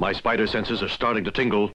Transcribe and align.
My 0.00 0.14
spider 0.14 0.46
senses 0.46 0.82
are 0.82 0.88
starting 0.88 1.24
to 1.24 1.30
tingle. 1.30 1.68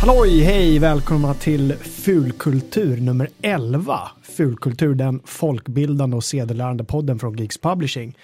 Halloj, 0.00 0.42
hej, 0.42 0.78
välkomna 0.78 1.34
till 1.34 1.72
Fulkultur 1.72 2.96
nummer 2.96 3.28
11. 3.42 4.00
Fulkultur, 4.22 4.94
den 4.94 5.20
folkbildande 5.24 6.16
och 6.16 6.24
sedelärande 6.24 6.84
podden 6.84 7.18
från 7.18 7.36
Geeks 7.36 7.58
Publishing. 7.58 8.16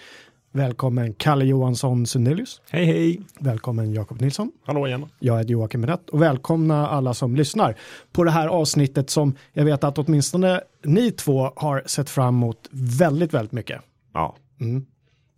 Välkommen 0.53 1.15
Kalle 1.15 1.45
Johansson 1.45 2.07
Sundelius. 2.07 2.61
Hej 2.71 2.85
hej! 2.85 3.21
Välkommen 3.41 3.93
Jakob 3.93 4.21
Nilsson. 4.21 4.53
Hallå 4.65 4.87
igen. 4.87 5.07
Jag 5.19 5.39
heter 5.39 5.51
Joakim 5.51 5.83
Brett 5.83 6.11
och 6.11 6.23
välkomna 6.23 6.89
alla 6.89 7.15
som 7.15 7.37
lyssnar 7.37 7.77
på 8.13 8.25
det 8.25 8.31
här 8.31 8.49
avsnittet 8.49 9.11
som 9.11 9.35
jag 9.53 9.65
vet 9.65 9.85
att 9.85 9.99
åtminstone 9.99 10.61
ni 10.85 11.11
två 11.11 11.53
har 11.57 11.83
sett 11.87 12.11
fram 12.11 12.35
emot 12.35 12.69
väldigt, 12.71 13.35
väldigt 13.35 13.53
mycket. 13.53 13.81
Ja. 14.15 14.37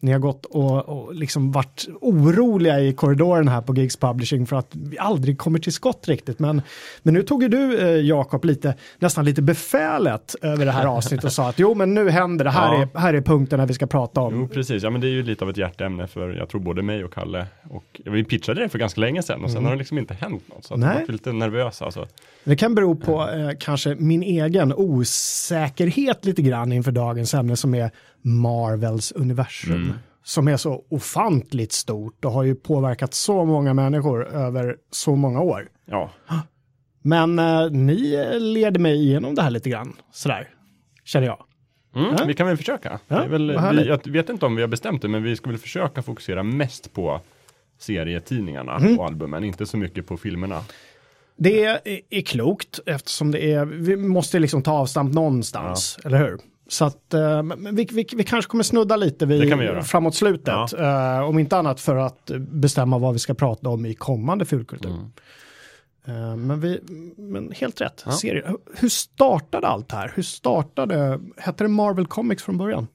Ni 0.03 0.13
har 0.13 0.19
gått 0.19 0.47
och, 0.47 0.89
och 0.89 1.15
liksom 1.15 1.53
varit 1.53 1.89
oroliga 2.01 2.81
i 2.81 2.93
korridoren 2.93 3.49
här 3.49 3.61
på 3.61 3.75
Gigs 3.75 3.97
Publishing 3.97 4.47
för 4.47 4.57
att 4.57 4.69
vi 4.73 4.99
aldrig 4.99 5.39
kommer 5.39 5.59
till 5.59 5.73
skott 5.73 6.09
riktigt. 6.09 6.39
Men, 6.39 6.63
men 7.03 7.15
nu 7.15 7.23
tog 7.23 7.43
ju 7.43 7.49
du, 7.49 7.79
eh, 7.79 7.89
Jakob, 8.07 8.45
lite, 8.45 8.75
nästan 8.99 9.25
lite 9.25 9.43
befälet 9.43 10.35
över 10.43 10.65
det 10.67 10.73
här 10.73 10.87
avsnittet 10.97 11.25
och 11.25 11.33
sa 11.33 11.49
att 11.49 11.59
jo, 11.59 11.75
men 11.75 11.95
nu 11.95 12.11
händer 12.11 12.45
det. 12.45 12.51
Här, 12.51 12.75
Ja. 12.75 12.83
är, 12.95 12.99
här 12.99 13.15
är 13.15 13.21
punkterna 13.21 13.67
vi 13.67 13.75
ska 13.75 13.87
prata 13.87 14.21
om. 14.21 14.35
Jo, 14.41 14.49
precis. 14.49 14.83
Ja, 14.83 14.91
men 14.91 15.01
det 15.01 15.07
är 15.07 15.11
ju 15.13 15.23
lite 15.23 15.45
av 15.45 15.51
ett 15.51 15.57
hjärteämne 15.57 16.07
för 16.07 16.31
jag 16.31 16.49
tror 16.49 16.61
både 16.61 16.83
mig 16.83 17.05
och 17.05 17.13
Kalle. 17.15 17.47
Och 17.71 18.01
vi 18.05 18.25
pitchade 18.25 18.61
det 18.61 18.69
för 18.69 18.79
ganska 18.79 19.01
länge 19.01 19.23
sedan 19.23 19.45
och 19.45 19.51
sen 19.51 19.65
har 19.65 19.73
det 19.73 19.79
liksom 19.79 19.99
inte 19.99 20.15
hänt 20.15 20.43
något. 20.49 20.65
Så 20.65 20.75
att 20.75 20.81
jag 20.81 20.89
var 21.07 21.13
lite 21.13 21.33
nervös 21.33 21.83
alltså. 21.83 22.07
Det 22.45 22.57
kan 22.57 22.75
bero 22.75 22.95
på 22.95 23.31
eh, 23.31 23.51
kanske 23.61 23.95
min 23.99 24.23
egen 24.23 24.73
osäkerhet 24.75 26.25
lite 26.25 26.43
grann 26.43 26.73
inför 26.73 26.93
dagens 26.93 27.35
ämne 27.35 27.57
som 27.57 27.75
är 27.75 27.91
Marvels 28.23 29.13
universum. 29.13 29.93
Som 30.23 30.49
är 30.49 30.57
så 30.57 30.85
ofantligt 30.89 31.73
stort 31.73 32.25
och 32.25 32.33
har 32.33 32.43
ju 32.43 32.55
påverkat 32.55 33.15
så 33.15 33.45
många 33.45 33.75
människor 33.75 34.27
över 34.29 34.77
så 34.91 35.17
många 35.17 35.41
år. 35.41 35.69
Ja, 35.87 36.11
Men 37.03 37.39
eh, 37.39 37.71
ni 37.71 37.97
leder 38.41 38.81
mig 38.81 38.95
igenom 38.97 39.35
det 39.35 39.43
här 39.43 39.51
lite 39.51 39.71
grann, 39.71 39.97
sådär, 40.13 40.49
känner 41.05 41.27
jag. 41.27 41.45
mm, 41.97 42.15
Ja. 42.19 42.25
vi 42.27 42.35
kan 42.35 42.47
väl 42.47 42.57
försöka. 42.57 42.99
Ja, 43.09 43.25
väl, 43.27 43.47
vi, 43.73 43.87
jag 43.87 44.07
vet 44.07 44.29
inte 44.29 44.47
om 44.47 44.57
vi 44.57 44.63
har 44.63 44.69
bestämt 44.69 45.03
det, 45.03 45.09
men 45.09 45.23
vi 45.23 45.37
ska 45.37 45.51
väl 45.51 45.59
försöka 45.59 46.03
fokusera 46.03 46.43
mest 46.43 46.93
på 46.93 47.21
serietidningarna 47.79 48.77
Mm. 48.77 48.99
och 48.99 49.07
albumen, 49.07 49.45
inte 49.45 49.67
så 49.67 49.77
mycket 49.77 50.07
på 50.07 50.17
filmerna. 50.17 50.61
Det 51.37 51.65
är, 51.65 51.81
är 52.11 52.23
klokt 52.23 52.81
eftersom 52.87 53.31
det 53.31 53.53
är, 53.53 53.65
vi 53.65 53.97
måste 53.97 54.39
liksom 54.39 54.63
ta 54.63 54.73
avstamp 54.73 55.15
någonstans, 55.15 55.99
eller 56.05 56.19
hur? 56.19 56.39
Så 56.71 56.85
att 56.85 57.15
eh, 57.15 57.43
vi, 57.73 57.89
vi, 57.93 58.07
vi 58.17 58.25
kanske 58.25 58.51
kommer 58.51 58.65
snudda 58.65 58.97
lite 58.97 59.27
vi 59.27 59.41
vid, 59.41 59.49
göra. 59.49 59.83
framåt 59.83 60.15
slutet. 60.15 60.73
eh, 60.73 61.21
om 61.21 61.39
inte 61.39 61.57
annat 61.57 61.81
för 61.81 61.97
att 61.97 62.31
bestämma 62.39 62.99
vad 62.99 63.13
vi 63.13 63.19
ska 63.19 63.35
prata 63.35 63.69
om 63.69 63.87
i 63.87 63.95
kommande 63.95 64.45
fulkultur. 64.45 64.91
Mm. 64.91 65.11
Eh, 66.05 66.37
men, 66.37 66.61
vi, 66.61 66.81
men 67.17 67.53
helt 67.53 67.81
rätt, 67.81 68.05
serie. 68.21 68.55
Hur 68.75 68.89
startade 68.89 69.67
allt 69.67 69.93
här? 69.93 70.13
Hur 70.15 70.23
startade, 70.23 71.21
hette 71.37 71.65
det 71.65 71.69
Marvel 71.69 72.07
Comics 72.07 72.43
från 72.43 72.59
början? 72.59 72.87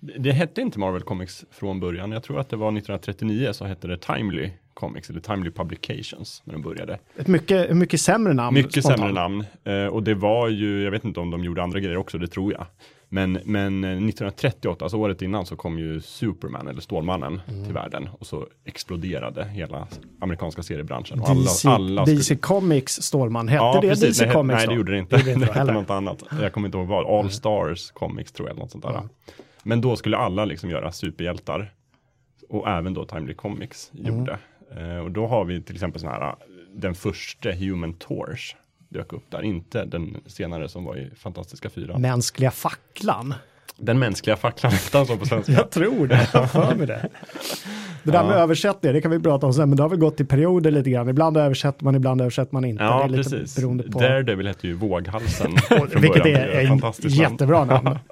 Det, 0.00 0.18
det 0.18 0.32
hette 0.32 0.60
inte 0.60 0.78
Marvel 0.78 1.02
Comics 1.02 1.44
från 1.50 1.80
början. 1.80 2.12
Jag 2.12 2.22
tror 2.22 2.40
att 2.40 2.48
det 2.48 2.56
var 2.56 2.68
1939 2.68 3.52
så 3.52 3.64
hette 3.64 3.88
det 3.88 3.98
Timely 3.98 4.50
Comics, 4.74 5.10
eller 5.10 5.20
Timely 5.20 5.50
Publications, 5.50 6.42
när 6.44 6.52
de 6.52 6.62
började. 6.62 6.98
Ett 7.16 7.26
mycket, 7.28 7.76
mycket 7.76 8.00
sämre 8.00 8.32
namn. 8.32 8.54
Mycket 8.54 8.72
spontant. 8.84 8.98
sämre 9.00 9.12
namn. 9.12 9.44
Eh, 9.64 9.86
och 9.86 10.02
det 10.02 10.14
var 10.14 10.48
ju, 10.48 10.82
jag 10.82 10.90
vet 10.90 11.04
inte 11.04 11.20
om 11.20 11.30
de 11.30 11.44
gjorde 11.44 11.62
andra 11.62 11.80
grejer 11.80 11.96
också, 11.96 12.18
det 12.18 12.26
tror 12.28 12.52
jag. 12.52 12.66
Men, 13.08 13.32
men 13.44 13.84
eh, 13.84 13.90
1938, 13.90 14.84
alltså 14.84 14.98
året 14.98 15.22
innan, 15.22 15.46
så 15.46 15.56
kom 15.56 15.78
ju 15.78 16.00
Superman, 16.00 16.68
eller 16.68 16.80
Stålmannen, 16.80 17.40
Mm. 17.48 17.64
till 17.64 17.72
världen. 17.74 18.08
Och 18.18 18.26
så 18.26 18.46
exploderade 18.64 19.44
hela 19.44 19.88
amerikanska 20.20 20.62
seriebranschen. 20.62 21.20
Och 21.20 21.36
DC, 21.36 21.68
alla, 21.68 21.76
alla 21.76 22.06
skulle- 22.06 22.18
DC 22.18 22.36
Comics 22.36 22.92
Stålman, 23.02 23.48
hette 23.48 23.64
Ja, 23.64 23.78
det 23.82 23.88
precis. 23.88 24.08
DC 24.08 24.24
Nej, 24.26 24.34
Comics 24.34 24.56
nej, 24.56 24.66
då? 24.66 24.70
det 24.72 24.76
gjorde 24.76 24.92
det 24.92 24.98
inte. 24.98 25.16
Det 25.16 25.34
Det, 25.40 25.46
hette 25.52 25.72
något 25.72 25.90
annat. 25.90 26.22
Jag 26.40 26.52
kommer 26.52 26.68
inte 26.68 26.78
ihåg 26.78 26.86
vad. 26.86 27.06
All 27.06 27.30
Stars 27.30 27.90
Comics 27.90 28.32
tror 28.32 28.48
jag, 28.48 28.52
eller 28.54 28.62
något 28.62 28.70
sånt 28.70 28.84
där. 28.84 29.02
Men 29.62 29.80
då 29.80 29.96
skulle 29.96 30.16
alla 30.16 30.44
liksom 30.44 30.70
göra 30.70 30.92
superhjältar. 30.92 31.72
Och 32.48 32.68
även 32.68 32.94
då 32.94 33.04
Timely 33.04 33.34
Comics 33.34 33.90
Mm. 33.98 34.06
gjorde. 34.18 34.38
Eh, 34.76 34.98
och 34.98 35.10
då 35.10 35.26
har 35.26 35.44
vi 35.44 35.62
till 35.62 35.74
exempel 35.74 36.00
sån 36.00 36.10
här, 36.10 36.22
eh, 36.22 36.34
den 36.72 36.94
första 36.94 37.52
Human 37.52 37.94
Torch 37.94 38.56
dök 38.88 39.12
upp 39.12 39.30
där, 39.30 39.42
inte 39.42 39.84
den 39.84 40.16
senare 40.26 40.68
som 40.68 40.84
var 40.84 40.96
i 40.96 41.10
Fantastiska 41.16 41.70
Fyran. 41.70 42.00
Mänskliga 42.00 42.50
facklan. 42.50 43.34
Den 43.76 43.98
mänskliga 43.98 44.36
facklan 44.36 44.72
hette 44.72 44.98
han 44.98 45.18
på 45.18 45.26
svenska. 45.26 45.52
Jag 45.52 45.70
tror 45.70 46.06
det, 46.06 46.28
jag 46.32 46.50
för 46.50 46.74
mig 46.74 46.86
det. 46.86 47.08
Det 48.02 48.10
där 48.10 48.24
med 48.24 48.36
översättningar, 48.36 48.94
det 48.94 49.00
kan 49.00 49.10
vi 49.10 49.20
prata 49.20 49.46
om 49.46 49.52
sen, 49.52 49.68
men 49.68 49.76
det 49.76 49.82
har 49.82 49.90
väl 49.90 49.98
gått 49.98 50.20
i 50.20 50.24
perioder 50.24 50.70
lite 50.70 50.90
grann. 50.90 51.08
Ibland 51.08 51.36
översätter 51.36 51.84
man, 51.84 51.94
ibland 51.94 52.20
översätter 52.20 52.54
man 52.54 52.64
inte. 52.64 52.84
Ja, 52.84 52.98
det 52.98 53.04
är 53.04 53.08
lite 53.08 53.30
precis. 53.30 53.56
beroende 53.56 53.84
på. 53.90 53.98
Daredevil 53.98 54.46
hette 54.46 54.66
ju 54.66 54.72
Våghalsen. 54.72 55.50
Vilket 56.00 56.26
är 56.26 56.66
fantastiskt 56.66 57.18
namn. 57.18 57.32
jättebra 57.32 57.64
namn. 57.64 57.98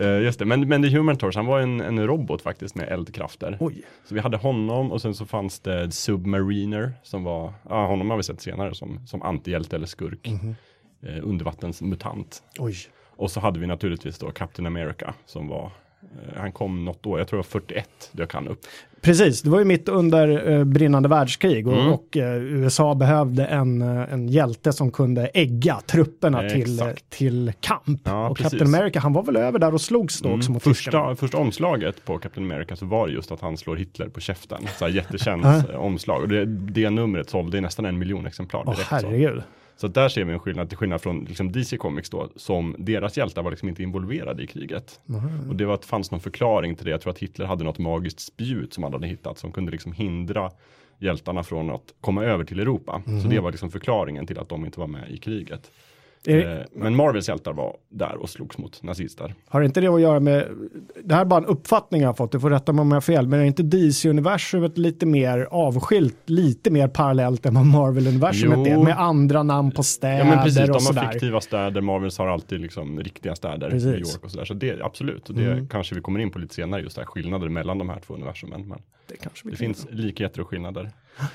Eh, 0.00 0.22
just 0.22 0.38
det, 0.38 0.44
men, 0.44 0.68
men 0.68 0.82
The 0.82 0.88
Human 0.88 1.16
Torch, 1.16 1.36
han 1.36 1.46
var 1.46 1.60
en, 1.60 1.80
en 1.80 2.06
robot 2.06 2.42
faktiskt 2.42 2.74
med 2.74 2.88
eldkrafter. 2.88 3.56
Oj. 3.60 3.82
Så 4.08 4.14
vi 4.14 4.20
hade 4.20 4.36
honom 4.36 4.92
och 4.92 5.02
sen 5.02 5.14
så 5.14 5.26
fanns 5.26 5.60
det 5.60 5.90
Submariner 5.94 6.92
som 7.02 7.24
var, 7.24 7.52
ja 7.68 7.86
honom 7.86 8.10
har 8.10 8.16
vi 8.16 8.22
sett 8.22 8.40
senare 8.40 8.74
som, 8.74 9.06
som 9.06 9.22
antihjälte 9.22 9.76
eller 9.76 9.86
skurk. 9.86 10.28
Mhm. 10.28 10.54
eh, 11.02 11.28
undervattensmutant. 11.28 12.42
Oj. 12.58 12.76
Och 13.18 13.30
så 13.30 13.40
hade 13.40 13.60
vi 13.60 13.66
naturligtvis 13.66 14.18
då 14.18 14.30
Captain 14.30 14.66
America 14.66 15.14
som 15.26 15.48
var, 15.48 15.64
eh, 16.02 16.40
han 16.40 16.52
kom 16.52 16.84
något 16.84 17.06
år, 17.06 17.18
jag 17.18 17.28
tror 17.28 17.36
det 17.36 17.40
var 17.54 17.60
41 17.60 17.88
dök 18.12 18.34
han 18.34 18.48
upp. 18.48 18.60
Precis, 19.00 19.42
det 19.42 19.50
var 19.50 19.58
ju 19.58 19.64
mitt 19.64 19.88
under 19.88 20.50
eh, 20.50 20.64
brinnande 20.64 21.08
världskrig 21.08 21.68
och, 21.68 21.72
Mm. 21.74 21.92
och 21.92 22.16
eh, 22.16 22.36
USA 22.42 22.94
behövde 22.94 23.44
en, 23.46 23.82
eh, 23.82 24.12
en 24.12 24.28
hjälte 24.28 24.72
som 24.72 24.90
kunde 24.90 25.26
ägga 25.26 25.80
trupperna 25.86 26.44
Eh, 26.44 26.52
till, 26.52 26.60
exakt. 26.80 27.10
till 27.10 27.52
kamp. 27.60 28.00
Ja, 28.04 28.28
och 28.28 28.36
precis. 28.36 28.52
Captain 28.52 28.74
America, 28.74 29.00
han 29.00 29.12
var 29.12 29.22
väl 29.22 29.36
över 29.36 29.58
där 29.58 29.74
och 29.74 29.80
slogs 29.80 30.20
då 30.20 30.28
också 30.28 30.46
Mm, 30.48 30.52
mot 30.52 30.62
tyskarna. 30.64 31.08
första, 31.08 31.20
första 31.20 31.38
omslaget 31.38 32.04
på 32.04 32.18
Captain 32.18 32.52
America 32.52 32.76
så 32.76 32.86
var 32.86 33.06
det 33.06 33.12
just 33.12 33.32
att 33.32 33.40
han 33.40 33.56
slår 33.56 33.76
Hitler 33.76 34.08
på 34.08 34.20
käften. 34.20 34.58
Så 34.78 34.84
här 34.84 34.92
jättekänt 34.92 35.44
eh, 35.70 35.76
omslag. 35.76 36.22
Och 36.22 36.28
det, 36.28 36.44
det 36.46 36.90
numret 36.90 37.30
sålde 37.30 37.58
i 37.58 37.60
nästan 37.60 37.84
en 37.84 37.98
miljon 37.98 38.26
exemplar 38.26 38.62
Åh 38.66 38.72
direkt. 38.74 38.88
så. 38.88 38.94
herregud. 38.94 39.36
Så 39.38 39.42
att 39.86 39.94
där 39.94 40.08
ser 40.08 40.24
vi 40.24 40.32
en 40.32 40.38
skillnad, 40.38 40.68
till 40.68 40.78
skillnad 40.78 41.00
från 41.00 41.24
liksom 41.24 41.52
DC 41.52 41.76
Comics 41.76 42.10
då, 42.10 42.28
som 42.36 42.74
deras 42.78 43.16
hjältar 43.16 43.42
var 43.42 43.50
liksom 43.50 43.68
inte 43.68 43.82
involverade 43.82 44.42
i 44.42 44.46
kriget. 44.46 45.00
Och 45.48 45.56
det 45.56 45.64
var 45.64 45.74
att 45.74 45.84
fanns 45.84 46.10
någon 46.10 46.20
förklaring 46.20 46.76
till 46.76 46.84
det. 46.84 46.90
Jag 46.90 47.00
tror 47.00 47.10
att 47.10 47.18
Hitler 47.18 47.46
hade 47.46 47.64
något 47.64 47.78
magiskt 47.78 48.20
spjut 48.20 48.74
som 48.74 48.84
han 48.84 48.92
hade 48.92 49.06
hittat 49.06 49.38
som 49.38 49.52
kunde 49.52 49.72
liksom 49.72 49.92
hindra 49.92 50.50
hjältarna 50.98 51.42
från 51.42 51.70
att 51.70 51.94
komma 52.00 52.24
över 52.24 52.44
till 52.44 52.60
Europa. 52.60 53.02
Så 53.22 53.28
det 53.28 53.40
var 53.40 53.50
liksom 53.50 53.70
förklaringen 53.70 54.26
till 54.26 54.38
att 54.38 54.48
de 54.48 54.64
inte 54.64 54.80
var 54.80 54.86
med 54.86 55.10
i 55.10 55.18
kriget. 55.18 55.70
Är- 56.26 56.58
Eh, 56.58 56.64
men 56.74 56.96
Marvels 56.96 57.28
hjältar 57.28 57.52
var 57.52 57.76
där 57.88 58.16
och 58.16 58.28
slogs 58.30 58.58
mot 58.58 58.82
nazister. 58.82 59.34
Har 59.48 59.62
inte 59.62 59.80
det 59.80 59.86
att 59.88 60.00
göra 60.00 60.20
med, 60.20 60.48
det 61.04 61.14
här 61.14 61.20
är 61.20 61.24
bara 61.24 61.40
en 61.40 61.46
uppfattning 61.46 62.00
jag 62.00 62.08
har 62.08 62.14
fått, 62.14 62.32
du 62.32 62.40
får 62.40 62.50
rätta 62.50 62.72
mig 62.72 62.80
om 62.82 62.88
jag 62.90 62.96
har 62.96 63.00
fel, 63.00 63.28
men 63.28 63.40
är 63.40 63.44
inte 63.44 63.62
DC-universumet 63.62 64.78
lite 64.78 65.06
mer 65.06 65.48
avskilt, 65.50 66.16
lite 66.26 66.70
mer 66.70 66.88
parallellt 66.88 67.46
än 67.46 67.54
vad 67.54 67.66
Marvel-universumet 67.66 68.66
är, 68.68 68.84
med 68.84 68.98
andra 69.00 69.42
namn 69.42 69.70
på 69.70 69.82
städer 69.82 70.18
Ja 70.18 70.24
men 70.24 70.44
precis, 70.44 70.56
de 70.58 70.62
och 70.68 70.74
har 70.74 70.80
sådär. 70.80 71.10
fiktiva 71.12 71.40
städer, 71.40 71.80
Marvels 71.80 72.18
har 72.18 72.26
alltid 72.26 72.60
liksom 72.60 73.00
riktiga 73.00 73.34
städer, 73.34 73.70
Precis. 73.70 73.86
New 73.86 73.98
York 74.00 74.24
och 74.24 74.30
sådär. 74.30 74.44
Så 74.44 74.54
det, 74.54 74.82
absolut, 74.82 75.28
och 75.28 75.34
det 75.34 75.52
Mm. 75.52 75.68
kanske 75.68 75.94
vi 75.94 76.00
kommer 76.00 76.20
in 76.20 76.30
på 76.30 76.38
lite 76.38 76.54
senare, 76.54 76.80
just 76.82 76.96
det 76.96 77.02
här 77.02 77.06
skillnader 77.06 77.48
mellan 77.48 77.78
de 77.78 77.88
här 77.88 78.00
två 78.06 78.14
universumen. 78.14 78.68
Men 78.68 78.78
Det, 79.08 79.16
kanske 79.16 79.50
det 79.50 79.56
finns 79.56 79.86
likheter 79.90 80.40
och 80.40 80.48
skillnader. 80.48 80.90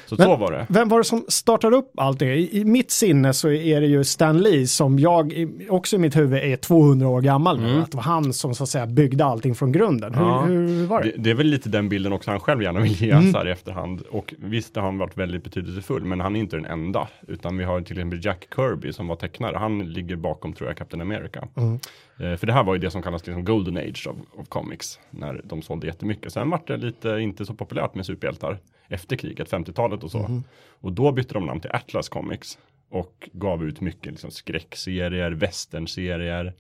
Så 0.06 0.16
Men- 0.18 0.26
så 0.28 0.36
var 0.36 0.52
det. 0.52 0.66
Vem 0.70 0.90
var 0.90 0.98
det 0.98 1.04
som 1.04 1.26
startade 1.28 1.76
upp 1.76 1.92
allt 2.00 2.20
det? 2.20 2.36
I, 2.36 2.60
I 2.62 2.66
mitt 2.66 2.92
sinne 2.92 3.34
så 3.34 3.50
är 3.50 3.82
det 3.82 3.88
ju 3.88 4.04
Stan 4.04 4.38
Lee 4.42 4.68
som 4.68 5.00
jag 5.00 5.34
också 5.70 5.96
i 5.96 6.00
mitt 6.00 6.16
huvud 6.18 6.40
är 6.44 6.56
200 6.56 7.08
år 7.08 7.22
gammal 7.22 7.60
nu. 7.62 7.80
Att 7.82 7.92
det 7.92 7.98
var 7.98 8.04
han 8.04 8.34
som 8.34 8.56
så 8.56 8.64
att 8.64 8.70
säga 8.70 8.88
byggde 8.88 9.26
allting 9.26 9.56
från 9.56 9.72
grunden. 9.72 10.14
Hur, 10.16 10.22
Mm. 10.24 10.34
Ja. 10.34 10.42
hur 10.46 10.86
var 10.86 11.02
det? 11.04 11.12
Det, 11.12 11.18
det 11.18 11.30
är 11.30 11.34
väl 11.36 11.48
lite 11.48 11.70
den 11.70 11.90
bilden 11.90 12.14
också 12.14 12.32
han 12.32 12.40
själv 12.40 12.64
gärna 12.64 12.80
vill 12.80 13.02
ge 13.02 13.12
Mm. 13.12 13.32
så 13.32 13.38
här 13.38 13.48
i 13.48 13.52
efterhand. 13.52 14.02
Och 14.02 14.34
visst 14.38 14.76
har 14.76 14.84
han 14.84 14.98
varit 14.98 15.18
väldigt 15.18 15.44
betydelsefull, 15.44 16.04
men 16.06 16.20
han 16.20 16.36
är 16.36 16.40
inte 16.40 16.56
den 16.56 16.66
enda. 16.66 17.08
Utan 17.28 17.58
vi 17.58 17.64
har 17.64 17.82
till 17.82 17.98
exempel 17.98 18.26
Jack 18.26 18.48
Kirby 18.56 18.94
som 18.94 19.08
var 19.08 19.16
tecknare. 19.16 19.58
Han 19.58 19.80
ligger 19.94 20.16
bakom, 20.16 20.54
tror 20.54 20.70
jag, 20.70 20.78
Captain 20.78 21.02
America. 21.02 21.48
Mm. 21.58 21.80
Eh, 22.20 22.38
för 22.38 22.48
det 22.48 22.54
här 22.54 22.64
var 22.64 22.74
ju 22.74 22.80
det 22.80 22.92
som 22.92 23.02
kallas 23.02 23.26
liksom 23.28 23.46
Golden 23.46 23.78
Age 23.78 24.08
of, 24.10 24.16
of 24.40 24.48
Comics. 24.50 25.00
När 25.10 25.42
de 25.44 25.62
sålde 25.62 25.88
jättemycket. 25.88 26.34
Sen 26.34 26.50
var 26.50 26.62
det 26.68 26.78
lite 26.78 27.10
inte 27.10 27.46
så 27.46 27.54
populärt 27.64 27.96
med 27.96 28.06
superhjältar 28.06 28.60
efter 28.88 29.16
kriget, 29.16 29.52
50-talet 29.52 30.04
och 30.04 30.12
så. 30.12 30.20
Mm. 30.20 30.44
Och 30.70 30.94
då 30.94 31.12
bytte 31.12 31.34
de 31.34 31.46
namn 31.46 31.60
till 31.60 31.72
Atlas 31.72 32.10
Comics. 32.10 32.58
Och 32.90 33.30
gav 33.34 33.64
ut 33.64 33.82
mycket 33.82 34.06
liksom, 34.06 34.32
skräckserier, 34.32 35.32
westernserier, 35.32 36.54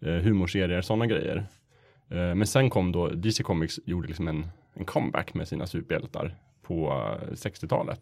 eh, 0.00 0.12
humorserier, 0.12 0.80
sådana 0.80 1.06
grejer. 1.06 1.46
Eh, 2.08 2.34
men 2.34 2.46
sen 2.46 2.70
kom 2.70 2.92
då, 2.92 3.08
DC 3.08 3.42
Comics 3.42 3.80
gjorde 3.84 4.08
liksom 4.08 4.28
en, 4.28 4.46
en 4.74 4.84
comeback 4.84 5.34
med 5.34 5.48
sina 5.48 5.66
superhjältar 5.66 6.34
på 6.62 6.88
eh, 7.22 7.32
60-talet. 7.32 8.00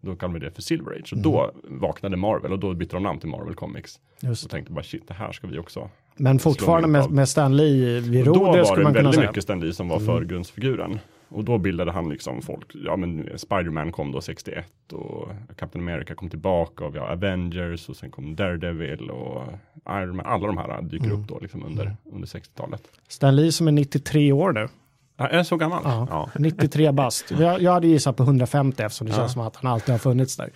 Då 0.00 0.16
kallade 0.16 0.38
vi 0.38 0.44
det 0.44 0.52
för 0.52 0.62
Silver 0.62 0.92
Age. 0.92 1.12
Och 1.12 1.18
då 1.18 1.52
vaknade 1.64 2.16
Marvel 2.16 2.52
och 2.52 2.58
då 2.58 2.74
bytte 2.74 2.96
de 2.96 3.02
namn 3.02 3.20
till 3.20 3.28
Marvel 3.28 3.54
Comics. 3.54 4.00
Just 4.20 4.44
Och 4.44 4.50
tänkte 4.50 4.72
bara 4.72 4.84
shit, 4.84 5.08
det 5.08 5.14
här 5.14 5.32
ska 5.32 5.46
vi 5.46 5.58
också. 5.58 5.90
Men 6.16 6.38
fortfarande 6.38 6.88
med, 6.88 7.10
med 7.10 7.28
Stan 7.28 7.56
Lee 7.56 8.00
vid 8.00 8.24
då 8.24 8.32
rodret 8.32 8.56
var 8.56 8.64
skulle 8.64 8.80
det 8.80 8.84
man 8.84 8.94
kunna 8.94 9.02
väldigt 9.02 9.14
säga. 9.14 9.22
Mm. 9.22 9.30
mycket 9.30 9.42
Stan 9.42 9.60
Lee 9.60 9.72
som 9.72 9.88
var 9.88 10.00
förgrundsfiguren. 10.00 10.98
Och 11.32 11.44
då 11.44 11.58
bildade 11.58 11.92
han 11.92 12.08
liksom 12.08 12.42
folk, 12.42 12.66
ja 12.74 12.96
men 12.96 13.28
Spiderman 13.38 13.92
kom 13.92 14.12
då 14.12 14.20
61 14.20 14.66
och 14.92 15.28
Captain 15.56 15.88
America 15.88 16.14
kom 16.14 16.30
tillbaka 16.30 16.84
och 16.84 16.94
vi 16.94 16.98
har 16.98 17.06
Avengers 17.06 17.88
och 17.88 17.96
sen 17.96 18.10
kom 18.10 18.36
Daredevil 18.36 19.10
och 19.10 19.42
Iron 19.90 20.16
Man. 20.16 20.26
Alla 20.26 20.46
de 20.46 20.56
här 20.58 20.82
dyker 20.82 21.06
Mm. 21.06 21.20
upp 21.20 21.28
då 21.28 21.38
liksom 21.38 21.64
under, 21.64 21.96
under 22.12 22.26
60-talet. 22.28 22.82
Stan 23.08 23.36
Lee 23.36 23.52
som 23.52 23.68
är 23.68 23.72
93 23.72 24.32
år 24.32 24.52
nu. 24.52 24.68
Ja, 25.16 25.28
är 25.28 25.42
så 25.42 25.56
gammal? 25.56 25.82
Ja, 25.84 26.06
Ja. 26.10 26.30
93 26.38 26.92
bast. 26.92 27.30
Jag, 27.30 27.62
jag 27.62 27.72
hade 27.72 27.86
gissat 27.86 28.16
på 28.16 28.22
150 28.22 28.82
eftersom 28.82 29.06
det 29.06 29.12
Ja. 29.12 29.16
känns 29.16 29.32
som 29.32 29.42
att 29.42 29.56
han 29.56 29.72
alltid 29.72 29.92
har 29.92 29.98
funnits 29.98 30.36
där. 30.36 30.50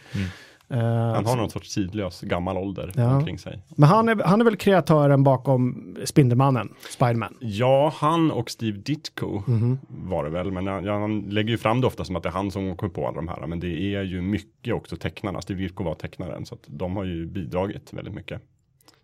Eh, 0.68 0.78
Han 0.78 1.26
har 1.26 1.36
någon 1.36 1.50
sorts 1.50 1.74
tidlös 1.74 2.20
gammal 2.20 2.56
ålder 2.56 2.92
Ja. 2.96 3.16
omkring 3.16 3.38
sig. 3.38 3.62
Men 3.76 3.88
han 3.88 4.08
är, 4.08 4.24
han 4.24 4.40
är 4.40 4.44
väl 4.44 4.56
kreatören 4.56 5.24
bakom 5.24 5.96
Spindelmannen, 6.04 6.74
Spiderman. 6.90 7.36
Ja, 7.40 7.92
han 7.96 8.30
och 8.30 8.50
Steve 8.50 8.78
Ditko 8.78 9.42
Mhm. 9.46 9.78
var 9.88 10.24
det 10.24 10.30
väl, 10.30 10.50
men 10.52 10.66
ja, 10.66 10.98
han 11.00 11.20
lägger 11.20 11.50
ju 11.50 11.58
fram 11.58 11.80
det 11.80 11.86
ofta 11.86 12.04
som 12.04 12.16
att 12.16 12.22
det 12.22 12.28
är 12.28 12.32
han 12.32 12.50
som 12.50 12.76
kom 12.76 12.90
på 12.90 13.06
alla 13.06 13.16
de 13.16 13.28
här, 13.28 13.46
men 13.46 13.60
det 13.60 13.94
är 13.94 14.02
ju 14.02 14.20
mycket 14.22 14.74
också 14.74 14.96
tecknarna. 14.96 15.42
Steve 15.42 15.62
Ditko 15.62 15.84
var 15.84 15.94
tecknaren, 15.94 16.46
så 16.46 16.54
att 16.54 16.62
de 16.66 16.96
har 16.96 17.04
ju 17.04 17.26
bidragit 17.26 17.92
väldigt 17.92 18.14
mycket, 18.14 18.42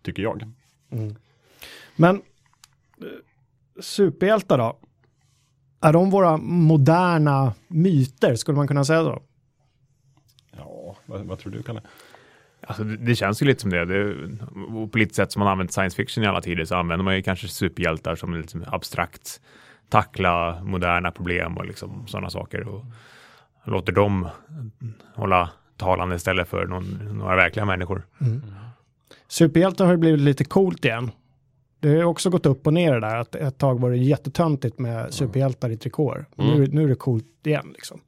tycker 0.01 0.23
jag. 0.23 0.43
Men 1.95 2.15
eh, 2.15 2.21
superhjältar 3.81 4.57
då? 4.57 4.77
Är 5.81 5.93
de 5.93 6.09
våra 6.09 6.37
moderna 6.37 7.53
myter, 7.67 8.35
skulle 8.35 8.55
man 8.55 8.67
kunna 8.67 8.85
säga 8.85 9.03
så? 9.03 9.21
Vad, 11.05 11.21
vad 11.21 11.39
tror 11.39 11.51
du 11.51 11.63
Kalle? 11.63 11.81
Alltså, 12.67 12.83
det, 12.83 12.97
det 12.97 13.15
känns 13.15 13.41
ju 13.41 13.45
lite 13.45 13.61
som 13.61 13.69
det. 13.69 13.85
det 13.85 14.15
på 14.91 14.97
lite 14.97 15.15
sätt 15.15 15.31
som 15.31 15.39
man 15.39 15.47
använt 15.47 15.73
science 15.73 15.95
fiction 15.95 16.23
i 16.23 16.27
alla 16.27 16.41
tider 16.41 16.65
så 16.65 16.75
använder 16.75 17.03
man 17.03 17.15
ju 17.15 17.21
kanske 17.21 17.47
superhjältar 17.47 18.15
som 18.15 18.33
liksom 18.35 18.65
abstrakt 18.67 19.41
tackla 19.89 20.63
moderna 20.63 21.11
problem 21.11 21.57
och 21.57 21.65
liksom 21.65 22.07
sådana 22.07 22.29
saker 22.29 22.67
och 22.67 22.85
låter 23.63 23.91
dem 23.91 24.27
hålla 25.15 25.49
talan 25.77 26.13
istället 26.13 26.47
för 26.47 26.65
någon, 26.65 27.17
några 27.17 27.35
verkliga 27.35 27.65
människor. 27.65 28.03
Superhjältar 29.27 29.85
har 29.85 29.91
ju 29.91 29.97
blivit 29.97 30.21
lite 30.21 30.43
coolt 30.43 30.85
igen. 30.85 31.11
Det 31.79 31.97
har 31.97 32.03
också 32.03 32.29
gått 32.29 32.45
upp 32.45 32.67
och 32.67 32.73
ner 32.73 32.93
det 32.93 32.99
där. 32.99 33.15
Att 33.15 33.35
ett 33.35 33.57
tag 33.57 33.79
var 33.79 33.91
det 33.91 33.97
jättetöntigt 33.97 34.79
med 34.79 35.13
superhjältar 35.13 35.69
i 35.69 35.77
trikåer. 35.77 36.25
Men 36.35 36.47
Nu, 36.47 36.67
nu 36.67 36.83
är 36.83 36.87
det 36.87 36.95
coolt 36.95 37.25
igen 37.43 37.69
liksom. 37.73 37.99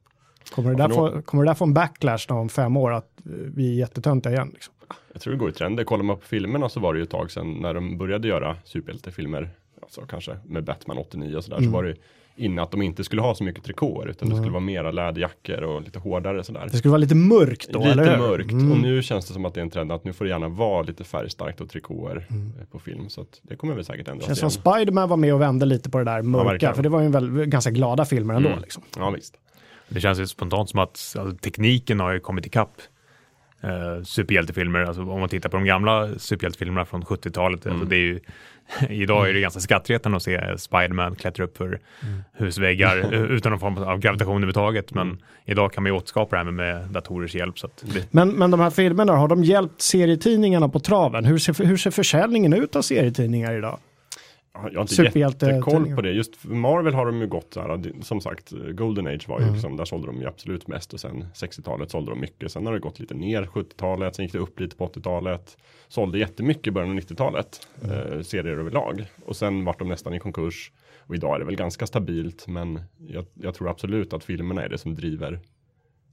Kommer 0.54 0.70
det, 0.70 0.76
där 0.76 0.88
få, 0.88 1.22
kommer 1.22 1.44
det 1.44 1.50
där 1.50 1.54
få 1.54 1.64
en 1.64 1.74
backlash 1.74 2.26
om 2.28 2.48
fem 2.48 2.76
år 2.76 2.92
att 2.92 3.10
eh, 3.26 3.32
vi 3.32 3.70
är 3.70 3.74
jättetöntiga 3.74 4.32
igen? 4.32 4.50
Liksom? 4.52 4.74
Jag 5.12 5.22
tror 5.22 5.32
det 5.32 5.38
går 5.38 5.48
i 5.50 5.52
trender. 5.52 5.84
Kollar 5.84 6.04
man 6.04 6.16
på 6.16 6.26
filmerna 6.26 6.68
så 6.68 6.80
var 6.80 6.92
det 6.94 6.98
ju 6.98 7.02
ett 7.02 7.10
tag 7.10 7.30
sedan 7.30 7.52
när 7.52 7.74
de 7.74 7.98
började 7.98 8.28
göra 8.28 8.56
superhjältefilmer, 8.64 9.50
alltså 9.82 10.00
kanske 10.00 10.36
med 10.46 10.64
Batman 10.64 10.98
89 10.98 11.36
och 11.36 11.44
sådär, 11.44 11.62
så 11.62 11.70
var 11.70 11.82
det 11.84 11.94
innan 12.38 12.62
att 12.64 12.70
de 12.70 12.82
inte 12.82 13.04
skulle 13.04 13.22
ha 13.22 13.34
så 13.34 13.44
mycket 13.44 13.64
trikåer, 13.64 14.06
utan 14.08 14.28
det 14.28 14.36
skulle 14.36 14.50
vara 14.50 14.60
mera 14.60 14.90
läderjackor 14.90 15.62
och 15.62 15.82
lite 15.82 15.98
hårdare 15.98 16.44
sådär. 16.44 16.68
Det 16.72 16.78
skulle 16.78 16.90
vara 16.90 16.98
lite 17.00 17.14
mörkt 17.14 17.68
då, 17.72 17.82
eller 17.82 17.94
Lite 18.04 18.10
hur? 18.10 18.18
mörkt 18.18 18.50
Mm. 18.52 18.72
och 18.72 18.78
nu 18.78 19.02
känns 19.02 19.26
det 19.26 19.32
som 19.32 19.44
att 19.44 19.54
det 19.54 19.60
är 19.60 19.62
en 19.62 19.70
trend 19.70 19.92
att 19.92 20.04
nu 20.04 20.12
får 20.12 20.24
det 20.24 20.28
gärna 20.30 20.48
vara 20.48 20.82
lite 20.82 21.04
färgstarkt 21.04 21.60
och 21.60 21.70
trikåer 21.70 22.26
eh, 22.30 22.66
på 22.72 22.78
film. 22.78 23.08
Så 23.08 23.20
att 23.20 23.40
det 23.42 23.56
kommer 23.56 23.74
väl 23.74 23.84
säkert 23.84 24.08
ändras 24.08 24.26
Känns 24.26 24.38
igen. 24.38 24.50
som 24.50 24.60
Spiderman 24.62 25.08
var 25.08 25.16
med 25.16 25.34
och 25.34 25.40
vände 25.40 25.66
lite 25.66 25.90
på 25.90 25.98
det 25.98 26.04
där 26.04 26.22
mörka, 26.22 26.44
verkligen. 26.50 26.74
för 26.74 26.82
det 26.82 26.88
var 26.88 27.00
ju 27.00 27.06
en 27.06 27.12
väl, 27.12 27.44
ganska 27.46 27.70
glada 27.70 28.04
filmer 28.04 28.34
ändå. 28.34 28.48
Mm. 28.48 28.60
Liksom. 28.60 28.82
Ja 28.98 29.10
visst. 29.10 29.34
Det 29.88 30.00
känns 30.00 30.18
ju 30.18 30.26
spontant 30.26 30.70
som 30.70 30.80
att 30.80 31.14
alltså, 31.18 31.36
tekniken 31.40 32.00
har 32.00 32.12
ju 32.12 32.20
kommit 32.20 32.46
ikapp 32.46 32.80
eh, 33.60 34.02
superhjältefilmer. 34.04 34.80
Alltså, 34.80 35.02
om 35.02 35.20
man 35.20 35.28
tittar 35.28 35.48
på 35.48 35.56
de 35.56 35.64
gamla 35.64 36.18
superhjältefilmerna 36.18 36.84
från 36.84 37.02
70-talet. 37.02 37.66
Alltså, 37.66 37.84
det 37.84 37.96
är 37.96 38.00
ju, 38.00 38.20
idag 38.88 39.28
är 39.28 39.34
det 39.34 39.40
ganska 39.40 39.60
skrattretande 39.60 40.16
att 40.16 40.22
se 40.22 40.58
Spiderman 40.58 41.14
klättra 41.14 41.44
upp 41.44 41.56
för 41.56 41.80
husväggar 42.32 42.98
eh, 43.12 43.22
utan 43.22 43.52
någon 43.52 43.60
form 43.60 43.78
av 43.78 43.98
gravitation 43.98 44.34
överhuvudtaget. 44.34 44.94
Men 44.94 45.22
idag 45.44 45.72
kan 45.72 45.82
man 45.82 45.92
ju 45.92 45.98
återskapa 45.98 46.36
det 46.36 46.44
här 46.44 46.50
med, 46.50 46.88
datorers 46.88 47.34
hjälp. 47.34 47.58
Så 47.58 47.68
det, 47.80 48.12
Men, 48.12 48.28
men 48.28 48.50
de 48.50 48.60
här 48.60 48.70
filmerna, 48.70 49.12
har 49.12 49.28
de 49.28 49.44
hjälpt 49.44 49.80
serietidningarna 49.80 50.68
på 50.68 50.80
traven? 50.80 51.24
Hur 51.24 51.38
ser, 51.38 51.64
hur 51.64 51.76
ser 51.76 51.90
försäljningen 51.90 52.52
ut 52.52 52.76
av 52.76 52.82
serietidningar 52.82 53.54
idag? 53.58 53.78
Ja, 54.62 54.68
Jag 54.72 54.80
har 54.80 55.04
inte 55.04 55.18
jättekoll 55.18 55.94
på 55.94 56.02
det. 56.02 56.10
Just 56.10 56.44
Marvel 56.44 56.94
har 56.94 57.06
de 57.06 57.20
ju 57.20 57.26
gått 57.26 57.54
så 57.54 57.60
här, 57.60 58.02
som 58.02 58.20
sagt, 58.20 58.52
Golden 58.72 59.06
Age 59.06 59.28
var 59.28 59.40
ju 59.40 59.52
liksom, 59.52 59.76
där 59.76 59.84
sålde 59.84 60.06
de 60.06 60.20
ju 60.20 60.26
absolut 60.26 60.68
mest 60.68 60.94
och 60.94 61.00
sen 61.00 61.24
60-talet 61.34 61.90
sålde 61.90 62.10
de 62.10 62.20
mycket. 62.20 62.52
Sen 62.52 62.66
har 62.66 62.72
det 62.72 62.78
gått 62.78 63.00
lite 63.00 63.14
ner 63.14 63.42
70-talet, 63.42 64.16
sen 64.16 64.24
gick 64.24 64.32
det 64.32 64.38
upp 64.38 64.60
lite 64.60 64.76
på 64.76 64.86
80-talet. 64.86 65.56
Sålde 65.88 66.18
jättemycket 66.18 66.66
i 66.66 66.70
början 66.70 66.90
av 66.90 66.96
90-talet, 66.96 67.68
eh, 67.82 68.20
serier 68.20 68.56
överlag. 68.58 69.06
Och 69.24 69.36
sen 69.36 69.64
vart 69.64 69.78
de 69.78 69.88
nästan 69.88 70.14
i 70.14 70.18
konkurs. 70.18 70.72
Och 70.98 71.14
idag 71.14 71.34
är 71.34 71.38
det 71.38 71.44
väl 71.44 71.56
ganska 71.56 71.86
stabilt, 71.86 72.46
men 72.46 72.80
jag, 73.08 73.24
jag 73.34 73.54
tror 73.54 73.70
absolut 73.70 74.12
att 74.12 74.24
filmerna 74.24 74.62
är 74.64 74.68
det 74.68 74.78
som 74.78 74.94
driver 74.94 75.40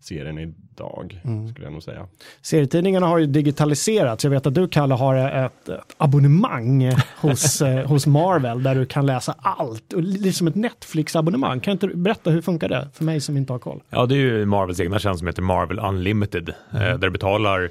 serien 0.03 0.39
idag, 0.39 1.21
skulle 1.51 1.65
jag 1.65 1.73
nog 1.73 1.83
säga. 1.83 2.07
Serietidningarna 2.41 3.07
har 3.07 3.17
ju 3.17 3.25
digitaliserats. 3.25 4.23
Jag 4.23 4.31
vet 4.31 4.45
att 4.45 4.55
du, 4.55 4.67
Kalle, 4.67 4.94
har 4.94 5.15
ett, 5.15 5.69
ett 5.69 5.79
abonnemang 5.97 6.91
hos, 7.15 7.61
eh, 7.61 7.88
hos 7.88 8.07
Marvel 8.07 8.63
där 8.63 8.75
du 8.75 8.85
kan 8.85 9.05
läsa 9.05 9.35
allt. 9.41 9.94
Och 9.94 10.03
Liksom 10.03 10.47
ett 10.47 10.55
Netflix-abonnemang. 10.55 11.59
Kan 11.59 11.71
inte 11.71 11.88
du 11.88 11.95
berätta 11.95 12.29
hur 12.29 12.41
funkar 12.41 12.69
det 12.69 12.88
för 12.94 13.03
mig 13.03 13.21
som 13.21 13.38
inte 13.38 13.53
har 13.53 13.59
koll? 13.59 13.83
Ja, 13.89 14.05
det 14.05 14.15
är 14.15 14.17
ju 14.17 14.45
Marvels 14.45 14.79
egna 14.79 15.00
tjänst 15.00 15.19
som 15.19 15.27
heter 15.27 15.41
Marvel 15.41 15.79
Unlimited. 15.79 16.50
Eh, 16.50 16.79
där 16.79 16.97
du 16.97 17.09
betalar 17.09 17.69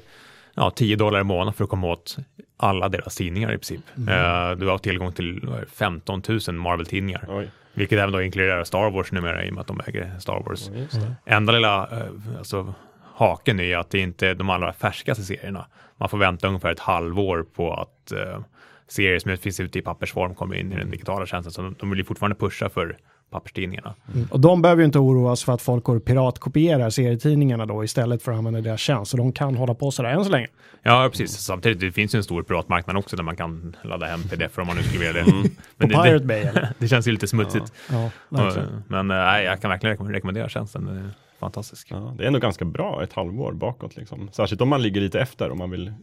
ja, 0.53 0.71
10 0.75 0.95
dollar 0.95 1.19
i 1.19 1.23
månaden 1.23 1.53
för 1.53 1.63
att 1.63 1.69
komma 1.69 1.87
åt 1.87 2.17
alla 2.57 2.89
deras 2.89 3.15
tidningar 3.15 3.49
i 3.53 3.57
princip. 3.57 3.81
Eh, 3.97 4.57
du 4.57 4.67
har 4.67 4.77
tillgång 4.77 5.11
till 5.11 5.39
vad 5.43 5.57
är 5.57 5.61
det, 5.61 5.67
15 5.67 6.21
000 6.47 6.55
Marvel-tidningar. 6.55 7.47
Vilket 7.73 7.99
även 7.99 8.11
då 8.11 8.21
inkluderar 8.21 8.63
Star 8.63 8.89
Wars 8.89 9.11
numera 9.11 9.45
i 9.45 9.49
och 9.49 9.53
med 9.53 9.61
att 9.61 9.67
de 9.67 9.81
äger 9.87 10.19
Star 10.19 10.43
Wars. 10.45 10.67
Det. 10.67 11.15
Enda 11.25 11.53
lilla 11.53 11.87
eh, 11.91 12.37
alltså, 12.37 12.73
haken 13.15 13.59
är 13.59 13.77
att 13.77 13.89
det 13.89 13.99
inte 13.99 14.27
är 14.27 14.35
de 14.35 14.49
allra 14.49 14.73
färskaste 14.73 15.23
serierna. 15.23 15.65
Man 15.97 16.09
får 16.09 16.17
vänta 16.17 16.47
ungefär 16.47 16.71
ett 16.71 16.79
halvår 16.79 17.45
på 17.55 17.73
att 17.73 18.11
eh, 18.11 18.39
serier 18.87 19.19
som 19.19 19.37
finns 19.37 19.59
ute 19.59 19.79
i 19.79 19.81
pappersform 19.81 20.35
kommer 20.35 20.55
in 20.55 20.73
i 20.73 20.75
den 20.75 20.91
digitala 20.91 21.25
tjänsten. 21.25 21.51
Så 21.51 21.61
de, 21.61 21.75
de 21.79 21.89
vill 21.89 21.99
ju 21.99 22.05
fortfarande 22.05 22.35
pusha 22.35 22.69
för 22.69 22.97
papperstidningarna. 23.33 23.95
Och 24.29 24.39
de 24.39 24.61
behöver 24.61 24.81
ju 24.81 24.85
inte 24.85 24.99
oroas 24.99 25.43
för 25.43 25.53
att 25.53 25.61
folk 25.61 25.83
går 25.83 25.95
och 25.95 26.05
piratkopierar 26.05 26.89
serietidningarna 26.89 27.65
då 27.65 27.83
istället 27.83 28.23
för 28.23 28.31
att 28.31 28.37
använda 28.37 28.61
deras 28.61 28.79
tjänst. 28.79 29.11
Så 29.11 29.17
de 29.17 29.31
kan 29.31 29.55
hålla 29.55 29.73
på 29.73 29.91
sådär 29.91 30.09
än 30.09 30.25
så 30.25 30.31
länge. 30.31 30.47
Ja, 30.83 31.09
precis. 31.11 31.31
Samtidigt, 31.31 31.79
det 31.79 31.91
finns 31.91 32.15
ju 32.15 32.17
en 32.17 32.23
stor 32.23 32.43
piratmarknad 32.43 32.97
också 32.97 33.15
där 33.15 33.23
man 33.23 33.35
kan 33.35 33.75
ladda 33.83 34.05
hem 34.05 34.23
pdf 34.23 34.57
om 34.57 34.67
man 34.67 34.75
nu 34.75 34.83
skulle 34.83 35.05
vilja 35.07 35.23
det. 35.23 35.31
På 35.31 35.31
Men 35.77 35.89
det, 35.89 35.95
Pirate 35.95 36.11
det, 36.19 36.25
Bay 36.25 36.39
eller? 36.39 36.69
det 36.79 36.87
känns 36.87 37.07
ju 37.07 37.11
lite 37.11 37.27
smutsigt. 37.27 37.73
Ja. 37.91 38.09
Och, 38.29 38.53
Men 38.87 39.07
nej, 39.07 39.45
jag 39.45 39.61
kan 39.61 39.69
verkligen 39.69 39.97
rekomm- 39.97 40.11
rekommendera 40.11 40.49
tjänsten. 40.49 40.85
Den 40.85 40.97
är 40.97 41.09
fantastisk. 41.39 41.87
Ja, 41.91 42.13
det 42.17 42.23
är 42.23 42.27
ändå 42.27 42.39
ganska 42.39 42.65
bra 42.65 43.03
ett 43.03 43.13
halvår 43.13 43.53
bakåt 43.53 43.95
liksom. 43.95 44.29
Särskilt 44.31 44.61
om 44.61 44.69
man 44.69 44.81
ligger 44.81 45.01
lite 45.01 45.19
efter 45.19 45.51
om 45.51 45.57
man 45.57 45.71
vill 45.71 45.93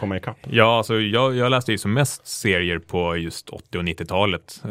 komma 0.00 0.16
ikapp. 0.16 0.36
Ja, 0.50 0.76
alltså, 0.78 1.00
jag, 1.00 1.36
jag 1.36 1.50
läste 1.50 1.72
ju 1.72 1.78
som 1.78 1.92
mest 1.92 2.26
serier 2.26 2.78
på 2.78 3.16
just 3.16 3.48
80 3.48 3.78
och 3.78 3.84
90-talet. 3.84 4.62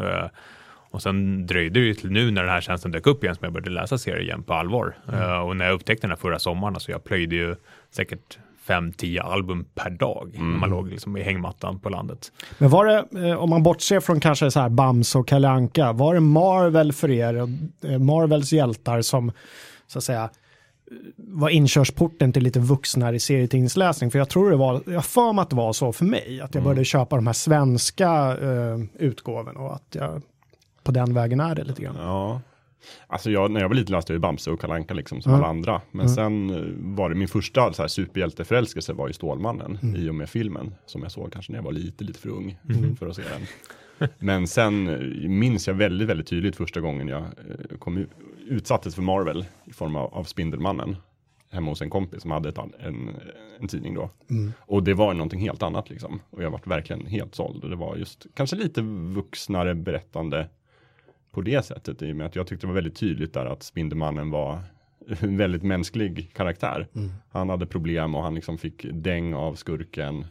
Och 0.91 1.01
sen 1.01 1.47
dröjde 1.47 1.79
det 1.79 1.85
ju 1.85 1.93
till 1.93 2.11
nu 2.11 2.31
när 2.31 2.41
den 2.41 2.51
här 2.51 2.61
tjänsten 2.61 2.91
dök 2.91 3.07
upp 3.07 3.23
igen 3.23 3.35
som 3.35 3.43
jag 3.45 3.53
började 3.53 3.69
läsa 3.69 3.97
serier 3.97 4.21
igen 4.21 4.43
på 4.43 4.53
allvar. 4.53 4.97
Eh, 5.13 5.39
och 5.39 5.57
när 5.57 5.65
jag 5.65 5.73
upptäckte 5.73 6.07
den 6.07 6.11
här 6.11 6.17
förra 6.17 6.39
sommaren, 6.39 6.73
alltså 6.73 6.91
jag 6.91 7.03
plöjde 7.03 7.35
ju 7.35 7.55
säkert 7.91 8.37
5-10 8.67 9.19
album 9.19 9.65
per 9.75 9.89
dag 9.89 10.31
när 10.33 10.57
man 10.57 10.69
låg 10.69 10.89
liksom 10.89 11.17
i 11.17 11.21
hängmattan 11.21 11.79
på 11.79 11.89
landet. 11.89 12.31
Men 12.57 12.69
var 12.69 12.85
det, 12.85 13.29
eh, 13.29 13.37
om 13.37 13.49
man 13.49 13.63
bortser 13.63 13.99
från 13.99 14.19
kanske 14.19 14.51
så 14.51 14.59
här 14.59 14.69
Bams 14.69 15.15
och 15.15 15.27
Kalle 15.27 15.49
Anka, 15.49 15.91
var 15.91 16.13
det 16.13 16.19
Marvel 16.19 16.93
för 16.93 17.11
er, 17.11 17.35
eh, 17.83 17.99
Marvels 17.99 18.53
hjältar 18.53 19.01
som 19.01 19.31
så 19.87 19.97
att 19.97 20.03
säga 20.03 20.29
var 21.17 21.49
inkörsporten 21.49 22.33
till 22.33 22.43
lite 22.43 22.59
vuxnare 22.59 23.19
serietidningsläsning? 23.19 24.11
För 24.11 24.19
jag 24.19 24.29
tror 24.29 24.51
det 24.51 24.57
var, 24.57 24.81
jag 24.85 25.05
för 25.05 25.33
mig 25.33 25.41
att 25.41 25.49
det 25.49 25.55
var 25.55 25.73
så 25.73 25.93
för 25.93 26.05
mig, 26.05 26.41
att 26.41 26.55
jag 26.55 26.63
började 26.63 26.85
köpa 26.85 27.15
de 27.15 27.27
här 27.27 27.33
svenska 27.33 28.37
eh, 28.41 28.79
utgåvorna 28.99 29.59
och 29.59 29.75
att 29.75 29.95
jag 29.95 30.21
på 30.89 30.93
den 30.93 31.13
vägen 31.13 31.39
är 31.39 31.55
det 31.55 31.63
lite 31.63 31.81
grann. 31.81 31.95
Ja. 31.99 32.41
Alltså 33.07 33.31
jag, 33.31 33.51
när 33.51 33.61
jag 33.61 33.67
var 33.69 33.75
liten 33.75 33.95
läste 33.95 34.13
jag 34.13 34.15
ju 34.15 34.19
Bamse 34.19 34.51
och 34.51 34.61
Kalle 34.61 34.73
Anka 34.73 34.93
liksom 34.93 35.21
som 35.21 35.31
Mm. 35.31 35.43
alla 35.43 35.49
andra. 35.49 35.81
Men 35.91 36.09
sen 36.09 36.49
eh, 36.49 36.95
var 36.95 37.09
det 37.09 37.15
min 37.15 37.27
första 37.27 37.73
så 37.73 37.81
här, 37.81 37.87
superhjälteförälskelse 37.87 38.93
var 38.93 39.07
ju 39.07 39.13
Stålmannen 39.13 39.95
i 39.97 40.09
och 40.09 40.15
med 40.15 40.29
filmen. 40.29 40.75
Som 40.85 41.03
jag 41.03 41.11
såg 41.11 41.33
kanske 41.33 41.51
när 41.51 41.59
jag 41.59 41.63
var 41.63 41.71
lite, 41.71 42.03
lite 42.03 42.19
för 42.19 42.29
ung 42.29 42.57
för 42.99 43.07
att 43.07 43.15
se 43.15 43.21
den. 43.21 44.09
Men 44.19 44.47
sen 44.47 44.87
eh, 44.87 45.29
minns 45.29 45.67
jag 45.67 45.73
väldigt, 45.75 46.07
väldigt 46.07 46.27
tydligt 46.27 46.55
första 46.55 46.81
gången 46.81 47.07
jag 47.07 47.21
eh, 47.21 47.77
kom 47.79 48.05
utsattes 48.47 48.95
för 48.95 49.01
Marvel 49.01 49.45
i 49.65 49.73
form 49.73 49.95
av, 49.95 50.13
av 50.13 50.23
Spindelmannen. 50.23 50.95
Hemma 51.51 51.71
hos 51.71 51.81
en 51.81 51.89
kompis 51.89 52.21
som 52.21 52.31
hade 52.31 52.49
ett, 52.49 52.57
en, 52.57 53.09
en 53.59 53.67
tidning 53.67 53.93
då. 53.93 54.09
Och 54.59 54.83
det 54.83 54.93
var 54.93 55.13
någonting 55.13 55.39
helt 55.39 55.63
annat 55.63 55.89
liksom. 55.89 56.21
Och 56.29 56.43
jag 56.43 56.51
var 56.51 56.61
verkligen 56.65 57.05
helt 57.05 57.35
såld. 57.35 57.63
Och 57.63 57.69
det 57.69 57.75
var 57.75 57.95
just 57.95 58.25
kanske 58.33 58.55
lite 58.55 58.81
vuxnare 59.15 59.75
berättande 59.75 60.49
på 61.31 61.41
det 61.41 61.65
sättet. 61.65 62.01
I 62.01 62.11
och 62.11 62.15
med 62.15 62.25
att 62.25 62.35
jag 62.35 62.47
tyckte 62.47 62.65
det 62.65 62.67
var 62.67 62.75
väldigt 62.75 62.95
tydligt 62.95 63.33
där 63.33 63.45
att 63.45 63.63
Spindelmannen 63.63 64.31
var 64.31 64.59
en 65.19 65.37
väldigt 65.37 65.63
mänsklig 65.63 66.33
karaktär. 66.33 66.87
Mm. 66.95 67.11
Han 67.29 67.49
hade 67.49 67.65
problem 67.65 68.15
och 68.15 68.23
han 68.23 68.35
liksom 68.35 68.57
fick 68.57 68.85
däng 68.93 69.33
av 69.33 69.55
skurken. 69.55 70.25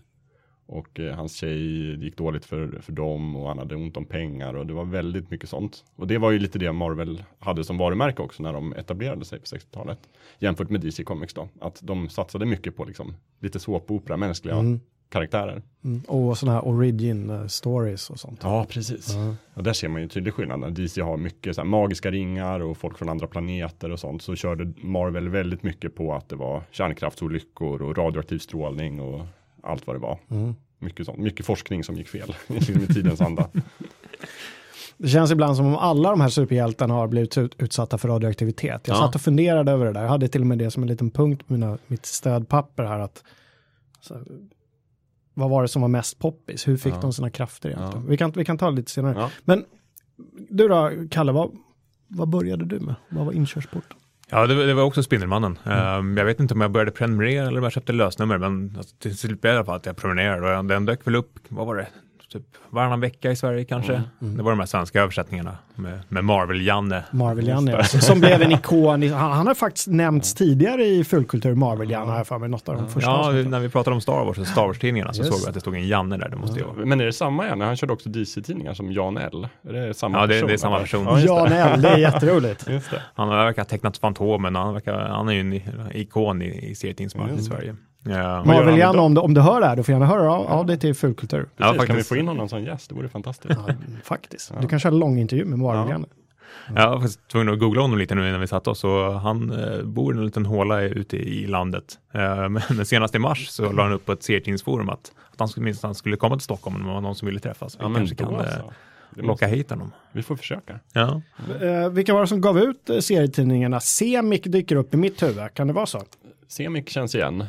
Och 0.66 1.00
eh, 1.00 1.14
hans 1.14 1.34
tjej 1.34 2.04
gick 2.04 2.16
dåligt 2.16 2.44
för, 2.44 2.78
för 2.80 2.92
dem 2.92 3.36
och 3.36 3.48
han 3.48 3.58
hade 3.58 3.74
ont 3.74 3.96
om 3.96 4.04
pengar 4.04 4.54
och 4.54 4.66
det 4.66 4.72
var 4.72 4.84
väldigt 4.84 5.30
mycket 5.30 5.48
sånt. 5.48 5.84
Och 5.96 6.06
det 6.06 6.18
var 6.18 6.30
ju 6.30 6.38
lite 6.38 6.58
det 6.58 6.72
Marvel 6.72 7.24
hade 7.38 7.64
som 7.64 7.78
varumärke 7.78 8.22
också 8.22 8.42
när 8.42 8.52
de 8.52 8.72
etablerade 8.72 9.24
sig 9.24 9.38
på 9.38 9.44
60-talet. 9.44 9.98
Jämfört 10.38 10.70
med 10.70 10.80
DC 10.80 11.04
Comics 11.04 11.34
då. 11.34 11.48
Att 11.60 11.80
de 11.82 12.08
satsade 12.08 12.46
mycket 12.46 12.76
på 12.76 12.84
liksom 12.84 13.14
lite 13.40 13.58
såpopera, 13.58 14.16
mänskliga 14.16 14.54
Mm. 14.54 14.80
Karaktärer. 15.08 15.62
Mm. 15.84 16.00
Och 16.08 16.38
sådana 16.38 16.58
här 16.58 16.68
origin 16.68 17.30
eh, 17.30 17.46
stories 17.46 18.10
och 18.10 18.20
sånt. 18.20 18.40
Ja, 18.42 18.66
precis. 18.68 19.16
Och 19.54 19.62
där 19.62 19.72
ser 19.72 19.88
man 19.88 20.00
ju 20.00 20.02
en 20.02 20.08
tydlig 20.08 20.34
skillnad. 20.34 20.60
När 20.60 20.70
DC 20.70 21.00
har 21.00 21.16
mycket 21.16 21.54
så 21.54 21.60
här, 21.60 21.68
magiska 21.68 22.10
ringar 22.10 22.60
och 22.60 22.76
folk 22.76 22.98
från 22.98 23.08
andra 23.08 23.26
planeter 23.26 23.90
och 23.90 23.98
sånt. 24.00 24.22
Så 24.22 24.36
körde 24.36 24.72
Marvel 24.76 25.28
väldigt 25.28 25.62
mycket 25.62 25.94
på 25.94 26.14
att 26.14 26.28
det 26.28 26.36
var 26.36 26.62
kärnkraftsolyckor 26.70 27.82
och 27.82 27.96
radioaktiv 27.96 28.38
strålning 28.38 29.00
och 29.00 29.20
allt 29.62 29.86
vad 29.86 29.96
det 29.96 30.00
var. 30.00 30.18
Mm. 30.30 30.54
Mycket 30.78 31.06
sånt. 31.06 31.18
Mycket 31.18 31.46
forskning 31.46 31.84
som 31.84 31.94
gick 31.96 32.08
fel 32.08 32.34
i 32.48 32.94
tidens 32.94 33.20
anda. 33.20 33.48
Det 35.00 35.08
känns 35.08 35.30
ibland 35.30 35.56
som 35.56 35.66
om 35.66 35.76
alla 35.76 36.10
de 36.10 36.20
här 36.20 36.28
superhjältarna 36.28 36.94
har 36.94 37.08
blivit 37.08 37.38
ut, 37.38 37.54
utsatta 37.58 37.98
för 37.98 38.08
radioaktivitet. 38.08 38.88
Jag 38.88 38.94
Ja. 38.96 38.98
satt 39.00 39.14
och 39.14 39.20
funderade 39.20 39.72
över 39.72 39.86
det 39.86 39.92
där. 39.92 40.02
Jag 40.02 40.08
hade 40.08 40.28
till 40.28 40.40
och 40.40 40.46
med 40.46 40.58
det 40.58 40.70
som 40.70 40.82
en 40.82 40.88
liten 40.88 41.10
punkt 41.10 41.46
på 41.46 41.52
mina, 41.52 41.78
mitt 41.86 42.06
stödpapper 42.06 42.84
här. 42.84 42.98
Att, 42.98 43.24
så, 44.00 44.14
vad 45.38 45.50
var 45.50 45.62
det 45.62 45.68
som 45.68 45.82
var 45.82 45.88
mest 45.88 46.18
poppis? 46.18 46.68
Hur 46.68 46.76
fick 46.76 46.94
Ja. 46.94 46.98
de 47.00 47.12
sina 47.12 47.30
krafter 47.30 47.68
egentligen? 47.68 48.02
Ja. 48.04 48.10
Vi, 48.10 48.16
kan, 48.16 48.30
vi 48.30 48.44
kan 48.44 48.58
ta 48.58 48.70
det 48.70 48.76
lite 48.76 48.90
senare. 48.90 49.14
Ja. 49.18 49.30
Men 49.44 49.64
du 50.50 50.68
då, 50.68 50.90
Kalle, 51.10 51.32
vad, 51.32 51.50
vad 52.08 52.28
började 52.28 52.64
du 52.64 52.80
med? 52.80 52.94
Vad 53.08 53.26
var 53.26 53.32
inkörsporten? 53.32 53.96
Ja, 54.30 54.46
det, 54.46 54.66
det 54.66 54.74
var 54.74 54.82
också 54.82 55.02
Spindelmannen. 55.02 55.58
Mm. 55.64 55.78
Ehm, 55.78 56.16
jag 56.16 56.24
vet 56.24 56.40
inte 56.40 56.54
om 56.54 56.60
jag 56.60 56.70
började 56.70 56.90
prenumerera 56.90 57.46
eller 57.46 57.58
om 57.58 57.62
jag 57.64 57.72
köpte 57.72 57.92
lösnummer, 57.92 58.38
men 58.38 58.74
alltså, 58.78 58.96
till 58.98 59.16
slut 59.18 59.40
blev 59.40 59.52
det 59.52 59.54
i 59.54 59.58
alla 59.58 59.64
fall 59.66 59.76
att 59.76 59.86
jag 59.86 59.96
prenumererade 59.96 60.58
och 60.58 60.64
den 60.64 60.86
dök 60.86 61.06
väl 61.06 61.14
upp, 61.16 61.38
vad 61.48 61.66
var 61.66 61.76
det, 61.76 61.88
typ 62.32 62.42
varannan 62.70 63.00
vecka 63.00 63.30
i 63.30 63.36
Sverige 63.36 63.64
kanske. 63.64 63.92
Mm. 64.22 64.36
Det 64.36 64.42
var 64.42 64.50
de 64.50 64.58
här 64.58 64.66
svenska 64.66 65.02
översättningarna 65.02 65.58
med, 65.74 66.00
med 66.08 66.24
Marvel-Janne. 66.24 67.02
Marvel-Janne, 67.10 67.70
ja. 67.70 67.82
som 67.84 68.20
blev 68.20 68.42
en 68.42 68.52
ikon. 68.58 69.02
Han, 69.10 69.32
han 69.32 69.46
har 69.46 69.54
faktiskt 69.54 69.86
nämnts 69.86 70.34
tidigare 70.34 70.84
i 70.84 71.04
fullkultur, 71.04 71.54
Marvel-Janne, 71.54 72.10
har 72.10 72.16
jag 72.16 72.26
för 72.26 72.38
mig, 72.38 72.48
något 72.48 72.68
av 72.68 72.76
de 72.76 72.88
första 72.88 73.10
Ja, 73.10 73.32
när 73.32 73.60
vi 73.60 73.68
pratade 73.68 73.94
om 73.94 74.00
Star 74.00 74.24
Wars 74.24 74.38
och 74.38 74.46
Star 74.46 74.66
Wars-tidningarna 74.66 75.12
så 75.12 75.22
Just 75.22 75.32
såg 75.32 75.40
vi 75.42 75.48
att 75.48 75.54
det 75.54 75.60
stod 75.60 75.74
en 75.74 75.88
Janne 75.88 76.16
där, 76.16 76.28
det 76.28 76.36
måste 76.36 76.62
vara. 76.64 76.74
Men 76.86 77.00
är 77.00 77.04
det 77.06 77.12
samma 77.12 77.46
igen? 77.46 77.60
Han 77.60 77.76
körde 77.76 77.92
också 77.92 78.08
DC-tidningar 78.08 78.74
som 78.74 78.92
Jan 78.92 79.16
L. 79.18 79.48
Är 79.68 79.72
det 79.72 79.94
samma 79.94 80.18
Ja, 80.18 80.26
det- 80.26 80.32
person? 80.34 80.46
det 80.48 80.52
är 80.54 80.56
samma 80.58 80.78
person. 80.80 81.04
Ja, 81.06 81.20
Jan 81.20 81.52
L, 81.52 81.82
det 81.82 81.88
är 81.88 81.98
jätteroligt. 81.98 82.68
Just 82.68 82.90
det. 82.90 83.02
Han 83.14 83.28
verkar 83.28 83.62
ha 83.62 83.66
tecknat 83.68 83.98
Fantomen, 83.98 84.54
han, 84.54 84.74
verkar, 84.74 84.98
han 84.98 85.28
är 85.28 85.32
ju 85.32 85.40
en 85.40 85.52
ikon 85.96 86.42
i, 86.42 86.70
i 86.70 86.74
serietidningsmarknaden 86.74 87.44
i 87.44 87.46
Mm. 87.46 87.56
Sverige. 87.58 87.76
Ja, 88.04 88.44
Marvel-Janne, 88.44 88.92
idag? 88.94 89.04
om 89.04 89.14
du, 89.14 89.20
om 89.20 89.34
du 89.34 89.40
hör 89.40 89.60
det 89.60 89.66
här, 89.66 89.76
då 89.76 89.82
får 89.82 89.92
gärna 89.92 90.06
höra 90.06 90.32
av, 90.32 90.46
av 90.46 90.66
dig 90.66 90.78
till 90.78 90.94
fullkultur. 90.94 91.38
Precis, 91.42 91.56
kan 91.58 91.72
vi 91.72 91.78
faktiskt. 91.86 92.08
få 92.08 92.16
in 92.16 92.28
honom 92.28 92.48
som 92.48 92.62
gäst? 92.64 92.88
Det 92.88 92.94
vore 92.94 93.08
fantastiskt. 93.08 93.60
Ja, 93.66 93.74
faktiskt. 94.04 94.52
Du 94.60 94.68
kan 94.68 94.80
köra 94.80 94.92
en 94.92 94.98
lång 94.98 95.18
intervju 95.18 95.44
med 95.44 95.58
Marvel-Janne. 95.58 96.06
Jag 96.76 96.90
var 96.90 96.96
faktiskt 97.00 97.28
tvungen 97.28 97.48
att 97.54 97.58
googla 97.58 97.80
honom 97.82 97.98
lite 97.98 98.14
nu 98.14 98.28
innan 98.28 98.40
vi 98.40 98.46
satte 98.46 98.70
oss 98.70 98.84
och 98.84 99.20
han 99.20 99.50
eh, 99.50 99.82
bor 99.82 100.14
i 100.14 100.18
en 100.18 100.24
liten 100.24 100.46
håla 100.46 100.80
ute 100.80 101.16
i 101.16 101.46
landet. 101.46 101.98
Eh, 102.12 102.48
men 102.48 102.86
senast 102.86 103.14
i 103.14 103.18
mars 103.18 103.48
så 103.48 103.72
la 103.72 103.82
han 103.82 103.92
upp 103.92 104.06
på 104.06 104.12
ett 104.12 104.22
serietidningsforum 104.22 104.88
att, 104.88 105.12
att 105.32 105.38
han 105.40 105.48
skulle, 105.48 105.64
minst 105.64 105.82
han 105.82 105.94
skulle 105.94 106.16
komma 106.16 106.36
till 106.36 106.44
Stockholm 106.44 106.76
om 106.76 106.82
det 106.86 106.92
var 106.92 107.00
någon 107.00 107.14
som 107.14 107.26
ville 107.26 107.40
träffas. 107.40 107.76
Vi 107.80 107.84
Ja, 107.84 107.94
kanske 107.94 108.14
kan 108.16 108.34
eh, 108.34 108.40
alltså. 108.40 108.72
Det 109.10 109.22
locka 109.22 109.46
hit 109.46 109.70
honom. 109.70 109.92
vi 110.12 110.22
får 110.22 110.36
försöka. 110.36 110.80
Ja. 110.92 111.22
Eh, 111.60 111.88
vilka 111.88 112.14
var 112.14 112.20
det 112.20 112.26
som 112.26 112.40
gav 112.40 112.58
ut 112.58 112.90
eh, 112.90 112.98
serietidningarna? 112.98 113.80
Semik 113.80 114.44
dyker 114.44 114.76
upp 114.76 114.94
i 114.94 114.96
mitt 114.96 115.22
huvud, 115.22 115.54
kan 115.54 115.66
det 115.66 115.72
vara 115.72 115.86
så? 115.86 116.02
Semik 116.48 116.88
känns 116.90 117.14
igen. 117.14 117.44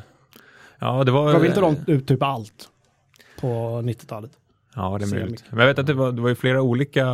Ja, 0.79 1.03
det 1.03 1.12
var... 1.12 1.33
Gav 1.33 1.45
inte 1.45 1.62
de 1.62 1.77
ut 1.88 2.07
typ 2.07 2.24
allt 2.24 2.69
på 3.41 3.48
90-talet? 3.81 4.31
Ja, 4.75 4.98
det 5.00 5.05
är 5.05 5.19
möjligt. 5.19 5.43
Men 5.50 5.59
jag 5.59 5.67
vet 5.67 5.79
att 5.79 5.88
det 5.88 5.93
var, 5.93 6.12
det 6.12 6.21
var 6.21 6.29
ju 6.29 6.36
flera 6.36 6.62
olika 6.62 7.05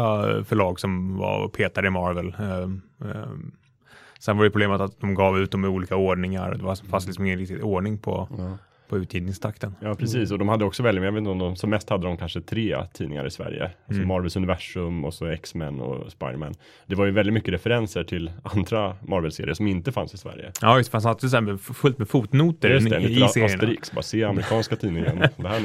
förlag 0.45 0.79
som 0.79 1.17
var 1.17 1.43
och 1.43 1.53
petade 1.53 1.87
i 1.87 1.91
Marvel. 1.91 2.35
Ehm, 2.39 2.81
ehm, 3.01 3.51
sen 4.19 4.37
var 4.37 4.43
det 4.43 4.51
problemet 4.51 4.81
att 4.81 4.99
de 4.99 5.15
gav 5.15 5.39
ut 5.39 5.51
dem 5.51 5.65
i 5.65 5.67
olika 5.67 5.95
ordningar. 5.95 6.53
Det 6.53 6.63
var, 6.63 6.75
fanns 6.75 7.05
liksom 7.05 7.25
ingen 7.25 7.39
riktig 7.39 7.65
ordning 7.65 7.97
på, 7.97 8.27
på 8.89 8.97
utgivningstakten. 8.97 9.75
Ja, 9.81 9.95
precis. 9.95 10.31
Och 10.31 10.39
de 10.39 10.49
hade 10.49 10.65
också 10.65 10.83
väldigt, 10.83 11.03
jag 11.03 11.11
vet 11.11 11.19
inte 11.19 11.29
om 11.31 11.39
de, 11.39 11.55
som 11.55 11.69
mest 11.69 11.89
hade 11.89 12.07
de 12.07 12.17
kanske 12.17 12.41
tre 12.41 12.77
tidningar 12.93 13.25
i 13.27 13.31
Sverige. 13.31 13.63
Alltså 13.63 13.95
Mm. 13.95 14.07
Marvels 14.07 14.35
universum 14.35 15.05
och 15.05 15.13
så 15.13 15.25
X-Men 15.25 15.81
och 15.81 16.11
Spiderman. 16.11 16.53
Det 16.87 16.95
var 16.95 17.05
ju 17.05 17.11
väldigt 17.11 17.33
mycket 17.33 17.53
referenser 17.53 18.03
till 18.03 18.31
andra 18.43 18.95
Marvel-serier 19.07 19.53
som 19.53 19.67
inte 19.67 19.91
fanns 19.91 20.13
i 20.13 20.17
Sverige. 20.17 20.51
Ja, 20.61 20.77
just 20.77 20.89
det. 20.89 20.91
fanns 20.91 21.05
alltid 21.05 21.29
så 21.29 21.37
här 21.37 21.57
fullt 21.57 21.97
med 21.97 22.07
fotnoter 22.09 22.69
Just 22.69 22.89
det, 22.89 22.97
i, 22.97 23.07
lite 23.07 23.25
i 23.25 23.27
serierna. 23.27 23.53
Asterix, 23.53 23.91
bara 23.91 24.01
se 24.01 24.23
amerikanska 24.23 24.75
tidningen. 24.75 25.19
det 25.37 25.47
här. 25.47 25.61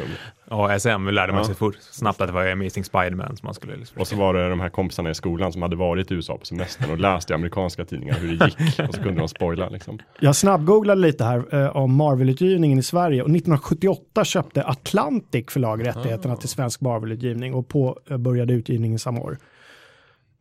Ja, 0.50 0.78
SM 0.78 0.88
lärde 1.08 1.32
man 1.32 1.40
Ja. 1.40 1.44
sig 1.44 1.54
fort, 1.54 1.76
snabbt 1.80 2.20
att 2.20 2.26
det 2.26 2.32
var 2.32 2.46
Amazing 2.50 2.84
Spiderman 2.84 3.36
som 3.36 3.46
man 3.46 3.54
skulle 3.54 3.76
liksom 3.76 4.00
Och 4.00 4.06
så 4.06 4.16
var 4.16 4.34
det 4.34 4.48
de 4.48 4.60
här 4.60 4.68
kompisarna 4.68 5.10
i 5.10 5.14
skolan 5.14 5.52
som 5.52 5.62
hade 5.62 5.76
varit 5.76 6.10
i 6.10 6.14
USA 6.14 6.38
på 6.38 6.44
semestern 6.46 6.90
och 6.90 6.98
läst 6.98 7.30
i 7.30 7.34
amerikanska 7.34 7.84
tidningar 7.84 8.14
hur 8.14 8.28
det 8.38 8.44
gick. 8.44 8.88
Och 8.88 8.94
så 8.94 9.02
kunde 9.02 9.20
de 9.20 9.28
spoila 9.28 9.68
liksom. 9.68 9.98
Jag 10.20 10.36
snabbgooglade 10.36 11.00
lite 11.00 11.24
här 11.24 11.54
eh, 11.54 11.76
om 11.76 11.94
Marvel-utgivningen 11.94 12.78
i 12.78 12.82
Sverige 12.82 13.09
och 13.12 13.30
1978 13.30 14.24
köpte 14.24 14.64
Atlantic 14.64 15.46
förlag 15.48 15.86
rättigheterna 15.86 16.36
till 16.36 16.48
svensk 16.48 16.80
Marvel-utgivning 16.80 17.54
och 17.54 17.68
påbörjade 17.68 18.52
utgivningen 18.52 18.98
samma 18.98 19.20
år. 19.20 19.38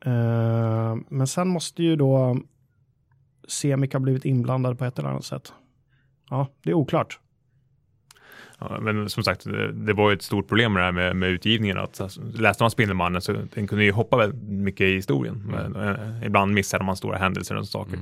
Eh, 0.05 0.95
men 1.09 1.27
sen 1.27 1.47
måste 1.47 1.83
ju 1.83 1.95
då 1.95 2.37
Semik 3.47 3.93
ha 3.93 3.99
blivit 3.99 4.25
inblandad 4.25 4.79
på 4.79 4.85
ett 4.85 4.99
eller 4.99 5.09
annat 5.09 5.25
sätt. 5.25 5.53
Ja, 6.29 6.47
det 6.63 6.69
är 6.69 6.73
oklart. 6.73 7.19
Ja, 8.59 8.79
men 8.79 9.09
som 9.09 9.23
sagt, 9.23 9.43
det, 9.43 9.71
det 9.71 9.93
var 9.93 10.09
ju 10.09 10.13
ett 10.13 10.21
stort 10.21 10.47
problem 10.47 10.73
med 10.73 10.81
det 10.81 10.85
här 10.85 10.91
med, 10.91 11.15
med 11.15 11.29
utgivningen. 11.29 11.77
Att, 11.77 12.01
alltså, 12.01 12.21
läste 12.21 12.63
man 12.63 12.71
Spindelmannen 12.71 13.21
så 13.21 13.33
den 13.53 13.67
kunde 13.67 13.83
ju 13.83 13.91
hoppa 13.91 14.17
väldigt 14.17 14.49
mycket 14.49 14.81
i 14.81 14.93
historien. 14.93 15.43
Men, 15.45 15.75
eh, 15.75 16.25
ibland 16.25 16.53
missade 16.53 16.83
man 16.83 16.95
stora 16.95 17.17
händelser 17.17 17.55
och 17.55 17.67
saker. 17.67 17.99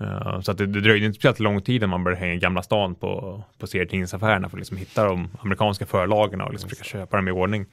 Eh, 0.00 0.40
så 0.40 0.50
att 0.50 0.58
det, 0.58 0.66
det 0.66 0.80
dröjde 0.80 1.06
inte 1.06 1.16
speciellt 1.18 1.40
lång 1.40 1.62
tid 1.62 1.76
innan 1.76 1.90
man 1.90 2.04
började 2.04 2.20
hänga 2.20 2.34
i 2.34 2.38
Gamla 2.38 2.62
stan 2.62 2.94
på, 2.94 3.42
på 3.58 3.66
serietidningsaffärerna 3.66 4.48
för 4.48 4.56
att 4.56 4.60
liksom 4.60 4.76
hitta 4.76 5.04
de 5.04 5.28
amerikanska 5.40 5.86
förlagen 5.86 6.40
och 6.40 6.52
liksom 6.52 6.70
försöka 6.70 6.84
köpa 6.88 7.16
dem 7.16 7.28
i 7.28 7.30
ordning. 7.30 7.66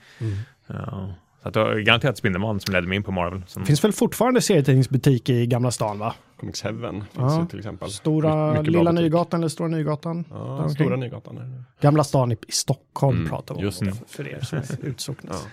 Eh, 0.70 1.10
så 1.42 1.48
att 1.50 1.54
det 1.54 1.60
var 1.64 1.76
garanterat 1.80 2.18
Spindelmannen 2.18 2.60
som 2.60 2.74
ledde 2.74 2.88
mig 2.88 2.96
in 2.96 3.04
på 3.04 3.12
Marvel. 3.12 3.44
Det 3.56 3.66
finns 3.66 3.84
väl 3.84 3.92
fortfarande 3.94 4.42
serietidningsbutik 4.42 5.30
i 5.30 5.46
Gamla 5.48 5.72
stan 5.72 6.00
va? 6.00 6.14
Comics 6.40 6.62
Heaven 6.64 6.94
finns 7.02 7.08
Ja. 7.16 7.42
ju 7.42 7.48
till 7.48 7.60
exempel. 7.60 7.90
Stora 7.90 8.62
My- 8.62 8.70
Lilla. 8.70 8.92
Nygatan 8.92 9.40
eller 9.40 9.48
Stora 9.50 9.68
Nygatan? 9.68 10.26
Ja. 10.30 10.70
Stora 10.70 10.96
Nygatan. 10.96 11.64
Gamla 11.82 12.04
stan 12.04 12.32
i, 12.32 12.38
i 12.48 12.52
Stockholm 12.52 13.18
Mm, 13.18 13.30
pratar 13.30 13.56
vi 13.56 13.60
om. 13.60 13.66
just 13.66 13.80
det. 13.80 13.94
För, 14.08 14.28
er 14.28 14.40
som 14.42 14.58
är 14.58 14.86
utsocknes. 14.86 15.46
Ja. 15.46 15.50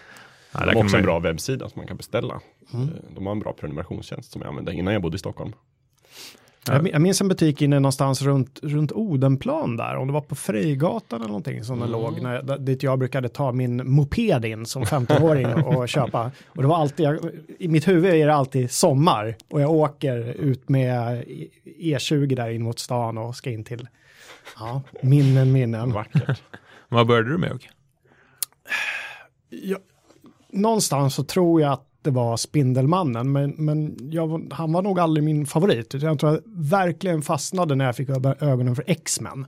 ja, 0.53 0.61
De 0.61 0.67
har 0.67 0.73
kan 0.73 0.83
också 0.83 0.95
man- 0.97 1.01
en 1.01 1.07
bra 1.07 1.19
webbsida 1.19 1.69
som 1.69 1.79
man 1.81 1.87
kan 1.87 1.97
beställa. 1.97 2.41
Mm. 2.75 2.89
De 3.15 3.27
har 3.27 3.33
en 3.33 3.41
bra 3.41 3.53
prenumerationstjänst 3.53 4.33
som 4.33 4.43
jag 4.43 4.49
använde 4.49 4.75
innan 4.75 4.93
jag 4.93 5.03
bodde 5.03 5.15
i 5.17 5.19
Stockholm. 5.19 5.53
Jag, 6.67 6.83
min- 6.83 6.93
jag 6.93 7.03
minns 7.03 7.21
en 7.21 7.29
butik 7.29 7.63
inne 7.63 7.81
någonstans 7.81 8.23
runt, 8.23 8.61
runt 8.63 8.93
Odenplan 8.93 9.77
där, 9.77 9.97
om 9.97 10.07
det 10.07 10.13
var 10.13 10.21
på 10.21 10.35
Frejgatan 10.35 11.19
eller 11.21 11.29
någonting 11.29 11.65
som 11.65 11.81
den 11.81 11.91
låg, 11.91 12.23
när, 12.23 12.35
jag- 12.35 12.61
dit 12.61 12.83
jag 12.83 12.99
brukade 12.99 13.29
ta 13.29 13.53
min 13.53 13.91
moped 13.91 14.45
in 14.45 14.67
som 14.67 14.85
15-åring 14.85 15.47
och, 15.65 15.89
köpa. 15.89 16.31
Och 16.49 16.63
det 16.63 16.69
var 16.69 16.77
alltid, 16.77 17.07
jag, 17.07 17.19
i 17.59 17.69
mitt 17.69 17.89
huvud 17.89 18.15
är 18.15 18.27
det 18.27 18.35
alltid 18.35 18.71
sommar 18.71 19.37
och 19.51 19.61
jag 19.61 19.71
åker 19.71 20.17
ut 20.19 20.69
med 20.69 21.25
E20 21.81 22.37
där 22.37 22.51
in 22.51 22.63
mot 22.63 22.79
stan 22.79 23.19
och 23.19 23.37
ska 23.37 23.51
in 23.51 23.65
till, 23.65 23.89
ja, 24.59 24.83
minnen, 25.03 25.53
minnen. 25.53 25.93
Vackert. 25.93 26.43
Vad 26.89 27.07
började 27.07 27.29
du 27.31 27.39
med? 27.39 27.59
Jag, 29.51 29.79
någonstans 30.53 31.15
så 31.15 31.25
tror 31.25 31.61
jag 31.61 31.73
att 31.73 31.87
det 32.03 32.11
var 32.11 32.37
Spindelmannen, 32.37 33.33
men, 33.33 33.51
men 33.59 33.97
jag, 34.13 34.53
han 34.53 34.73
var 34.73 34.83
nog 34.83 35.01
aldrig 35.01 35.25
min 35.25 35.47
favorit. 35.47 35.95
Jag 35.95 36.19
tror 36.19 36.33
jag 36.33 36.41
verkligen 36.71 37.23
fastnade 37.23 37.75
när 37.75 37.85
jag 37.85 37.97
fick 37.97 38.09
ögonen 38.41 38.77
för 38.77 38.85
X-Men. 38.87 39.47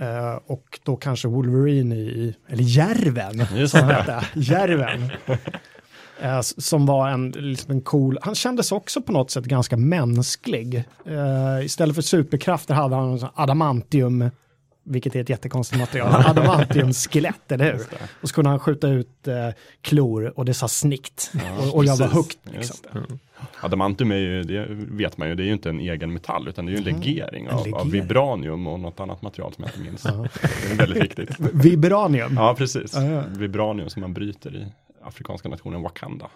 Eh, 0.00 0.34
och 0.46 0.80
då 0.82 0.96
kanske 0.96 1.28
Wolverine 1.28 1.94
i, 1.94 2.34
eller 2.48 2.62
Järven, 2.62 3.68
som 3.68 3.80
hette, 3.88 4.24
Järven. 4.34 5.10
S- 6.20 6.66
som 6.66 6.86
var 6.86 7.08
en, 7.08 7.30
liksom 7.30 7.70
en 7.70 7.80
cool, 7.80 8.18
han 8.22 8.34
kändes 8.34 8.72
också 8.72 9.02
på 9.02 9.12
något 9.12 9.30
sätt 9.30 9.44
ganska 9.44 9.76
mänsklig. 9.76 10.84
Eh, 11.06 11.64
istället 11.64 11.94
för 11.94 12.02
superkrafter 12.02 12.74
hade 12.74 12.94
han 12.96 13.20
adamantium, 13.34 14.30
vilket 14.88 15.16
är 15.16 15.20
ett 15.20 15.28
jättekonstigt 15.28 15.80
material, 15.80 16.14
adamantium-skelett, 16.26 17.52
eller 17.52 17.72
hur? 17.72 17.86
Och 18.20 18.28
så 18.28 18.34
kunde 18.34 18.50
han 18.50 18.58
skjuta 18.58 18.88
ut 18.88 19.28
eh, 19.28 19.34
klor 19.80 20.32
och 20.36 20.44
det 20.44 20.54
sa 20.54 20.68
snikt. 20.68 21.32
och, 21.58 21.76
och 21.76 21.84
jag 21.84 21.96
var 21.96 22.06
högt. 22.06 22.38
Liksom. 22.44 22.76
det. 22.92 23.18
Adamantium 23.60 24.10
är 24.10 24.16
ju, 24.16 24.42
det 24.42 24.66
vet 24.70 25.18
man 25.18 25.28
ju, 25.28 25.34
det 25.34 25.42
är 25.42 25.46
ju 25.46 25.52
inte 25.52 25.68
en 25.68 25.80
egen 25.80 26.12
metall 26.12 26.48
utan 26.48 26.66
det 26.66 26.72
är 26.72 26.72
ju 26.72 26.78
en 26.78 26.84
legering, 26.84 27.50
av, 27.50 27.56
legering. 27.56 27.74
av 27.74 27.90
vibranium 27.90 28.66
och 28.66 28.80
något 28.80 29.00
annat 29.00 29.22
material 29.22 29.54
som 29.54 29.64
jag 29.64 29.70
inte 29.70 29.90
minns. 29.90 30.02
Det 30.02 30.72
är 30.72 30.76
väldigt 30.76 31.02
viktigt. 31.02 31.36
Vibranium. 31.38 32.34
Ja, 32.36 32.54
precis. 32.58 32.94
Ja, 32.94 33.04
ja. 33.04 33.22
Vibranium 33.36 33.90
som 33.90 34.00
man 34.00 34.14
bryter 34.14 34.56
i 34.56 34.66
afrikanska 35.02 35.48
nationen 35.48 35.82
Wakanda. 35.82 36.26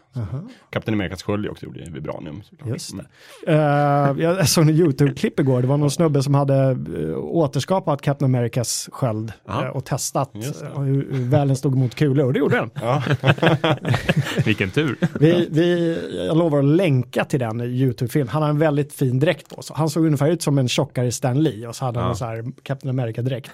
Kapten 0.71 0.95
Amerikas 0.95 1.23
sköld 1.23 1.47
är 1.47 1.51
också 1.51 1.67
gjord 1.67 1.77
i 1.77 1.91
vibranium. 1.91 2.43
såklart. 2.43 2.69
Just 2.69 2.93
Mm. 2.93 3.07
det. 3.47 3.53
Eh, 3.53 4.25
jag 4.25 4.49
såg 4.49 4.65
en 4.65 4.71
YouTube-klipp 4.71 5.41
igår, 5.41 5.63
det 5.63 5.69
var 5.69 5.77
någon 5.77 5.91
snubbe 5.91 6.23
som 6.23 6.35
hade 6.35 6.71
uh, 6.73 7.17
återskapat 7.19 8.03
Captain 8.03 8.35
Americas 8.35 8.89
sköld 8.93 9.33
eh, 9.49 9.59
och 9.67 9.85
testat 9.85 10.31
hur, 10.35 11.13
hur 11.13 11.29
väl 11.29 11.49
den 11.49 11.57
stod 11.57 11.77
mot 11.77 11.95
kulor 11.95 12.27
och 12.27 12.33
det 12.33 12.39
gjorde 12.39 12.57
den. 12.57 12.71
Vilken 14.45 14.71
tur. 14.71 14.97
Vi, 15.21 15.49
vi, 15.51 15.99
jag 16.27 16.37
lovar 16.37 16.59
att 16.59 16.65
länka 16.65 17.25
till 17.25 17.41
den 17.41 17.61
YouTube-film. 17.61 18.29
Han 18.29 18.43
har 18.43 18.49
en 18.49 18.59
väldigt 18.59 18.93
fin 18.93 19.19
dräkt 19.19 19.57
på 19.57 19.63
sig. 19.63 19.77
Han 19.77 19.91
såg 19.91 20.05
ungefär 20.07 20.31
ut 20.31 20.43
som 20.43 20.59
en 20.59 20.69
tjockare 20.69 21.13
Stan 21.13 21.43
Lee 21.43 21.67
och 21.69 21.77
så 21.77 21.85
hade 21.85 22.01
han 22.01 22.11
en 22.11 22.17
så 22.17 22.25
här 22.25 22.45
Captain 22.63 22.91
America-dräkt. 23.01 23.51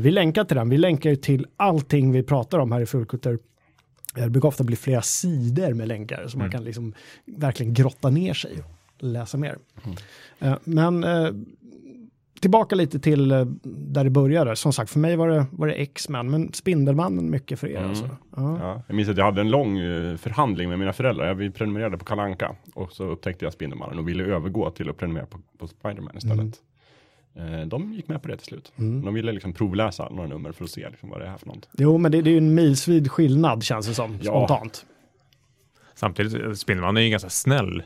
Vi 0.00 0.10
länkar 0.10 0.44
till 0.44 0.56
den. 0.56 0.68
Vi 0.68 0.78
länkar 0.78 1.14
till 1.14 1.46
allting 1.56 2.12
vi 2.12 2.22
pratar 2.22 2.58
om 2.58 2.72
här 2.72 2.80
i 2.80 2.86
Fullkultur. 2.86 3.38
Det 4.14 4.30
brukar 4.30 4.48
ofta 4.48 4.64
bli 4.64 4.76
flera 4.76 5.02
sidor 5.02 5.72
med 5.74 5.88
länkar 5.88 6.24
så 6.28 6.38
man 6.38 6.50
kan 6.50 6.64
liksom 6.64 6.94
verkligen 7.24 7.74
grotta 7.74 8.10
ner 8.10 8.34
sig 8.34 8.52
och 8.62 9.02
läsa 9.02 9.38
mer. 9.38 9.58
Eh, 10.38 10.56
men 10.64 11.04
eh, 11.04 11.30
tillbaka 12.40 12.74
lite 12.74 13.00
till 13.00 13.32
eh, 13.32 13.44
där 13.64 14.04
det 14.04 14.10
började. 14.10 14.56
Som 14.56 14.72
sagt, 14.72 14.90
för 14.90 14.98
mig 14.98 15.16
var 15.16 15.28
det, 15.28 15.46
var 15.50 15.66
det 15.66 15.74
X-Men, 15.74 16.30
men 16.30 16.52
Spindelmannen 16.52 17.30
mycket 17.30 17.60
för 17.60 17.68
er. 17.68 17.82
Alltså. 17.82 18.08
Ja. 18.36 18.58
Ja, 18.60 18.82
jag 18.86 18.96
minns 18.96 19.08
att 19.08 19.16
jag 19.16 19.24
hade 19.24 19.40
en 19.40 19.50
lång 19.50 19.78
eh, 19.78 20.16
förhandling 20.16 20.68
med 20.68 20.78
mina 20.78 20.92
föräldrar. 20.92 21.26
Jag, 21.26 21.34
vi 21.34 21.50
prenumererade 21.50 21.98
på 21.98 22.04
Kalanka 22.04 22.56
och 22.74 22.92
så 22.92 23.04
upptäckte 23.04 23.44
jag 23.44 23.52
Spindelmannen 23.52 23.98
och 23.98 24.08
ville 24.08 24.24
övergå 24.24 24.70
till 24.70 24.90
att 24.90 24.96
prenumerera 24.96 25.26
på, 25.26 25.38
på 25.58 25.66
Spiderman 25.66 26.16
istället. 26.16 26.38
Eh, 26.46 26.71
de 27.66 27.92
gick 27.92 28.08
med 28.08 28.22
på 28.22 28.28
det 28.28 28.36
till 28.36 28.46
slut. 28.46 28.72
De 28.76 29.14
ville 29.14 29.32
liksom 29.32 29.52
provläsa 29.52 30.08
några 30.08 30.28
nummer 30.28 30.52
för 30.52 30.64
att 30.64 30.70
se 30.70 30.88
liksom 30.90 31.08
vad 31.10 31.20
det 31.20 31.26
är 31.26 31.36
för 31.36 31.46
något. 31.46 31.68
Jo, 31.72 31.98
men 31.98 32.12
det, 32.12 32.22
det 32.22 32.30
är 32.30 32.32
ju 32.32 32.38
en 32.38 32.54
milsvid 32.54 33.10
skillnad 33.10 33.62
känns 33.64 33.86
det 33.86 33.94
som, 33.94 34.18
Ja. 34.22 34.46
spontant. 34.46 34.86
Samtidigt, 35.94 36.58
Spindelmannen 36.58 36.96
är 36.96 37.00
ju 37.00 37.04
en 37.06 37.10
ganska 37.10 37.30
snäll 37.30 37.82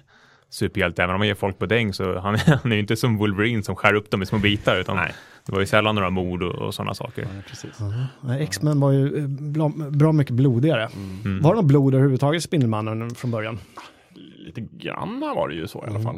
superhjälte. 0.48 1.02
Även 1.02 1.14
om 1.14 1.18
man 1.18 1.28
ger 1.28 1.34
folk 1.34 1.58
på 1.58 1.66
däng 1.66 1.92
så 1.92 2.18
han, 2.18 2.36
han 2.62 2.72
är 2.72 2.76
ju 2.76 2.80
inte 2.80 2.96
som 2.96 3.16
Wolverine 3.16 3.62
som 3.62 3.76
skär 3.76 3.94
upp 3.94 4.10
dem 4.10 4.22
i 4.22 4.26
små 4.26 4.38
bitar. 4.38 4.76
Utan 4.80 4.96
Nej. 4.96 5.12
det 5.46 5.52
var 5.52 5.60
ju 5.60 5.66
sällan 5.66 5.94
några 5.94 6.10
mord 6.10 6.42
och, 6.42 6.54
och 6.54 6.74
sådana 6.74 6.94
saker. 6.94 7.28
Nej, 8.22 8.42
X-Men 8.42 8.80
var 8.80 8.90
ju 8.92 9.18
eh, 9.18 9.26
bra, 9.28 9.68
bra 9.90 10.12
mycket 10.12 10.34
blodigare. 10.34 10.88
Var 11.42 11.50
det 11.50 11.56
något 11.56 11.64
blod 11.64 11.94
överhuvudtaget 11.94 12.42
Spindelmannen 12.42 13.10
från 13.14 13.30
början? 13.30 13.58
Lite 14.36 14.60
granna 14.60 15.34
var 15.34 15.48
det 15.48 15.54
ju 15.54 15.66
så 15.68 15.84
i 15.86 15.90
alla 15.90 16.00
fall. 16.00 16.16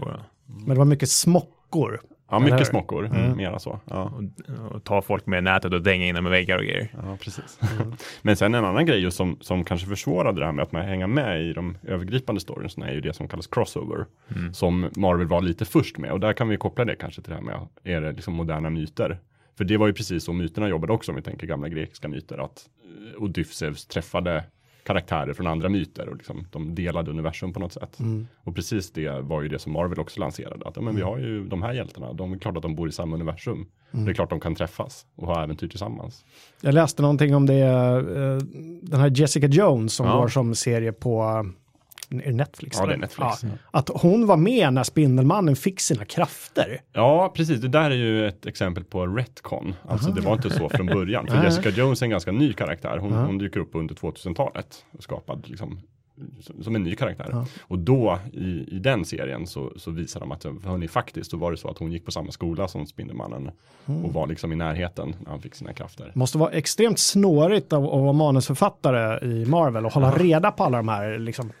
Och, 0.00 0.08
Men 0.46 0.68
det 0.68 0.74
var 0.74 0.84
mycket 0.84 1.08
smockor. 1.10 2.00
Ja, 2.32 2.38
mycket 2.38 2.66
smockor, 2.66 3.06
mm. 3.06 3.36
mera 3.36 3.58
så. 3.58 3.80
Ja. 3.84 4.02
och, 4.02 4.74
och 4.74 4.84
ta 4.84 5.02
folk 5.02 5.26
med 5.26 5.44
nätet 5.44 5.72
och 5.72 5.82
dänga 5.82 6.06
in 6.06 6.14
dem 6.14 6.26
i 6.26 6.30
väggar 6.30 6.58
och 6.58 6.64
grejer. 6.64 6.88
Ja, 6.92 7.16
precis. 7.20 7.60
Men 8.22 8.36
sen 8.36 8.54
en 8.54 8.64
annan 8.64 8.86
grej 8.86 9.10
som, 9.10 9.36
som 9.40 9.64
kanske 9.64 9.86
försvårade 9.86 10.40
det 10.40 10.46
här 10.46 10.52
med 10.52 10.62
att 10.62 10.72
man 10.72 10.82
hänger 10.82 11.06
med 11.06 11.42
i 11.42 11.52
de 11.52 11.76
övergripande 11.82 12.40
storiesna 12.40 12.88
är 12.88 12.94
ju 12.94 13.00
det 13.00 13.12
som 13.12 13.28
kallas 13.28 13.46
crossover. 13.46 14.06
Som 14.52 14.90
Marvel 14.96 15.26
var 15.26 15.40
lite 15.40 15.64
först 15.64 15.98
med 15.98 16.12
och 16.12 16.20
där 16.20 16.32
kan 16.32 16.48
vi 16.48 16.56
koppla 16.56 16.84
det 16.84 16.94
kanske 16.94 17.22
till 17.22 17.30
det 17.30 17.36
här 17.36 17.44
med, 17.44 17.68
är 17.84 18.00
det 18.00 18.12
liksom 18.12 18.34
moderna 18.34 18.70
myter? 18.70 19.18
För 19.58 19.64
det 19.64 19.76
var 19.76 19.86
ju 19.86 19.92
precis 19.92 20.24
så 20.24 20.32
myterna 20.32 20.68
jobbade 20.68 20.92
också 20.92 21.12
om 21.12 21.16
vi 21.16 21.22
tänker 21.22 21.46
gamla 21.46 21.68
grekiska 21.68 22.08
myter 22.08 22.44
att 22.44 22.68
eh, 22.84 23.22
Odysseus 23.22 23.86
träffade 23.86 24.44
karaktärer 24.84 25.32
från 25.32 25.46
andra 25.46 25.68
myter 25.68 26.08
och 26.08 26.16
liksom, 26.16 26.46
de 26.50 26.74
delade 26.74 27.10
universum 27.10 27.52
på 27.52 27.60
något 27.60 27.72
sätt. 27.72 27.98
Och 28.44 28.54
precis 28.54 28.90
det 28.92 29.20
var 29.20 29.42
ju 29.42 29.48
det 29.48 29.58
som 29.58 29.72
Marvel 29.72 29.98
också 30.00 30.20
lanserade. 30.20 30.68
Att 30.68 30.76
ja, 30.76 30.82
men 30.82 30.96
vi 30.96 31.02
har 31.02 31.18
ju 31.18 31.44
de 31.48 31.62
här 31.62 31.72
hjältarna, 31.72 32.12
de 32.12 32.32
är 32.32 32.38
klart 32.38 32.56
att 32.56 32.62
de 32.62 32.74
bor 32.74 32.88
i 32.88 32.92
samma 32.92 33.14
universum. 33.16 33.66
Det 33.90 34.10
är 34.10 34.14
klart 34.14 34.30
de 34.30 34.40
kan 34.40 34.54
träffas 34.54 35.06
och 35.16 35.26
ha 35.26 35.42
äventyr 35.44 35.68
tillsammans. 35.68 36.24
Jag 36.60 36.74
läste 36.74 37.02
någonting 37.02 37.34
om 37.34 37.46
det, 37.46 37.54
eh, 37.58 38.36
den 38.82 39.00
här 39.00 39.12
Jessica 39.14 39.46
Jones 39.46 39.94
som 39.94 40.06
Ja. 40.06 40.16
går 40.20 40.28
som 40.28 40.54
serie 40.54 40.92
på 40.92 41.46
är 42.20 42.32
Netflix. 42.32 42.76
Ja, 42.80 42.86
det 42.86 42.92
är? 42.92 42.96
Netflix. 42.96 43.42
Att 43.70 43.88
hon 43.94 44.26
var 44.26 44.36
med 44.36 44.72
när 44.72 44.82
Spindelmannen 44.82 45.56
fick 45.56 45.80
sina 45.80 46.04
krafter. 46.04 46.80
Ja, 46.92 47.32
precis. 47.36 47.60
Det 47.60 47.68
där 47.68 47.90
är 47.90 47.94
ju 47.94 48.26
ett 48.28 48.46
exempel 48.46 48.84
på 48.84 49.06
retcon. 49.06 49.74
Alltså 49.88 50.10
det 50.10 50.20
var 50.20 50.32
inte 50.32 50.50
så 50.50 50.68
från 50.68 50.86
början. 50.86 51.26
För. 51.26 51.44
Jessica 51.44 51.68
Jones 51.70 52.02
är 52.02 52.06
en 52.06 52.10
ganska 52.10 52.32
ny 52.32 52.52
karaktär. 52.52 52.98
Hon, 52.98 53.12
Ja. 53.12 53.24
hon 53.24 53.38
dyker 53.38 53.60
upp 53.60 53.70
under 53.74 53.94
2000-talet 53.94 54.84
och 54.92 55.02
skapad 55.02 55.48
liksom 55.48 55.80
som- 56.62 56.76
en 56.76 56.82
ny 56.82 56.94
karaktär. 56.94 57.44
Och 57.62 57.78
då 57.78 58.18
i, 58.32 58.74
i 58.76 58.78
den 58.78 59.04
serien 59.04 59.46
så, 59.46 59.72
så 59.76 59.90
visar 59.90 60.20
de 60.20 60.32
att 60.32 60.44
hörni, 60.44 60.88
faktiskt 60.88 61.30
så 61.30 61.36
var 61.36 61.50
det 61.50 61.56
så 61.56 61.68
att 61.68 61.78
hon 61.78 61.92
gick 61.92 62.04
på 62.04 62.10
samma 62.10 62.30
skola 62.32 62.68
som 62.68 62.86
Spindelmannen 62.86 63.50
och 63.84 64.12
var 64.12 64.26
liksom 64.26 64.52
i 64.52 64.56
närheten 64.56 65.16
när 65.20 65.30
han 65.30 65.40
fick 65.40 65.54
sina 65.54 65.72
krafter. 65.72 66.12
Måste 66.14 66.38
vara 66.38 66.50
extremt 66.50 66.98
snårigt 66.98 67.72
av 67.72 67.84
att 67.84 68.00
vara 68.00 68.12
manusförfattare 68.12 69.26
i 69.26 69.44
Marvel 69.46 69.86
och 69.86 69.92
hålla 69.92 70.10
reda 70.12 70.50
på 70.50 70.64
alla 70.64 70.76
de 70.76 70.88
här 70.88 71.18
liksom. 71.18 71.52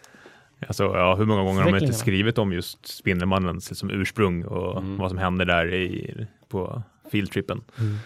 Alltså, 0.68 0.84
ja, 0.84 1.14
hur 1.14 1.24
många 1.24 1.42
gånger 1.42 1.62
har 1.62 1.70
man 1.70 1.82
inte 1.82 1.94
skrivit 1.94 2.38
om 2.38 2.52
just 2.52 2.86
Spindelmannens 2.86 3.70
liksom, 3.70 3.90
ursprung 3.90 4.44
och 4.44 4.78
Mm. 4.78 4.96
vad 4.96 5.10
som 5.10 5.18
hände 5.18 5.44
där 5.44 5.74
i, 5.74 6.26
på 6.48 6.82
fieldtrippen. 7.10 7.60
Mm. 7.78 7.96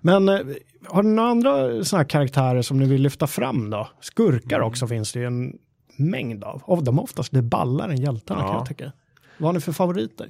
Men 0.00 0.28
eh, 0.28 0.38
har 0.86 1.02
ni 1.02 1.10
några 1.10 1.30
andra 1.30 1.84
sådana 1.84 2.02
här 2.02 2.08
karaktärer 2.08 2.62
som 2.62 2.78
ni 2.78 2.86
vill 2.86 3.02
lyfta 3.02 3.26
fram 3.26 3.70
då? 3.70 3.88
Skurkar 4.00 4.56
Mm. 4.56 4.68
också 4.68 4.86
finns 4.86 5.12
det 5.12 5.18
ju 5.20 5.26
en 5.26 5.58
mängd 5.96 6.44
av. 6.44 6.62
Och 6.64 6.84
de 6.84 6.98
är 6.98 7.02
oftast 7.02 7.32
det 7.32 7.42
ballare 7.42 7.92
än 7.92 8.00
hjältarna 8.00 8.40
kan 8.40 8.48
Ja. 8.50 8.56
jag 8.58 8.66
tycka. 8.66 8.92
Vad 9.38 9.48
har 9.48 9.52
ni 9.52 9.60
för 9.60 9.72
favoriter? 9.72 10.28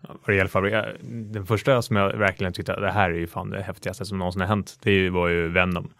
Vad 0.00 0.18
det 0.26 0.34
gäller 0.34 0.48
favorit, 0.50 0.74
den 1.32 1.46
första 1.46 1.82
som 1.82 1.96
jag 1.96 2.16
verkligen 2.16 2.52
tyckte 2.52 2.74
att 2.74 2.80
det 2.80 2.90
här 2.90 3.10
är 3.10 3.14
ju 3.14 3.26
fan 3.26 3.50
det 3.50 3.62
häftigaste 3.62 4.04
som 4.04 4.18
någonsin 4.18 4.40
har 4.40 4.48
hänt. 4.48 4.78
Det 4.82 5.10
var 5.10 5.28
ju 5.28 5.48
Venom. 5.48 5.90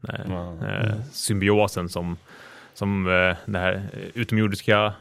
Nej, 0.00 0.20
eh, 0.68 0.94
symbiosen 1.12 1.88
som, 1.88 2.16
som 2.74 3.06
eh, 3.06 3.36
det 3.46 3.58
här 3.58 3.74
eh, 3.92 4.08
utomjordiska 4.14 4.92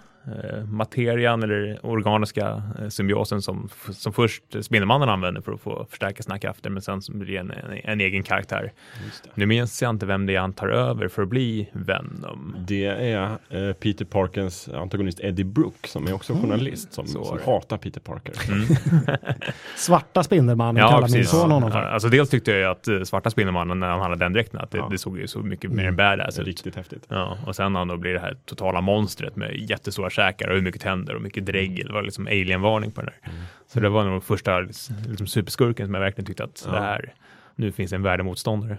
materian 0.68 1.44
eller 1.44 1.86
organiska 1.86 2.64
eh, 2.80 2.88
symbiosen 2.88 3.42
som, 3.42 3.70
som 3.92 4.14
först 4.14 4.44
Spindelmannen 4.62 5.10
använder 5.10 5.42
för 5.42 5.52
att 5.52 5.62
få 5.62 5.86
förstärka 5.90 6.24
sina 6.24 6.40
krafter 6.40 6.70
men 6.70 6.82
sen 6.82 7.02
som 7.02 7.20
blir 7.20 7.40
en, 7.40 7.52
en, 7.52 7.78
en 7.84 8.02
egen 8.02 8.24
karaktär. 8.24 8.72
Just 9.06 9.24
det. 9.24 9.30
Nu 9.34 9.46
minns 9.46 9.82
jag 9.82 9.90
inte 9.90 10.06
vem 10.06 10.26
det 10.26 10.36
är 10.36 10.40
han 10.40 10.54
tar 10.54 10.68
över 10.70 11.08
för 11.08 11.22
att 11.22 11.28
bli 11.30 11.70
Venom. 11.74 12.56
Det 12.68 12.86
är 12.86 13.38
eh, 13.50 13.74
Peter 13.74 14.06
Parkers 14.06 14.70
antagonist 14.70 15.20
Eddie 15.20 15.44
Brooke 15.44 15.88
som 15.88 16.08
är 16.08 16.14
också 16.14 16.34
journalist 16.34 16.94
som, 16.94 17.08
Så 17.08 17.24
som 17.24 17.40
hatar 17.46 17.78
Peter 17.78 18.00
Parker. 18.02 18.34
Svarta 19.76 20.24
Spindelmannen 20.24 20.88
kallar 20.90 21.10
min 21.10 21.26
son 21.26 21.52
honom 21.52 21.72
för. 21.72 21.80
Alltså 21.82 22.10
dels 22.10 22.30
tyckte 22.30 22.52
jag 22.52 22.60
ju 22.60 22.66
att 22.66 22.88
eh, 22.88 23.02
svarta 23.04 23.30
Spindelmannen 23.30 23.80
när 23.80 23.88
han 23.88 24.02
hade 24.02 24.16
den 24.16 24.34
dräkten 24.34 24.60
att 24.60 24.72
det, 24.72 24.78
Ja. 24.78 24.88
det 24.92 24.98
såg 24.98 25.18
ju 25.20 25.28
så 25.28 25.40
mycket 25.40 25.72
mer 25.72 25.92
badass 25.92 26.36
Det 26.36 26.40
är 26.40 26.42
ut. 26.42 26.48
riktigt 26.48 26.76
häftigt. 26.76 27.04
Ja, 27.10 27.38
och 27.48 27.56
sen 27.56 27.74
när 27.74 27.80
han 27.80 27.88
då 27.88 27.98
blir 27.98 28.14
det 28.14 28.20
här 28.20 28.38
totala 28.46 28.82
monstret 28.82 29.36
med 29.36 29.56
jättestora 29.70 30.10
käkar 30.12 30.48
och 30.50 30.56
hur 30.56 30.62
mycket 30.62 30.82
tänder 30.82 31.16
och 31.16 31.22
mycket 31.22 31.46
dregel. 31.46 31.88
Det 31.88 31.94
var 31.94 32.02
liksom 32.04 32.28
alien-varning 32.28 32.92
på 32.92 33.02
den 33.02 33.10
där. 33.24 33.32
Så 33.68 33.80
det 33.80 33.90
var 33.90 34.04
nog 34.06 34.24
första 34.24 34.60
liksom, 34.60 35.28
superskurken 35.28 35.88
som 35.88 35.94
jag 35.94 36.02
verkligen 36.02 36.26
tyckte 36.26 36.44
att 36.44 36.64
Ja. 36.66 36.72
det 36.74 36.80
här, 36.80 37.14
nu 37.56 37.72
finns 37.72 37.90
det 37.90 37.96
en 37.96 38.04
värdemotståndare. 38.04 38.78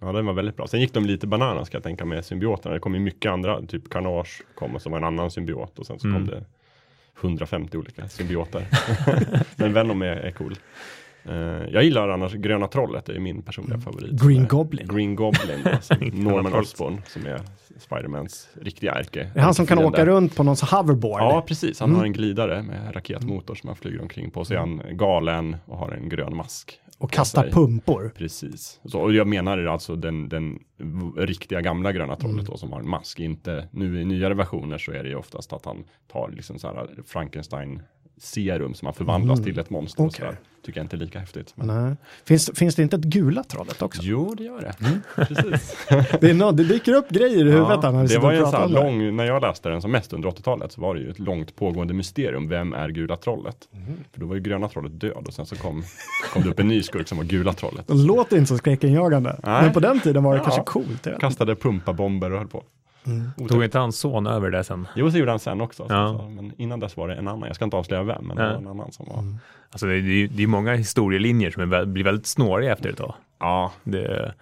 Ja, 0.00 0.12
den 0.12 0.26
var 0.26 0.32
väldigt 0.32 0.56
bra. 0.56 0.66
Sen 0.66 0.80
gick 0.80 0.94
de 0.94 1.04
lite 1.06 1.26
bananas 1.26 1.66
ska 1.66 1.76
jag 1.76 1.82
tänka 1.84 2.04
med 2.04 2.24
symbioterna. 2.24 2.74
Det 2.74 2.80
kom 2.80 2.94
ju 2.94 3.00
mycket 3.00 3.32
andra, 3.32 3.62
typ 3.66 3.90
Carnage 3.90 4.42
kom 4.54 4.80
som 4.80 4.92
var 4.92 4.98
en 4.98 5.04
annan 5.04 5.30
symbiot 5.30 5.78
och 5.78 5.86
sen 5.86 5.98
så 5.98 6.06
Mm. 6.08 6.18
kom 6.20 6.26
det 6.36 6.44
150 7.20 7.76
olika 7.76 8.08
symbioter. 8.08 8.66
Men 9.56 9.72
Venom 9.72 10.02
är, 10.02 10.06
är 10.16 10.30
cool. 10.30 10.56
Eh, 11.24 11.34
jag 11.72 11.84
gillar 11.84 12.08
annars 12.08 12.32
Gröna 12.34 12.68
Trollet, 12.68 13.04
det 13.06 13.12
är 13.16 13.20
min 13.20 13.42
personliga 13.42 13.78
favorit. 13.80 14.10
Mm. 14.22 14.28
Green 14.28 14.48
Goblin. 14.48 14.88
Green 14.88 15.14
Goblin, 15.14 15.58
alltså 15.72 15.94
Norman. 16.12 16.52
Osborn 16.54 17.02
som 17.06 17.26
är 17.26 17.40
Spidermans 17.78 18.48
riktiga 18.60 18.92
ärke. 18.92 19.30
Det 19.34 19.40
är 19.40 19.44
han 19.44 19.54
som 19.54 19.66
kan 19.66 19.78
åka 19.78 20.06
runt 20.06 20.36
på 20.36 20.42
någon 20.42 20.56
hoverboard. 20.70 21.20
Ja, 21.22 21.44
precis. 21.48 21.80
Han 21.80 21.88
Mm. 21.88 21.98
har 21.98 22.06
en 22.06 22.12
glidare 22.12 22.62
med 22.62 22.96
raketmotor 22.96 23.54
som 23.54 23.68
han 23.68 23.76
flyger 23.76 24.02
omkring 24.02 24.30
på. 24.30 24.44
Så 24.44 24.54
är 24.54 24.58
han 24.58 24.82
galen 24.90 25.56
och 25.66 25.76
har 25.78 25.90
en 25.90 26.08
grön 26.08 26.36
mask. 26.36 26.80
och 26.98 27.10
kastar 27.12 27.50
pumpor. 27.50 28.12
Precis. 28.16 28.80
Så, 28.84 29.00
och 29.00 29.12
jag 29.14 29.26
menar 29.26 29.64
alltså 29.64 29.96
den, 29.96 30.28
den 30.28 30.58
riktiga 31.16 31.60
gamla 31.60 31.92
gröna 31.92 32.16
trollet 32.16 32.34
Mm. 32.34 32.44
då 32.50 32.56
som 32.56 32.72
har 32.72 32.80
en 32.80 32.88
mask. 32.88 33.20
Inte, 33.20 33.68
nu 33.70 34.00
i 34.00 34.04
nyare 34.04 34.34
versioner 34.34 34.78
så 34.78 34.92
är 34.92 35.02
det 35.02 35.08
ju 35.08 35.14
oftast 35.14 35.52
att 35.52 35.64
han 35.64 35.84
tar 36.12 36.30
liksom 36.30 36.58
så 36.58 36.66
här 36.68 36.88
Frankenstein 37.06 37.82
serum 38.22 38.74
som 38.74 38.86
han 38.86 38.94
förvandlas 38.94 39.42
till 39.42 39.58
ett 39.58 39.70
monster. 39.70 40.02
Och 40.04 40.04
Mm. 40.04 40.08
Okej. 40.08 40.18
sådär. 40.26 40.38
Tycker 40.64 40.80
jag 40.80 40.84
inte 40.84 40.96
är 40.96 40.98
lika 40.98 41.18
häftigt. 41.18 41.52
Men... 41.56 41.96
Finns, 42.24 42.50
finns 42.54 42.74
det 42.74 42.82
inte 42.82 42.96
ett 42.96 43.02
gula 43.04 43.44
trollet 43.44 43.82
också? 43.82 44.00
Jo, 44.04 44.34
det 44.34 44.44
gör 44.44 44.60
det. 44.60 44.86
Mm. 44.86 45.00
Precis. 45.16 45.76
Det, 46.20 46.30
är 46.30 46.34
nå- 46.34 46.52
det 46.52 46.64
dyker 46.64 46.92
upp 46.94 47.08
grejer 47.10 47.46
i 47.46 47.50
huvudet 47.50 47.82
här 47.82 47.92
när 47.92 48.06
det 48.08 48.18
var 48.18 48.28
och 48.30 48.34
ju 48.36 48.40
en 48.44 48.50
sån 48.50 48.72
lång, 48.72 49.16
när 49.16 49.24
jag 49.24 49.42
läste 49.42 49.68
den 49.68 49.82
som 49.82 49.90
mest 49.90 50.12
under 50.12 50.28
80-talet 50.28 50.72
så 50.72 50.80
var 50.80 50.94
det 50.94 51.00
ju 51.00 51.10
ett 51.10 51.18
långt 51.18 51.56
pågående 51.56 51.94
mysterium. 51.94 52.48
Vem 52.48 52.72
är 52.72 52.88
gula 52.88 53.16
trollet? 53.16 53.56
Mhm. 53.72 53.96
För 54.12 54.20
då 54.20 54.26
var 54.26 54.34
ju 54.34 54.40
gröna 54.40 54.68
trollet 54.68 55.00
död 55.00 55.24
och 55.26 55.34
sen 55.34 55.46
så 55.46 55.56
kom, 55.56 55.82
kom 56.32 56.42
det 56.42 56.48
upp 56.48 56.58
en 56.58 56.68
ny 56.68 56.82
skurk 56.82 57.08
som 57.08 57.18
var 57.18 57.24
gula 57.24 57.52
trollet. 57.52 57.86
Det 57.86 57.94
låter 57.94 58.36
inte 58.36 58.48
så 58.48 58.58
skräckinjagande. 58.58 59.40
Nej. 59.44 59.62
Men 59.62 59.72
på 59.72 59.80
den 59.80 60.00
tiden 60.00 60.22
var 60.24 60.32
det 60.34 60.38
Ja. 60.38 60.44
kanske 60.44 60.62
coolt. 60.62 61.06
Kastade 61.20 61.56
pumpabomber 61.56 62.32
och 62.32 62.38
höll 62.38 62.48
på. 62.48 62.64
Tog 63.48 63.64
inte 63.64 63.78
hans 63.78 63.98
son 63.98 64.26
över 64.26 64.50
det 64.50 64.64
sen? 64.64 64.88
Jo, 64.96 65.10
så 65.10 65.18
gjorde 65.18 65.30
han 65.30 65.38
sen 65.38 65.60
också. 65.60 65.88
så- 65.88 65.94
Ja. 65.94 66.18
Så, 66.18 66.28
men 66.28 66.52
innan 66.56 66.80
dess 66.80 66.96
var 66.96 67.08
det 67.08 67.14
en 67.14 67.28
annan. 67.28 67.46
Jag 67.46 67.56
ska 67.56 67.64
inte 67.64 67.76
avslöja 67.76 68.02
vem, 68.02 68.24
men 68.24 68.36
det 68.36 68.42
Nej. 68.42 68.52
var 68.52 68.60
en 68.60 68.66
annan 68.66 68.92
som 68.92 69.06
var. 69.08 69.24
Alltså 69.70 69.86
det, 69.86 69.92
är 69.92 69.96
ju- 69.96 70.26
det 70.28 70.42
är 70.42 70.46
många 70.46 70.74
historielinjer 70.74 71.50
som 71.50 71.72
är, 71.72 71.84
blir 71.84 72.04
väldigt 72.04 72.26
snåriga 72.26 72.72
efter 72.72 72.88
ett 72.90 72.96
tag. 72.96 73.14
Ja, 73.38 73.72
Det, 73.84 74.34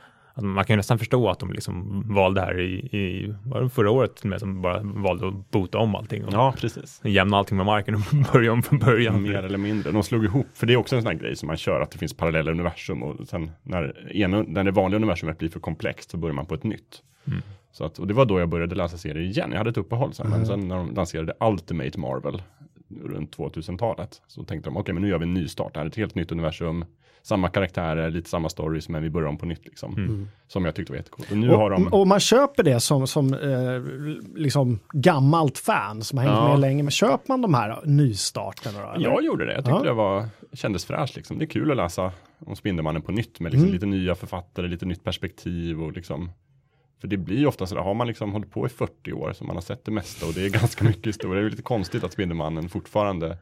man 0.42 0.64
kan 0.64 0.74
ju 0.74 0.76
nästan 0.76 0.98
förstå 0.98 1.28
att 1.30 1.38
de 1.38 1.52
liksom 1.52 2.02
valde 2.14 2.40
här 2.40 2.60
i, 2.60 2.72
i 2.74 3.34
var 3.44 3.62
det 3.62 3.68
förra 3.68 3.90
året 3.90 4.24
med 4.24 4.40
som 4.40 4.62
bara 4.62 4.80
valde 4.82 5.28
att 5.28 5.50
bota 5.50 5.78
om 5.78 5.94
allting. 5.94 6.24
Och 6.24 6.32
Ja, 6.32 6.54
precis. 6.58 7.00
Jämna 7.04 7.36
allting 7.36 7.56
med 7.56 7.66
marken 7.66 7.94
och 7.94 8.00
börja 8.32 8.52
om 8.52 8.62
från 8.62 8.78
början. 8.78 9.22
Mer 9.22 9.42
eller 9.42 9.58
mindre. 9.58 9.90
De 9.92 10.02
slog 10.02 10.24
ihop, 10.24 10.46
för 10.54 10.66
det 10.66 10.72
är 10.72 10.76
också 10.76 10.96
en 10.96 11.02
sån 11.02 11.12
här 11.12 11.18
grej 11.18 11.36
som 11.36 11.46
man 11.46 11.56
kör, 11.56 11.80
att 11.80 11.90
det 11.90 11.98
finns 11.98 12.14
parallella 12.16 12.50
universum 12.50 13.02
och 13.02 13.28
sen 13.28 13.50
när, 13.62 14.12
ena, 14.16 14.42
när 14.42 14.64
det 14.64 14.70
vanliga 14.70 14.96
universumet 14.96 15.38
blir 15.38 15.48
för 15.48 15.60
komplext 15.60 16.10
så 16.10 16.16
börjar 16.16 16.34
man 16.34 16.46
på 16.46 16.54
ett 16.54 16.64
nytt. 16.64 17.02
Mm. 17.26 17.42
Så 17.72 17.84
att, 17.84 17.98
och 17.98 18.06
det 18.06 18.14
var 18.14 18.24
då 18.24 18.40
jag 18.40 18.48
började 18.48 18.74
läsa 18.74 18.96
serier 18.98 19.22
igen. 19.24 19.48
Jag 19.50 19.58
hade 19.58 19.70
ett 19.70 19.76
uppehåll 19.76 20.14
sen, 20.14 20.30
men 20.30 20.46
sen 20.46 20.68
när 20.68 20.76
de 20.76 20.94
lanserade 20.94 21.32
Ultimate 21.40 21.98
Marvel 22.00 22.42
runt 23.04 23.36
2000-talet 23.36 24.22
så 24.26 24.44
tänkte 24.44 24.70
de, 24.70 24.76
okej 24.76 24.94
men 24.94 25.02
nu 25.02 25.08
gör 25.08 25.18
vi 25.18 25.22
en 25.24 25.34
ny 25.34 25.48
start, 25.48 25.74
det 25.74 25.80
här 25.80 25.84
är 25.86 25.90
ett 25.90 25.96
helt 25.96 26.14
nytt 26.14 26.32
universum, 26.32 26.84
samma 27.22 27.48
karaktärer, 27.48 28.10
lite 28.10 28.30
samma 28.30 28.48
stories, 28.48 28.88
men 28.88 29.02
vi 29.02 29.10
börjar 29.10 29.28
om 29.28 29.38
på 29.38 29.46
nytt 29.46 29.64
liksom. 29.64 30.28
Som 30.48 30.64
jag 30.64 30.74
tyckte 30.74 30.92
var 30.92 30.96
jättecoolt. 30.96 31.30
Och 31.30 31.36
nu 31.36 31.48
har 31.48 31.70
de... 31.70 31.86
Och, 31.86 32.00
och 32.00 32.06
man 32.06 32.20
köper 32.20 32.62
det 32.62 32.80
som, 32.80 33.06
som 33.06 33.34
eh, 33.34 33.82
liksom 34.40 34.78
gammalt 34.92 35.58
fan 35.58 36.02
som 36.02 36.18
har 36.18 36.24
hängt 36.26 36.36
Ja. 36.38 36.48
med 36.50 36.60
länge. 36.60 36.82
Men 36.82 36.90
köper 36.90 37.28
man 37.28 37.42
de 37.42 37.54
här 37.54 37.80
nystarterna 37.84 38.86
då? 38.86 38.92
eller? 38.92 39.04
Jag 39.10 39.24
gjorde 39.24 39.44
det. 39.46 39.52
Jag 39.54 39.64
tyckte 39.64 39.78
Ja. 39.78 39.82
det 39.84 39.92
var, 39.92 40.26
kändes 40.52 40.84
fräscht. 40.84 41.16
Liksom. 41.16 41.38
Det 41.38 41.44
är 41.44 41.46
kul 41.46 41.70
att 41.70 41.76
läsa 41.76 42.12
om 42.46 42.56
Spindelmannen 42.56 43.02
på 43.02 43.12
nytt 43.12 43.40
med 43.40 43.52
liksom 43.52 43.64
Mm. 43.68 43.74
lite 43.74 43.86
nya 43.86 44.14
författare, 44.14 44.68
lite 44.68 44.86
nytt 44.86 45.04
perspektiv 45.04 45.82
och 45.82 45.92
liksom. 45.92 46.30
För 47.00 47.08
det 47.08 47.16
blir 47.16 47.38
ju 47.38 47.46
ofta 47.46 47.66
så 47.66 47.74
där, 47.74 47.82
har 47.82 47.94
man 47.94 48.06
liksom 48.06 48.32
hållit 48.32 48.50
på 48.50 48.66
i 48.66 48.68
40 48.68 49.12
år 49.12 49.32
så 49.32 49.44
man 49.44 49.56
har 49.56 49.60
sett 49.60 49.84
det 49.84 49.90
mesta 49.90 50.26
och 50.26 50.32
det 50.32 50.46
är 50.46 50.50
ganska 50.50 50.84
mycket 50.84 51.06
historia. 51.06 51.40
Det 51.40 51.46
är 51.46 51.50
lite 51.50 51.62
konstigt 51.62 52.04
att 52.04 52.12
Spindelmannen 52.12 52.68
fortfarande 52.68 53.38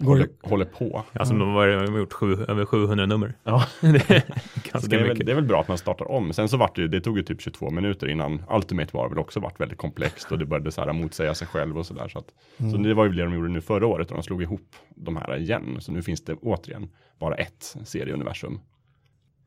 håller, 0.00 0.28
håller 0.42 0.64
på. 0.64 1.02
Alltså 1.12 1.34
de 1.34 1.48
har, 1.48 1.98
gjort 1.98 2.12
sju, 2.12 2.44
över 2.48 2.64
700 2.64 3.06
nummer. 3.06 3.34
Ja. 3.44 3.66
det 3.80 4.10
är 4.10 4.24
ganska 4.72 4.88
det, 4.88 4.96
är 4.96 5.00
väl, 5.00 5.08
mycket. 5.08 5.26
det 5.26 5.32
är 5.32 5.36
väl 5.36 5.44
bra 5.44 5.60
att 5.60 5.68
man 5.68 5.78
startar 5.78 6.10
om. 6.10 6.32
Sen 6.32 6.48
så 6.48 6.56
vart 6.56 6.76
det, 6.76 6.88
det 6.88 7.00
tog 7.00 7.16
ju 7.16 7.22
typ 7.22 7.40
22 7.40 7.70
minuter 7.70 8.08
innan 8.08 8.42
Ultimate 8.50 8.96
Marvel 8.96 9.18
också 9.18 9.40
vart 9.40 9.60
väldigt 9.60 9.78
komplext 9.78 10.32
och 10.32 10.38
det 10.38 10.46
började 10.46 10.72
så 10.72 10.80
här 10.80 10.92
motsäga 10.92 11.34
sig 11.34 11.46
själv 11.46 11.78
och 11.78 11.86
sådär. 11.86 12.08
Så, 12.08 12.18
att, 12.18 12.26
så 12.70 12.76
det 12.76 12.94
var 12.94 13.04
ju 13.04 13.12
det 13.12 13.22
de 13.22 13.34
gjorde 13.34 13.48
nu 13.48 13.60
förra 13.60 13.86
året 13.86 14.10
och 14.10 14.16
de 14.16 14.22
slog 14.22 14.42
ihop 14.42 14.76
de 14.94 15.16
här 15.16 15.36
igen. 15.36 15.76
Så 15.80 15.92
nu 15.92 16.02
finns 16.02 16.24
det 16.24 16.34
återigen 16.34 16.90
bara 17.18 17.34
ett 17.34 17.76
serieuniversum. 17.84 18.60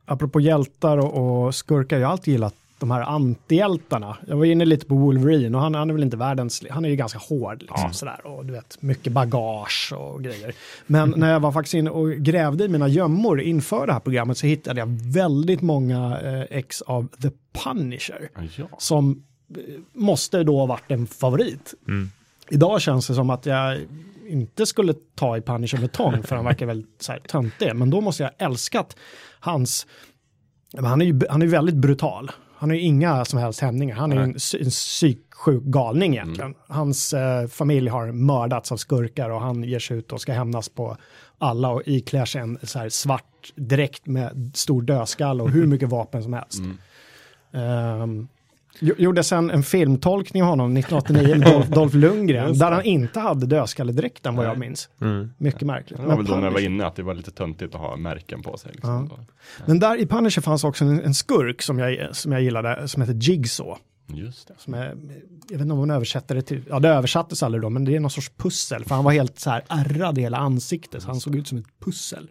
Apropå 0.06 0.40
hjältar 0.40 0.98
och, 0.98 1.46
och 1.46 1.56
skurkar, 1.56 2.00
jag 2.00 2.08
har 2.08 2.12
alltid 2.12 2.32
gillat 2.32 2.56
de 2.80 2.92
här 2.92 3.02
antihjältarna. 3.02 4.18
Jag 4.28 4.38
var 4.38 4.46
inne 4.46 4.66
lite 4.66 4.86
på 4.86 4.96
Wolverine 4.96 5.58
och 5.58 5.64
han, 5.64 5.76
han 5.76 5.90
är 5.90 5.94
väl 5.94 6.04
inte 6.04 6.18
världens, 6.18 6.64
han 6.70 6.86
är 6.86 6.90
ju 6.90 6.96
ganska 6.96 7.20
hård 7.20 7.62
liksom 7.62 7.94
sådär 7.94 8.28
och 8.28 8.46
du 8.46 8.54
vet 8.54 8.82
mycket 8.82 9.14
bagage 9.14 9.94
och 9.98 10.24
grejer. 10.24 10.54
Men 10.88 11.14
när 11.18 11.32
jag 11.32 11.40
var 11.40 11.52
faktiskt 11.52 11.74
inne 11.74 11.90
och 11.90 12.12
grävde 12.12 12.64
i 12.64 12.68
mina 12.68 12.88
gömmor 12.88 13.42
inför 13.42 13.88
det 13.88 13.94
här 13.94 14.00
programmet 14.00 14.38
så 14.38 14.48
hittade 14.48 14.80
jag 14.80 14.88
väldigt 15.14 15.62
många 15.62 16.20
eh, 16.24 16.58
ex 16.58 16.82
av 16.82 17.08
The 17.22 17.30
Punisher 17.64 18.30
Ja. 18.58 18.66
som 18.78 19.24
eh, 19.58 19.62
måste 19.94 20.44
då 20.44 20.58
ha 20.60 20.66
varit 20.66 20.92
en 20.92 21.08
favorit. 21.08 21.74
Idag 22.50 22.82
känns 22.82 23.08
det 23.08 23.14
som 23.14 23.30
att 23.30 23.46
jag 23.46 23.78
inte 24.28 24.66
skulle 24.66 24.94
ta 25.16 25.38
i 25.38 25.42
Punisher 25.42 25.78
med 25.78 25.92
tång 25.92 26.24
för 26.24 26.36
han 26.36 26.46
verkar 26.46 26.66
väldigt 26.66 26.96
så 27.02 27.12
här 27.12 27.20
töntig. 27.20 27.76
Men 27.76 27.90
då 27.90 28.02
måste 28.02 28.24
jag 28.24 28.30
ha 28.30 28.36
älskat 28.52 28.96
hans, 29.40 29.88
han 30.78 31.02
är 31.02 31.06
ju 31.06 31.22
han 31.30 31.42
är 31.42 31.48
väldigt 31.48 31.76
brutal. 31.76 32.32
Han 32.66 32.70
har 32.70 32.76
ju 32.78 32.82
inga 32.82 33.26
som 33.26 33.40
helst 33.40 33.60
hämningar. 33.60 33.96
Han 33.96 34.12
är 34.12 34.16
en, 34.18 34.30
en 34.30 34.70
psyksjuk 34.70 35.64
galning 35.64 36.14
egentligen. 36.14 36.56
Hans 36.68 37.14
eh, 37.14 37.48
familj 37.48 37.90
har 37.90 38.12
mördats 38.12 38.72
av 38.72 38.78
skurkar 38.78 39.30
och 39.30 39.42
han 39.42 39.64
ger 39.64 39.80
sig 39.80 39.98
ut 39.98 40.12
och 40.12 40.22
ska 40.22 40.34
hämnas 40.34 40.70
på 40.70 40.98
alla 41.38 41.70
och 41.70 41.82
iklär 41.86 42.26
sig 42.26 42.42
en 42.42 42.58
så 42.64 42.80
här 42.80 42.90
svart 42.90 43.54
dräkt 43.56 44.08
med 44.08 44.52
stor 44.54 44.82
dödskalle 44.82 45.44
och 45.44 45.50
hur 45.50 45.68
mycket 45.74 45.90
vapen 45.90 46.24
som 46.24 46.34
helst. 46.34 46.60
Ehm, 47.54 48.22
gjo- 48.22 48.28
gjorde 48.80 49.24
sen 49.24 49.52
en 49.52 49.64
filmtolkning 49.64 50.44
av 50.44 50.50
honom 50.50 50.78
1989 50.78 51.38
med 51.38 51.54
Dolph, 51.54 51.70
Dolph 51.80 51.96
Lundgren 51.96 52.58
där 52.58 52.72
han 52.72 52.84
inte 52.84 53.20
hade 53.20 53.46
dödskalledräkten 53.46 54.36
vad 54.36 54.46
jag 54.46 54.58
minns. 54.58 54.90
Mm. 55.02 55.32
Mycket 55.38 55.62
märkligt. 55.62 56.00
Det 56.00 56.06
var 56.06 56.18
väl 56.18 56.26
då 56.26 56.36
när 56.36 56.44
jag 56.44 56.52
var 56.52 56.60
inne 56.60 56.86
att 56.86 56.96
det 56.96 57.04
var 57.04 57.14
lite 57.14 57.32
töntigt 57.32 57.76
att 57.76 57.82
ha 57.82 57.96
märken 57.96 58.42
på 58.42 58.58
sig. 58.58 58.72
Liksom. 58.72 59.10
men 59.66 59.80
där 59.80 59.98
i 59.98 60.06
Punisher 60.06 60.42
fanns 60.42 60.64
också 60.64 60.86
en, 60.86 61.02
en 61.02 61.14
skurk 61.14 61.62
som 61.62 61.80
jag, 61.80 62.16
som 62.16 62.32
jag 62.32 62.42
gillade 62.42 62.88
som 62.88 63.02
heter 63.02 63.14
Jigsaw. 63.14 63.80
Just 64.08 64.48
det. 64.48 64.54
Som 64.58 64.74
är, 64.74 64.86
jag 65.50 65.58
vet 65.58 65.62
inte 65.62 65.74
om 65.74 65.80
man 65.80 65.92
översätter 65.92 66.36
det 66.36 66.42
till, 66.42 66.62
ja 66.70 66.80
det 66.80 66.90
översattes 66.90 67.44
aldrig 67.44 67.62
då, 67.62 67.70
men 67.70 67.86
det 67.86 67.96
är 67.96 68.00
någon 68.00 68.12
sorts 68.12 68.32
pussel. 68.38 68.86
För 68.86 68.96
han 68.96 69.04
var 69.04 69.12
helt 69.12 69.40
så 69.40 69.50
här 69.50 69.64
ärrad 69.70 70.18
i 70.18 70.22
hela 70.22 70.38
ansiktet, 70.38 71.04
så 71.04 71.08
han 71.08 71.20
såg 71.20 71.36
ut 71.36 71.48
som 71.48 71.58
ett 71.58 71.80
pussel. 71.80 72.30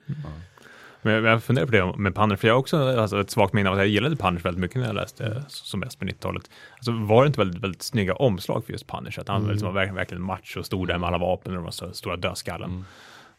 Men 1.05 1.15
jag, 1.15 1.25
jag 1.25 1.43
funderar 1.43 1.67
på 1.67 1.73
det 1.73 1.97
med 2.03 2.15
Punisher, 2.15 2.37
för 2.37 2.49
jag 2.49 2.55
har 2.55 2.59
också 2.61 2.99
alltså, 3.01 3.21
ett 3.21 3.31
svagt 3.31 3.53
minne 3.53 3.69
av 3.69 3.75
att 3.75 3.79
jag 3.81 3.89
gillade 3.89 4.17
Punisher 4.17 4.43
väldigt 4.45 4.61
mycket 4.61 4.77
när 4.77 4.87
jag 4.87 4.95
läste 4.95 5.25
Mm. 5.27 5.37
eh, 5.39 5.45
som 5.49 5.81
mest 5.81 5.99
på 5.99 6.05
90-talet. 6.05 6.51
Alltså, 6.77 6.93
var 6.93 7.23
det 7.25 7.27
inte 7.27 7.41
väldigt, 7.41 7.63
väldigt 7.63 7.83
snygga 7.83 8.15
omslag 8.15 8.65
för 8.65 8.73
just 8.73 8.87
Punisher? 8.87 9.21
Att 9.23 9.29
han 9.29 9.37
Mm. 9.41 9.51
liksom 9.51 9.67
var 9.67 9.73
verkligen, 9.75 9.95
verkligen 9.95 10.23
macho 10.23 10.59
och 10.61 10.67
stod 10.67 10.89
där 10.89 10.99
med 10.99 11.07
alla 11.09 11.19
vapen 11.19 11.57
och 11.57 11.63
de 11.63 11.73
så 11.73 11.93
stora 11.93 12.17
dödskallen. 12.17 12.71
Mm. 12.71 12.85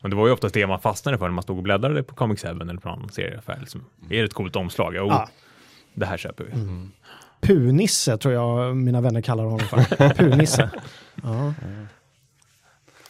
Men 0.01 0.09
det 0.11 0.17
var 0.17 0.27
ju 0.27 0.33
oftast 0.33 0.53
det 0.53 0.67
man 0.67 0.79
fastnade 0.79 1.17
för 1.17 1.25
när 1.25 1.33
man 1.33 1.43
stod 1.43 1.57
och 1.57 1.63
bläddrade 1.63 2.03
på 2.03 2.15
Comic 2.15 2.41
7 2.41 2.47
eller 2.47 2.75
på 2.77 2.89
någon 2.89 3.09
serieaffär. 3.09 3.57
Liksom. 3.59 3.85
Är 4.09 4.17
det 4.17 4.23
ett 4.23 4.33
coolt 4.33 4.55
omslag? 4.55 4.93
Jo, 4.95 5.07
Ja. 5.07 5.29
det 5.93 6.05
här 6.05 6.17
köper 6.17 6.43
vi. 6.43 6.51
Mm. 6.51 6.91
Punisse 7.41 8.17
tror 8.17 8.33
jag 8.33 8.75
mina 8.77 9.01
vänner 9.01 9.21
kallar 9.21 9.43
honom 9.43 9.59
för. 9.59 10.09
Punisse. 10.13 10.69
Ja. 11.23 11.53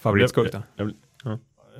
Favoritskurk 0.02 0.52
då? 0.52 0.62
Jag, 0.76 0.88
jag, 0.88 0.94
Ja. 0.94 0.94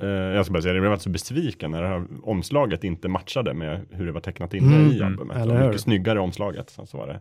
Eh, 0.02 0.08
jag 0.08 0.44
ska 0.44 0.52
bara 0.52 0.62
säga, 0.62 0.74
jag 0.74 0.82
blev 0.82 0.98
så 0.98 1.10
besviken 1.10 1.70
när 1.70 1.82
det 1.82 1.88
här 1.88 2.06
omslaget 2.22 2.84
inte 2.84 3.08
matchade 3.08 3.54
med 3.54 3.80
hur 3.90 4.06
det 4.06 4.12
var 4.12 4.20
tecknat 4.20 4.54
inne 4.54 4.76
Mm, 4.76 4.92
i 4.92 4.96
mm, 4.96 5.06
albumet. 5.06 5.36
eller 5.36 5.58
hur? 5.58 5.66
mycket 5.66 5.80
snyggare 5.80 6.20
omslaget. 6.20 6.70
Sen 6.70 6.86
så 6.86 6.96
var 6.98 7.06
det 7.06 7.20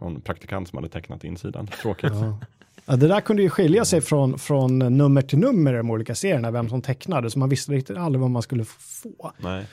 någon 0.00 0.20
praktikant 0.20 0.68
som 0.68 0.76
hade 0.76 0.88
tecknat 0.88 1.24
insidan. 1.24 1.66
Tråkigt. 1.66 2.12
Ja. 2.12 2.38
Ja, 2.86 2.96
det 2.96 3.08
där 3.08 3.20
kunde 3.20 3.42
ju 3.42 3.50
skilja 3.50 3.84
sig 3.84 4.00
från, 4.00 4.38
från 4.38 4.78
nummer 4.78 5.22
till 5.22 5.38
nummer 5.38 5.74
i 5.74 5.76
de 5.76 5.90
olika 5.90 6.14
serierna, 6.14 6.50
vem 6.50 6.68
som 6.68 6.82
tecknade, 6.82 7.30
så 7.30 7.38
man 7.38 7.48
visste 7.48 7.72
riktigt 7.72 7.96
aldrig 7.96 8.20
vad 8.20 8.30
man 8.30 8.42
skulle 8.42 8.64
få. 8.64 9.32
Nej. 9.38 9.64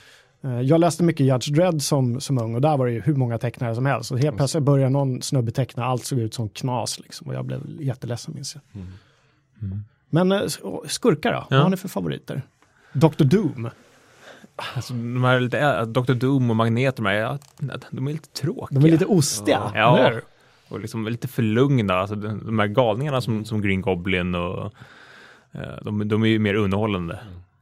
Eh, 0.44 0.62
Jag 0.62 0.80
läste 0.80 1.04
mycket 1.04 1.26
Judge 1.26 1.52
Dredd 1.56 1.82
som, 1.82 2.20
som 2.20 2.38
ung 2.38 2.56
och 2.56 2.62
där 2.62 2.78
var 2.78 2.86
det 2.86 2.92
ju 2.92 3.02
hur 3.02 3.16
många 3.16 3.38
tecknare 3.38 3.76
som 3.76 3.86
helst. 3.86 4.12
Och 4.12 4.20
helt 4.20 4.38
plötsligt 4.38 4.64
började 4.64 4.90
någon 4.90 5.22
snubbe 5.22 5.52
teckna, 5.52 5.86
allt 5.86 6.06
såg 6.06 6.20
ut 6.20 6.34
som 6.34 6.50
knas 6.50 7.00
liksom. 7.00 7.28
Och 7.28 7.34
jag 7.34 7.46
blev 7.46 7.62
jätteledsen 7.82 8.34
minns 8.34 8.56
jag. 8.56 8.82
Men 10.14 10.32
eh, 10.32 10.42
skurkar 10.88 11.34
då? 11.34 11.48
Vad 11.50 11.60
har 11.60 11.70
ni 11.70 11.78
för 11.78 11.88
favoriter? 11.88 12.42
Dr. 12.94 13.24
Doom? 13.24 13.70
Alltså, 14.76 14.94
de 14.94 15.24
här 15.24 15.40
lite, 15.40 15.60
ä- 15.60 15.86
Dr. 15.86 16.14
Doom 16.14 16.50
och 16.50 16.56
Magneto, 16.56 17.04
de, 17.04 17.10
här, 17.10 17.16
ja, 17.16 17.38
de 17.92 18.08
är 18.08 18.12
lite 18.12 18.30
tråkiga. 18.30 18.80
De 18.80 18.88
är 18.88 18.92
lite 18.92 19.06
ostiga. 19.06 19.72
Ja, 19.76 19.98
eller 19.98 20.12
hur? 20.12 20.22
och 20.70 20.80
liksom 20.80 21.08
lite 21.08 21.28
för 21.28 21.42
lugna. 21.44 21.94
Alltså, 21.94 22.16
de, 22.16 22.60
här 22.60 22.68
galningarna 22.68 23.22
som, 23.22 23.46
som 23.46 23.62
Green 23.62 23.82
Goblin 23.82 24.36
och 24.36 24.74
eh, 25.52 25.62
de, 25.82 26.08
de 26.08 26.24
är 26.24 26.28
ju 26.28 26.40
mer 26.40 26.54
underhållande. 26.54 27.20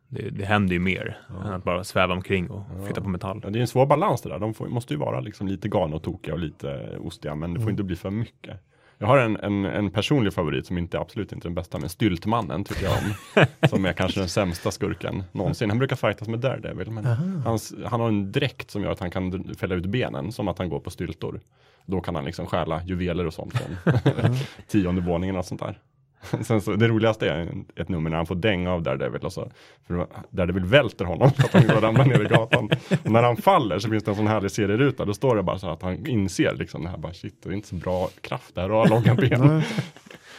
Det, 0.08 0.30
det 0.30 0.46
händer 0.46 0.74
ju 0.74 0.80
mer 0.80 1.18
än 1.46 1.54
att 1.54 1.64
bara 1.64 1.84
sväva 1.84 2.14
omkring 2.14 2.50
och 2.50 2.64
flytta 2.86 3.02
på 3.02 3.10
metall. 3.10 3.40
Ja, 3.44 3.50
det 3.50 3.60
är 3.60 3.62
en 3.62 3.68
svår 3.68 3.86
balans 3.86 4.22
det 4.22 4.30
där. 4.30 4.40
De 4.40 4.54
får, 4.54 4.68
måste 4.68 4.94
ju 4.94 5.00
vara 5.00 5.20
liksom 5.20 5.48
lite 5.48 5.70
galna 5.70 5.96
och 5.96 6.04
tokiga 6.04 6.34
och 6.34 6.40
lite 6.40 6.98
ostiga, 7.00 7.36
men 7.36 7.54
det 7.54 7.60
får 7.60 7.72
inte 7.72 7.84
bli 7.84 7.96
för 7.96 8.10
mycket. 8.10 8.60
Jag 9.02 9.08
har 9.08 9.18
en, 9.18 9.38
en, 9.38 9.66
en 9.66 9.92
personlig 9.92 10.34
favorit 10.34 10.66
som 10.66 10.78
inte 10.78 11.00
absolut 11.00 11.32
inte 11.32 11.46
är 11.46 11.50
den 11.50 11.56
bästa, 11.56 11.80
men 11.80 11.90
Styltmannen 11.90 12.64
tycker 12.64 12.84
jag 12.84 12.94
om. 12.98 13.38
som 13.70 13.86
är 13.86 13.94
kanske 13.94 14.20
den 14.20 14.30
sämsta 14.30 14.72
skurken 14.72 15.24
någonsin. 15.32 15.70
Han 15.70 15.78
brukar 15.80 15.96
fightas 15.96 16.28
med 16.28 16.40
Daredevil, 16.40 16.92
men 16.92 17.06
hans, 17.46 17.74
han 17.86 18.00
har 18.00 18.08
en 18.08 18.32
dräkt 18.32 18.72
som 18.72 18.84
gör 18.84 18.92
att 18.92 19.00
han 19.00 19.12
kan 19.12 19.56
fälla 19.58 19.76
ut 19.76 19.86
benen 19.86 20.32
som 20.32 20.48
att 20.48 20.58
han 20.58 20.70
går 20.70 20.80
på 20.80 20.90
styltor. 20.90 21.42
Då 21.86 22.02
kan 22.02 22.16
han 22.16 22.26
liksom 22.26 22.46
stjäla 22.46 22.84
juveler 22.84 23.28
och 23.28 23.34
sånt 23.34 23.54
från 23.54 23.94
tionde 24.68 25.02
våningen 25.02 25.36
och 25.36 25.46
sånt 25.46 25.62
där. 25.62 25.80
Sen 26.42 26.62
så, 26.62 26.76
det 26.76 26.88
roligaste 26.88 27.30
är 27.30 27.52
ett 27.76 27.90
nummer 27.90 28.10
när 28.10 28.18
han 28.18 28.26
får 28.26 28.36
dänga 28.36 28.74
av 28.74 28.84
Daredevil 28.84 29.22
och 29.22 29.34
så, 29.34 29.52
för 29.88 30.08
Daredevil 30.30 30.66
välter 30.66 31.06
honom 31.06 31.32
så 31.32 31.46
att 31.46 31.54
han 31.54 31.62
inte 31.62 31.82
ramlar 31.82 32.06
ner 32.06 32.22
i 32.22 32.28
gatan. 32.28 32.70
Och 33.04 33.12
när 33.12 33.24
han 33.24 33.38
faller 33.38 33.80
så 33.80 33.90
finns 33.90 34.04
det 34.04 34.12
en 34.12 34.16
sån 34.16 34.28
härlig 34.28 34.52
serieruta, 34.52 35.06
då 35.06 35.14
står 35.14 35.36
det 35.36 35.44
bara 35.44 35.60
så 35.60 35.70
att 35.70 35.82
han 35.82 36.08
inser 36.08 36.56
liksom 36.56 36.84
det 36.84 36.90
här 36.90 36.98
bara 36.98 37.14
shit, 37.14 37.44
det 37.44 37.50
är 37.50 37.54
inte 37.54 37.68
så 37.68 37.76
bra 37.76 38.10
kraft 38.22 38.56
där 38.56 38.72
och 38.72 38.90
långa 38.90 39.16
ben. 39.16 39.62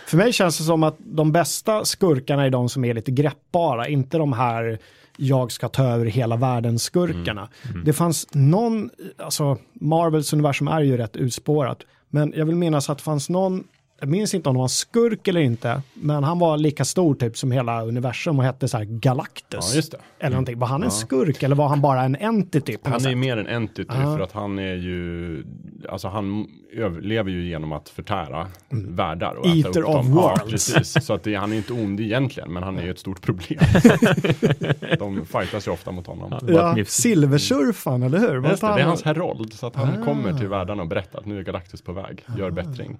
För 0.06 0.16
mig 0.16 0.32
känns 0.32 0.58
det 0.58 0.64
som 0.64 0.82
att 0.82 0.96
de 0.98 1.32
bästa 1.32 1.84
skurkarna 1.84 2.46
är 2.46 2.50
de 2.50 2.68
som 2.68 2.84
är 2.84 2.94
lite 2.94 3.10
greppbara, 3.10 3.88
inte 3.88 4.18
de 4.18 4.32
här 4.32 4.78
jag 5.16 5.52
ska 5.52 5.68
ta 5.68 5.84
över 5.84 6.06
hela 6.06 6.36
världen 6.36 6.78
skurkarna. 6.78 7.48
Det 7.84 7.92
fanns 7.92 8.26
någon, 8.32 8.90
alltså 9.18 9.58
Marvels 9.72 10.32
universum 10.32 10.68
är 10.68 10.80
ju 10.80 10.96
rätt 10.96 11.16
utspårat, 11.16 11.78
men 12.08 12.32
jag 12.36 12.46
vill 12.46 12.56
minnas 12.56 12.90
att 12.90 12.98
det 12.98 13.04
fanns 13.04 13.28
någon, 13.28 13.64
jag 14.00 14.08
minns 14.08 14.34
inte 14.34 14.48
om 14.48 14.54
det 14.54 14.58
var 14.58 14.64
en 14.64 14.68
skurk 14.68 15.28
eller 15.28 15.40
inte, 15.40 15.82
men 15.94 16.24
han 16.24 16.38
var 16.38 16.58
lika 16.58 16.84
stor 16.84 17.14
typ 17.14 17.36
som 17.36 17.52
hela 17.52 17.82
universum 17.84 18.38
och 18.38 18.44
hette 18.44 18.68
så 18.68 18.76
här 18.78 18.84
Galactus. 18.84 19.68
Ja, 19.70 19.76
just 19.76 19.92
det. 19.92 19.98
Eller 20.18 20.30
någonting. 20.30 20.58
Var 20.58 20.66
han 20.66 20.82
en 20.82 20.90
skurk 20.90 21.42
eller 21.42 21.56
var 21.56 21.68
han 21.68 21.80
bara 21.80 22.02
en 22.02 22.16
entity? 22.16 22.76
Han 22.82 22.92
är 22.94 22.98
sätt? 22.98 23.18
mer 23.18 23.36
en 23.36 23.46
entity 23.46 23.94
Ja. 23.94 24.16
för 24.16 24.20
att 24.20 24.32
han 24.32 24.58
är 24.58 24.74
ju 24.74 25.44
alltså 25.88 26.08
han 26.08 26.46
överlever 26.72 27.30
ju 27.30 27.48
genom 27.48 27.72
att 27.72 27.88
förtära 27.88 28.46
världar. 28.70 29.34
Och 29.34 29.46
Mm. 29.46 29.58
Eater 29.58 29.70
äta 29.70 29.80
upp 29.80 29.86
of 29.88 29.94
dem. 30.06 30.14
Ja, 30.16 30.36
worlds. 30.38 30.72
precis. 30.72 31.04
Så 31.06 31.14
att 31.14 31.22
det, 31.22 31.34
han 31.34 31.52
är 31.52 31.56
inte 31.56 31.72
ond 31.72 32.00
egentligen, 32.00 32.52
men 32.52 32.62
han 32.62 32.78
är 32.78 32.82
ju 32.82 32.90
ett 32.90 32.98
stort 32.98 33.20
problem. 33.22 33.58
De 34.98 35.26
fightas 35.26 35.66
ju 35.66 35.70
ofta 35.70 35.90
mot 35.92 36.06
honom. 36.06 36.38
Ja, 36.48 36.74
Ja, 36.78 36.84
silversurfan, 36.86 38.02
eller 38.02 38.18
hur? 38.18 38.48
Just 38.48 38.60
det, 38.60 38.66
det 38.74 38.80
är 38.80 38.84
hans 38.84 39.02
herold, 39.02 39.52
så 39.52 39.66
att 39.66 39.76
han 39.76 40.00
Ah. 40.02 40.04
kommer 40.04 40.32
till 40.38 40.48
världarna 40.48 40.82
och 40.82 40.88
berättar 40.88 41.18
att 41.18 41.26
nu 41.26 41.38
är 41.38 41.42
Galactus 41.42 41.82
på 41.82 41.92
väg, 41.92 42.24
gör 42.38 42.50
bättring. 42.50 42.98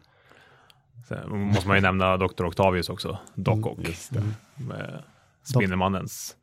Sen 1.10 1.30
måste 1.30 1.68
man 1.68 1.76
ju 1.76 1.80
nämna 1.80 2.16
Dr. 2.16 2.44
Octavius 2.44 2.88
också, 2.88 3.18
Doc 3.34 3.66
Ock. 3.66 3.78
Mm, 3.78 3.92
det. 4.10 4.64
med 4.64 5.02
Spindelmannens 5.42 6.36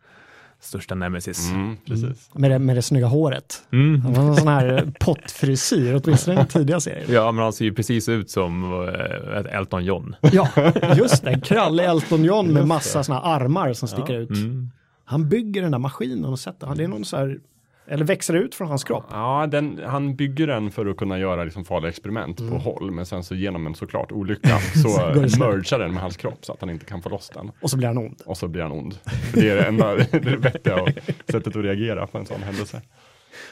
största 0.60 0.96
nemesis. 0.96 1.52
Mm, 1.52 1.78
precis. 1.86 2.30
med, 2.34 2.52
det, 2.52 2.60
med 2.60 2.76
det 2.76 2.82
snygga 2.82 3.08
håret. 3.08 3.64
Mm. 3.72 4.02
Han 4.02 4.16
har 4.16 4.24
en 4.24 4.36
sån 4.36 4.48
här 4.48 4.94
pottfrisyr, 5.00 6.02
åtminstone 6.04 6.34
i 6.34 6.38
den 6.38 6.48
tidiga 6.48 6.80
serien. 6.80 7.14
Ja, 7.14 7.32
men 7.32 7.44
han 7.44 7.54
ser 7.54 7.66
ju 7.66 7.74
precis 7.74 8.10
ut 8.10 8.30
som 8.30 8.74
eh, 8.88 9.38
ett 9.38 9.46
Elton 9.46 9.86
John. 9.86 10.16
Ja, 10.22 10.50
just 10.98 11.24
det. 11.24 11.30
En 11.30 11.42
krallig 11.42 11.84
Elton 11.84 12.24
John 12.24 12.48
med 12.48 12.68
massa 12.68 13.04
såna 13.04 13.20
här 13.20 13.36
armar 13.36 13.74
som 13.74 13.88
sticker 13.88 14.14
ut. 14.14 14.30
Mm. 14.30 14.70
Han 15.06 15.30
bygger 15.30 15.62
den 15.62 15.72
där 15.72 15.80
maskinen 15.80 16.26
och 16.26 16.40
sätter, 16.40 16.76
det 16.76 16.84
är 16.84 16.88
någon 16.88 17.06
så 17.06 17.18
här, 17.18 17.40
eller 17.90 18.06
växer 18.06 18.34
ut 18.34 18.56
från 18.56 18.68
hans 18.68 18.84
kropp. 18.84 19.06
Ja, 19.12 19.48
den, 19.52 19.82
han 19.86 20.16
bygger 20.16 20.48
den 20.48 20.72
för 20.72 20.86
att 20.86 20.98
kunna 20.98 21.20
göra 21.20 21.44
liksom 21.44 21.66
farliga 21.66 21.90
experiment 21.90 22.38
på 22.38 22.58
håll, 22.58 22.92
men 22.92 23.06
sen 23.06 23.24
så 23.24 23.36
genom 23.36 23.68
en 23.68 23.76
såklart 23.76 24.12
olycka 24.12 24.60
så 24.84 25.02
Mm. 25.02 25.30
snett. 25.30 25.40
mergar 25.40 25.80
den 25.80 25.94
med 25.94 26.02
hans 26.02 26.18
kropp 26.18 26.46
så 26.46 26.54
att 26.54 26.60
han 26.62 26.70
inte 26.70 26.86
kan 26.86 27.02
få 27.02 27.10
loss 27.10 27.30
den. 27.30 27.52
Och 27.62 27.70
så 27.70 27.78
blir 27.78 27.88
han 27.88 27.98
ond. 27.98 28.22
Och 28.26 28.38
så 28.38 28.48
blir 28.48 28.62
han 28.62 28.72
ond. 28.72 28.94
För 29.04 29.42
det 29.42 29.50
är 29.50 29.56
det 29.56 29.64
enda, 29.66 29.96
det 29.96 30.14
är 30.14 30.20
det 30.20 30.38
vettiga 30.38 30.86
sättet 31.30 31.48
att 31.48 31.56
reagera 31.56 32.08
på 32.08 32.18
en 32.18 32.26
sån 32.26 32.44
händelse. 32.44 32.82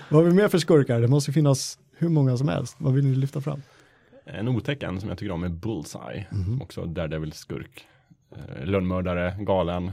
Vad 0.10 0.24
har 0.24 0.30
vi 0.30 0.36
mer 0.36 0.48
för 0.48 0.58
skurkar? 0.58 1.02
Det 1.02 1.08
måste 1.08 1.32
finnas 1.32 1.80
hur 1.98 2.10
många 2.10 2.38
som 2.38 2.48
helst. 2.48 2.76
Vad 2.80 2.94
vill 2.94 3.06
ni 3.06 3.16
lyfta 3.16 3.42
fram? 3.42 3.62
En 4.26 4.48
otäck 4.48 4.84
som 5.00 5.10
jag 5.10 5.18
tycker 5.18 5.32
om 5.34 5.44
är 5.44 5.50
Bullseye, 5.50 6.26
Mhm. 6.32 6.44
som 6.46 6.62
också 6.62 6.86
Daredevil 6.86 7.32
skurk. 7.32 7.86
Eh, 8.36 8.66
lönnmördare, 8.66 9.36
galen, 9.40 9.92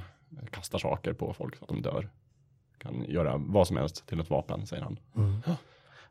kastar 0.50 0.78
saker 0.78 1.12
på 1.12 1.34
folk 1.38 1.56
så 1.56 1.64
att 1.64 1.68
de 1.68 1.82
dör. 1.82 2.08
Kan 2.82 3.04
göra 3.08 3.36
vad 3.36 3.66
som 3.66 3.76
helst 3.76 4.06
till 4.06 4.20
ett 4.20 4.30
vapen, 4.30 4.66
säger 4.66 4.82
han. 4.82 4.96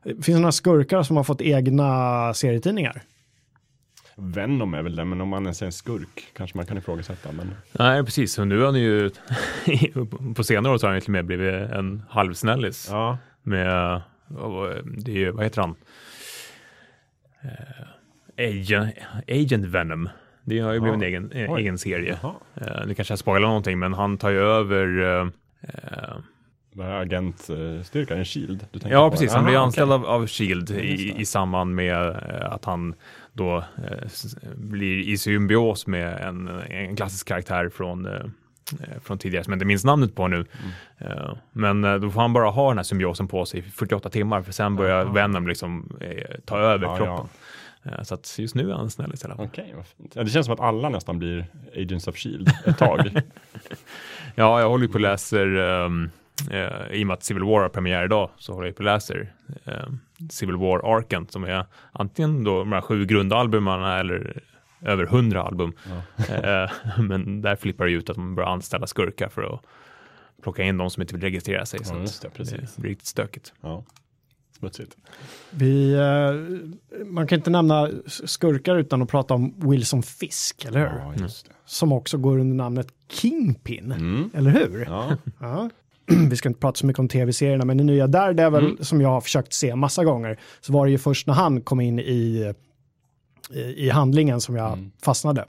Finns 0.04 0.26
det 0.26 0.38
några 0.38 0.52
skurkar 0.52 1.02
som 1.02 1.16
har 1.16 1.24
fått 1.24 1.40
egna 1.40 2.34
serietidningar? 2.34 3.02
Venom 4.16 4.74
är 4.74 4.82
väl 4.82 4.96
det, 4.96 5.04
men 5.04 5.20
om 5.20 5.28
man 5.28 5.46
är 5.46 5.62
en 5.64 5.72
skurk 5.72 6.24
kanske 6.36 6.56
man 6.58 6.66
kan 6.66 6.78
ifrågasätta. 6.78 7.32
Men 7.32 7.54
Nej, 7.72 8.04
precis. 8.04 8.38
Och 8.38 8.48
nu 8.48 8.58
har 8.58 8.66
han 8.66 8.74
ju, 8.80 9.10
på 10.34 10.44
senare 10.44 10.72
år 10.72 10.78
så 10.78 10.86
har 10.86 10.92
han 10.92 11.00
till 11.00 11.08
och 11.08 11.12
med 11.12 11.24
blivit 11.24 11.70
en 11.70 12.02
halvsnällis. 12.08 12.88
ja, 12.90 13.18
Med, 13.42 14.00
det 14.84 15.10
är 15.12 15.16
ju, 15.16 15.30
vad 15.30 15.44
heter 15.44 15.60
han? 15.60 15.74
Eh, 17.42 18.48
Agent, 18.50 18.94
Agent 19.28 19.64
Venom. 19.66 20.08
Det 20.44 20.58
har 20.58 20.72
ju 20.72 20.80
blivit 20.80 20.96
en 20.96 21.02
egen, 21.02 21.32
en 21.32 21.50
Oj. 21.50 21.60
egen 21.62 21.78
serie. 21.78 22.18
Jaha. 22.22 22.34
Eh, 22.54 22.86
nu 22.86 22.94
kanske 22.94 23.12
jag 23.12 23.18
spoilar 23.18 23.48
någonting, 23.48 23.78
men 23.78 23.92
han 23.94 24.18
tar 24.18 24.30
ju 24.30 24.38
över 24.38 25.02
eh, 25.20 25.26
eh, 26.72 26.78
Vad 26.78 26.86
är 26.86 26.92
agentstyrkan? 26.92 28.18
En 28.18 28.24
shield? 28.24 28.66
Ja, 28.84 29.10
precis. 29.10 29.32
Han 29.32 29.44
blir 29.44 29.54
Aha, 29.56 29.64
anställd 29.64 29.92
okej. 29.92 30.08
av, 30.08 30.22
av 30.22 30.26
Shield 30.26 30.70
i, 30.70 31.14
i 31.18 31.24
samband 31.26 31.74
med 31.74 32.08
eh, 32.08 32.52
att 32.52 32.64
han 32.64 32.94
då 33.32 33.56
eh, 33.56 34.08
blir 34.56 35.08
i 35.08 35.18
symbios 35.18 35.86
med 35.86 36.20
en, 36.20 36.48
en 36.48 36.96
klassisk 36.96 37.28
karaktär 37.28 37.68
från, 37.68 38.06
eh, 38.06 38.12
eh, 38.12 39.00
från 39.02 39.18
tidigare 39.18 39.44
som 39.44 39.52
jag 39.52 39.56
inte 39.56 39.66
minns 39.66 39.84
namnet 39.84 40.14
på 40.14 40.28
nu. 40.28 40.36
Mm. 40.36 41.12
Eh, 41.18 41.34
men 41.52 42.00
då 42.00 42.10
får 42.10 42.20
han 42.20 42.32
bara 42.32 42.50
ha 42.50 42.68
den 42.68 42.78
här 42.78 42.84
symbiosen 42.84 43.28
på 43.28 43.46
sig 43.46 43.60
i 43.60 43.62
48 43.62 44.08
timmar 44.10 44.42
för 44.42 44.52
sen 44.52 44.76
börjar 44.76 45.04
Aha. 45.04 45.12
Venom 45.12 45.48
liksom 45.48 45.96
eh, 46.00 46.34
ta 46.44 46.58
över 46.58 46.86
Ja, 46.86 46.96
kroppen. 46.96 47.28
Eh, 47.84 48.02
Så 48.02 48.14
att 48.14 48.38
just 48.38 48.54
nu 48.54 48.70
är 48.70 48.74
han 48.74 48.90
snäll 48.90 49.14
istället. 49.14 49.38
Okej, 49.40 49.72
vad 49.76 49.86
fint. 49.86 50.12
Ja, 50.16 50.22
det 50.22 50.30
känns 50.30 50.46
som 50.46 50.54
att 50.54 50.60
alla 50.60 50.88
nästan 50.88 51.18
blir 51.18 51.46
Agents 51.76 52.08
of 52.08 52.16
Shield 52.16 52.50
ett 52.66 52.78
tag. 52.78 53.00
Ja, 54.34 54.60
jag 54.60 54.68
håller 54.68 54.86
på 54.86 54.94
och 54.94 55.00
läser, 55.00 55.56
um, 55.56 56.10
eh, 56.50 56.92
i 56.98 57.02
och 57.02 57.06
med 57.06 57.14
att 57.14 57.22
Civil 57.22 57.42
War 57.44 57.60
har 57.62 57.68
premiär 57.68 58.04
idag, 58.04 58.30
så 58.38 58.52
håller 58.54 58.66
jag 58.66 58.76
på 58.76 58.80
och 58.80 58.84
läser 58.84 59.32
eh, 59.64 59.72
Civil 60.30 60.56
War 60.56 60.96
Arken 60.96 61.26
som 61.28 61.44
är 61.44 61.66
antingen 61.92 62.44
då 62.44 62.58
de 62.58 62.72
här 62.72 62.80
sju 62.80 63.04
grundalbumarna 63.06 63.98
eller 64.00 64.42
över 64.84 65.06
hundra 65.06 65.42
album. 65.42 65.72
Eh, 66.28 66.70
men 67.02 67.42
där 67.42 67.56
flippar 67.56 67.86
det 67.86 67.92
ut 67.92 68.10
att 68.10 68.16
man 68.16 68.34
börjar 68.34 68.48
anställa 68.50 68.86
skurkar 68.86 69.28
för 69.28 69.54
att 69.54 69.60
plocka 70.42 70.62
in 70.62 70.76
de 70.78 70.90
som 70.90 71.00
inte 71.00 71.14
vill 71.14 71.22
registrera 71.22 71.66
sig. 71.66 71.84
så 71.84 71.94
Ja, 71.94 72.00
just 72.00 72.22
det, 72.22 72.30
precis. 72.30 72.76
blir 72.76 72.90
riktigt 72.90 73.06
stökigt. 73.08 73.52
ja. 73.60 73.84
Smutsigt. 74.58 74.96
Vi, 75.50 75.92
eh, 75.94 77.04
man 77.06 77.26
kan 77.26 77.38
inte 77.38 77.50
nämna 77.50 77.90
skurkar 78.06 78.76
utan 78.76 79.02
att 79.02 79.08
prata 79.08 79.34
om 79.34 79.70
Wilson 79.70 80.02
Fisk, 80.02 80.64
eller 80.64 80.80
hur? 80.80 80.86
Ja, 80.98 81.14
just 81.16 81.46
det. 81.46 81.52
Som 81.64 81.92
också 81.92 82.18
går 82.18 82.38
under 82.38 82.56
namnet 82.56 82.86
Kingpin, 83.10 83.92
Mm. 83.92 84.30
eller 84.34 84.50
hur? 84.50 84.84
Ja. 84.88 85.16
Ja. 85.40 85.70
Vi 86.30 86.36
ska 86.36 86.48
inte 86.48 86.60
prata 86.60 86.76
så 86.78 86.86
mycket 86.86 87.00
om 87.00 87.08
tv-serierna, 87.08 87.64
men 87.64 87.76
det 87.76 87.84
nya 87.84 88.06
Daredevil 88.06 88.64
Mm. 88.64 88.84
som 88.84 89.00
jag 89.00 89.08
har 89.08 89.20
försökt 89.20 89.52
se 89.52 89.76
massa 89.76 90.04
gånger, 90.04 90.38
så 90.60 90.72
var 90.72 90.84
det 90.86 90.90
ju 90.92 90.98
först 90.98 91.26
när 91.26 91.34
han 91.34 91.60
kom 91.60 91.80
in 91.80 91.98
i, 91.98 92.52
i, 93.50 93.60
i 93.86 93.90
handlingen 93.90 94.40
som 94.40 94.56
jag 94.56 94.72
Mm. 94.72 94.90
fastnade. 95.02 95.44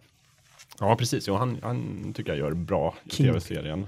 ja, 0.80 0.96
precis. 0.96 1.28
Jo, 1.28 1.36
han, 1.36 1.58
han 1.62 2.14
tycker 2.16 2.32
jag 2.32 2.40
gör 2.40 2.52
bra 2.54 2.96
i 3.06 3.10
tv-serien. 3.10 3.88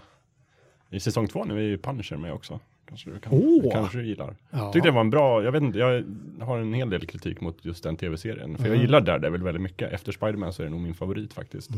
I 0.89 0.99
säsong 0.99 1.27
två 1.27 1.43
nu 1.43 1.57
är 1.57 1.61
ju 1.61 1.77
Punisher 1.77 2.17
med 2.17 2.33
också. 2.33 2.59
Kanske 2.89 3.09
du, 3.09 3.19
kan, 3.19 3.33
Åh. 3.33 3.71
kanske 3.73 3.97
du 3.97 4.07
gillar. 4.07 4.35
Ja. 4.49 4.71
Tyckte 4.73 4.87
det 4.89 4.93
var 4.93 5.01
en 5.01 5.09
bra, 5.09 5.43
jag 5.43 5.51
vet 5.51 5.61
inte, 5.61 5.79
jag 5.79 6.03
har 6.39 6.57
en 6.59 6.73
hel 6.73 6.89
del 6.89 7.05
kritik 7.05 7.41
mot 7.41 7.65
just 7.65 7.83
den 7.83 7.97
tv-serien. 7.97 8.57
För 8.57 8.67
jag 8.67 8.77
gillar 8.77 9.01
Daredevil 9.01 9.43
väldigt 9.43 9.61
mycket. 9.63 9.91
Efter 9.93 10.11
Spiderman 10.11 10.53
så 10.53 10.61
är 10.61 10.65
det 10.65 10.71
nog 10.71 10.81
min 10.81 10.93
favorit 10.93 11.33
faktiskt. 11.33 11.69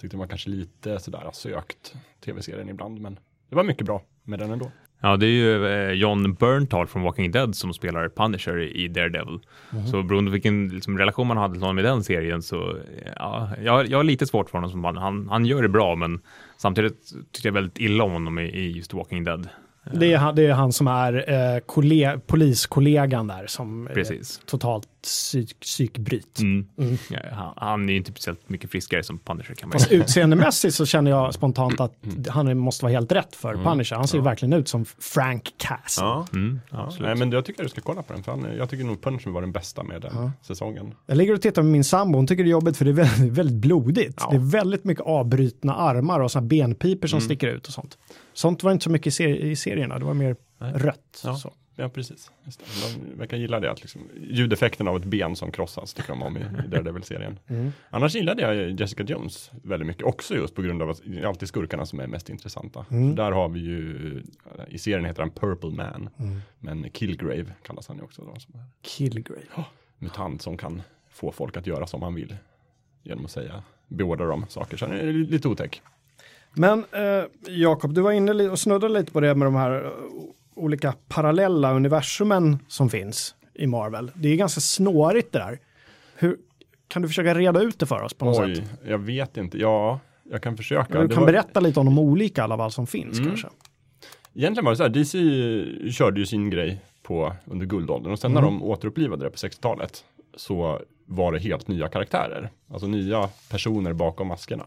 Tyckte 0.00 0.16
det 0.16 0.20
var 0.20 0.26
kanske 0.26 0.50
lite 0.50 0.98
sådär 0.98 1.30
sökt 1.32 1.94
tv-serien 2.24 2.68
ibland, 2.68 3.00
men 3.00 3.18
det 3.48 3.56
var 3.56 3.64
mycket 3.64 3.86
bra 3.86 4.02
med 4.28 4.38
den 4.38 4.50
ändå. 4.50 4.70
Ja, 5.00 5.16
det 5.16 5.26
är 5.26 5.30
ju 5.30 5.66
eh, 5.66 5.92
John 5.92 6.34
Berntal 6.34 6.86
från 6.86 7.02
Walking 7.02 7.30
Dead 7.30 7.54
som 7.56 7.72
spelar 7.74 8.08
Punisher 8.08 8.58
i 8.76 8.88
Daredevil. 8.88 9.38
Så 9.90 10.02
beroende 10.02 10.30
på 10.30 10.32
vilken 10.32 10.68
liksom, 10.68 10.98
relation 10.98 11.26
man 11.26 11.36
hade 11.36 11.54
till 11.54 11.62
honom 11.62 11.78
i 11.78 11.82
den 11.82 12.04
serien 12.04 12.42
så, 12.42 12.70
eh, 12.70 13.12
ja, 13.16 13.50
jag, 13.64 13.86
jag 13.86 13.98
har 13.98 14.04
lite 14.04 14.26
svårt 14.26 14.50
för 14.50 14.58
honom 14.58 14.70
som 14.70 14.80
man, 14.80 14.96
han, 14.96 15.28
han 15.28 15.46
gör 15.46 15.62
det 15.62 15.68
bra 15.68 15.94
men 15.94 16.20
samtidigt 16.56 17.12
tycker 17.32 17.48
jag 17.48 17.54
väldigt 17.54 17.78
illa 17.78 18.04
om 18.04 18.12
honom 18.12 18.38
i, 18.38 18.42
i 18.44 18.70
just 18.76 18.94
Walking 18.94 19.24
Dead. 19.24 19.48
Det 19.92 20.12
är, 20.12 20.18
han, 20.18 20.34
det 20.34 20.46
är 20.46 20.52
han 20.52 20.72
som 20.72 20.86
är 20.86 21.14
eh, 21.32 21.60
kolle- 21.66 22.20
poliskollegan 22.26 23.26
där 23.26 23.46
som 23.46 23.86
är 23.86 23.94
Precis. 23.94 24.40
totalt 24.46 24.88
psyk, 25.02 25.60
psykbryt. 25.60 26.38
Mm. 26.40 26.66
Ja, 27.10 27.18
han, 27.32 27.52
han 27.56 27.88
är 27.88 27.92
ju 27.92 27.96
inte 27.98 28.10
speciellt 28.10 28.48
mycket 28.48 28.70
friskare 28.70 29.02
som 29.02 29.18
Punisher 29.18 29.54
kan 29.54 29.68
man 29.68 29.72
Fast 29.78 29.92
utseendemässigt 29.92 30.74
så 30.74 30.86
känner 30.86 31.10
jag 31.10 31.34
spontant 31.34 31.80
att 31.80 32.04
Mm. 32.04 32.24
han 32.28 32.58
måste 32.58 32.84
vara 32.84 32.92
helt 32.92 33.12
rätt 33.12 33.36
för 33.36 33.54
Punisher. 33.64 33.96
Han 33.96 34.08
ser 34.08 34.18
ju 34.18 34.24
verkligen 34.24 34.52
ut 34.52 34.68
som 34.68 34.84
Frank 34.84 35.54
Castle. 35.56 36.04
Ja, 36.04 36.26
Mm, 36.32 36.60
ja. 36.70 36.92
Nej, 37.00 37.16
men 37.16 37.32
jag 37.32 37.44
tycker 37.44 37.62
du 37.62 37.68
ska 37.68 37.80
kolla 37.80 38.02
på 38.02 38.12
den, 38.12 38.22
för 38.24 38.32
han, 38.32 38.46
jag 38.56 38.70
tycker 38.70 38.84
nog 38.84 39.02
Punisher 39.02 39.30
var 39.30 39.40
den 39.40 39.52
bästa 39.52 39.82
med 39.82 40.02
den 40.02 40.30
säsongen. 40.42 40.94
Jag 41.06 41.16
ligger 41.16 41.34
och 41.34 41.42
tittar 41.42 41.62
med 41.62 41.72
min 41.72 41.84
sambo, 41.84 42.18
hon 42.18 42.26
tycker 42.26 42.44
det 42.44 42.48
är 42.48 42.52
jobbigt 42.52 42.76
för 42.76 42.84
det 42.84 42.90
är 42.90 42.92
väldigt, 42.92 43.32
väldigt 43.38 43.56
blodigt. 43.56 44.16
Ja. 44.20 44.30
Det 44.30 44.36
är 44.36 44.50
väldigt 44.50 44.84
mycket 44.84 45.04
avbrutna 45.04 45.74
armar 45.74 46.20
och 46.20 46.30
såna 46.32 46.46
benpipor 46.46 47.08
som 47.08 47.16
Mm. 47.18 47.24
sticker 47.28 47.48
ut 47.48 47.66
och 47.66 47.72
sånt. 47.72 47.98
Sånt 48.32 48.62
var 48.62 48.72
inte 48.72 48.84
så 48.84 48.90
mycket 48.90 49.06
i, 49.06 49.10
ser- 49.10 49.36
i 49.44 49.56
serierna, 49.56 49.98
det 49.98 50.04
var 50.04 50.14
mer 50.14 50.36
rött. 50.58 51.20
Ja. 51.24 51.36
Så. 51.36 51.52
Ja, 51.80 51.88
precis. 51.88 52.30
Just 52.44 52.60
det. 52.60 52.98
De 53.10 53.18
verkar 53.18 53.36
gilla 53.36 53.60
det, 53.60 53.70
att 53.70 53.80
liksom, 53.80 54.00
ljudeffekten 54.20 54.88
av 54.88 54.96
ett 54.96 55.04
ben 55.04 55.36
som 55.36 55.50
krossas 55.52 55.94
tycker 55.94 56.08
de 56.08 56.22
om 56.22 56.36
i, 56.36 56.40
i 56.40 56.44
Daredevil-serien. 56.68 57.38
Mm. 57.48 57.72
Annars 57.90 58.14
gillade 58.14 58.42
jag 58.42 58.80
Jessica 58.80 59.02
Jones 59.02 59.50
väldigt 59.62 59.86
mycket, 59.86 60.02
också 60.02 60.34
just 60.34 60.54
på 60.54 60.62
grund 60.62 60.82
av 60.82 60.90
att 60.90 61.00
det 61.04 61.18
är 61.18 61.24
alltid 61.26 61.48
skurkarna 61.48 61.86
som 61.86 62.00
är 62.00 62.06
mest 62.06 62.28
intressanta. 62.30 62.86
Mm. 62.90 63.14
Där 63.14 63.32
har 63.32 63.48
vi 63.48 63.60
ju, 63.60 64.22
i 64.68 64.78
serien 64.78 65.04
heter 65.04 65.22
han 65.22 65.30
Purple 65.30 65.70
Man, 65.70 66.10
Mm. 66.18 66.40
men 66.58 66.90
Killgrave 66.90 67.46
kallas 67.62 67.88
han 67.88 67.96
ju 67.96 68.02
också 68.02 68.22
då, 68.22 68.34
Killgrave. 68.82 69.64
mutant 69.98 70.42
som 70.42 70.56
kan 70.56 70.82
få 71.10 71.32
folk 71.32 71.56
att 71.56 71.66
göra 71.66 71.86
som 71.86 72.02
han 72.02 72.14
vill. 72.14 72.36
Genom 73.02 73.24
att 73.24 73.30
säga, 73.30 73.62
beordra 73.88 74.26
dem 74.26 74.46
saker, 74.48 74.76
så 74.76 74.86
han 74.86 74.94
är 74.96 75.12
lite 75.12 75.48
otäck. 75.48 75.82
Men 76.54 76.84
eh, 76.92 77.24
Jakob, 77.48 77.94
du 77.94 78.00
var 78.00 78.12
inne 78.12 78.48
och 78.48 78.58
snuddade 78.58 78.94
lite 78.94 79.12
på 79.12 79.20
det 79.20 79.34
med 79.34 79.46
de 79.46 79.54
här 79.54 79.84
eh, 79.84 79.90
olika 80.58 80.94
parallella 81.08 81.72
universumen 81.74 82.58
som 82.68 82.90
finns 82.90 83.34
i 83.54 83.66
Marvel. 83.66 84.10
Det 84.14 84.28
är 84.28 84.36
ganska 84.36 84.60
snårigt 84.60 85.32
det 85.32 85.38
där. 85.38 85.58
Hur, 86.14 86.36
kan 86.88 87.02
du 87.02 87.08
försöka 87.08 87.34
reda 87.34 87.60
ut 87.62 87.78
det 87.78 87.86
för 87.86 88.02
oss 88.02 88.14
på 88.14 88.24
något 88.24 88.38
Oj, 88.38 88.56
sätt? 88.56 88.64
jag 88.86 88.98
vet 88.98 89.36
inte, 89.36 89.58
ja, 89.58 90.00
jag 90.30 90.42
kan 90.42 90.56
försöka. 90.56 91.00
Du 91.02 91.08
kan 91.08 91.20
var- 91.20 91.26
berätta 91.32 91.60
lite 91.60 91.80
om 91.80 91.86
de 91.86 91.98
olika 91.98 92.44
alla 92.44 92.56
fall 92.56 92.70
som 92.72 92.86
finns 92.86 93.18
Mm. 93.18 93.28
kanske. 93.30 93.48
Egentligen 94.34 94.64
var 94.64 94.72
det 94.72 94.76
så 94.76 94.82
här, 94.82 94.90
DC 94.90 95.18
körde 95.92 96.20
ju 96.20 96.26
sin 96.26 96.50
grej 96.50 96.80
på 97.02 97.32
under 97.44 97.66
guldåldern 97.66 98.12
och 98.12 98.18
sen 98.18 98.32
när 98.32 98.42
de 98.42 98.62
återupplivade 98.62 99.24
det 99.24 99.30
på 99.30 99.36
60-talet 99.36 100.04
så 100.36 100.80
var 101.06 101.32
det 101.32 101.38
helt 101.38 101.68
nya 101.68 101.88
karaktärer, 101.88 102.50
alltså 102.72 102.86
nya 102.86 103.28
personer 103.50 103.92
bakom 103.92 104.28
maskerna. 104.28 104.66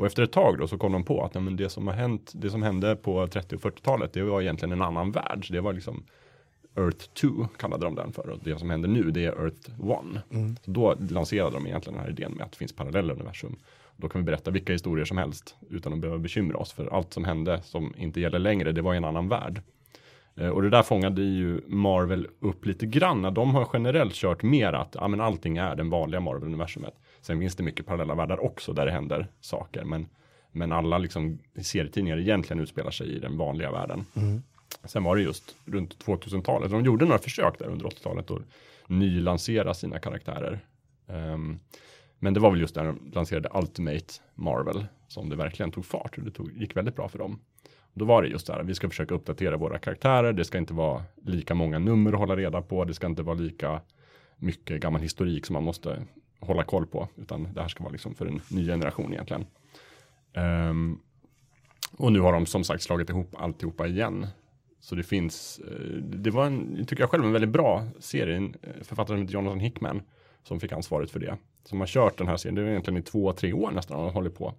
Och 0.00 0.06
efter 0.06 0.22
ett 0.22 0.32
tag 0.32 0.58
då 0.58 0.66
så 0.68 0.78
kom 0.78 0.92
de 0.92 1.04
på 1.04 1.24
att 1.24 1.34
nej, 1.34 1.54
det 1.54 1.68
som 1.68 1.86
har 1.86 1.94
hänt, 1.94 2.32
det 2.34 2.50
som 2.50 2.62
hände 2.62 2.96
på 2.96 3.26
30 3.26 3.56
och 3.56 3.62
40-talet, 3.62 4.12
det 4.12 4.22
var 4.22 4.40
egentligen 4.42 4.72
en 4.72 4.82
annan 4.82 5.10
värld. 5.12 5.46
Så 5.46 5.52
det 5.52 5.60
var 5.60 5.72
liksom 5.72 6.02
Earth 6.76 7.06
2 7.20 7.28
kallade 7.58 7.84
de 7.84 7.94
den 7.94 8.12
för. 8.12 8.30
Och 8.30 8.38
det 8.44 8.58
som 8.58 8.70
händer 8.70 8.88
nu 8.88 9.10
det 9.10 9.24
är 9.24 9.32
Earth 9.32 9.70
1. 9.70 10.56
Så 10.64 10.70
då 10.70 10.94
lanserade 11.10 11.50
de 11.50 11.66
egentligen 11.66 11.96
den 11.96 12.04
här 12.04 12.10
idén 12.10 12.32
med 12.32 12.44
att 12.44 12.52
det 12.52 12.58
finns 12.58 12.72
parallella 12.72 13.12
universum. 13.12 13.56
Då 13.96 14.08
kan 14.08 14.20
vi 14.20 14.24
berätta 14.24 14.50
vilka 14.50 14.72
historier 14.72 15.04
som 15.04 15.18
helst 15.18 15.56
utan 15.70 15.92
att 15.92 15.98
behöva 15.98 16.18
bekymra 16.18 16.56
oss. 16.58 16.72
För 16.72 16.94
allt 16.94 17.12
som 17.12 17.24
hände 17.24 17.62
som 17.62 17.94
inte 17.96 18.20
gäller 18.20 18.38
längre, 18.38 18.72
det 18.72 18.82
var 18.82 18.94
i 18.94 18.96
en 18.96 19.04
annan 19.04 19.28
värld. 19.28 19.62
Eh, 20.36 20.48
Och 20.48 20.62
det 20.62 20.70
där 20.70 20.82
fångade 20.82 21.22
ju 21.22 21.60
Marvel 21.66 22.26
upp 22.40 22.66
lite 22.66 22.86
grann. 22.86 23.34
De 23.34 23.54
har 23.54 23.68
generellt 23.72 24.14
kört 24.14 24.42
mer 24.42 24.72
att 24.72 24.94
ja, 25.00 25.08
men 25.08 25.20
allting 25.20 25.56
är 25.56 25.76
den 25.76 25.90
vanliga 25.90 26.20
Marvel-universumet. 26.20 26.94
Sen 27.20 27.40
finns 27.40 27.56
det 27.56 27.62
mycket 27.62 27.86
parallella 27.86 28.14
världar 28.14 28.44
också 28.44 28.72
där 28.72 28.86
det 28.86 28.92
händer 28.92 29.28
saker. 29.40 29.84
Men, 29.84 30.06
men 30.52 30.72
alla 30.72 30.98
liksom, 30.98 31.38
serietidningar 31.62 32.18
egentligen 32.18 32.62
utspelar 32.62 32.90
sig 32.90 33.16
i 33.16 33.18
den 33.18 33.36
vanliga 33.36 33.70
världen. 33.72 34.04
Sen 34.84 35.04
var 35.04 35.16
det 35.16 35.22
just 35.22 35.56
runt 35.64 36.04
2000-talet. 36.04 36.70
De 36.70 36.84
gjorde 36.84 37.04
några 37.04 37.18
försök 37.18 37.58
där 37.58 37.66
under 37.66 37.86
80-talet 37.86 38.30
att 38.30 38.42
nylansera 38.86 39.74
sina 39.74 39.98
karaktärer. 39.98 40.60
Ehm, 41.08 41.58
men 42.18 42.34
det 42.34 42.40
var 42.40 42.50
väl 42.50 42.60
just 42.60 42.76
när 42.76 42.84
de 42.84 43.10
lanserade 43.14 43.48
Ultimate 43.54 44.14
Marvel 44.34 44.86
som 45.08 45.28
det 45.28 45.36
verkligen 45.36 45.72
tog 45.72 45.86
fart. 45.86 46.18
och 46.18 46.24
Det 46.24 46.30
tog, 46.30 46.52
gick 46.56 46.76
väldigt 46.76 46.96
bra 46.96 47.08
för 47.08 47.18
dem. 47.18 47.40
Då 47.94 48.04
var 48.04 48.22
det 48.22 48.28
just 48.28 48.46
det 48.46 48.52
här, 48.52 48.62
vi 48.62 48.74
ska 48.74 48.88
försöka 48.88 49.14
uppdatera 49.14 49.56
våra 49.56 49.78
karaktärer. 49.78 50.32
Det 50.32 50.44
ska 50.44 50.58
inte 50.58 50.74
vara 50.74 51.02
lika 51.22 51.54
många 51.54 51.78
nummer 51.78 52.12
att 52.12 52.18
hålla 52.18 52.36
reda 52.36 52.62
på. 52.62 52.84
Det 52.84 52.94
ska 52.94 53.06
inte 53.06 53.22
vara 53.22 53.36
lika 53.36 53.80
mycket 54.36 54.80
gammal 54.80 55.00
historik 55.00 55.46
som 55.46 55.54
man 55.54 55.62
måste 55.62 56.02
hålla 56.40 56.64
koll 56.64 56.86
på. 56.86 57.08
Utan 57.16 57.48
det 57.54 57.60
här 57.60 57.68
ska 57.68 57.82
vara 57.82 57.92
liksom 57.92 58.14
för 58.14 58.26
en 58.26 58.40
ny 58.50 58.66
generation 58.66 59.12
egentligen. 59.12 59.46
Um, 60.34 61.00
och 61.96 62.12
nu 62.12 62.20
har 62.20 62.32
de 62.32 62.46
som 62.46 62.64
sagt 62.64 62.82
slagit 62.82 63.10
ihop 63.10 63.34
alltihopa 63.38 63.86
igen. 63.86 64.26
Så 64.80 64.94
det 64.94 65.02
finns, 65.02 65.60
eh, 65.70 65.96
det 65.96 66.30
var 66.30 66.46
en, 66.46 66.86
tycker 66.86 67.02
jag 67.02 67.10
själv, 67.10 67.24
en 67.24 67.32
väldigt 67.32 67.50
bra 67.50 67.84
serie. 67.98 68.36
En 68.36 68.54
eh, 68.62 68.82
författare 68.82 69.16
som 69.16 69.22
heter 69.22 69.34
Jonathan 69.34 69.60
Hickman 69.60 70.02
som 70.42 70.60
fick 70.60 70.72
ansvaret 70.72 71.10
för 71.10 71.20
det. 71.20 71.36
Som 71.64 71.80
har 71.80 71.86
kört 71.86 72.18
den 72.18 72.28
här 72.28 72.36
serien, 72.36 72.54
det 72.54 72.62
är 72.62 72.66
egentligen 72.66 73.00
i 73.00 73.02
två, 73.02 73.32
tre 73.32 73.52
år 73.52 73.70
nästan 73.70 73.96
han 73.96 74.06
har 74.06 74.12
hållit 74.12 74.38
på. 74.38 74.54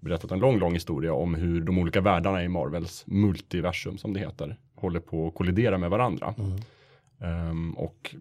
Berättat 0.00 0.30
en 0.30 0.38
lång, 0.38 0.58
lång 0.58 0.74
historia 0.74 1.12
om 1.12 1.34
hur 1.34 1.60
de 1.60 1.78
olika 1.78 2.00
världarna 2.00 2.44
i 2.44 2.48
Marvels 2.48 3.04
multiversum 3.06 3.98
som 3.98 4.12
det 4.12 4.20
heter 4.20 4.56
håller 4.74 5.00
på 5.00 5.28
att 5.28 5.34
kollidera 5.34 5.78
med 5.78 5.90
varandra. 5.90 6.34
Mm. 6.38 6.56
Ehm, 7.20 7.74
och 7.74 8.14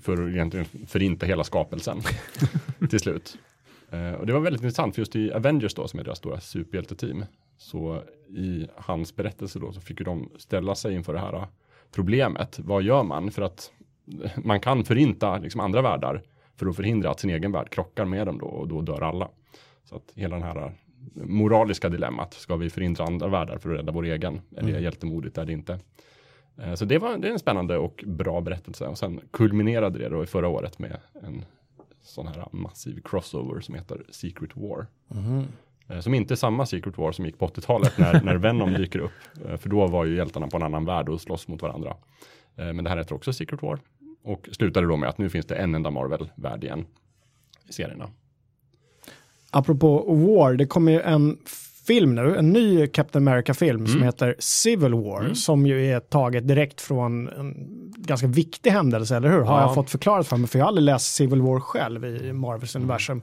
för 0.00 0.30
egentligen 0.30 0.66
förinta 0.86 1.26
hela 1.26 1.44
skapelsen 1.44 2.00
till 2.90 3.00
slut. 3.00 3.38
Eh, 3.90 4.12
och 4.12 4.26
det 4.26 4.32
var 4.32 4.40
väldigt 4.40 4.62
intressant 4.62 4.94
för 4.94 5.02
just 5.02 5.16
i 5.16 5.32
Avengers 5.32 5.74
då 5.74 5.88
som 5.88 6.00
är 6.00 6.04
deras 6.04 6.18
stora 6.18 6.40
superhjälteteam. 6.40 7.24
Så 7.58 8.02
i 8.28 8.66
hans 8.76 9.16
berättelse 9.16 9.58
då 9.58 9.72
så 9.72 9.80
fick 9.80 10.00
ju 10.00 10.04
de 10.04 10.30
ställa 10.36 10.74
sig 10.74 10.94
inför 10.94 11.12
det 11.12 11.20
här 11.20 11.34
eh, 11.34 11.44
problemet. 11.92 12.58
Vad 12.58 12.82
gör 12.82 13.02
man 13.02 13.30
för 13.30 13.42
att 13.42 13.72
man 14.36 14.60
kan 14.60 14.84
förinta 14.84 15.38
liksom 15.38 15.60
andra 15.60 15.82
världar 15.82 16.22
för 16.56 16.66
att 16.66 16.76
förhindra 16.76 17.10
att 17.10 17.20
sin 17.20 17.30
egen 17.30 17.52
värld 17.52 17.70
krockar 17.70 18.04
med 18.04 18.26
dem 18.26 18.38
då 18.38 18.46
och 18.46 18.68
då 18.68 18.82
dör 18.82 19.02
alla. 19.02 19.28
Så 19.84 19.96
att 19.96 20.12
hela 20.14 20.36
den 20.36 20.44
här 20.44 20.56
eh, 20.56 20.72
moraliska 21.14 21.88
dilemmat, 21.88 22.34
ska 22.34 22.56
vi 22.56 22.70
förhindra 22.70 23.04
andra 23.04 23.28
världar 23.28 23.58
för 23.58 23.70
att 23.70 23.78
rädda 23.78 23.92
vår 23.92 24.04
egen? 24.04 24.40
Är 24.56 24.62
det 24.62 24.80
hjältemodigt, 24.80 25.38
är 25.38 25.44
det 25.44 25.52
inte? 25.52 25.78
Eh, 26.62 26.74
Så 26.74 26.84
det 26.84 26.98
var 26.98 27.16
det 27.18 27.28
är 27.28 27.32
en 27.32 27.38
spännande 27.38 27.78
och 27.78 28.04
bra 28.06 28.40
berättelse. 28.40 28.86
Och 28.86 28.98
sen 28.98 29.20
kulminerade 29.30 29.98
det 29.98 30.08
då 30.08 30.22
i 30.22 30.26
förra 30.26 30.48
året 30.48 30.78
med 30.78 30.96
en 31.22 31.44
sån 32.02 32.26
här 32.26 32.48
massiv 32.52 33.00
crossover 33.04 33.60
som 33.60 33.74
heter 33.74 34.02
Secret 34.10 34.50
War. 34.56 34.86
Eh, 35.88 36.00
Som 36.00 36.14
inte 36.14 36.34
är 36.34 36.36
samma 36.36 36.66
Secret 36.66 36.98
War 36.98 37.12
som 37.12 37.24
gick 37.26 37.38
på 37.38 37.46
80-talet 37.46 37.98
när, 37.98 38.22
när 38.22 38.36
Venom 38.36 38.72
dyker 38.72 38.98
upp. 38.98 39.12
Eh, 39.48 39.56
För 39.56 39.68
då 39.68 39.86
var 39.86 40.04
ju 40.04 40.16
hjältarna 40.16 40.46
på 40.48 40.56
en 40.56 40.62
annan 40.62 40.84
värld 40.84 41.08
och 41.08 41.20
slåss 41.20 41.48
mot 41.48 41.62
varandra. 41.62 41.96
Men 42.54 42.84
det 42.84 42.90
här 42.90 42.96
heter 42.96 43.14
också 43.14 43.32
Secret 43.32 43.62
War. 43.62 43.78
Och 44.22 44.48
slutade 44.52 44.86
då 44.86 44.96
med 44.96 45.08
att 45.08 45.18
nu 45.18 45.30
finns 45.30 45.46
det 45.46 45.54
en 45.56 45.74
enda 45.74 45.90
Marvel-värld 45.90 46.64
igen 46.64 46.86
i 47.68 47.72
serierna. 47.72 48.10
Apropå 49.50 50.14
War, 50.14 50.54
det 50.54 50.66
kommer 50.66 50.92
ju 50.92 51.00
en 51.00 51.38
film 51.88 52.14
nu, 52.14 52.36
en 52.36 52.50
ny 52.52 52.86
Captain 52.86 53.28
America-film 53.28 53.86
som 53.86 54.02
heter 54.02 54.34
Civil 54.38 54.94
War, 54.94 55.34
som 55.34 55.66
ju 55.66 55.86
är 55.92 56.00
taget 56.00 56.48
direkt 56.48 56.80
från 56.80 57.28
en 57.28 57.54
ganska 57.96 58.26
viktig 58.26 58.70
händelse, 58.70 59.16
eller 59.16 59.28
hur? 59.30 59.40
Har 59.40 59.54
Ja. 59.60 59.60
jag 59.66 59.74
fått 59.74 59.90
förklarat 59.90 60.26
för 60.26 60.36
mig, 60.36 60.48
för 60.48 60.58
jag 60.58 60.64
har 60.66 60.68
aldrig 60.68 60.84
läst 60.84 61.14
Civil 61.14 61.42
War 61.42 61.60
själv 61.60 62.04
i 62.04 62.32
Marvels 62.32 62.76
universum. 62.76 63.22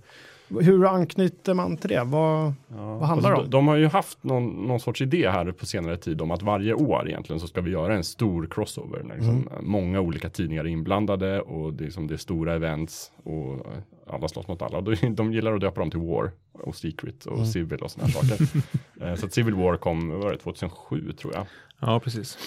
Hur 0.62 0.86
anknyter 0.86 1.54
man 1.54 1.78
till 1.78 1.90
det? 1.90 2.04
Vad, 2.04 2.54
vad 2.68 3.02
handlar 3.02 3.30
det 3.30 3.36
Alltså, 3.36 3.44
om? 3.46 3.50
de, 3.50 3.50
de 3.50 3.68
har 3.68 3.76
ju 3.76 3.88
haft 3.88 4.24
någon, 4.24 4.68
någon 4.68 4.80
sorts 4.80 5.02
idé 5.02 5.30
här 5.30 5.52
på 5.52 5.66
senare 5.66 5.98
tid 5.98 6.22
om 6.22 6.32
att 6.32 6.42
varje 6.42 6.74
år 6.74 7.08
egentligen 7.08 7.40
så 7.40 7.48
ska 7.48 7.62
vi 7.62 7.72
göra 7.72 7.96
en 7.96 8.04
stor 8.04 8.48
crossover. 8.52 9.04
När 9.04 9.16
liksom 9.16 9.50
Många 9.62 10.00
olika 10.02 10.30
tidningar 10.30 10.64
är 10.64 10.68
inblandade 10.68 11.42
och 11.42 11.74
det 11.74 11.86
är, 11.86 11.90
som 11.90 12.08
det 12.08 12.14
är 12.14 12.18
stora 12.18 12.54
events 12.56 13.12
och 13.24 13.66
alla 14.08 14.28
slåss 14.28 14.48
mot 14.48 14.62
alla. 14.62 14.82
De 15.10 15.34
gillar 15.34 15.54
att 15.54 15.62
döpa 15.62 15.80
dem 15.80 15.92
till 15.92 16.00
War 16.00 16.32
och 16.52 16.76
Secret 16.76 17.26
och 17.26 17.48
Civil 17.48 17.80
och 17.80 17.92
sådana 17.92 18.12
saker. 18.12 18.48
Eh, 19.02 19.16
så 19.16 19.26
att 19.26 19.34
Civil 19.34 19.54
War 19.54 19.78
kom, 19.78 20.10
var 20.10 20.32
det, 20.32 20.38
2007 20.38 21.12
tror 21.12 21.34
jag. 21.34 21.48
Ja, 21.80 22.00
precis. 22.00 22.38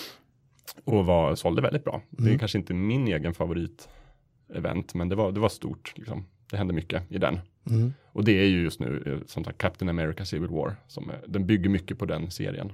Och 0.85 1.07
var, 1.07 1.35
sålde 1.35 1.63
väldigt 1.63 1.85
bra. 1.85 2.03
Det 2.11 2.35
är 2.35 2.39
kanske 2.39 2.59
inte 2.59 2.75
min 2.75 3.09
egen 3.09 3.35
favorit 3.35 3.89
event, 4.55 4.95
men 4.95 5.09
det 5.09 5.17
var, 5.17 5.33
det 5.33 5.41
var 5.41 5.49
stort. 5.49 5.93
Liksom. 5.97 6.25
Det 6.51 6.57
hände 6.57 6.75
mycket 6.75 7.13
i 7.13 7.19
den. 7.19 7.41
Och 8.13 8.25
det 8.25 8.33
är 8.33 8.47
ju 8.47 8.63
just 8.63 8.81
nu, 8.81 9.03
eh, 9.07 9.27
som 9.27 9.45
sagt, 9.45 9.59
Captain 9.59 9.89
America 9.89 10.25
Civil 10.25 10.51
War. 10.51 10.77
Som 10.87 11.11
är, 11.11 11.21
den 11.27 11.47
bygger 11.47 11.71
mycket 11.71 11.99
på 11.99 12.05
den 12.05 12.31
serien. 12.31 12.73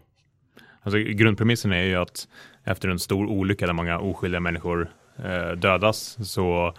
Alltså, 0.83 0.99
grundpremissen 0.99 1.73
är 1.73 1.83
ju 1.83 1.94
att 1.94 2.29
efter 2.64 2.88
en 2.88 2.99
stor 2.99 3.27
olycka 3.27 3.66
där 3.66 3.73
många 3.73 3.99
oskyldiga 3.99 4.40
människor 4.40 4.90
eh, 5.16 5.51
dödas 5.51 6.29
så, 6.31 6.75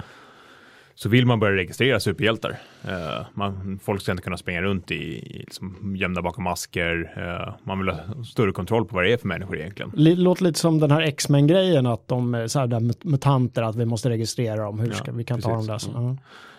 så 0.97 1.09
vill 1.09 1.25
man 1.25 1.39
börja 1.39 1.55
registrera 1.57 1.99
superhjältar. 1.99 2.55
Eh, 2.87 3.25
man, 3.33 3.79
folk 3.83 4.01
ska 4.01 4.11
inte 4.11 4.23
kunna 4.23 4.37
springa 4.37 4.61
runt 4.61 4.91
i, 4.91 4.95
i 4.95 5.39
liksom, 5.39 5.95
gömda 5.95 6.21
bakom 6.21 6.43
masker. 6.43 7.13
Eh, 7.17 7.53
man 7.63 7.79
vill 7.79 7.89
ha 7.89 8.23
större 8.25 8.51
kontroll 8.51 8.85
på 8.85 8.95
vad 8.95 9.03
det 9.05 9.13
är 9.13 9.17
för 9.17 9.27
människor 9.27 9.57
egentligen. 9.57 9.91
Li- 9.95 10.15
Låter 10.15 10.43
lite 10.43 10.59
som 10.59 10.79
den 10.79 10.91
här 10.91 11.01
X-Men-grejen, 11.01 11.85
att 11.85 12.07
de 12.07 12.45
så 12.49 12.59
här 12.59 12.67
där 12.67 12.79
mut- 12.79 13.03
mutanter, 13.05 13.61
att 13.63 13.75
vi 13.75 13.85
måste 13.85 14.09
registrera 14.09 14.63
dem. 14.63 14.79
Hur 14.79 14.91
ska 14.91 15.11
vi 15.11 15.23
kan 15.23 15.41
ta 15.41 15.49
dem 15.49 15.67
precis. 15.67 15.87
där? 15.87 15.93
Så, 15.93 16.17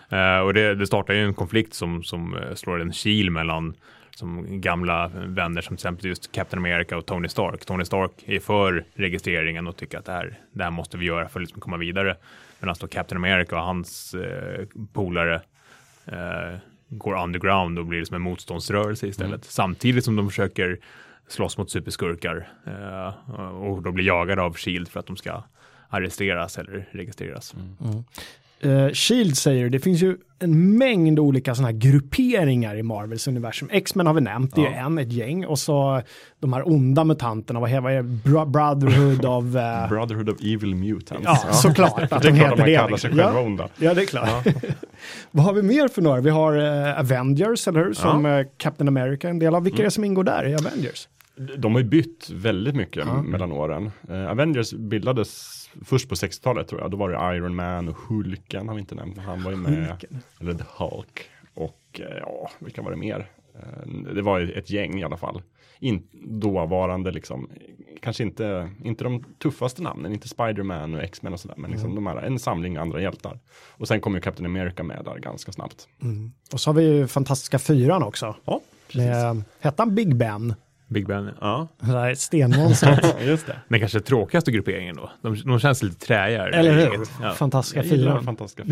ja. 0.09 0.37
Eh, 0.37 0.39
och 0.45 0.53
det, 0.53 0.75
det 0.75 0.87
startar 0.87 1.13
ju 1.13 1.23
en 1.25 1.33
konflikt 1.33 1.73
som, 1.73 2.03
som 2.03 2.35
slår 2.55 2.81
en 2.81 2.91
kil 2.91 3.31
mellan 3.31 3.73
som 4.15 4.61
gamla 4.61 5.11
vänner 5.15 5.61
som 5.61 5.67
till 5.77 5.81
exempel 5.87 6.05
just 6.05 6.31
Captain 6.31 6.59
America 6.65 6.97
och 6.97 7.05
Tony 7.05 7.27
Stark. 7.27 7.65
Tony 7.65 7.85
Stark 7.85 8.11
är 8.25 8.39
för 8.39 8.85
registreringen 8.93 9.67
och 9.67 9.75
tycker 9.77 9.97
att 9.97 10.05
det 10.05 10.11
här, 10.11 10.39
det 10.51 10.63
här 10.63 10.71
måste 10.71 10.97
vi 10.97 11.05
göra 11.05 11.29
för 11.29 11.39
att 11.39 11.43
liksom 11.43 11.61
komma 11.61 11.77
vidare. 11.77 12.15
Medan 12.59 12.75
då 12.79 12.87
Captain 12.87 13.17
America 13.17 13.55
och 13.55 13.61
hans 13.65 14.13
eh, 14.13 14.65
polare 14.93 15.41
eh, 16.05 16.57
går 16.89 17.23
underground 17.23 17.79
och 17.79 17.85
blir 17.85 18.05
som 18.05 18.15
en 18.15 18.21
motståndsrörelse 18.21 19.07
istället. 19.07 19.45
Samtidigt 19.45 20.05
som 20.05 20.15
de 20.15 20.29
försöker 20.29 20.79
slåss 21.27 21.57
mot 21.57 21.71
superskurkar 21.71 22.49
eh, 22.65 23.29
och 23.63 23.81
då 23.81 23.91
blir 23.91 24.05
jagade 24.05 24.41
av 24.41 24.53
Shield 24.53 24.87
för 24.87 24.99
att 24.99 25.05
de 25.07 25.17
ska 25.17 25.43
arresteras 25.89 26.57
eller 26.57 26.89
registreras. 26.91 27.55
Eh, 28.59 28.89
Shield 28.93 29.37
säger 29.37 29.69
det 29.69 29.79
finns 29.79 30.01
ju 30.03 30.17
en 30.39 30.77
mängd 30.77 31.19
olika 31.19 31.55
sådana 31.55 31.71
här 31.71 31.77
grupperingar 31.79 32.75
i 32.75 32.83
Marvels 32.83 33.27
universum. 33.27 33.69
X-Men 33.71 34.07
har 34.07 34.13
vi 34.13 34.21
nämnt, 34.21 34.55
det 34.55 34.61
är 34.67 34.71
en, 34.85 34.97
ett 34.97 35.11
gäng. 35.11 35.45
Och 35.45 35.59
så 35.59 36.01
de 36.39 36.53
här 36.53 36.67
onda 36.69 37.03
mutanterna, 37.03 37.59
vad 37.59 37.69
heter 37.69 37.89
det? 37.89 38.03
Bro- 38.03 38.45
Brotherhood 38.45 39.25
of... 39.25 39.55
eh, 39.55 39.89
Brotherhood 39.89 40.29
of 40.29 40.37
Evil 40.41 40.75
Mutants. 40.75 41.23
ja, 41.25 41.53
såklart 41.53 41.99
att 42.11 42.21
Det 42.21 42.27
är 42.27 42.31
de 42.31 42.39
klart 42.39 42.51
heter 42.51 42.57
man 42.57 42.67
det. 42.67 42.75
kallar 42.75 42.97
sig 42.97 43.09
liksom. 43.09 43.25
själva 43.25 43.39
ja, 43.39 43.45
onda. 43.45 43.69
ja, 43.77 43.93
det 43.93 44.01
är 44.01 44.05
klart. 44.05 44.45
vad 45.31 45.45
har 45.45 45.53
vi 45.53 45.61
mer 45.61 45.87
för 45.87 46.01
några? 46.01 46.21
Vi 46.21 46.29
har 46.29 46.57
eh, 46.87 46.99
Avengers, 46.99 47.67
eller 47.67 47.85
hur? 47.85 47.93
Som 47.93 48.45
Captain 48.57 48.87
America, 48.87 49.29
en 49.29 49.39
del 49.39 49.55
av. 49.55 49.63
Vilka 49.63 49.79
är 49.81 49.83
det 49.85 49.91
som 49.91 50.03
ingår 50.03 50.23
där 50.23 50.47
i 50.47 50.55
Avengers? 50.55 51.07
De 51.57 51.71
har 51.73 51.81
ju 51.81 51.87
bytt 51.87 52.29
väldigt 52.33 52.75
mycket 52.75 53.07
mellan 53.23 53.51
åren. 53.51 53.91
Avengers 54.29 54.73
bildades 54.73 55.56
först 55.85 56.09
på 56.09 56.15
60-talet 56.15 56.67
tror 56.67 56.81
jag. 56.81 56.91
Då 56.91 56.97
var 56.97 57.09
det 57.09 57.37
Iron 57.37 57.55
Man 57.55 57.87
och 57.87 57.97
Hulken 57.97 58.67
har 58.67 58.75
vi 58.75 58.81
inte 58.81 58.95
nämnt. 58.95 59.17
Han 59.17 59.43
var 59.43 59.51
ju 59.51 59.57
med. 59.57 59.87
Hulken. 59.87 60.19
Eller 60.41 60.53
The 60.53 60.63
Hulk. 60.77 61.29
Och 61.53 61.81
eh, 61.99 62.17
ja, 62.19 62.49
vilka 62.59 62.81
var 62.81 62.91
det 62.91 62.97
mer? 62.97 63.31
Eh, 63.55 64.13
det 64.15 64.21
var 64.21 64.39
ett 64.57 64.69
gäng 64.69 64.99
i 64.99 65.03
alla 65.03 65.17
fall. 65.17 65.41
In, 65.79 66.07
dåvarande 66.39 67.11
liksom, 67.11 67.49
kanske 68.01 68.23
inte, 68.23 68.69
inte 68.83 69.03
de 69.03 69.23
tuffaste 69.43 69.81
namnen, 69.81 70.13
inte 70.13 70.27
Spider-Man 70.27 70.93
och 70.93 71.03
X-Men 71.03 71.33
och 71.33 71.39
sådär, 71.39 71.55
men 71.57 71.71
liksom 71.71 71.95
de 71.95 72.07
här, 72.07 72.17
en 72.17 72.39
samling 72.39 72.77
andra 72.77 73.01
hjältar. 73.01 73.39
Och 73.69 73.87
sen 73.87 74.01
kom 74.01 74.15
ju 74.15 74.21
Captain 74.21 74.45
America 74.45 74.83
med 74.83 75.01
där 75.05 75.17
ganska 75.17 75.51
snabbt. 75.51 75.87
Och 76.53 76.59
så 76.59 76.69
har 76.69 76.75
vi 76.75 76.83
ju 76.83 77.07
Fantastiska 77.07 77.59
Fyran 77.59 78.03
också. 78.03 78.35
Ja, 78.45 78.61
precis. 78.87 79.01
Med, 79.01 79.43
hette 79.59 79.81
han 79.81 79.95
Big 79.95 80.15
Ben? 80.15 80.53
Big 80.87 81.07
Ben. 81.07 81.31
Ja, 81.41 81.67
Det 81.79 81.91
där 81.91 82.15
stenmonstret. 82.15 83.15
just 83.25 83.47
det. 83.47 83.55
Den 83.67 83.79
kanske 83.79 83.99
tråkigaste 83.99 84.51
grupperingen 84.51 84.95
då. 84.95 85.11
De, 85.21 85.35
de 85.45 85.59
känns 85.59 85.83
lite 85.83 86.05
träiga. 86.05 86.47
Eller 86.47 86.73
hur? 86.73 87.07
Ja. 87.21 87.31
Fantastiska 87.31 87.83
Fyran. 87.83 88.23
Fantastiska 88.23 88.63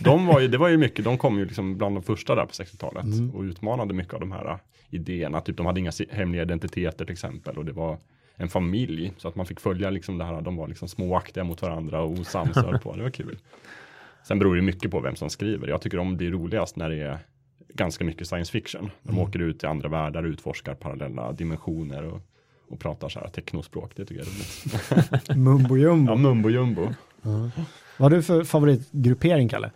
de 0.00 0.26
var 0.26 0.40
ju, 0.40 0.48
det 0.48 0.58
var 0.58 0.68
ju 0.68 0.76
mycket, 0.76 1.04
de 1.04 1.18
kom 1.18 1.38
ju 1.38 1.44
liksom 1.44 1.78
bland 1.78 1.96
de 1.96 2.02
första 2.02 2.34
där 2.34 2.46
på 2.46 2.52
60-talet 2.52 3.34
och 3.34 3.42
utmanade 3.42 3.94
mycket 3.94 4.14
av 4.14 4.20
de 4.20 4.32
här 4.32 4.58
idéerna. 4.90 5.40
Typ 5.40 5.56
de 5.56 5.66
hade 5.66 5.80
inga 5.80 5.92
hemliga 6.10 6.42
identiteter 6.42 7.04
till 7.04 7.12
exempel 7.12 7.58
och 7.58 7.64
det 7.64 7.72
var 7.72 7.98
en 8.36 8.48
familj. 8.48 9.12
Så 9.18 9.28
att 9.28 9.36
man 9.36 9.46
fick 9.46 9.60
följa 9.60 9.90
liksom 9.90 10.18
det 10.18 10.24
här, 10.24 10.40
de 10.40 10.56
var 10.56 10.68
liksom 10.68 10.88
småaktiga 10.88 11.44
mot 11.44 11.62
varandra 11.62 12.02
och 12.02 12.10
osams 12.10 12.54
på. 12.82 12.96
Det 12.96 13.02
var 13.02 13.10
kul. 13.10 13.38
Sen 14.24 14.38
beror 14.38 14.56
det 14.56 14.62
mycket 14.62 14.90
på 14.90 15.00
vem 15.00 15.16
som 15.16 15.30
skriver. 15.30 15.68
Jag 15.68 15.82
tycker 15.82 15.98
om 15.98 16.16
det 16.16 16.26
är 16.26 16.30
roligast 16.30 16.76
när 16.76 16.90
det 16.90 16.96
är 16.96 17.18
ganska 17.68 18.04
mycket 18.04 18.26
science 18.26 18.52
fiction. 18.52 18.90
De 19.02 19.18
åker 19.18 19.38
ut 19.38 19.64
i 19.64 19.66
andra 19.66 19.88
världar, 19.88 20.22
utforskar 20.22 20.74
parallella 20.74 21.32
dimensioner 21.32 22.04
och, 22.04 22.20
och 22.68 22.80
pratar 22.80 23.08
så 23.08 23.20
här 23.20 23.28
teknospråk. 23.28 23.92
Det 23.96 24.04
tycker 24.04 24.24
jag 24.24 24.28
är 24.28 24.32
roligt. 24.32 25.28
Mumbo 25.36 25.76
jumbo. 25.76 26.12
Ja, 26.12 26.16
mumbo 26.16 26.50
jumbo. 26.50 26.88
Vad 27.22 27.52
har 27.98 28.10
du 28.10 28.22
för 28.22 28.44
favoritgruppering, 28.44 29.48
Kalle? 29.48 29.70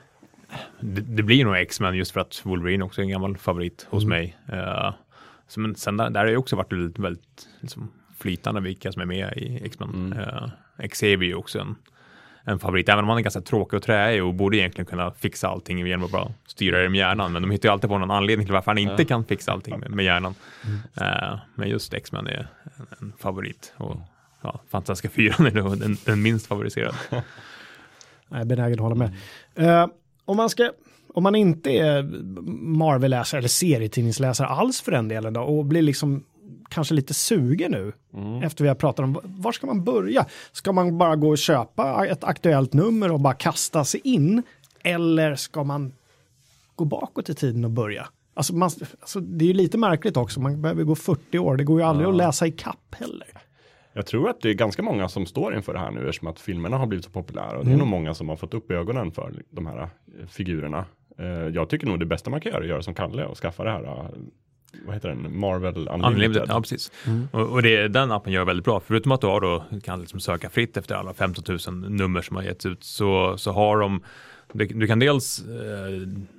Det, 0.81 1.01
det 1.01 1.23
blir 1.23 1.45
nog 1.45 1.57
X-Men 1.57 1.95
just 1.95 2.11
för 2.11 2.21
att 2.21 2.41
Wolverine 2.45 2.85
också 2.85 3.01
är 3.01 3.03
en 3.03 3.11
gammal 3.11 3.37
favorit 3.37 3.87
hos 3.91 4.05
mig. 4.05 4.37
Uh, 4.53 4.95
så, 5.49 5.61
men 5.61 5.75
sen 5.75 5.97
där, 5.97 6.11
där 6.11 6.21
har 6.21 6.27
det 6.27 6.37
också 6.37 6.57
varit 6.57 6.73
väldigt, 6.73 6.99
väldigt 6.99 7.49
liksom, 7.61 7.93
flytande 8.19 8.61
vilka 8.61 8.93
som 8.93 9.03
är 9.03 9.07
med 9.07 9.33
i 9.37 9.61
X-Men. 9.65 9.89
Mm. 9.89 10.19
Uh, 10.19 10.89
Xavier 10.89 11.31
är 11.31 11.35
också 11.35 11.59
en, 11.59 11.75
en 12.49 12.59
favorit, 12.59 12.89
även 12.89 13.05
om 13.05 13.09
han 13.09 13.19
är 13.19 13.23
ganska 13.23 13.41
tråkig 13.41 13.77
och 13.77 13.83
träig 13.83 14.25
och 14.25 14.35
borde 14.35 14.57
egentligen 14.57 14.87
kunna 14.87 15.11
fixa 15.11 15.49
allting 15.49 15.87
genom 15.87 16.05
att 16.05 16.11
bara 16.11 16.33
styra 16.47 16.83
det 16.83 16.89
med 16.89 16.99
hjärnan. 16.99 17.33
Men 17.33 17.43
de 17.43 17.51
hittar 17.51 17.69
ju 17.69 17.73
alltid 17.73 17.91
på 17.91 17.99
någon 17.99 18.11
anledning 18.11 18.47
till 18.47 18.53
varför 18.53 18.71
han 18.71 18.79
inte 18.79 19.05
kan 19.05 19.25
fixa 19.25 19.53
allting 19.53 19.79
med, 19.79 19.91
med 19.91 20.05
hjärnan. 20.05 20.35
Mm. 20.65 20.79
Uh, 21.01 21.39
men 21.55 21.69
just 21.69 21.95
X-Men 21.95 22.27
är 22.27 22.49
en, 22.79 22.87
en 23.01 23.13
favorit. 23.19 23.73
Och, 23.77 23.97
ja, 24.43 24.61
Fantastiska 24.71 25.09
fyran 25.09 25.47
är 25.47 25.51
nog 25.51 25.79
den, 25.79 25.97
den 26.05 26.23
minst 26.23 26.47
favoriserade. 26.47 26.97
Jag 28.29 28.41
är 28.41 28.45
benägen 28.45 28.73
att 28.73 28.81
hålla 28.81 28.95
med. 28.95 29.13
Eh, 29.55 29.89
om, 30.25 30.37
man 30.37 30.51
ska, 30.51 30.71
om 31.15 31.23
man 31.23 31.35
inte 31.35 31.71
är 31.71 32.03
Marvel-läsare 32.77 33.39
eller 33.39 33.49
serietidningsläsare 33.49 34.49
alls 34.49 34.81
för 34.81 34.93
den 34.93 35.09
delen 35.09 35.33
då, 35.33 35.41
och 35.41 35.65
blir 35.65 35.83
liksom 35.83 36.25
kanske 36.69 36.95
lite 36.95 37.15
sugen 37.15 37.71
nu 37.73 37.93
efter 38.45 38.65
vi 38.65 38.69
har 38.69 38.75
pratat 38.75 39.05
om 39.05 39.21
var 39.25 39.53
ska 39.53 39.67
man 39.67 39.85
börja? 39.85 40.27
Ska 40.53 40.73
man 40.73 40.99
bara 40.99 41.17
gå 41.17 41.29
och 41.29 41.39
köpa 41.39 42.07
ett 42.07 42.25
aktuellt 42.25 42.73
nummer 42.73 43.13
och 43.13 43.21
bara 43.21 43.35
kasta 43.35 43.85
sig 43.85 44.01
in? 44.05 44.43
Eller 44.83 45.35
ska 45.35 45.65
man 45.65 45.93
gå 46.75 46.85
bakåt 46.85 47.29
i 47.29 47.35
tiden 47.35 47.65
och 47.65 47.71
börja? 47.71 48.07
Alltså, 48.35 48.55
man, 48.55 48.71
alltså 49.01 49.21
det 49.21 49.45
är 49.45 49.47
ju 49.47 49.53
lite 49.55 49.79
märkligt 49.79 50.17
också, 50.17 50.41
man 50.41 50.63
behöver 50.63 50.85
gå 50.85 50.95
40 50.95 51.39
år, 51.39 51.57
det 51.57 51.65
går 51.65 51.81
ju 51.81 51.87
aldrig 51.87 52.09
att 52.09 52.17
läsa 52.17 52.47
i 52.47 52.51
kapp 52.53 52.95
heller. 52.99 53.29
Jag 53.93 54.07
tror 54.07 54.29
att 54.31 54.41
det 54.41 54.51
är 54.51 54.55
ganska 54.55 54.83
många 54.83 55.09
som 55.09 55.27
står 55.27 55.57
inför 55.57 55.73
det 55.73 55.79
här 55.79 55.91
nu 55.91 56.09
eftersom 56.09 56.29
att 56.29 56.41
filmerna 56.41 56.77
har 56.79 56.87
blivit 56.87 57.05
så 57.05 57.11
populära. 57.11 57.59
Och 57.59 57.65
det 57.65 57.73
är 57.73 57.77
nog 57.77 57.87
många 57.87 58.15
som 58.15 58.29
har 58.29 58.37
fått 58.37 58.55
upp 58.55 58.71
ögonen 58.71 59.13
för 59.13 59.43
de 59.51 59.67
här 59.67 59.79
eh, 59.83 60.27
figurerna. 60.29 60.85
Eh, 61.19 61.27
Jag 61.27 61.69
tycker 61.69 61.87
nog 61.87 62.01
det 62.01 62.07
bästa 62.07 62.31
man 62.31 62.41
kan 62.41 62.53
göra 62.53 62.61
är 62.61 62.65
att 62.65 62.69
göra 62.69 62.83
som 62.83 62.95
Kalle 62.95 63.25
och 63.25 63.37
skaffa 63.39 63.65
det 63.65 63.71
här, 63.71 63.85
eh, 63.85 64.05
vad 64.85 64.95
heter 64.95 65.09
den, 65.09 65.39
Marvel 65.39 65.77
Unlimited. 65.77 66.13
Unlimited, 66.13 66.45
ja 66.49 66.61
precis. 66.61 66.93
Och, 67.31 67.41
och 67.41 67.63
det, 67.63 67.89
den 67.89 68.13
appen 68.13 68.33
gör 68.33 68.45
väldigt 68.45 68.65
bra. 68.65 68.81
Förutom 68.87 69.13
att 69.13 69.21
du 69.21 69.27
har 69.27 69.41
då, 69.41 69.65
kan 69.85 70.01
liksom 70.01 70.21
söka 70.21 70.51
fritt 70.51 70.77
efter 70.77 70.95
alla 70.95 71.15
15 71.15 71.59
000 71.69 71.91
nummer 71.91 72.23
som 72.23 72.37
har 72.37 72.43
getts 72.43 72.67
ut, 72.67 72.85
så, 72.85 73.39
så 73.39 73.53
har 73.53 73.79
de 73.79 74.01
du, 74.53 74.67
du 74.67 74.87
kan 74.87 74.99
dels 74.99 75.45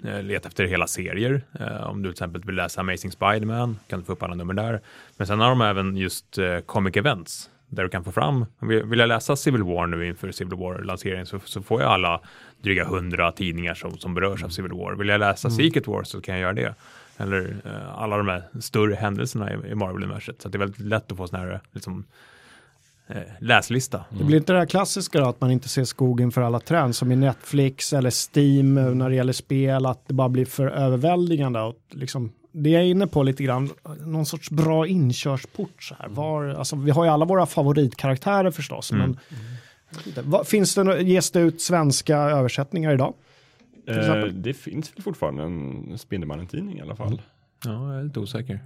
eh, 0.03 0.23
leta 0.23 0.47
efter 0.47 0.65
hela 0.65 0.87
serier. 0.87 1.41
Eh, 1.59 1.89
om 1.89 2.01
du 2.01 2.09
till 2.09 2.11
exempel 2.11 2.41
vill 2.45 2.55
läsa 2.55 2.81
Amazing 2.81 3.11
Spider-Man 3.11 3.79
kan 3.87 3.99
du 3.99 4.05
få 4.05 4.11
upp 4.11 4.23
alla 4.23 4.35
nummer 4.35 4.53
där. 4.53 4.81
Men 5.17 5.27
sen 5.27 5.39
har 5.39 5.49
de 5.49 5.61
även 5.61 5.97
just 5.97 6.37
eh, 6.37 6.59
Comic 6.59 6.97
Events 6.97 7.49
där 7.69 7.83
du 7.83 7.89
kan 7.89 8.03
få 8.03 8.11
fram, 8.11 8.45
vill, 8.59 8.99
jag 8.99 9.07
läsa 9.07 9.35
Civil 9.35 9.63
War 9.63 9.87
nu 9.87 10.07
inför 10.07 10.31
Civil 10.31 10.53
War-lanseringen 10.57 11.25
så, 11.25 11.39
så 11.43 11.61
får 11.61 11.81
jag 11.81 11.91
alla 11.91 12.21
dryga 12.61 12.85
hundra 12.85 13.31
tidningar 13.31 13.73
som, 13.73 13.97
som 13.97 14.13
berörs 14.13 14.43
av 14.43 14.49
Civil 14.49 14.71
War. 14.71 14.95
Vill 14.95 15.07
jag 15.07 15.19
läsa 15.19 15.49
Secret 15.49 15.87
War 15.87 16.03
så 16.03 16.21
kan 16.21 16.35
jag 16.35 16.41
göra 16.41 16.53
det. 16.53 16.75
Eller 17.17 17.61
eh, 17.65 18.01
alla 18.01 18.17
de 18.17 18.27
här 18.27 18.43
större 18.59 18.95
händelserna 18.95 19.53
i, 19.53 19.71
i 19.71 19.75
Marvel-universet. 19.75 20.41
Så 20.41 20.47
att 20.47 20.51
det 20.51 20.57
är 20.57 20.59
väldigt 20.59 20.79
lätt 20.79 21.11
att 21.11 21.17
få 21.17 21.27
sån 21.27 21.39
här 21.39 21.61
liksom, 21.71 22.05
eh, 23.07 23.17
läslista. 23.39 24.05
Det 24.09 24.23
blir 24.23 24.37
inte 24.37 24.53
det 24.53 24.59
här 24.59 24.65
klassiska 24.65 25.19
då, 25.19 25.25
att 25.25 25.41
man 25.41 25.51
inte 25.51 25.69
ser 25.69 25.83
skogen 25.83 26.31
för 26.31 26.41
alla 26.41 26.59
träd 26.59 26.95
som 26.95 27.11
i 27.11 27.15
Netflix 27.15 27.93
eller 27.93 28.11
Steam 28.35 28.77
eh, 28.77 28.85
när 28.85 29.09
det 29.09 29.15
gäller 29.15 29.33
spel, 29.33 29.85
att 29.85 30.07
det 30.07 30.13
bara 30.13 30.29
blir 30.29 30.45
för 30.45 30.67
överväldigande. 30.67 31.59
Och 31.59 31.75
liksom, 31.89 32.31
det 32.51 32.69
jag 32.69 32.81
är 32.81 32.87
inne 32.87 33.07
på 33.07 33.23
lite 33.23 33.43
grann, 33.43 33.69
någon 33.99 34.25
sorts 34.25 34.49
bra 34.49 34.87
inkörsport 34.87 35.83
så 35.83 35.95
här. 35.99 36.07
Var, 36.07 36.45
alltså, 36.45 36.75
vi 36.75 36.91
har 36.91 37.05
ju 37.05 37.11
alla 37.11 37.25
våra 37.25 37.45
favoritkaraktärer 37.45 38.51
förstås, 38.51 38.91
men 38.91 39.19
vet 39.89 40.07
inte, 40.07 40.21
vad, 40.21 40.47
finns 40.47 40.75
det, 40.75 41.01
ges 41.01 41.31
det 41.31 41.39
ut 41.39 41.61
svenska 41.61 42.17
översättningar 42.17 42.93
idag? 42.93 43.13
Eh, 43.87 44.23
det 44.25 44.53
finns 44.53 44.95
väl 44.97 45.03
fortfarande 45.03 45.43
en 45.43 45.97
Spindelmannen-tidning 45.97 46.77
i 46.77 46.81
alla 46.81 46.95
fall. 46.95 47.21
Ja, 47.65 47.91
jag 47.91 47.99
är 47.99 48.03
lite 48.03 48.19
osäker. 48.19 48.59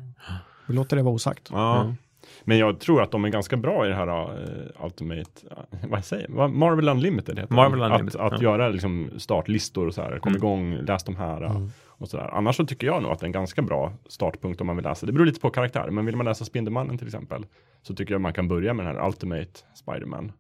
Vi 0.68 0.74
låter 0.74 0.96
det 0.98 1.04
vara 1.04 1.14
osagt. 1.16 1.50
Ja. 1.52 1.96
Men 2.44 2.58
jag 2.58 2.80
tror 2.80 3.02
att 3.02 3.12
de 3.12 3.26
är 3.26 3.30
ganska 3.30 3.58
bra 3.58 3.86
i 3.86 3.90
det 3.90 3.96
här 3.96 4.08
uh, 4.08 4.86
Ultimate, 4.86 5.32
uh, 5.52 5.90
vad 5.90 6.06
säger 6.06 6.30
jag? 6.36 6.52
Marvel 6.54 6.90
Unlimited 6.90 7.40
heter 7.40 7.54
Marvel 7.54 7.80
det. 7.80 7.86
Unlimited, 7.86 8.22
Att, 8.22 8.34
att 8.34 8.42
ja. 8.42 8.52
göra 8.52 8.70
liksom 8.70 9.10
startlistor 9.18 9.88
och 9.88 9.94
så 9.94 10.02
här, 10.02 10.20
kom 10.20 10.30
Mm. 10.30 10.38
igång, 10.38 10.74
läs 10.74 11.04
de 11.04 11.16
här 11.16 11.44
uh, 11.44 11.68
och 11.88 12.10
så 12.10 12.18
där. 12.18 12.28
Annars 12.38 12.56
så 12.56 12.66
tycker 12.66 12.88
jag 12.88 13.04
nog 13.04 13.12
att 13.12 13.20
det 13.20 13.24
är 13.24 13.28
en 13.28 13.32
ganska 13.32 13.62
bra 13.62 13.94
startpunkt 14.08 14.62
om 14.62 14.68
man 14.68 14.76
vill 14.76 14.86
läsa. 14.86 15.06
Det 15.06 15.12
beror 15.12 15.26
lite 15.26 15.40
på 15.40 15.50
karaktär, 15.50 15.90
men 15.90 16.06
vill 16.06 16.16
man 16.16 16.26
läsa 16.26 16.46
Spindelmannen 16.46 16.98
till 16.98 17.08
exempel 17.08 17.46
så 17.82 17.96
tycker 17.96 18.14
jag 18.14 18.22
man 18.22 18.34
kan 18.34 18.48
börja 18.48 18.74
med 18.74 18.86
den 18.86 18.96
här 18.96 19.08
Ultimate 19.08 19.52
Spider-Man. 19.74 20.32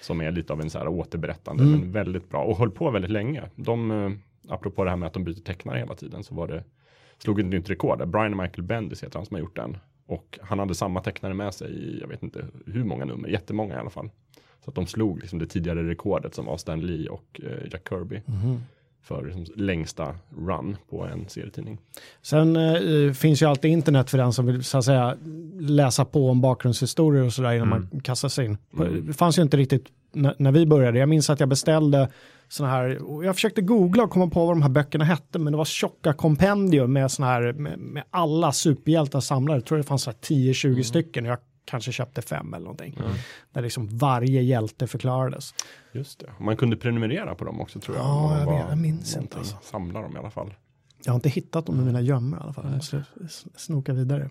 Som 0.00 0.20
är 0.20 0.30
lite 0.30 0.52
av 0.52 0.60
en 0.60 0.70
så 0.70 0.78
här 0.78 0.88
återberättande, 0.88 1.62
Mm. 1.64 1.80
men 1.80 1.92
väldigt 1.92 2.28
bra 2.30 2.44
och 2.44 2.58
höll 2.58 2.70
på 2.70 2.90
väldigt 2.90 3.10
länge. 3.10 3.42
De, 3.56 3.90
uh, 3.90 4.12
apropå 4.48 4.84
det 4.84 4.90
här 4.90 4.96
med 4.96 5.06
att 5.06 5.12
de 5.12 5.24
byter 5.24 5.40
tecknare 5.42 5.78
hela 5.78 5.94
tiden, 5.94 6.24
så 6.24 6.34
var 6.34 6.48
det, 6.48 6.64
slog 7.18 7.40
ett 7.40 7.46
nytt 7.46 7.70
rekord. 7.70 8.08
Brian 8.08 8.36
Michael 8.36 8.62
Bendis 8.62 9.02
heter 9.04 9.18
han 9.18 9.26
som 9.26 9.34
har 9.34 9.40
gjort 9.40 9.56
den. 9.56 9.76
Och 10.06 10.38
han 10.42 10.58
hade 10.58 10.74
samma 10.74 11.00
tecknare 11.00 11.34
med 11.34 11.54
sig 11.54 11.70
i, 11.72 11.98
jag 12.00 12.08
vet 12.08 12.22
inte 12.22 12.44
hur 12.66 12.84
många 12.84 13.04
nummer, 13.04 13.28
jättemånga 13.28 13.74
i 13.74 13.78
alla 13.78 13.90
fall. 13.90 14.10
Så 14.64 14.70
att 14.70 14.74
de 14.74 14.86
slog 14.86 15.20
liksom 15.20 15.38
det 15.38 15.46
tidigare 15.46 15.88
rekordet 15.88 16.34
som 16.34 16.44
var 16.46 16.56
Stan 16.56 16.80
Lee 16.80 17.08
och 17.08 17.40
eh, 17.44 17.68
Jack 17.72 17.88
Kirby. 17.88 18.20
För 19.02 19.24
liksom, 19.24 19.46
längsta 19.56 20.14
run 20.36 20.76
på 20.90 21.06
en 21.06 21.28
serietidning. 21.28 21.78
Sen 22.22 22.56
eh, 22.56 23.12
finns 23.12 23.42
ju 23.42 23.46
alltid 23.46 23.70
internet 23.70 24.10
för 24.10 24.18
den 24.18 24.32
som 24.32 24.46
vill 24.46 24.64
så 24.64 24.78
att 24.78 24.84
säga 24.84 25.16
läsa 25.60 26.04
på 26.04 26.30
om 26.30 26.40
bakgrundshistorier 26.40 27.24
och 27.24 27.32
sådär 27.32 27.52
innan 27.52 27.68
man 27.68 28.00
kastar 28.04 28.28
sig 28.28 28.46
in. 28.46 28.58
Det 29.06 29.12
fanns 29.12 29.38
ju 29.38 29.42
inte 29.42 29.56
riktigt 29.56 29.86
när, 30.12 30.34
när 30.38 30.52
vi 30.52 30.66
började. 30.66 30.98
Jag 30.98 31.08
minns 31.08 31.30
att 31.30 31.40
jag 31.40 31.48
beställde 31.48 32.08
sådana 32.48 32.74
här, 32.74 33.00
jag 33.24 33.34
försökte 33.34 33.62
googla 33.62 34.02
och 34.02 34.10
komma 34.10 34.26
på 34.26 34.46
vad 34.46 34.56
de 34.56 34.62
här 34.62 34.68
böckerna 34.68 35.04
hette, 35.04 35.38
men 35.38 35.52
det 35.52 35.56
var 35.56 35.64
tjocka 35.64 36.12
kompendium 36.12 36.92
med 36.92 37.10
sådana 37.10 37.32
här, 37.32 37.52
med, 37.52 37.78
med 37.78 38.02
alla 38.10 38.52
superhjältar 38.52 39.20
samlade. 39.20 39.58
Jag 39.58 39.64
tror 39.66 39.78
det 39.78 39.84
fanns 39.84 40.02
så 40.02 40.10
här 40.10 40.18
10-20 40.18 40.82
stycken, 40.82 41.24
jag 41.24 41.38
kanske 41.64 41.92
köpte 41.92 42.22
fem 42.22 42.54
eller 42.54 42.64
någonting. 42.64 42.98
Där 43.52 43.62
liksom 43.62 43.98
varje 43.98 44.42
hjälte 44.42 44.86
förklarades. 44.86 45.54
Just 45.92 46.18
det. 46.20 46.32
Man 46.40 46.56
kunde 46.56 46.76
prenumerera 46.76 47.34
på 47.34 47.44
dem 47.44 47.60
också 47.60 47.80
tror 47.80 47.96
jag. 47.96 48.06
Ja, 48.06 48.38
jag 48.38 48.46
var 48.46 48.58
vet, 48.58 48.68
jag 48.68 48.78
minns 48.78 49.16
inte, 49.16 49.38
alltså. 49.38 49.56
Samla 49.62 50.02
dem 50.02 50.16
i 50.16 50.18
alla 50.18 50.30
fall. 50.30 50.54
Jag 51.04 51.12
har 51.12 51.14
inte 51.16 51.28
hittat 51.28 51.66
dem 51.66 51.80
i 51.80 51.84
mina 51.84 52.00
gömmor 52.00 52.38
i 52.38 52.42
alla 52.42 52.52
fall. 52.52 52.64
Jag 52.64 52.74
måste 52.74 53.04
snoka 53.56 53.92
vidare. 53.92 54.30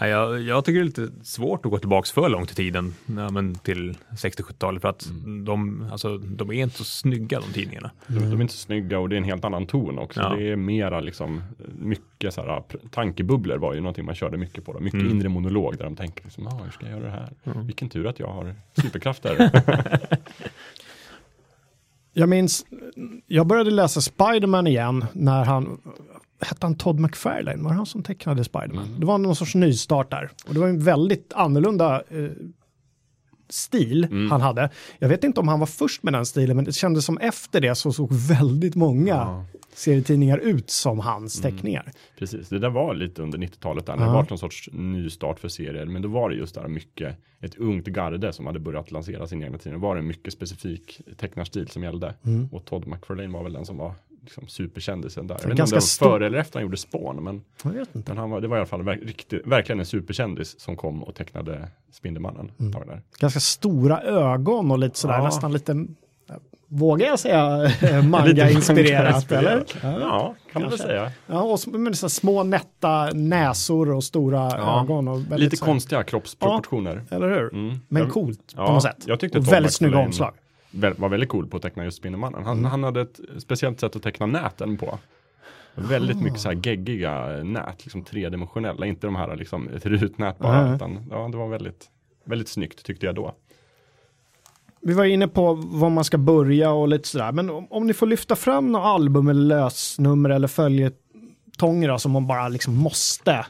Nej, 0.00 0.10
jag, 0.10 0.40
jag 0.42 0.64
tycker 0.64 0.80
det 0.80 0.82
är 0.98 1.04
lite 1.04 1.24
svårt 1.24 1.64
att 1.66 1.70
gå 1.72 1.78
tillbaka 1.78 2.06
för 2.14 2.28
långt 2.28 2.52
i 2.52 2.54
tiden, 2.54 2.94
ja, 3.06 3.30
men 3.30 3.54
till 3.54 3.96
60-70-talet, 4.10 4.82
för 4.82 4.88
att 4.88 5.08
de, 5.46 5.88
alltså, 5.92 6.18
de 6.18 6.50
är 6.50 6.54
inte 6.62 6.76
så 6.76 6.84
snygga 6.84 7.40
de 7.40 7.52
tidningarna. 7.52 7.90
De, 8.06 8.14
de 8.18 8.36
är 8.38 8.42
inte 8.42 8.54
så 8.54 8.58
snygga 8.60 8.98
och 8.98 9.08
det 9.08 9.14
är 9.14 9.18
en 9.18 9.24
helt 9.24 9.44
annan 9.44 9.66
ton 9.66 9.98
också. 9.98 10.20
Ja. 10.20 10.34
Det 10.36 10.48
är 10.52 10.56
mera 10.56 11.00
liksom 11.00 11.42
mycket 11.78 12.34
så 12.34 12.40
här, 12.40 12.48
pr- 12.48 12.88
tankebubblor 12.90 13.56
var 13.58 13.74
ju 13.74 13.80
någonting 13.80 14.04
man 14.04 14.14
körde 14.14 14.36
mycket 14.36 14.64
på. 14.64 14.72
Då. 14.72 14.80
Mycket 14.80 15.00
Mm. 15.00 15.12
inre 15.16 15.28
monolog 15.28 15.76
där 15.78 15.84
de 15.84 15.96
tänker 15.96 16.24
liksom, 16.24 16.46
ah, 16.46 16.60
hur 16.64 16.70
ska 16.70 16.86
jag 16.86 16.92
göra 17.00 17.04
det 17.04 17.10
här? 17.10 17.62
Vilken 17.62 17.88
tur 17.88 18.06
att 18.06 18.18
jag 18.18 18.26
har 18.26 18.54
superkrafter. 18.82 19.36
Jag 22.14 22.28
minns, 22.28 22.66
jag 23.26 23.46
började 23.46 23.70
läsa 23.70 24.00
Spiderman 24.00 24.66
igen 24.66 25.04
när 25.12 25.44
han, 25.44 25.80
hette 26.40 26.66
han 26.66 26.74
Todd 26.74 27.00
McFarlane, 27.00 27.62
var 27.62 27.70
det 27.70 27.76
han 27.76 27.86
som 27.86 28.02
tecknade 28.02 28.44
Spiderman? 28.44 28.96
Det 28.98 29.06
var 29.06 29.18
någon 29.18 29.36
sorts 29.36 29.54
nystart 29.54 30.10
där. 30.10 30.30
Och 30.46 30.54
det 30.54 30.60
var 30.60 30.68
en 30.68 30.84
väldigt 30.84 31.32
annorlunda 31.34 32.02
eh, 32.08 32.30
stil 33.48 34.28
han 34.30 34.40
hade. 34.40 34.70
Jag 34.98 35.08
vet 35.08 35.24
inte 35.24 35.40
om 35.40 35.48
han 35.48 35.60
var 35.60 35.66
först 35.66 36.02
med 36.02 36.12
den 36.12 36.26
stilen, 36.26 36.56
men 36.56 36.64
det 36.64 36.72
kändes 36.72 37.04
som 37.04 37.18
efter 37.18 37.60
det 37.60 37.74
så 37.74 37.92
såg 37.92 38.12
väldigt 38.12 38.74
många 38.74 39.14
Ja. 39.14 39.44
serietidningar 39.74 40.38
ut 40.38 40.70
som 40.70 40.98
hans 41.00 41.40
teckningar. 41.40 41.92
Precis, 42.18 42.48
det 42.48 42.58
där 42.58 42.70
var 42.70 42.94
lite 42.94 43.22
under 43.22 43.38
90-talet 43.38 43.86
där. 43.86 43.96
när 43.96 44.02
Ja. 44.02 44.08
Det 44.08 44.14
var 44.14 44.26
någon 44.30 44.38
sorts 44.38 44.68
nystart 44.72 45.40
för 45.40 45.48
serier. 45.48 45.86
Men 45.86 46.02
då 46.02 46.08
var 46.08 46.30
det 46.30 46.36
just 46.36 46.54
där 46.54 46.68
mycket, 46.68 47.16
ett 47.40 47.54
ungt 47.54 47.86
garde 47.86 48.32
som 48.32 48.46
hade 48.46 48.58
börjat 48.60 48.90
lansera 48.90 49.26
sin 49.26 49.42
egna 49.42 49.58
tidning. 49.58 49.80
Då 49.80 49.86
var 49.88 49.94
det 49.94 50.00
en 50.00 50.06
mycket 50.06 50.32
specifik 50.32 51.00
tecknarstil 51.16 51.68
som 51.68 51.82
gällde. 51.82 52.14
Mm. 52.24 52.48
Och 52.52 52.64
Todd 52.64 52.86
McFarlane 52.86 53.28
var 53.32 53.42
väl 53.42 53.52
den 53.52 53.66
som 53.66 53.76
var 53.76 53.94
liksom 54.24 54.48
superkändisen 54.48 55.26
där. 55.26 55.34
Jag 55.34 55.42
vet 55.42 55.50
inte 55.50 55.62
om 55.62 55.68
det 55.68 55.74
var 55.76 55.80
stor- 55.80 56.06
före 56.06 56.26
eller 56.26 56.38
efter 56.38 56.58
han 56.58 56.62
gjorde 56.62 56.76
Spawn. 56.76 57.24
Men, 57.24 57.42
men 57.92 58.16
han 58.18 58.30
var, 58.30 58.40
det 58.40 58.48
var 58.48 58.56
i 58.56 58.60
alla 58.60 58.66
fall 58.66 58.82
verk, 58.82 59.00
riktigt, 59.02 59.46
verkligen 59.46 59.80
en 59.80 59.86
superkändis 59.86 60.60
som 60.60 60.76
kom 60.76 61.02
och 61.02 61.14
tecknade 61.14 61.68
Spindelmannen. 61.92 62.50
Mm. 62.60 62.74
Ganska 63.18 63.40
stora 63.40 64.00
ögon 64.02 64.70
och 64.70 64.78
lite 64.78 64.98
sådär, 64.98 65.14
Ja. 65.14 65.24
nästan 65.24 65.52
lite 65.52 65.86
vågar 66.68 67.06
jag 67.06 67.18
säga 67.18 67.64
eh, 67.82 68.02
manga-inspirerat 68.08 69.32
eller? 69.32 69.64
Ja, 69.82 70.34
kan 70.52 70.62
man 70.62 70.70
väl 70.70 70.78
säga. 70.78 71.12
Ja, 71.26 71.42
och 71.42 71.68
med 71.80 71.98
så 71.98 72.08
små 72.08 72.42
nätta 72.42 73.10
näsor 73.12 73.90
och 73.90 74.04
stora 74.04 74.38
Ja, 74.38 74.82
ögon. 74.82 75.08
Och 75.08 75.38
Lite 75.38 75.56
konstiga 75.56 76.02
kroppsproportioner. 76.02 77.02
Eller 77.10 77.28
hur? 77.28 77.52
Mm. 77.54 77.76
Men 77.88 78.10
coolt 78.10 78.54
ja, 78.56 78.66
på 78.66 78.72
något 78.72 78.82
sätt. 78.82 79.04
jag 79.06 79.20
tyckte 79.20 79.38
och 79.38 79.52
väldigt 79.52 79.72
snygga 79.72 79.98
omslag. 79.98 80.34
Var 80.96 81.08
väldigt 81.08 81.28
cool 81.28 81.46
på 81.46 81.56
att 81.56 81.62
teckna 81.62 81.84
just 81.84 81.96
Spindelmannen. 81.98 82.42
Mm. 82.42 82.46
Han, 82.46 82.64
han 82.64 82.82
hade 82.84 83.00
ett 83.00 83.20
speciellt 83.38 83.80
sätt 83.80 83.96
att 83.96 84.02
teckna 84.02 84.26
näten 84.26 84.76
på. 84.76 84.98
Väldigt 85.74 86.22
mycket 86.22 86.40
så 86.40 86.48
här 86.48 86.56
Ah. 86.56 86.60
geggiga 86.62 87.26
nät, 87.44 87.84
liksom 87.84 88.04
tredimensionella, 88.04 88.86
inte 88.86 89.06
de 89.06 89.16
här 89.16 89.36
liksom 89.36 89.68
ett 89.68 89.86
rutnät 89.86 90.38
bara, 90.38 90.64
Nej. 90.64 90.74
utan 90.76 91.06
ja, 91.10 91.28
det 91.28 91.36
var 91.36 91.48
väldigt, 91.48 91.86
väldigt 92.24 92.48
snyggt 92.48 92.84
tyckte 92.84 93.06
jag 93.06 93.14
då. 93.14 93.34
Vi 94.80 94.94
var 94.94 95.04
inne 95.04 95.28
på 95.28 95.54
var 95.54 95.90
man 95.90 96.04
ska 96.04 96.18
börja 96.18 96.70
och 96.70 96.88
lite 96.88 97.08
sådär. 97.08 97.32
Men 97.32 97.50
om, 97.50 97.66
om 97.70 97.86
ni 97.86 97.94
får 97.94 98.06
lyfta 98.06 98.36
fram 98.36 98.72
några 98.72 98.86
album 98.86 99.28
eller 99.28 99.42
lösnummer 99.42 100.30
eller 100.30 100.48
följetonger 100.48 101.88
då, 101.88 101.98
som 101.98 102.12
man 102.12 102.26
bara 102.26 102.48
liksom 102.48 102.74
måste 102.76 103.46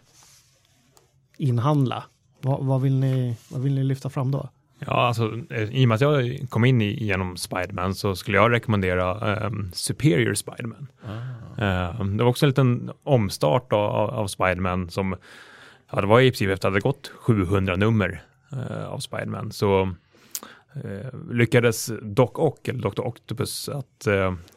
inhandla. 1.38 2.04
Vad, 2.40 2.64
vad, 2.64 2.80
vill 2.82 2.94
ni, 2.94 3.36
vad 3.48 3.62
vill 3.62 3.74
ni 3.74 3.84
lyfta 3.84 4.10
fram 4.10 4.30
då? 4.30 4.48
Ja, 4.86 5.06
alltså 5.06 5.32
eh, 5.50 5.62
i 5.62 5.84
och 5.84 5.88
med 5.88 5.94
att 5.94 6.00
jag 6.00 6.46
kom 6.50 6.64
in 6.64 6.82
i, 6.82 7.04
genom 7.04 7.36
Spiderman 7.36 7.94
så 7.94 8.16
skulle 8.16 8.36
jag 8.36 8.52
rekommendera 8.52 9.36
ehm, 9.36 9.70
Superior 9.72 10.34
Spiderman. 10.34 10.86
Eh, 11.58 12.04
det 12.04 12.24
var 12.24 12.30
också 12.30 12.46
en 12.46 12.50
liten 12.50 12.90
omstart 13.02 13.72
av, 13.72 14.10
av 14.10 14.26
Spiderman 14.26 14.90
som, 14.90 15.16
ja 15.92 16.00
det 16.00 16.06
var 16.06 16.20
i 16.20 16.30
princip 16.30 16.50
efter 16.50 16.54
att 16.54 16.60
det 16.60 16.68
hade 16.68 16.80
gått 16.80 17.12
700 17.14 17.76
nummer 17.76 18.22
eh, 18.52 18.86
av 18.86 18.98
Spiderman. 18.98 19.52
Så 19.52 19.82
eh, 20.74 21.30
lyckades 21.30 21.90
Doc 22.02 22.30
Ock, 22.34 22.68
eller 22.68 22.90
Dr. 22.90 23.02
Octopus, 23.02 23.68
att 23.68 24.06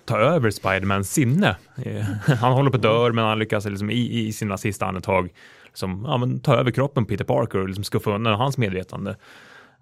ta 0.06 0.18
över 0.18 0.52
Spidermans 0.52 1.14
sinne. 1.14 1.56
Han 2.42 2.54
håller 2.54 2.70
på 2.70 2.76
att 2.76 2.84
dör, 2.84 3.12
men 3.12 3.26
han 3.26 3.40
lyckas 3.40 3.66
liksom 3.66 3.90
i, 3.90 4.28
i 4.28 4.34
sina 4.34 4.58
sista 4.58 4.86
andetag 4.86 5.30
liksom, 5.78 6.06
ja, 6.08 6.18
men, 6.18 6.40
ta 6.40 6.56
över 6.56 6.72
kroppen 6.72 7.06
Peter 7.06 7.26
Parker 7.26 7.60
och 7.60 7.68
liksom 7.68 7.84
skuffa 7.84 8.16
undan 8.16 8.34
hans 8.34 8.58
medvetande. 8.58 9.16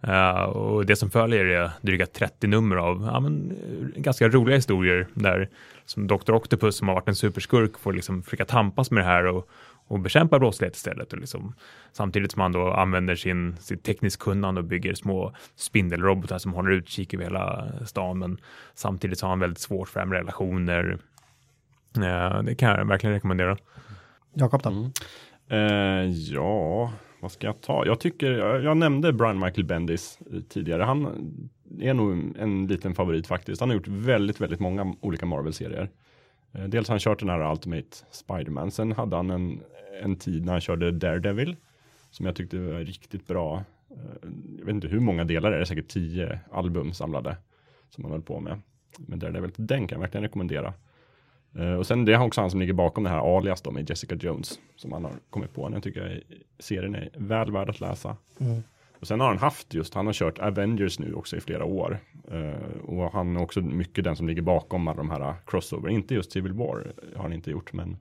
Eh, 0.02 0.44
och 0.44 0.86
det 0.86 0.96
som 0.96 1.10
följer 1.10 1.46
är 1.46 1.72
dryga 1.82 2.06
30 2.06 2.48
nummer 2.48 2.76
av 2.76 3.10
ja, 3.14 3.20
men, 3.20 3.52
eh, 3.52 4.02
ganska 4.02 4.30
roliga 4.30 4.56
historier 4.56 5.08
där 5.14 5.50
som 5.86 6.08
Dr. 6.08 6.34
Octopus 6.34 6.78
som 6.78 6.88
har 6.88 6.96
varit 6.96 7.08
en 7.08 7.16
superskurk 7.16 7.80
får 7.80 7.94
liksom 7.94 8.24
försöka 8.24 8.46
tampas 8.46 8.92
med 8.92 9.04
det 9.04 9.08
här 9.08 9.26
och, 9.26 9.50
och 9.88 10.00
bekämpa 10.00 10.40
brottslighet 10.40 10.76
istället. 10.76 11.14
Och 11.14 11.20
liksom, 11.20 11.56
samtidigt 11.92 12.32
som 12.32 12.42
han 12.42 12.52
då 12.52 12.72
använder 12.72 13.16
sin, 13.16 13.56
sitt 13.60 13.84
tekniskt 13.84 14.20
kunnande 14.20 14.62
och 14.62 14.68
bygger 14.68 14.94
små 14.94 15.36
spindelrobotar 15.56 16.38
som 16.38 16.54
håller 16.54 16.72
utkik 16.72 17.14
över 17.14 17.24
hela 17.24 17.72
stan. 17.86 18.20
Men 18.20 18.38
samtidigt 18.74 19.20
så 19.20 19.26
har 19.26 19.30
han 19.30 19.40
väldigt 19.40 19.60
svårt 19.60 19.90
för 19.90 20.00
det 20.00 20.04
här 20.04 20.10
med 20.10 20.18
relationer. 20.18 20.98
Eh, 21.98 22.44
det 22.44 22.56
kan 22.56 22.70
jag 22.70 22.86
verkligen 22.86 23.14
rekommendera. 23.14 23.58
Jakob 24.34 24.62
då? 24.62 24.70
Mm. 24.70 24.92
Eh, 25.50 26.12
ja, 26.12 26.92
vad 27.20 27.32
ska 27.32 27.48
jag 27.48 27.62
ta? 27.62 27.86
Jag 27.86 28.00
tycker, 28.00 28.32
jag, 28.32 28.64
jag 28.64 28.78
nämnde 28.78 29.14
Brian 29.14 29.40
Michael 29.40 29.66
Bendis 29.66 30.20
eh, 30.34 30.40
tidigare. 30.42 30.84
Han 30.84 31.32
är 31.80 31.94
nog 31.94 32.38
en 32.40 32.68
liten 32.68 32.96
favorit 32.96 33.28
faktiskt. 33.28 33.60
Han 33.60 33.70
har 33.70 33.76
gjort 33.76 33.88
väldigt, 33.88 34.42
väldigt 34.42 34.60
många 34.60 34.96
olika 35.02 35.26
Marvel-serier. 35.26 35.90
Eh, 36.54 36.64
dels 36.64 36.88
har 36.88 36.94
han 36.94 37.00
kört 37.00 37.20
den 37.20 37.30
här 37.30 37.52
Ultimate 37.52 37.98
Spider-Man. 38.12 38.72
Sen 38.72 38.92
hade 38.92 39.16
han 39.16 39.30
en, 39.30 39.60
en 40.04 40.16
tid 40.16 40.46
när 40.46 40.52
han 40.52 40.62
körde 40.62 40.92
Daredevil. 40.92 41.56
Som 42.12 42.26
jag 42.26 42.36
tyckte 42.36 42.60
var 42.60 42.80
riktigt 42.80 43.28
bra. 43.28 43.64
Eh, 43.92 44.30
jag 44.60 44.66
vet 44.66 44.76
inte 44.76 44.88
hur 44.88 45.00
många 45.00 45.24
delar 45.24 45.52
det 45.52 45.58
är, 45.58 45.66
säkert 45.66 45.88
tio 45.88 46.40
album 46.52 46.94
samlade. 46.94 47.38
Som 47.90 48.04
han 48.04 48.12
höll 48.12 48.22
på 48.22 48.40
med. 48.40 48.62
Men 48.98 49.20
Daredevil, 49.20 49.52
den 49.56 49.88
kan 49.88 49.96
jag 49.96 50.02
verkligen 50.02 50.24
rekommendera. 50.24 50.74
Eh, 51.56 51.74
och 51.74 51.88
sen 51.88 52.06
det 52.06 52.14
är 52.14 52.22
också 52.22 52.42
han 52.42 52.52
som 52.52 52.60
ligger 52.60 52.74
bakom 52.74 53.04
det 53.04 53.10
här 53.10 53.38
alias 53.38 53.62
då 53.62 53.72
med 53.72 53.90
Jessica 53.90 54.16
Jones. 54.16 54.60
Som 54.76 54.92
han 54.92 55.04
har 55.04 55.14
kommit 55.30 55.54
på. 55.54 55.70
Den 55.70 55.82
tycker 55.82 56.08
jag 56.08 56.22
serien 56.60 56.96
är 56.96 57.10
väl 57.14 57.52
värd 57.52 57.70
att 57.70 57.80
läsa. 57.80 58.18
Mm. 58.40 58.64
Och 59.00 59.08
sen 59.08 59.20
har 59.20 59.28
han 59.28 59.38
haft 59.38 59.74
just, 59.74 59.94
han 59.94 60.06
har 60.06 60.14
kört 60.14 60.40
Avengers 60.40 61.00
nu 61.00 61.14
också 61.14 61.38
i 61.38 61.40
flera 61.40 61.66
år. 61.66 62.00
Eh, 62.32 62.80
och 62.84 63.12
han 63.12 63.36
är 63.36 63.42
också 63.42 63.62
mycket 63.62 64.04
den 64.04 64.16
som 64.16 64.28
ligger 64.28 64.42
bakom 64.42 64.88
alla 64.88 64.98
de 64.98 65.10
här 65.10 65.34
crossover. 65.46 65.90
Inte 65.90 66.14
just 66.14 66.32
Civil 66.32 66.54
War 66.54 66.94
har 67.16 67.24
han 67.24 67.34
inte 67.34 67.52
gjort, 67.52 67.74
men 67.74 67.98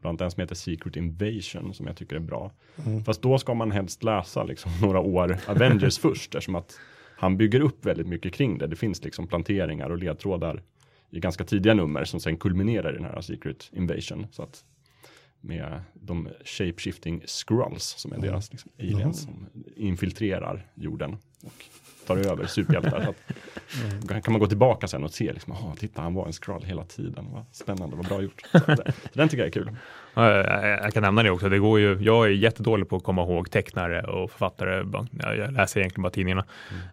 bland 0.00 0.12
annat 0.12 0.20
en 0.20 0.30
som 0.30 0.40
heter 0.40 0.54
Secret 0.54 0.96
Invasion 0.96 1.74
som 1.74 1.86
jag 1.86 1.96
tycker 1.96 2.16
är 2.16 2.20
bra. 2.20 2.52
Mm. 2.86 3.04
Fast 3.04 3.22
då 3.22 3.38
ska 3.38 3.54
man 3.54 3.70
helst 3.70 4.02
läsa 4.02 4.44
liksom 4.44 4.72
några 4.82 5.00
år 5.00 5.36
Avengers 5.46 5.98
först, 6.02 6.34
eftersom 6.34 6.54
att 6.54 6.78
han 7.16 7.36
bygger 7.36 7.60
upp 7.60 7.86
väldigt 7.86 8.06
mycket 8.06 8.34
kring 8.34 8.58
det. 8.58 8.66
Det 8.66 8.76
finns 8.76 9.04
liksom 9.04 9.26
planteringar 9.26 9.90
och 9.90 9.98
ledtrådar 9.98 10.62
i 11.10 11.20
ganska 11.20 11.44
tidiga 11.44 11.74
nummer 11.74 12.04
som 12.04 12.20
sen 12.20 12.36
kulminerar 12.36 12.92
i 12.92 12.96
den 12.96 13.04
här 13.04 13.20
Secret 13.20 13.70
Invasion. 13.72 14.26
Så 14.30 14.42
att 14.42 14.64
med 15.40 15.80
de 15.94 16.28
shape-shifting 16.44 17.26
scrolls 17.26 17.84
som 17.84 18.12
är 18.12 18.18
deras 18.18 18.52
liksom, 18.52 18.70
aliens 18.78 19.22
som 19.22 19.46
infiltrerar 19.76 20.66
jorden. 20.74 21.16
Och 21.42 21.64
tar 22.08 22.30
över 22.32 22.46
superhjältar. 22.46 23.02
Så 23.04 23.10
att, 23.10 23.32
då 24.02 24.20
kan 24.20 24.32
man 24.32 24.40
gå 24.40 24.46
tillbaka 24.46 24.88
sen 24.88 25.04
och 25.04 25.10
se, 25.10 25.32
liksom, 25.32 25.52
aha, 25.52 25.74
titta 25.78 26.02
han 26.02 26.14
var 26.14 26.26
en 26.26 26.32
scroll 26.32 26.62
hela 26.62 26.84
tiden, 26.84 27.26
vad 27.32 27.44
spännande, 27.52 27.96
vad 27.96 28.06
bra 28.06 28.22
gjort. 28.22 28.42
Så, 28.50 28.56
att, 28.58 28.78
så 28.86 28.92
den 29.12 29.28
tycker 29.28 29.42
jag 29.42 29.48
är 29.48 29.52
kul. 29.52 29.76
Ja, 30.14 30.30
Jag, 30.34 30.84
jag 30.84 30.92
kan 30.92 31.02
nämna 31.02 31.22
det 31.22 31.30
också. 31.30 31.48
Det 31.48 31.58
går 31.58 31.80
ju, 31.80 31.98
jag 32.00 32.26
är 32.26 32.30
jättedålig 32.30 32.88
på 32.88 32.96
att 32.96 33.02
komma 33.02 33.22
ihåg 33.22 33.50
tecknare 33.50 34.02
och 34.02 34.30
författare. 34.30 34.84
Ja, 34.92 35.34
Jag 35.34 35.52
läser 35.52 35.80
egentligen 35.80 36.02
bara 36.02 36.10
tidningarna. 36.10 36.44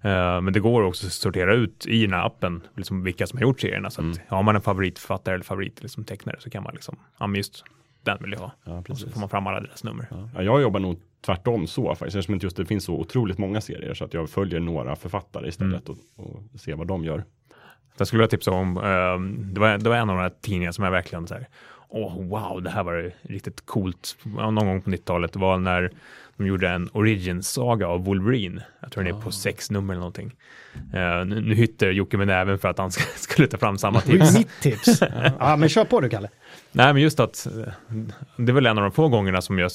Eh, 0.02 0.42
men 0.42 0.54
det 0.54 0.60
går 0.60 0.82
också 0.84 1.08
att 1.08 1.14
sortera 1.14 1.54
ut 1.54 1.86
i 1.88 2.02
den 2.02 2.14
här 2.14 2.26
appen 2.26 2.62
liksom 2.76 3.04
vilka 3.04 3.28
som 3.28 3.38
har 3.38 3.44
gjort 3.44 3.62
serierna. 3.62 3.90
Så 3.90 4.02
att 4.02 4.20
har 4.28 4.44
man 4.44 4.56
en 4.56 4.62
favoritförfattare 4.62 5.36
eller 5.36 5.44
favorit 5.46 5.82
liksom, 5.82 6.04
tecknare 6.04 6.36
så 6.40 6.50
kan 6.50 6.64
man 6.64 6.74
liksom, 6.74 6.96
ja 7.20 7.36
just 7.36 7.64
den 8.06 8.18
vill 8.22 8.32
jag 8.32 8.40
ha. 8.40 8.52
Ja, 8.64 8.84
Och 8.90 8.98
så 8.98 9.10
får 9.10 9.20
man 9.20 9.30
fram 9.30 9.48
alla 9.48 9.60
deras 9.60 9.84
nummer. 9.84 10.08
Ja, 10.36 10.42
jag 10.44 10.62
jobbar 10.62 10.80
nog 10.80 11.00
tvärtom 11.26 11.68
så 11.68 11.96
faktiskt, 11.96 12.16
eftersom 12.16 12.34
inte 12.34 12.46
just 12.46 12.58
det 12.58 12.66
finns 12.66 12.84
så 12.84 12.94
otroligt 12.94 13.38
många 13.38 13.62
serier 13.62 13.94
så 13.94 14.06
att 14.06 14.14
jag 14.14 14.30
följer 14.30 14.60
några 14.60 14.96
författare 14.96 15.48
istället 15.48 15.90
och, 15.90 15.98
och 16.16 16.60
ser 16.60 16.76
vad 16.76 16.88
de 16.88 17.04
gör. 17.04 17.24
Jag 17.98 18.08
skulle 18.08 18.18
vilja 18.20 18.30
tipsa 18.30 18.52
om, 18.52 18.78
ehm, 18.78 19.54
det, 19.54 19.60
var, 19.60 19.78
det 19.78 19.90
var 19.90 19.96
en 19.98 20.10
av 20.10 20.16
de 20.16 20.22
här 20.22 20.32
tidningarna 20.42 20.74
som 20.74 20.84
jag 20.84 20.92
verkligen 20.92 21.28
så 21.28 21.34
här, 21.34 21.48
åh 21.90 22.22
wow, 22.24 22.62
det 22.64 22.70
här 22.70 22.84
var 22.84 23.12
riktigt 23.22 23.66
coolt. 23.66 24.18
Någon 24.24 24.56
gång 24.56 24.82
på 24.82 24.90
90-talet, 24.90 25.34
det 25.34 25.40
var 25.40 25.58
när 25.58 25.92
de 26.38 26.48
gjorde 26.48 26.70
en 26.70 26.90
origin-saga 26.94 27.88
av 27.88 28.06
Wolverine. 28.06 28.64
Jag 28.80 28.92
tror 28.92 29.04
den 29.04 29.16
är 29.16 29.22
på 29.22 29.32
sex 29.32 29.72
nummer 29.72 29.94
eller 29.94 30.00
någonting. 30.00 30.32
Eh, 30.94 31.26
nu, 31.26 31.42
nu 31.42 31.56
hytter 31.56 31.92
Jocke 31.92 32.18
med 32.18 32.28
näven 32.28 32.60
för 32.60 32.68
att 32.70 32.78
han 32.78 32.92
ska, 32.92 33.04
skulle 33.16 33.48
ta 33.48 33.58
fram 33.58 33.78
samma 33.78 34.02
Det 34.06 34.12
är 34.12 34.14
ju 34.14 34.20
tips. 34.20 34.38
mitt 34.38 34.62
tips. 34.62 35.02
Ja, 35.40 35.56
men 35.56 35.70
kör 35.70 35.86
på 35.86 36.02
du 36.02 36.10
Kalle. 36.10 36.30
Nej, 36.76 36.94
men 36.94 37.02
just 37.02 37.20
att 37.20 37.46
eh, 37.46 37.74
det 38.38 38.52
är 38.52 38.54
väl 38.54 38.66
en 38.66 38.78
av 38.78 38.84
de 38.84 38.92
få 38.92 39.08
gångerna 39.08 39.42
som 39.42 39.60
jag 39.60 39.70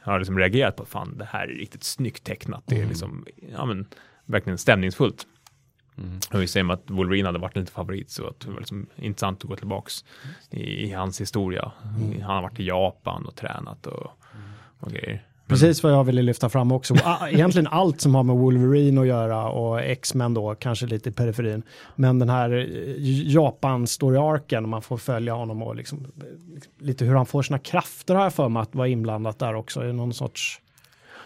har 0.00 0.18
liksom 0.18 0.38
reagerat 0.38 0.76
på, 0.76 0.84
fan 0.84 1.18
det 1.18 1.24
här 1.24 1.48
är 1.48 1.54
riktigt 1.54 1.84
snyggt 1.84 2.24
tecknat. 2.24 2.62
Det 2.66 2.80
är 2.80 2.86
liksom, 2.86 3.26
ja 3.52 3.64
men 3.64 3.86
verkligen 4.24 4.58
stämningsfullt. 4.58 5.26
Och 6.32 6.42
vi 6.42 6.46
säger 6.48 6.72
att 6.72 6.90
Wolverine 6.90 7.26
hade 7.26 7.38
varit 7.38 7.56
lite 7.56 7.72
favorit 7.72 8.10
så 8.10 8.26
att 8.26 8.40
det 8.40 8.50
var 8.50 8.58
liksom 8.58 8.86
intressant 8.96 9.44
att 9.44 9.50
gå 9.50 9.56
tillbaks 9.56 10.04
i, 10.50 10.60
i 10.60 10.92
hans 10.92 11.20
historia. 11.20 11.72
Han 12.22 12.36
har 12.36 12.42
varit 12.42 12.60
i 12.60 12.66
Japan 12.66 13.26
och 13.26 13.36
tränat 13.36 13.86
och, 13.86 14.10
och 14.78 14.90
grejer. 14.90 15.26
Precis 15.48 15.82
vad 15.82 15.92
jag 15.92 16.04
ville 16.04 16.22
lyfta 16.22 16.48
fram 16.48 16.72
också. 16.72 16.94
Ah, 17.04 17.28
egentligen 17.28 17.66
allt 17.66 18.00
som 18.00 18.14
har 18.14 18.22
med 18.22 18.36
Wolverine 18.36 19.00
att 19.00 19.06
göra 19.06 19.48
och 19.48 19.80
X-Men 19.80 20.34
då, 20.34 20.54
kanske 20.54 20.86
lite 20.86 21.08
i 21.08 21.12
periferin. 21.12 21.62
Men 21.96 22.18
den 22.18 22.28
här 22.28 22.50
eh, 22.52 23.32
Japan-story-arken, 23.32 24.68
man 24.68 24.82
får 24.82 24.96
följa 24.96 25.34
honom 25.34 25.62
och 25.62 25.76
liksom, 25.76 26.06
liksom, 26.54 26.72
lite 26.78 27.04
hur 27.04 27.14
han 27.14 27.26
får 27.26 27.42
sina 27.42 27.58
krafter 27.58 28.14
har 28.14 28.22
jag 28.22 28.34
för 28.34 28.48
mig 28.48 28.62
att 28.62 28.74
vara 28.74 28.88
inblandat 28.88 29.38
där 29.38 29.54
också 29.54 29.84
i 29.84 29.92
någon 29.92 30.14
sorts... 30.14 30.60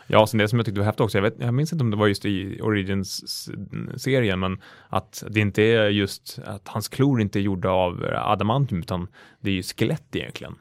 Ja, 0.07 0.27
sen 0.27 0.39
det 0.39 0.49
som 0.49 0.59
jag 0.59 0.67
tyckte 0.67 0.81
var 0.81 0.87
häftigt 0.87 1.01
också, 1.01 1.19
jag, 1.19 1.23
vet, 1.23 1.35
jag 1.39 1.55
minns 1.55 1.73
inte 1.73 1.83
om 1.83 1.91
det 1.91 1.97
var 1.97 2.07
just 2.07 2.25
i 2.25 2.61
Origins-serien, 2.61 4.43
eh, 4.43 4.49
men 4.49 4.61
att 4.89 5.25
det 5.31 5.41
inte 5.41 5.63
är 5.63 5.89
just 5.89 6.39
att 6.45 6.69
hans 6.69 6.89
klor 6.89 7.21
inte 7.21 7.39
är 7.39 7.41
gjorda 7.41 7.71
av 7.71 8.05
adamantium, 8.15 8.81
utan 8.81 9.09
det 9.41 9.51
är 9.51 9.55
ju 9.55 9.63
skelett 9.63 10.17
egentligen. 10.17 10.55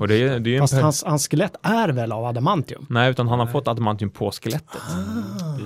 Och 0.00 0.08
det 0.08 0.22
är, 0.22 0.40
det 0.40 0.56
är 0.56 0.60
Fast 0.60 0.74
per- 0.74 0.82
hans, 0.82 1.04
hans 1.04 1.28
skelett 1.28 1.56
är 1.62 1.88
väl 1.88 2.12
av 2.12 2.24
adamantium? 2.24 2.86
Nej, 2.90 3.10
utan 3.10 3.28
han 3.28 3.38
har 3.38 3.46
fått 3.46 3.68
adamantium 3.68 4.10
på 4.10 4.30
skelettet. 4.30 4.82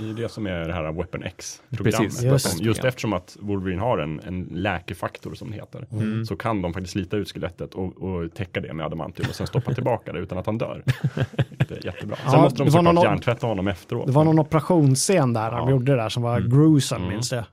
Det 0.00 0.08
är 0.10 0.14
det 0.22 0.28
som 0.28 0.46
är 0.46 0.60
det 0.68 0.72
här 0.72 0.92
Weapon 0.92 1.22
X-programmet. 1.22 2.10
Precis. 2.10 2.22
Just, 2.22 2.60
Just 2.60 2.84
eftersom 2.84 3.12
att 3.12 3.36
Wolverine 3.40 3.80
har 3.80 3.98
en, 3.98 4.20
en 4.20 4.48
läkefaktor 4.52 5.34
som 5.34 5.50
det 5.50 5.56
heter. 5.56 5.86
Så 6.24 6.36
kan 6.36 6.62
de 6.62 6.72
faktiskt 6.72 6.92
slita 6.92 7.16
ut 7.16 7.32
skelettet 7.32 7.74
och, 7.74 8.02
och 8.02 8.34
täcka 8.34 8.60
det 8.60 8.72
med 8.72 8.86
adamantium 8.86 9.28
och 9.28 9.34
sen 9.34 9.46
stoppa 9.46 9.74
tillbaka 9.74 10.12
det 10.12 10.18
utan 10.18 10.38
att 10.38 10.46
han 10.46 10.58
dör. 10.58 10.82
Det 11.68 11.76
är 11.76 11.84
jättebra. 11.86 12.16
Sen 12.16 12.24
Ja, 12.32 12.40
måste 12.42 12.58
de 12.58 12.64
det 12.64 12.70
var 12.70 12.78
såklart 12.78 12.94
någon- 12.94 13.04
hjärntvätta 13.04 13.46
honom 13.46 13.68
efteråt. 13.68 14.06
Det 14.06 14.12
var 14.12 14.24
någon 14.24 14.38
operationsscen 14.38 15.32
där 15.32 15.50
han 15.50 15.64
Ja. 15.64 15.70
gjorde 15.70 15.92
det 15.92 16.02
där 16.02 16.08
som 16.08 16.22
var 16.22 16.40
gruesome, 16.40 17.08
minns 17.08 17.30
det. 17.30 17.44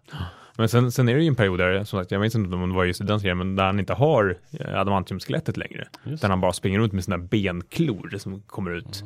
Men 0.57 0.69
sen, 0.69 0.91
sen 0.91 1.09
är 1.09 1.15
det 1.15 1.21
ju 1.21 1.27
en 1.27 1.35
period 1.35 1.59
där, 1.59 1.83
som 1.83 1.99
sagt, 1.99 2.11
jag 2.11 2.21
minns 2.21 2.35
inte 2.35 2.55
om 2.55 2.69
det 2.69 2.75
var 2.75 2.85
just 2.85 3.01
i 3.01 3.03
den 3.03 3.19
serien, 3.19 3.37
men 3.37 3.55
där 3.55 3.65
han 3.65 3.79
inte 3.79 3.93
har 3.93 4.37
eh, 4.59 4.79
adamantiumskelettet 4.79 5.57
längre. 5.57 5.87
Just 6.03 6.21
Där 6.21 6.29
han 6.29 6.41
bara 6.41 6.53
springer 6.53 6.79
runt 6.79 6.93
med 6.93 7.03
sina 7.03 7.17
benklor 7.17 8.17
som 8.17 8.41
kommer 8.41 8.71
ut. 8.71 9.03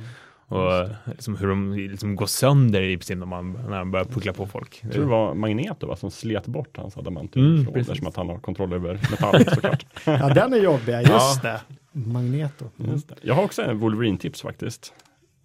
Och 0.47 0.73
eh, 0.75 0.89
liksom 1.05 1.35
hur 1.35 1.47
de 1.47 1.73
liksom 1.73 2.15
går 2.15 2.25
sönder 2.25 2.81
i 2.81 2.97
princip 2.97 3.17
när 3.17 3.25
man, 3.25 3.51
när 3.53 3.69
man 3.69 3.91
börjar 3.91 4.05
puckla 4.05 4.33
på 4.33 4.47
folk. 4.47 4.79
Jag 4.83 4.91
tror 4.91 5.03
det 5.03 5.09
var 5.09 5.33
Magneto 5.33 5.87
va, 5.87 5.95
som 5.95 6.11
slet 6.11 6.47
bort 6.47 6.77
hans 6.77 6.97
adamantium 6.97 7.45
Mm, 7.45 7.61
mm, 7.67 7.75
eftersom 7.81 8.07
att 8.07 8.15
han 8.15 8.29
har 8.29 8.37
kontroll 8.37 8.73
över 8.73 8.99
metall 9.11 9.45
såklart. 9.45 9.85
Ja, 10.05 10.33
den 10.33 10.53
är 10.53 10.57
jobbig, 10.57 10.93
just 10.93 11.09
Ja. 11.09 11.39
det. 11.43 11.61
Magneto. 11.99 12.65
Mm. 12.79 12.91
Just 12.91 13.09
det. 13.09 13.15
Jag 13.21 13.35
har 13.35 13.43
också 13.43 13.61
en 13.61 13.79
Wolverine-tips 13.79 14.41
faktiskt. 14.41 14.93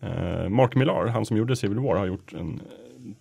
Eh, 0.03 0.49
Mark 0.49 0.75
Millar, 0.75 1.07
han 1.07 1.27
som 1.27 1.37
gjorde 1.37 1.57
Civil 1.57 1.79
War, 1.79 1.97
har 1.97 2.07
gjort 2.07 2.33
en 2.33 2.61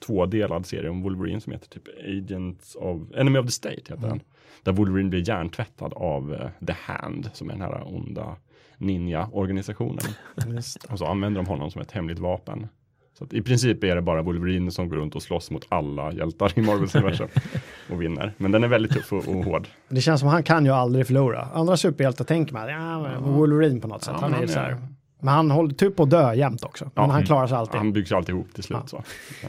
tvådelad 0.05 0.65
serie 0.65 0.89
om 0.89 1.01
Wolverine 1.01 1.41
som 1.41 1.53
heter 1.53 1.67
typ 1.69 1.83
Agents 2.07 2.75
of 2.75 3.01
Enemy 3.15 3.39
of 3.39 3.45
the 3.45 3.51
State 3.51 3.75
heter 3.75 3.93
Mm. 3.97 4.09
den. 4.09 4.19
Där 4.63 4.71
Wolverine 4.71 5.09
blir 5.09 5.29
hjärntvättad 5.29 5.93
av 5.93 6.33
eh, 6.33 6.65
The 6.67 6.73
Hand 6.73 7.29
som 7.33 7.49
är 7.49 7.53
den 7.53 7.61
här 7.61 7.95
onda 7.95 8.35
ninja-organisationen. 8.77 10.03
Och 10.89 10.99
så 10.99 11.05
använder 11.05 11.41
de 11.41 11.47
honom 11.49 11.71
som 11.71 11.81
ett 11.81 11.91
hemligt 11.91 12.19
vapen. 12.19 12.67
Så 13.17 13.23
att 13.23 13.33
i 13.33 13.41
princip 13.41 13.83
är 13.83 13.95
det 13.95 14.01
bara 14.01 14.21
Wolverine 14.21 14.71
som 14.71 14.89
går 14.89 14.97
runt 14.97 15.15
och 15.15 15.23
slåss 15.23 15.51
mot 15.51 15.65
alla 15.69 16.11
hjältar 16.13 16.51
i 16.59 16.61
Marvels 16.61 16.95
universum 16.95 17.27
och 17.91 18.01
vinner. 18.01 18.33
Men 18.37 18.51
den 18.51 18.63
är 18.63 18.67
väldigt 18.67 18.91
tuff 18.91 19.13
och, 19.13 19.27
och 19.35 19.43
hård. 19.45 19.67
Det 19.89 20.01
känns 20.01 20.19
som 20.19 20.29
han 20.29 20.43
kan 20.43 20.65
ju 20.65 20.71
aldrig 20.71 21.07
förlora. 21.07 21.41
Andra 21.53 21.77
superhjältar 21.77 22.25
tänker 22.25 22.53
man, 22.53 22.69
ja, 22.69 23.19
Wolverine 23.19 23.81
på 23.81 23.87
något 23.87 24.03
sätt. 24.03 24.13
Ja, 24.15 24.21
han 24.21 24.33
är 24.33 24.37
han 24.37 24.47
så 24.47 24.59
är- 24.59 24.63
här. 24.63 24.77
Men 25.25 25.33
han 25.33 25.51
håller 25.51 25.73
typ 25.73 25.95
på 25.95 26.03
att 26.03 26.09
dö 26.09 26.33
jämt 26.33 26.63
också. 26.63 26.85
Men 26.95 27.03
Ja. 27.05 27.11
han 27.11 27.25
klarar 27.25 27.47
sig 27.47 27.57
alltid. 27.57 27.75
Han 27.75 27.93
byggs 27.93 28.11
alltid 28.11 28.35
ihop 28.35 28.53
till 28.53 28.63
slut. 28.63 28.77
Ja. 28.91 29.03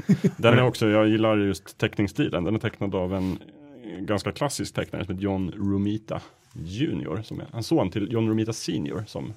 Så. 0.06 0.14
Den 0.36 0.54
är 0.58 0.62
också, 0.62 0.88
jag 0.88 1.08
gillar 1.08 1.36
just 1.36 1.78
teckningsstilen. 1.78 2.44
Den 2.44 2.54
är 2.54 2.58
tecknad 2.58 2.94
av 2.94 3.14
en 3.14 3.38
eh, 3.84 4.00
ganska 4.00 4.32
klassisk 4.32 4.74
tecknare 4.74 5.04
som 5.04 5.14
heter 5.14 5.24
John 5.24 5.52
Romita 5.56 6.20
Junior. 6.52 7.22
Som 7.22 7.40
är 7.40 7.46
en 7.52 7.62
son 7.62 7.90
till 7.90 8.12
John 8.12 8.28
Romita 8.28 8.52
Senior. 8.52 9.04
Som 9.06 9.32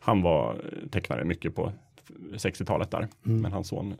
han 0.00 0.22
var 0.22 0.50
eh, 0.54 0.88
tecknare 0.88 1.24
mycket 1.24 1.54
på 1.54 1.72
60-talet 2.32 2.90
där. 2.90 3.08
Mm. 3.26 3.40
Men 3.42 3.52
hans 3.52 3.68
son 3.68 3.94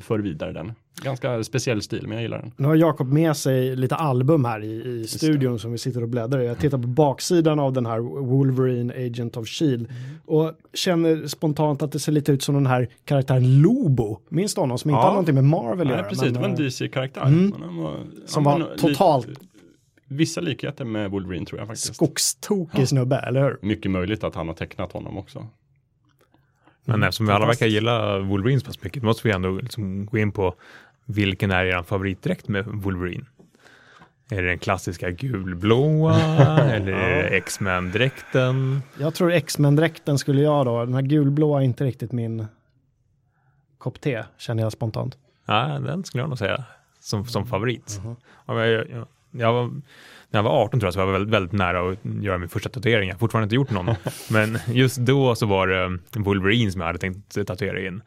för 0.00 0.18
vidare 0.18 0.52
den. 0.52 0.72
Ganska 1.02 1.44
speciell 1.44 1.82
stil, 1.82 2.02
men 2.02 2.12
jag 2.12 2.22
gillar 2.22 2.38
den. 2.38 2.52
Nu 2.56 2.66
har 2.68 2.74
Jakob 2.74 3.12
med 3.12 3.36
sig 3.36 3.76
lite 3.76 3.94
album 3.94 4.44
här 4.44 4.64
i, 4.64 5.00
i 5.00 5.06
studion 5.06 5.58
som 5.58 5.72
vi 5.72 5.78
sitter 5.78 6.02
och 6.02 6.08
bläddrar 6.08 6.40
i. 6.40 6.46
Jag 6.46 6.58
tittar 6.58 6.78
på 6.78 6.86
baksidan 6.88 7.58
av 7.58 7.72
den 7.72 7.86
här 7.86 7.98
Wolverine 8.20 8.92
Agent 9.06 9.36
of 9.36 9.48
Shield 9.48 9.86
Mm. 9.90 10.18
och 10.26 10.52
känner 10.74 11.26
spontant 11.26 11.82
att 11.82 11.92
det 11.92 11.98
ser 11.98 12.12
lite 12.12 12.32
ut 12.32 12.42
som 12.42 12.54
den 12.54 12.66
här 12.66 12.88
karaktären 13.04 13.62
Lobo. 13.62 14.20
Minns 14.28 14.54
du 14.54 14.60
honom 14.60 14.78
som 14.78 14.90
inte 14.90 14.98
Ja. 14.98 15.02
har 15.02 15.10
någonting 15.10 15.34
med 15.34 15.44
Marvel 15.44 15.86
att 15.86 15.92
göra? 15.96 16.02
precis, 16.08 16.22
men, 16.24 16.32
det 16.32 16.38
var 16.40 16.46
en 16.46 16.52
eh, 16.52 16.58
DC-karaktär. 16.58 17.22
Mm. 17.26 17.52
Som 18.26 18.44
var 18.44 18.76
totalt- 18.78 19.28
vissa 20.08 20.40
likheter 20.40 20.84
med 20.84 21.10
Wolverine 21.10 21.46
tror 21.46 21.58
jag 21.60 21.68
faktiskt. 21.68 21.94
skogstokig 21.94 22.88
snubbe, 22.88 23.16
eller 23.16 23.42
hur? 23.42 23.58
Mycket 23.62 23.90
möjligt 23.90 24.24
att 24.24 24.34
han 24.34 24.48
har 24.48 24.54
tecknat 24.54 24.92
honom 24.92 25.18
också. 25.18 25.46
Men 26.88 27.02
eftersom 27.02 27.26
vi 27.26 27.32
alla 27.32 27.46
verkar 27.46 27.66
gilla 27.66 28.18
Wolverine 28.18 28.60
så 28.60 28.66
pass 28.66 28.82
mycket, 28.82 29.02
då 29.02 29.06
måste 29.06 29.28
vi 29.28 29.34
ändå 29.34 29.50
liksom 29.50 30.06
gå 30.06 30.18
in 30.18 30.32
på 30.32 30.54
vilken 31.04 31.50
är 31.50 31.64
er 31.64 31.82
favoritdräkt 31.82 32.48
med 32.48 32.64
Wolverine? 32.66 33.24
Är 34.30 34.42
det 34.42 34.48
den 34.48 34.58
klassiska 34.58 35.10
gulblåa 35.10 36.18
eller 36.58 36.92
det 36.92 37.28
X-Men-dräkten? 37.36 38.82
Jag 38.98 39.14
tror 39.14 39.32
X-Men-dräkten 39.32 40.18
skulle 40.18 40.42
jag 40.42 40.66
då. 40.66 40.84
Den 40.84 40.94
här 40.94 41.02
gulblåa 41.02 41.60
är 41.60 41.64
inte 41.64 41.84
riktigt 41.84 42.12
min 42.12 42.46
kopp 43.78 44.00
te, 44.00 44.24
känner 44.38 44.62
jag 44.62 44.72
spontant. 44.72 45.18
Ja, 45.46 45.78
den 45.78 46.04
skulle 46.04 46.22
jag 46.22 46.28
nog 46.28 46.38
säga 46.38 46.64
som, 47.00 47.24
som 47.26 47.46
favorit. 47.46 48.00
Ja, 48.46 48.64
Jag, 48.64 48.90
jag, 48.90 49.06
jag 49.38 49.52
var, 49.52 49.66
när 50.30 50.38
jag 50.38 50.42
var 50.42 50.50
18 50.50 50.80
tror 50.80 50.86
jag 50.86 50.94
så 50.94 51.00
var 51.00 51.06
jag 51.06 51.12
väldigt, 51.12 51.34
väldigt 51.34 51.52
nära 51.52 51.90
att 51.92 51.98
göra 52.22 52.38
min 52.38 52.48
första 52.48 52.68
tatuering. 52.68 53.08
Jag 53.08 53.14
har 53.14 53.18
fortfarande 53.18 53.44
inte 53.44 53.54
gjort 53.54 53.70
någon. 53.70 53.94
Men 54.30 54.58
just 54.72 54.96
då 54.98 55.34
så 55.34 55.46
var 55.46 55.66
det 55.68 55.98
Wolverine 56.20 56.72
som 56.72 56.80
jag 56.80 56.86
hade 56.86 56.98
tänkt 56.98 57.46
tatuera 57.46 57.86
in. 57.86 58.02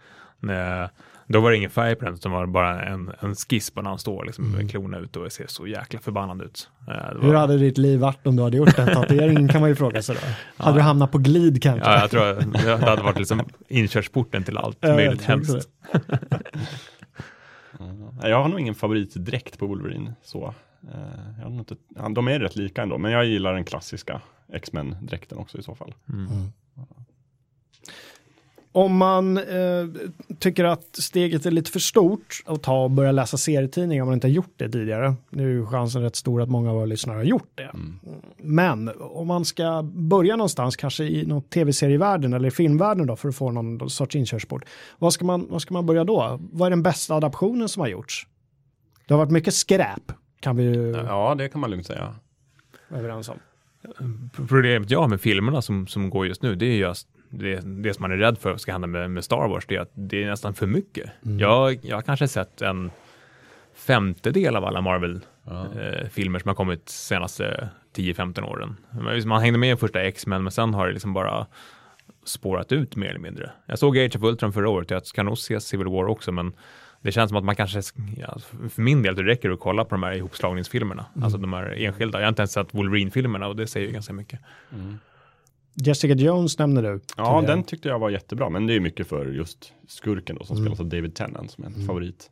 Eh, 0.49 0.89
Då 1.31 1.39
var 1.39 1.51
det 1.51 1.57
ingen 1.57 1.69
färg 1.69 1.95
på 1.95 2.05
den, 2.05 2.13
utan 2.13 2.31
det 2.31 2.37
var 2.37 2.45
bara 2.47 2.81
en, 2.83 3.11
en 3.19 3.35
skiss 3.35 3.71
på 3.71 3.81
när 3.81 3.89
han 3.89 3.99
står 3.99 4.25
liksom, 4.25 4.51
med 4.51 4.71
klorna 4.71 4.97
ut 4.97 5.15
och 5.15 5.31
ser 5.31 5.47
så 5.47 5.67
jäkla 5.67 5.99
förbannad 5.99 6.41
ut. 6.41 6.69
Eh, 6.87 6.93
var- 6.93 7.21
Hur 7.21 7.33
hade 7.33 7.57
ditt 7.57 7.77
liv 7.77 7.99
varit 7.99 8.27
om 8.27 8.35
du 8.35 8.43
hade 8.43 8.57
gjort 8.57 8.75
den 8.75 8.87
tatueringen 8.93 9.47
kan 9.47 9.61
man 9.61 9.69
ju 9.69 9.75
fråga 9.75 10.01
sig 10.01 10.15
då. 10.15 10.21
Hade 10.63 10.77
du 10.77 10.81
hamnat 10.81 11.11
på 11.11 11.17
glid 11.17 11.61
kanske? 11.63 11.89
Ja, 11.89 11.99
jag 12.01 12.11
tror 12.11 12.29
att 12.29 12.53
det 12.53 12.89
hade 12.89 13.01
varit 13.03 13.17
liksom 13.19 13.41
inkörsporten 13.67 14.43
till 14.43 14.57
allt 14.57 14.77
Ja, 14.81 14.93
möjligt 14.95 15.21
hemskt. 15.21 15.69
Jag 18.21 18.41
har 18.43 18.49
nog 18.49 18.59
ingen 18.59 18.75
favoritdräkt 18.75 19.59
på 19.59 19.67
Wolverine. 19.67 20.13
Så. 20.23 20.53
Eh, 20.83 21.39
Jag 21.39 21.49
har 21.49 21.59
inte, 21.59 21.75
ja, 21.95 22.09
de 22.09 22.27
är 22.27 22.39
rätt 22.39 22.55
lika 22.55 22.81
ändå, 22.81 22.97
men 22.97 23.11
jag 23.11 23.25
gillar 23.25 23.53
den 23.53 23.63
klassiska 23.63 24.21
X-Men-dräkten 24.53 25.37
också 25.37 25.57
i 25.57 25.63
så 25.63 25.75
fall. 25.75 25.93
Om 28.71 28.97
man 28.97 29.37
eh, 29.37 29.87
tycker 30.39 30.63
att 30.63 30.95
steget 30.95 31.45
är 31.45 31.51
lite 31.51 31.71
för 31.71 31.79
stort 31.79 32.43
att 32.45 32.63
ta 32.63 32.83
och 32.83 32.91
börja 32.91 33.11
läsa 33.11 33.37
serietidningar 33.37 34.03
om 34.03 34.07
man 34.07 34.13
inte 34.13 34.27
har 34.27 34.31
gjort 34.31 34.53
det 34.57 34.69
tidigare. 34.69 35.15
Nu 35.29 35.43
är 35.43 35.49
ju 35.49 35.65
chansen 35.65 36.01
rätt 36.01 36.15
stor 36.15 36.41
att 36.41 36.49
många 36.49 36.69
av 36.69 36.75
våra 36.75 36.85
lyssnare 36.85 37.17
har 37.17 37.23
gjort 37.23 37.51
det. 37.55 37.71
Men 38.37 38.91
om 38.99 39.27
man 39.27 39.45
ska 39.45 39.83
börja 39.83 40.35
någonstans, 40.35 40.75
kanske 40.75 41.03
i 41.03 41.25
någon 41.25 41.41
tv-serievärlden 41.41 42.33
eller 42.33 42.49
filmvärlden 42.49 43.07
då 43.07 43.15
för 43.15 43.29
att 43.29 43.35
få 43.35 43.51
någon 43.51 43.89
sorts 43.89 44.15
inkörsport. 44.15 44.65
Vad 44.97 45.13
ska, 45.13 45.25
man, 45.25 45.47
vad 45.49 45.61
ska 45.61 45.73
man 45.73 45.85
börja 45.85 46.03
då? 46.03 46.39
Vad 46.51 46.65
är 46.65 46.69
den 46.69 46.83
bästa 46.83 47.15
adaptionen 47.15 47.69
som 47.69 47.81
har 47.81 47.87
gjorts? 47.87 48.27
Det 49.07 49.13
har 49.13 49.19
varit 49.19 49.31
mycket 49.31 49.53
skräp, 49.53 50.11
kan 50.39 50.55
vi 50.57 50.63
ju 50.63 50.91
Ja, 51.07 51.35
det 51.37 51.49
kan 51.49 51.61
man 51.61 51.71
lugnt 51.71 51.85
säga. 51.85 52.15
överens 52.89 53.29
om. 53.29 53.39
Problemet 54.47 54.91
jag 54.91 54.99
har 55.01 55.07
med 55.07 55.21
filmerna 55.21 55.61
som, 55.61 55.87
som 55.87 56.09
går 56.09 56.27
just 56.27 56.41
nu, 56.43 56.55
det 56.55 56.65
är 56.65 56.75
just 56.77 57.07
det, 57.29 57.59
det 57.83 57.93
som 57.93 58.01
man 58.01 58.11
är 58.11 58.17
rädd 58.17 58.37
för 58.37 58.57
ska 58.57 58.71
hända 58.71 58.87
med, 58.87 59.11
med 59.11 59.23
Star 59.23 59.47
Wars, 59.47 59.65
det 59.67 59.75
är 59.75 59.79
att 59.81 59.91
det 59.93 60.23
är 60.23 60.29
nästan 60.29 60.53
för 60.53 60.67
mycket. 60.67 61.09
Jag, 61.21 61.79
jag 61.85 61.97
har 61.97 62.01
kanske 62.01 62.27
sett 62.27 62.61
en 62.61 62.91
femtedel 63.75 64.55
av 64.55 64.65
alla 64.65 64.81
Marvel-filmer 64.81 66.39
som 66.39 66.47
har 66.49 66.55
kommit 66.55 66.89
senaste 66.89 67.69
10-15 67.95 68.43
åren. 68.43 68.75
Man- 68.91 69.27
Man 69.27 69.41
hängde 69.41 69.59
med 69.59 69.73
i 69.73 69.77
första 69.77 70.01
X-Men, 70.01 70.43
men 70.43 70.51
sen 70.51 70.73
har 70.73 70.87
det 70.87 70.93
liksom 70.93 71.13
bara 71.13 71.47
spårat 72.25 72.71
ut 72.71 72.95
mer 72.95 73.09
eller 73.09 73.19
mindre. 73.19 73.51
Jag 73.65 73.79
såg 73.79 73.97
Age 73.97 74.15
of 74.15 74.23
Ultron 74.23 74.53
förra 74.53 74.69
året, 74.69 74.89
jag 74.91 75.05
ska 75.05 75.23
nog 75.23 75.37
se 75.37 75.59
Civil 75.59 75.87
War 75.87 76.05
också, 76.05 76.31
men 76.31 76.53
det 77.01 77.11
känns 77.11 77.29
som 77.29 77.37
att 77.37 77.43
man 77.43 77.55
kanske, 77.55 77.81
ja, 78.17 78.37
för 78.69 78.81
min 78.81 79.01
del, 79.01 79.15
det 79.15 79.23
räcker 79.23 79.49
att 79.49 79.59
kolla 79.59 79.85
på 79.85 79.95
de 79.95 80.03
här 80.03 80.13
ihopslagningsfilmerna, 80.13 81.05
alltså 81.21 81.37
de 81.37 81.53
här 81.53 81.65
enskilda. 81.77 82.19
Jag 82.19 82.25
har 82.25 82.29
inte 82.29 82.41
ens 82.41 82.51
sett 82.51 82.73
Wolverine-filmerna 82.73 83.47
och 83.47 83.55
det 83.55 83.67
säger 83.67 83.87
ju 83.87 83.93
ganska 83.93 84.13
mycket. 84.13 84.39
Jessica 85.73 86.13
Jones 86.13 86.59
nämner 86.59 86.83
du. 86.83 86.99
Ja, 87.17 87.43
den 87.47 87.63
tyckte 87.63 87.87
jag 87.87 87.99
var 87.99 88.09
jättebra, 88.09 88.49
men 88.49 88.67
det 88.67 88.73
är 88.73 88.79
mycket 88.79 89.07
för 89.07 89.25
just 89.25 89.73
skurken 89.87 90.35
då, 90.39 90.45
som 90.45 90.57
spelas 90.57 90.79
av 90.79 90.85
David 90.85 91.15
Tennant 91.15 91.51
som 91.51 91.63
är 91.63 91.67
en 91.67 91.85
favorit. 91.87 92.29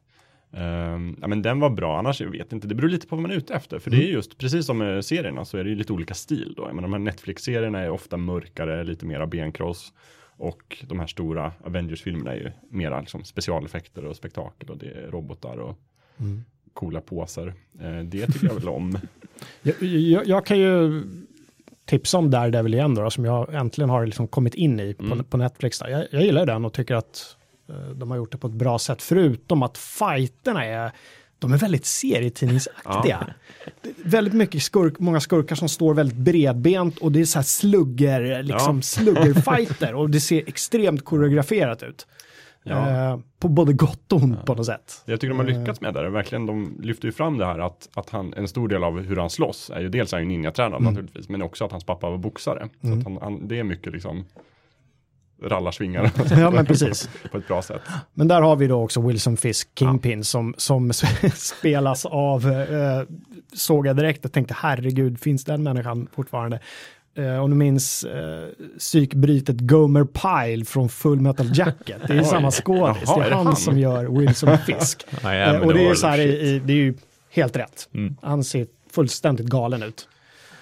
Ehm, 0.53 1.18
ja, 1.22 1.28
men 1.28 1.41
den 1.41 1.59
var 1.59 1.70
bra, 1.70 1.99
annars 1.99 2.22
jag 2.22 2.30
vet 2.30 2.53
inte, 2.53 2.68
det 2.68 2.76
beror 2.76 2.89
lite 2.89 3.07
på 3.07 3.15
vad 3.15 3.22
man 3.22 3.32
är 3.32 3.36
ute 3.36 3.53
efter, 3.53 3.80
för 3.80 3.91
det 3.91 3.97
är 3.97 4.11
just, 4.11 4.38
precis 4.38 4.65
som 4.65 4.78
med 4.78 5.05
serierna, 5.05 5.45
så 5.45 5.57
är 5.57 5.63
det 5.63 5.70
ju 5.70 5.76
lite 5.76 5.93
olika 5.93 6.13
stil 6.13 6.53
då. 6.57 6.63
Jag 6.63 6.76
menar, 6.76 6.88
de 6.88 6.93
här 6.93 6.99
Netflix-serierna 6.99 7.80
är 7.80 7.89
ofta 7.89 8.18
mörkare, 8.18 8.84
lite 8.84 9.05
mera 9.05 9.28
benkross, 9.28 9.93
och 10.38 10.85
de 10.88 10.99
här 10.99 11.07
stora 11.07 11.51
Avengers-filmerna 11.63 12.31
är 12.31 12.35
ju 12.38 12.51
mera 12.69 12.99
liksom, 12.99 13.23
specialeffekter 13.23 14.05
och 14.05 14.15
spektakel, 14.15 14.69
och 14.69 14.77
det 14.77 14.85
är 14.91 15.11
robotar 15.11 15.57
och 15.57 15.77
coola 16.73 17.01
påsar. 17.01 17.53
Eh, 17.81 17.99
det 17.99 18.27
tycker 18.27 18.47
jag 18.47 18.53
väl 18.53 18.69
om. 18.69 18.97
Jag, 19.61 19.81
jag, 19.81 20.27
jag 20.27 20.45
kan 20.45 20.59
ju 20.59 21.03
tipsa 21.85 22.17
om 22.17 22.31
Daredevil 22.31 22.73
igen 22.73 22.95
då, 22.95 23.09
som 23.09 23.25
jag 23.25 23.53
äntligen 23.53 23.89
har 23.89 24.05
liksom 24.05 24.27
kommit 24.27 24.53
in 24.55 24.79
i 24.79 24.93
på, 24.93 25.03
Mm. 25.03 25.23
på 25.23 25.38
Netflix. 25.38 25.79
Där. 25.79 25.88
Jag, 25.89 26.07
jag 26.11 26.23
gillar 26.23 26.45
den 26.45 26.65
och 26.65 26.73
tycker 26.73 26.95
att 26.95 27.35
eh, 27.69 27.75
de 27.89 28.11
har 28.11 28.17
gjort 28.17 28.31
det 28.31 28.38
på 28.38 28.47
ett 28.47 28.53
bra 28.53 28.79
sätt, 28.79 29.01
förutom 29.01 29.63
att 29.63 29.77
fighterna 29.77 30.65
är 30.65 30.91
de 31.39 31.53
är 31.53 31.57
väldigt 31.57 31.85
serietidningsaktiga. 31.85 33.27
Det 33.81 33.89
är 33.89 33.93
Väldigt 34.09 34.33
mycket 34.33 34.63
skurk, 34.63 34.99
många 34.99 35.19
skurkar 35.19 35.55
som 35.55 35.69
står 35.69 35.93
väldigt 35.93 36.17
bredbent 36.17 36.97
och 36.97 37.11
det 37.11 37.19
är 37.21 37.25
så 37.25 37.39
här 37.39 37.43
slugger, 37.43 38.43
liksom 38.43 38.75
Ja. 38.75 38.81
sluggerfighter 38.81 39.93
och 39.95 40.09
det 40.09 40.19
ser 40.19 40.43
extremt 40.47 41.05
koreograferat 41.05 41.83
ut. 41.83 42.07
Ja. 42.63 42.89
Eh, 43.11 43.19
på 43.39 43.47
både 43.47 43.73
gott 43.73 44.11
och 44.13 44.23
ont 44.23 44.45
på 44.45 44.53
något 44.55 44.65
sätt. 44.65 45.01
Det 45.05 45.11
jag 45.11 45.19
tycker 45.19 45.29
de 45.29 45.39
har 45.39 45.45
lyckats 45.59 45.81
med 45.81 45.93
där, 45.93 46.05
verkligen, 46.05 46.45
de 46.45 46.79
lyfter 46.83 47.05
ju 47.05 47.11
fram 47.11 47.38
det 47.38 47.45
här 47.45 47.59
att, 47.59 47.89
att 47.93 48.09
han, 48.09 48.33
en 48.33 48.47
stor 48.47 48.67
del 48.67 48.83
av 48.83 48.99
hur 49.01 49.15
han 49.15 49.29
slåss 49.29 49.71
är 49.75 49.79
ju 49.81 49.89
dels 49.89 50.13
är 50.13 50.17
han 50.17 50.27
ninjatränad 50.27 50.81
naturligtvis, 50.81 51.29
men 51.29 51.41
också 51.41 51.65
att 51.65 51.71
hans 51.71 51.83
pappa 51.83 52.09
var 52.09 52.17
boxare. 52.17 52.69
Så 52.81 52.93
att 52.93 53.03
han, 53.03 53.17
han, 53.21 53.47
det 53.47 53.59
är 53.59 53.63
mycket 53.63 53.93
liksom 53.93 54.25
rallarsvingar 55.43 56.11
Ja, 56.29 56.51
men 56.51 56.65
precis. 56.65 57.09
på 57.31 57.38
ett 57.38 57.47
bra 57.47 57.61
sätt. 57.61 57.81
Men 58.13 58.27
där 58.27 58.41
har 58.41 58.55
vi 58.55 58.67
då 58.67 58.83
också 58.83 59.01
Wilson 59.01 59.38
Fisk, 59.38 59.69
Kingpin, 59.79 60.23
som, 60.23 60.55
som 60.57 60.93
spelas 61.33 62.05
av, 62.05 62.49
eh, 62.49 63.15
såg 63.53 63.88
jag 63.88 63.95
direkt 63.95 64.25
och 64.25 64.33
tänkte 64.33 64.55
herregud, 64.57 65.19
finns 65.19 65.45
den 65.45 65.63
människan 65.63 66.07
fortfarande? 66.15 66.59
Eh, 67.17 67.43
om 67.43 67.49
du 67.49 67.55
minns 67.55 68.03
eh, 68.03 68.47
psykbrytet 68.77 69.55
Gomer 69.59 70.03
Pyle 70.03 70.65
från 70.65 70.89
Full 70.89 71.21
Metal 71.21 71.47
Jacket, 71.53 72.01
det 72.07 72.13
är 72.13 72.23
samma 72.23 72.51
skådis, 72.51 73.15
det 73.15 73.23
är 73.23 73.31
han, 73.31 73.45
han? 73.45 73.55
som 73.55 73.79
gör 73.79 74.19
Wilson 74.19 74.57
Fisk. 74.57 75.05
Eh, 75.11 75.61
och 75.61 75.73
det 75.73 75.88
är, 75.88 75.93
så 75.93 76.07
här, 76.07 76.19
i, 76.19 76.61
det 76.65 76.73
är 76.73 76.77
ju 76.77 76.93
helt 77.29 77.55
rätt. 77.55 77.89
Mm. 77.93 78.15
Han 78.21 78.43
ser 78.43 78.67
fullständigt 78.91 79.45
galen 79.45 79.83
ut. 79.83 80.07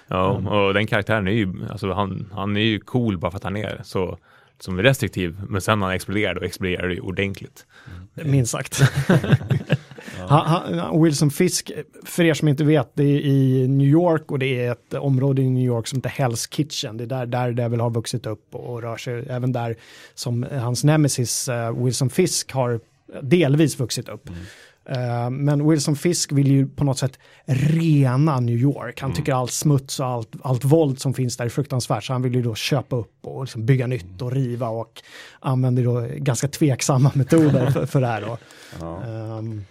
Ja, 0.08 0.28
och 0.28 0.74
den 0.74 0.88
karaktären 0.88 1.28
är 1.28 1.32
ju, 1.32 1.54
alltså 1.72 1.92
han, 1.92 2.30
han 2.34 2.58
är 2.58 2.62
ju 2.62 2.80
cool 2.80 3.18
bara 3.18 3.32
för 3.32 3.38
att 3.38 3.44
han 3.44 3.58
är 3.58 3.82
så 3.84 4.18
som 4.60 4.82
restriktiv, 4.82 5.38
men 5.50 5.62
sen 5.62 5.80
när 5.80 5.86
han 5.86 5.96
exploderade, 5.96 6.40
då 6.40 6.46
exploderade 6.46 6.88
det 6.88 6.94
ju 6.94 7.02
ordentligt. 7.02 7.66
Minst 8.14 8.52
sagt. 8.52 8.80
han, 10.28 10.80
han, 10.80 11.04
Wilson 11.04 11.32
Fisk, 11.32 11.72
för 12.04 12.24
er 12.24 12.34
som 12.34 12.48
inte 12.48 12.64
vet, 12.64 12.92
det 12.94 13.04
är 13.04 13.20
i 13.20 13.68
New 13.68 13.88
York 13.88 14.32
och 14.32 14.40
det 14.40 14.66
är 14.66 14.72
ett 14.72 14.94
område 14.94 15.42
i 15.42 15.50
New 15.50 15.66
York 15.66 15.88
som 15.88 15.98
heter 15.98 16.10
Hell's 16.10 16.50
Kitchen. 16.52 16.98
Det 16.98 17.04
är 17.04 17.08
där, 17.08 17.26
där 17.26 17.52
Devil 17.52 17.80
har 17.80 17.90
vuxit 17.90 18.26
upp 18.26 18.56
och 18.56 18.82
rör 18.82 18.98
sig. 18.98 19.26
Även 19.30 19.52
där 19.52 19.76
som 20.14 20.46
hans 20.52 20.84
nemesis 20.84 21.50
uh, 21.50 21.84
Wilson 21.84 22.10
Fisk 22.10 22.52
har 22.52 22.80
delvis 23.22 23.80
vuxit 23.80 24.10
upp. 24.10 24.30
Mm. 24.30 24.42
Uh, 24.90 25.30
men 25.30 25.70
Wilson 25.70 25.96
Fisk 25.96 26.32
vill 26.32 26.48
ju 26.48 26.68
på 26.68 26.84
något 26.84 26.98
sätt 26.98 27.20
rena 27.46 28.40
New 28.40 28.58
York. 28.58 29.02
Han 29.02 29.10
mm. 29.10 29.16
tycker 29.16 29.34
allt 29.34 29.52
smuts 29.52 30.00
och 30.00 30.06
allt, 30.06 30.36
allt 30.44 30.64
våld 30.64 31.00
som 31.00 31.14
finns 31.14 31.38
där 31.38 31.46
är 31.46 31.50
fruktansvärt. 31.50 32.04
Så 32.04 32.14
han 32.14 32.22
vill 32.22 32.36
ju 32.36 32.42
då 32.42 32.56
köpa 32.56 32.96
upp 32.96 33.18
och 33.22 33.44
liksom 33.44 33.66
bygga 33.66 33.88
nytt 33.88 34.22
och 34.22 34.32
riva 34.32 34.70
och 34.70 35.02
använder 35.40 35.84
då 35.84 36.08
ganska 36.18 36.48
tveksamma 36.48 37.12
metoder 37.16 37.72
för, 37.72 37.86
för 37.86 38.02
det 38.02 38.08
här. 38.08 38.22
Då. 38.22 38.38
Ja. 38.80 39.04
Um, 39.38 39.66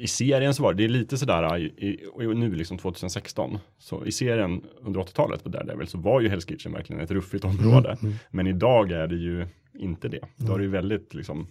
i 0.00 0.06
serien 0.06 0.54
så 0.54 0.62
var 0.62 0.72
det, 0.72 0.76
det 0.76 0.84
är 0.84 0.88
lite 0.88 1.18
sådär, 1.18 1.58
i, 1.58 1.64
i, 1.64 2.26
nu 2.34 2.54
liksom 2.54 2.78
2016, 2.78 3.58
så 3.78 4.06
i 4.06 4.12
serien 4.12 4.62
under 4.82 5.00
80-talet 5.00 5.44
på 5.44 5.48
Daredevil 5.48 5.86
så 5.86 5.98
var 5.98 6.20
ju 6.20 6.28
Hell's 6.28 6.48
Kitchen 6.48 6.72
verkligen 6.72 7.02
ett 7.02 7.10
ruffigt 7.10 7.44
område. 7.44 7.88
Mm, 7.88 7.98
mm. 8.02 8.14
Men 8.30 8.46
idag 8.46 8.92
är 8.92 9.06
det 9.06 9.16
ju 9.16 9.46
inte 9.78 10.08
det. 10.08 10.20
Då 10.36 10.54
är 10.54 10.58
det 10.58 10.64
ju 10.64 10.70
väldigt 10.70 11.14
liksom 11.14 11.46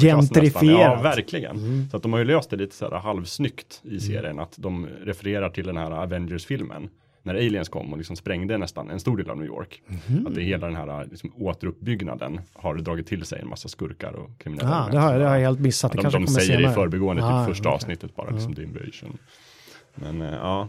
Gentrifierat. 0.00 0.80
Ja, 0.80 1.00
verkligen. 1.02 1.56
Mm. 1.56 1.90
Så 1.90 1.96
att 1.96 2.02
de 2.02 2.12
har 2.12 2.18
ju 2.18 2.24
löst 2.24 2.50
det 2.50 2.56
lite 2.56 2.74
så 2.74 2.90
här 2.90 2.98
halvsnyggt 2.98 3.80
i 3.84 4.00
serien, 4.00 4.24
mm. 4.24 4.38
att 4.38 4.54
de 4.56 4.86
refererar 4.86 5.50
till 5.50 5.66
den 5.66 5.76
här 5.76 5.90
Avengers-filmen 5.90 6.88
när 7.22 7.34
aliens 7.34 7.68
kom 7.68 7.92
och 7.92 7.98
liksom 7.98 8.16
sprängde 8.16 8.58
nästan 8.58 8.90
en 8.90 9.00
stor 9.00 9.16
del 9.16 9.30
av 9.30 9.36
New 9.36 9.46
York. 9.46 9.82
Mm. 10.08 10.26
Att 10.26 10.34
det 10.34 10.42
hela 10.42 10.66
den 10.66 10.76
här 10.76 11.06
liksom, 11.10 11.32
återuppbyggnaden 11.36 12.40
har 12.52 12.74
dragit 12.74 13.06
till 13.06 13.24
sig 13.24 13.40
en 13.40 13.48
massa 13.48 13.68
skurkar 13.68 14.12
och 14.12 14.38
kriminella. 14.38 14.84
Ah, 14.84 14.90
det, 14.90 14.98
har, 14.98 15.18
det 15.18 15.28
har 15.28 15.34
jag 15.36 15.40
helt 15.40 15.60
missat. 15.60 15.92
Ja, 15.94 16.02
de, 16.02 16.12
de 16.12 16.26
säger 16.26 16.56
senare. 16.56 16.72
i 16.72 16.74
förbigående 16.74 17.24
ah, 17.24 17.46
typ 17.46 17.54
första 17.54 17.68
okay. 17.68 17.74
avsnittet 17.74 18.16
bara, 18.16 18.30
liksom 18.30 18.54
The 18.54 18.62
Invasion. 18.62 19.18
Men 19.94 20.22
uh, 20.22 20.34
ja. 20.34 20.68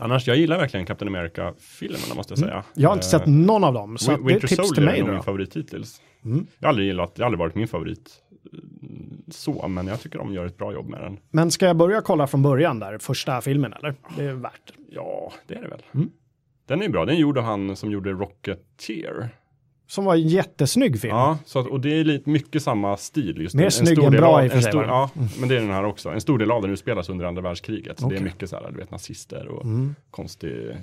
Annars, 0.00 0.28
jag 0.28 0.36
gillar 0.36 0.58
verkligen 0.58 0.86
Captain 0.86 1.16
America-filmerna 1.16 2.14
måste 2.14 2.32
jag 2.32 2.38
mm. 2.38 2.48
säga. 2.48 2.54
Mm. 2.54 2.64
Jag 2.74 2.88
har 2.88 2.94
inte 2.94 3.06
sett 3.06 3.26
någon 3.26 3.64
av 3.64 3.74
dem, 3.74 3.98
så 3.98 4.10
Winter 4.10 4.24
det 4.28 4.34
är 4.34 4.40
tips 4.40 4.48
till 4.48 4.56
mig. 4.56 4.66
Winter 4.66 4.82
Soldier 4.84 5.08
är 5.08 5.12
min 5.12 5.22
favorit 5.22 5.56
hittills. 5.56 6.00
Mm. 6.24 6.46
Jag 6.58 6.66
har 6.66 6.68
aldrig 6.68 6.86
gillat, 6.86 7.14
det 7.14 7.22
har 7.22 7.26
aldrig 7.26 7.38
varit 7.38 7.54
min 7.54 7.68
favorit 7.68 8.10
så, 9.30 9.68
men 9.68 9.86
jag 9.86 10.00
tycker 10.00 10.18
de 10.18 10.34
gör 10.34 10.46
ett 10.46 10.58
bra 10.58 10.72
jobb 10.72 10.88
med 10.88 11.00
den. 11.00 11.18
Men 11.30 11.50
ska 11.50 11.66
jag 11.66 11.76
börja 11.76 12.00
kolla 12.00 12.26
från 12.26 12.42
början 12.42 12.78
där, 12.78 12.98
första 12.98 13.40
filmen 13.40 13.72
eller? 13.72 13.94
Det 14.16 14.24
är 14.24 14.34
värt 14.34 14.72
Ja, 14.90 15.32
det 15.46 15.54
är 15.54 15.62
det 15.62 15.68
väl. 15.68 15.82
Mm. 15.94 16.10
Den 16.66 16.82
är 16.82 16.88
bra, 16.88 17.04
den 17.04 17.16
gjorde 17.16 17.40
han 17.40 17.76
som 17.76 17.90
gjorde 17.90 18.12
Rocketeer. 18.12 19.28
Som 19.90 20.04
var 20.04 20.14
en 20.14 20.28
jättesnygg 20.28 21.00
film. 21.00 21.14
Ja, 21.16 21.38
så 21.44 21.58
att, 21.58 21.66
och 21.66 21.80
det 21.80 22.00
är 22.00 22.04
lite 22.04 22.30
mycket 22.30 22.62
samma 22.62 22.96
stil. 22.96 23.40
Just 23.40 23.54
Mer 23.54 23.64
en 23.64 23.70
snygg 23.70 23.98
än 23.98 24.12
bra 24.12 24.38
av, 24.38 24.44
i 24.44 24.48
och 24.48 24.52
för 24.52 24.60
sig. 24.60 24.72
Ja, 24.74 25.10
men 25.40 25.48
det 25.48 25.56
är 25.56 25.60
den 25.60 25.70
här 25.70 25.84
också. 25.84 26.08
En 26.08 26.20
stor 26.20 26.38
del 26.38 26.50
av 26.50 26.62
den 26.62 26.70
utspelas 26.70 27.08
under 27.08 27.24
andra 27.24 27.42
världskriget. 27.42 27.98
Så 27.98 28.06
okay. 28.06 28.18
det 28.18 28.22
är 28.22 28.24
mycket 28.24 28.50
så 28.50 28.56
här, 28.56 28.70
du 28.70 28.76
vet, 28.76 28.90
nazister 28.90 29.48
och 29.48 29.64
mm. 29.64 29.94
konstig 30.10 30.50
eh, 30.50 30.76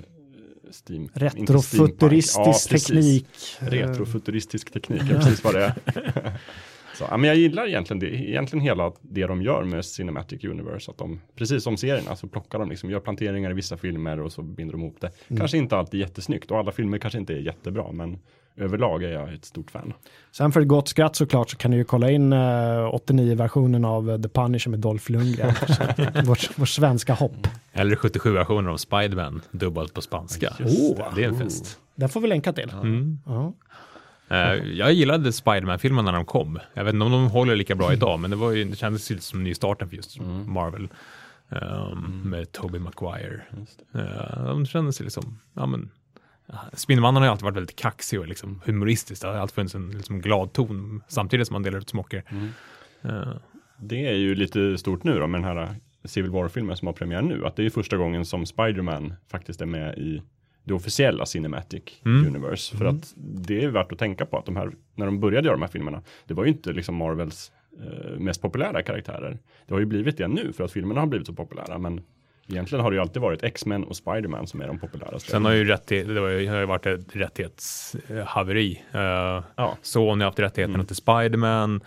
Steam, 0.88 1.08
Retrofuturistisk 1.14 2.72
ja, 2.72 2.78
teknik. 2.78 3.26
Retrofuturistisk 3.58 4.72
teknik, 4.72 5.02
är 5.02 5.14
precis 5.14 5.44
vad 5.44 5.54
det 5.54 5.64
är. 5.64 5.74
Så, 6.94 7.04
ja, 7.10 7.16
men 7.16 7.28
jag 7.28 7.36
gillar 7.36 7.66
egentligen, 7.66 8.00
det, 8.00 8.06
egentligen 8.06 8.64
hela 8.64 8.92
det 9.00 9.26
de 9.26 9.42
gör 9.42 9.64
med 9.64 9.84
Cinematic 9.84 10.44
Universe. 10.44 10.90
Att 10.90 10.98
de, 10.98 11.20
precis 11.34 11.62
som 11.62 11.76
serierna, 11.76 12.16
så 12.16 12.28
plockar 12.28 12.58
de 12.58 12.70
liksom, 12.70 12.90
gör 12.90 13.00
planteringar 13.00 13.50
i 13.50 13.54
vissa 13.54 13.76
filmer 13.76 14.20
och 14.20 14.32
så 14.32 14.42
binder 14.42 14.72
de 14.72 14.80
ihop 14.80 15.00
det. 15.00 15.10
Mm. 15.28 15.40
Kanske 15.40 15.58
inte 15.58 15.76
alltid 15.76 16.00
jättesnyggt 16.00 16.50
och 16.50 16.58
alla 16.58 16.72
filmer 16.72 16.98
kanske 16.98 17.18
inte 17.18 17.32
är 17.32 17.38
jättebra, 17.38 17.92
men 17.92 18.18
överlag 18.56 19.02
är 19.02 19.08
jag 19.08 19.34
ett 19.34 19.44
stort 19.44 19.70
fan. 19.70 19.92
Sen 20.30 20.52
för 20.52 20.60
ett 20.60 20.68
gott 20.68 20.88
skratt 20.88 21.16
såklart 21.16 21.50
så 21.50 21.56
kan 21.56 21.70
du 21.70 21.76
ju 21.76 21.84
kolla 21.84 22.10
in 22.10 22.32
uh, 22.32 22.38
eh, 22.38 22.94
89-versionen 22.94 23.84
av 23.84 24.10
uh, 24.10 24.22
The 24.22 24.28
Punisher 24.28 24.70
med 24.70 24.80
Dolph 24.80 25.10
Lundgren. 25.10 25.54
vår, 26.24 26.58
vår 26.58 26.66
svenska 26.66 27.14
hopp. 27.14 27.46
Eller 27.72 27.96
77-versionen 27.96 28.72
av 28.72 28.76
Spiderman, 28.76 29.42
dubbelt 29.50 29.94
på 29.94 30.00
spanska. 30.00 30.52
Oh, 30.60 31.14
det 31.14 31.24
är 31.24 31.28
en 31.28 31.38
fest. 31.38 31.78
Den 31.94 32.08
får 32.08 32.20
vi 32.20 32.28
länka 32.28 32.52
till. 32.52 32.70
Mm. 32.70 33.18
Uh. 33.28 33.50
Uh, 34.30 34.68
jag 34.72 34.92
gillade 34.92 35.32
Spiderman-filmerna 35.32 36.10
när 36.10 36.18
de 36.18 36.24
kom. 36.24 36.58
Jag 36.74 36.84
vet 36.84 36.94
inte 36.94 37.06
om 37.06 37.12
de 37.12 37.30
håller 37.30 37.56
lika 37.56 37.74
bra 37.74 37.92
idag, 37.92 38.20
men 38.20 38.30
det, 38.30 38.36
var 38.36 38.52
ju, 38.52 38.64
det 38.64 38.76
kändes 38.76 39.10
ju 39.10 39.18
som 39.18 39.44
nystarten 39.44 39.88
för 39.88 39.96
just 39.96 40.18
mm. 40.18 40.52
Marvel. 40.52 40.88
Um, 41.50 41.60
mm. 41.60 42.30
Med 42.30 42.52
Tobey 42.52 42.80
Maguire. 42.80 43.42
Uh, 43.94 44.44
de 44.44 44.66
kändes 44.66 45.00
liksom, 45.00 45.38
ja 45.54 45.66
men, 45.66 45.90
Spindelmannen 46.72 47.22
har 47.22 47.26
ju 47.26 47.30
alltid 47.30 47.44
varit 47.44 47.56
väldigt 47.56 47.76
kaxig 47.76 48.20
och 48.20 48.28
liksom 48.28 48.60
humoristisk. 48.64 49.22
Det 49.22 49.28
har 49.28 49.34
alltid 49.34 49.54
funnits 49.54 49.74
en 49.74 49.90
liksom 49.90 50.20
glad 50.20 50.52
ton 50.52 51.02
samtidigt 51.08 51.46
som 51.46 51.54
man 51.54 51.62
delar 51.62 51.78
ut 51.78 51.88
smockor. 51.88 52.22
Mm. 52.28 52.48
Uh. 53.04 53.36
Det 53.80 54.06
är 54.06 54.14
ju 54.14 54.34
lite 54.34 54.78
stort 54.78 55.04
nu 55.04 55.18
då 55.18 55.26
med 55.26 55.40
den 55.40 55.56
här 55.56 55.74
Civil 56.04 56.30
War-filmen 56.30 56.76
som 56.76 56.86
har 56.86 56.92
premiär 56.92 57.22
nu. 57.22 57.46
Att 57.46 57.56
det 57.56 57.66
är 57.66 57.70
första 57.70 57.96
gången 57.96 58.24
som 58.24 58.46
Spiderman 58.46 59.14
faktiskt 59.28 59.60
är 59.60 59.66
med 59.66 59.98
i 59.98 60.22
det 60.64 60.74
officiella 60.74 61.26
Cinematic 61.26 61.82
mm. 62.04 62.26
Universe. 62.26 62.76
För 62.76 62.84
mm. 62.84 62.96
att 62.96 63.14
det 63.16 63.64
är 63.64 63.68
värt 63.68 63.92
att 63.92 63.98
tänka 63.98 64.26
på 64.26 64.38
att 64.38 64.46
de 64.46 64.56
här, 64.56 64.70
när 64.94 65.06
de 65.06 65.20
började 65.20 65.46
göra 65.46 65.56
de 65.56 65.62
här 65.62 65.68
filmerna, 65.68 66.02
det 66.26 66.34
var 66.34 66.44
ju 66.44 66.50
inte 66.50 66.72
liksom 66.72 66.94
Marvels 66.94 67.52
eh, 67.80 68.18
mest 68.18 68.42
populära 68.42 68.82
karaktärer. 68.82 69.38
Det 69.66 69.74
har 69.74 69.80
ju 69.80 69.86
blivit 69.86 70.16
det 70.16 70.28
nu 70.28 70.52
för 70.52 70.64
att 70.64 70.72
filmerna 70.72 71.00
har 71.00 71.06
blivit 71.06 71.26
så 71.26 71.32
populära, 71.32 71.78
men 71.78 72.00
Egentligen 72.50 72.84
har 72.84 72.90
det 72.90 72.94
ju 72.94 73.00
alltid 73.00 73.22
varit 73.22 73.42
X-Men 73.42 73.84
och 73.84 73.96
Spiderman 73.96 74.46
som 74.46 74.60
är 74.60 74.66
de 74.66 74.78
populäraste. 74.78 75.30
Sen 75.30 75.44
har 75.44 75.52
ju 75.52 75.64
rättighet, 75.64 76.08
det 76.08 76.20
har 76.20 76.58
ju 76.60 76.66
varit 76.66 76.86
ett 76.86 77.16
rättighetshaveri. 77.16 78.82
Uh, 78.94 79.00
ja. 79.56 79.76
Sony 79.82 80.24
har 80.24 80.30
haft 80.30 80.38
rättigheterna 80.38 80.74
mm. 80.74 80.86
till 80.86 80.96
Spiderman. 80.96 81.80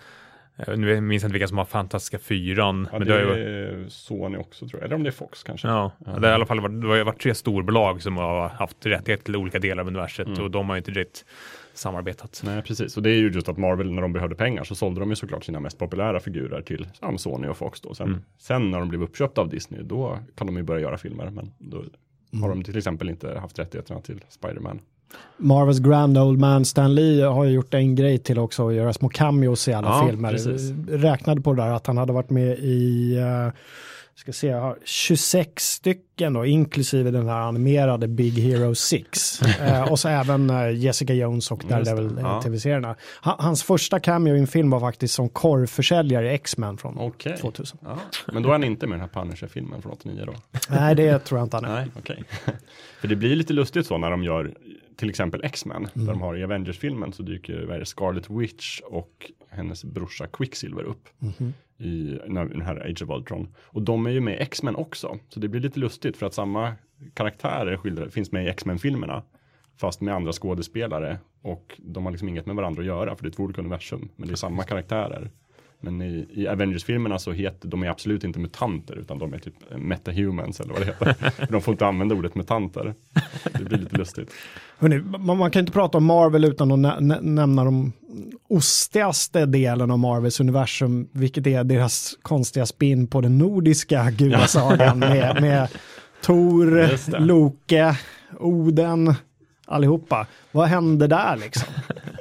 Uh, 0.68 0.76
nu 0.76 1.00
minns 1.00 1.22
jag 1.22 1.28
inte 1.28 1.32
vilka 1.32 1.48
som 1.48 1.58
har 1.58 1.64
Fantastiska 1.64 2.18
fyran. 2.18 2.88
Ja, 2.92 2.98
men 2.98 3.08
det, 3.08 3.34
det 3.34 3.40
är 3.44 3.88
Sony 3.88 4.36
också 4.36 4.68
tror 4.68 4.80
jag, 4.80 4.86
eller 4.86 4.96
om 4.96 5.02
det 5.02 5.08
är 5.08 5.12
Fox 5.12 5.42
kanske. 5.42 5.68
Ja, 5.68 5.92
mm. 6.06 6.20
det 6.20 6.26
har 6.26 6.32
i 6.32 6.34
alla 6.34 6.46
fall 6.46 6.60
varit, 6.60 6.80
det 6.80 6.88
har 6.88 7.04
varit 7.04 7.20
tre 7.20 7.34
storbolag 7.34 8.02
som 8.02 8.16
har 8.16 8.48
haft 8.48 8.86
rättighet 8.86 9.24
till 9.24 9.36
olika 9.36 9.58
delar 9.58 9.80
av 9.80 9.88
universet 9.88 10.26
mm. 10.26 10.42
och 10.42 10.50
de 10.50 10.68
har 10.68 10.76
ju 10.76 10.78
inte 10.78 10.90
riktigt 10.90 11.24
samarbetat. 11.74 12.42
Nej, 12.44 12.62
precis. 12.62 12.96
Och 12.96 13.02
det 13.02 13.10
är 13.10 13.14
ju 13.16 13.30
just 13.30 13.48
att 13.48 13.58
Marvel, 13.58 13.92
när 13.92 14.02
de 14.02 14.12
behövde 14.12 14.36
pengar, 14.36 14.64
så 14.64 14.74
sålde 14.74 15.00
de 15.00 15.10
ju 15.10 15.16
såklart 15.16 15.44
sina 15.44 15.60
mest 15.60 15.78
populära 15.78 16.20
figurer 16.20 16.62
till 16.62 16.86
ja, 17.00 17.18
Sony 17.18 17.48
och 17.48 17.56
Fox 17.56 17.80
då. 17.80 17.94
Sen, 17.94 18.06
mm. 18.06 18.20
sen 18.38 18.70
när 18.70 18.78
de 18.78 18.88
blev 18.88 19.02
uppköpta 19.02 19.40
av 19.40 19.48
Disney, 19.48 19.82
då 19.82 20.18
kan 20.34 20.46
de 20.46 20.56
ju 20.56 20.62
börja 20.62 20.80
göra 20.80 20.98
filmer, 20.98 21.30
men 21.30 21.52
då 21.58 21.76
mm. 21.76 22.42
har 22.42 22.48
de 22.48 22.64
till 22.64 22.78
exempel 22.78 23.08
inte 23.08 23.38
haft 23.38 23.58
rättigheterna 23.58 24.00
till 24.00 24.24
Spiderman. 24.28 24.80
Marvels 25.36 25.78
Grand 25.78 26.18
Old 26.18 26.38
Man 26.38 26.64
Stan 26.64 26.94
Lee 26.94 27.24
har 27.24 27.44
ju 27.44 27.50
gjort 27.50 27.74
en 27.74 27.94
grej 27.94 28.18
till 28.18 28.38
också, 28.38 28.68
att 28.68 28.74
göra 28.74 28.92
små 28.92 29.08
cameos 29.08 29.68
i 29.68 29.72
alla 29.72 29.88
ja, 29.88 30.06
filmer. 30.06 30.30
Precis. 30.30 30.72
Räknade 30.88 31.40
på 31.40 31.52
det 31.52 31.62
där 31.62 31.70
att 31.70 31.86
han 31.86 31.98
hade 31.98 32.12
varit 32.12 32.30
med 32.30 32.58
i 32.58 33.16
uh, 33.18 33.52
ska 34.22 34.32
se, 34.32 34.46
jag 34.46 34.60
har 34.60 34.78
26 34.84 35.64
stycken 35.64 36.32
då, 36.32 36.46
inklusive 36.46 37.10
den 37.10 37.28
här 37.28 37.40
animerade 37.40 38.08
Big 38.08 38.38
Hero 38.38 38.74
6. 38.74 39.42
eh, 39.60 39.92
och 39.92 39.98
så 39.98 40.08
även 40.08 40.50
eh, 40.50 40.70
Jessica 40.70 41.14
Jones 41.14 41.50
och 41.50 41.64
Daredevil 41.68 42.18
ja. 42.20 42.42
tv-serierna. 42.42 42.96
Ha, 43.24 43.36
hans 43.38 43.62
första 43.62 44.00
cameo 44.00 44.36
i 44.36 44.38
en 44.38 44.46
film 44.46 44.70
var 44.70 44.80
faktiskt 44.80 45.14
som 45.14 45.28
korvförsäljare 45.28 46.30
i 46.30 46.34
X-Men 46.34 46.78
från 46.78 46.98
okay. 46.98 47.36
2000. 47.36 47.78
Ja. 47.82 47.98
Men 48.32 48.42
då 48.42 48.48
är 48.48 48.52
han 48.52 48.64
inte 48.64 48.86
med 48.86 48.96
i 48.96 49.00
den 49.00 49.08
här 49.14 49.22
Punisher-filmen 49.22 49.82
från 49.82 49.92
89 49.92 50.24
då? 50.26 50.34
Nej, 50.68 50.94
det 50.94 51.18
tror 51.18 51.38
jag 51.38 51.46
inte 51.46 51.56
han 51.56 51.64
är. 51.64 51.74
Nej, 51.74 51.86
okay. 51.98 52.16
För 53.00 53.08
det 53.08 53.16
blir 53.16 53.36
lite 53.36 53.52
lustigt 53.52 53.86
så 53.86 53.98
när 53.98 54.10
de 54.10 54.24
gör 54.24 54.54
till 54.96 55.10
exempel 55.10 55.44
X-Men, 55.44 55.76
mm. 55.76 56.06
där 56.06 56.12
de 56.12 56.20
har 56.20 56.36
i 56.36 56.44
Avengers-filmen 56.44 57.12
så 57.12 57.22
dyker 57.22 57.84
Scarlet 57.84 58.30
Witch 58.30 58.80
och 58.80 59.30
hennes 59.50 59.84
brorsa 59.84 60.26
Quicksilver 60.26 60.82
upp. 60.82 61.08
Mm 61.22 61.52
i 61.82 62.20
den 62.26 62.62
här 62.62 62.90
Age 62.90 63.02
of 63.02 63.10
Ultron. 63.10 63.48
Och 63.64 63.82
de 63.82 64.06
är 64.06 64.10
ju 64.10 64.20
med 64.20 64.34
i 64.34 64.42
X-Men 64.42 64.76
också. 64.76 65.18
Så 65.28 65.40
det 65.40 65.48
blir 65.48 65.60
lite 65.60 65.80
lustigt 65.80 66.16
för 66.16 66.26
att 66.26 66.34
samma 66.34 66.72
karaktärer 67.14 67.76
skildrar, 67.76 68.08
finns 68.08 68.32
med 68.32 68.44
i 68.44 68.48
X-Men-filmerna. 68.48 69.22
Fast 69.76 70.00
med 70.00 70.14
andra 70.14 70.32
skådespelare. 70.32 71.18
Och 71.42 71.80
de 71.84 72.04
har 72.04 72.10
liksom 72.10 72.28
inget 72.28 72.46
med 72.46 72.56
varandra 72.56 72.80
att 72.80 72.86
göra 72.86 73.16
för 73.16 73.22
det 73.22 73.28
är 73.28 73.30
två 73.30 73.42
olika 73.42 73.60
universum. 73.60 74.08
Men 74.16 74.28
det 74.28 74.34
är 74.34 74.36
samma 74.36 74.62
karaktärer. 74.62 75.30
Men 75.84 76.02
i, 76.02 76.26
i 76.30 76.48
Avengers-filmerna 76.48 77.18
så 77.18 77.32
heter 77.32 77.68
de 77.68 77.82
är 77.82 77.88
absolut 77.88 78.24
inte 78.24 78.38
mutanter 78.38 78.98
utan 78.98 79.18
de 79.18 79.34
är 79.34 79.38
typ 79.38 79.54
metahumans 79.76 80.60
eller 80.60 80.72
vad 80.72 80.82
det 80.82 80.86
heter. 80.86 81.46
de 81.52 81.62
får 81.62 81.72
inte 81.72 81.86
använda 81.86 82.14
ordet 82.14 82.34
mutanter. 82.34 82.94
Det 83.58 83.64
blir 83.64 83.78
lite 83.78 83.96
lustigt. 83.96 84.30
Hörrni, 84.78 84.98
man, 85.18 85.38
man 85.38 85.50
kan 85.50 85.60
inte 85.60 85.72
prata 85.72 85.98
om 85.98 86.04
Marvel 86.04 86.44
utan 86.44 86.72
att 86.72 86.78
nä 86.78 87.00
nä 87.00 87.20
nämna 87.20 87.64
de 87.64 87.92
ostigaste 88.48 89.46
delen 89.46 89.90
av 89.90 89.98
Marvels 89.98 90.40
universum, 90.40 91.08
vilket 91.12 91.46
är 91.46 91.64
deras 91.64 92.18
konstiga 92.22 92.66
spin 92.66 93.06
på 93.06 93.20
den 93.20 93.38
nordiska 93.38 94.10
gudasagan 94.10 94.98
med, 94.98 95.40
med 95.40 95.68
Tor, 96.22 97.20
Loke, 97.20 97.96
Oden, 98.38 99.14
allihopa. 99.66 100.26
Vad 100.52 100.68
hände 100.68 101.06
där 101.06 101.36
liksom? 101.36 101.68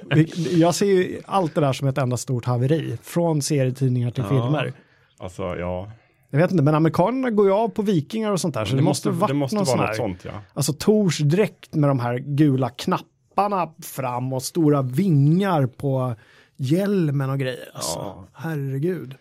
Jag 0.51 0.75
ser 0.75 0.85
ju 0.85 1.21
allt 1.25 1.55
det 1.55 1.61
där 1.61 1.73
som 1.73 1.87
ett 1.87 1.97
enda 1.97 2.17
stort 2.17 2.45
haveri, 2.45 2.97
från 3.03 3.41
serietidningar 3.41 4.11
till 4.11 4.23
ja, 4.23 4.29
filmer. 4.29 4.73
Alltså, 5.17 5.43
ja. 5.43 5.91
Jag 6.29 6.39
vet 6.39 6.51
inte, 6.51 6.63
men 6.63 6.75
amerikanerna 6.75 7.29
går 7.29 7.45
ju 7.45 7.53
av 7.53 7.69
på 7.69 7.81
vikingar 7.81 8.31
och 8.31 8.41
sånt 8.41 8.53
där. 8.53 8.65
Så 8.65 8.71
det, 8.71 8.77
det 8.77 8.83
måste, 8.83 9.11
måste, 9.11 9.27
det 9.27 9.33
måste 9.33 9.55
vara 9.55 9.87
något 9.87 9.95
sånt, 9.95 10.25
ja. 10.25 10.31
Alltså 10.53 10.73
Tors 10.73 11.17
dräkt 11.19 11.75
med 11.75 11.89
de 11.89 11.99
här 11.99 12.17
gula 12.17 12.69
knapparna 12.69 13.73
fram 13.83 14.33
och 14.33 14.43
stora 14.43 14.81
vingar 14.81 15.65
på 15.65 16.15
hjälmen 16.57 17.29
och 17.29 17.39
grejer. 17.39 17.69
Alltså, 17.73 17.99
Ja. 17.99 18.27
herregud. 18.33 19.15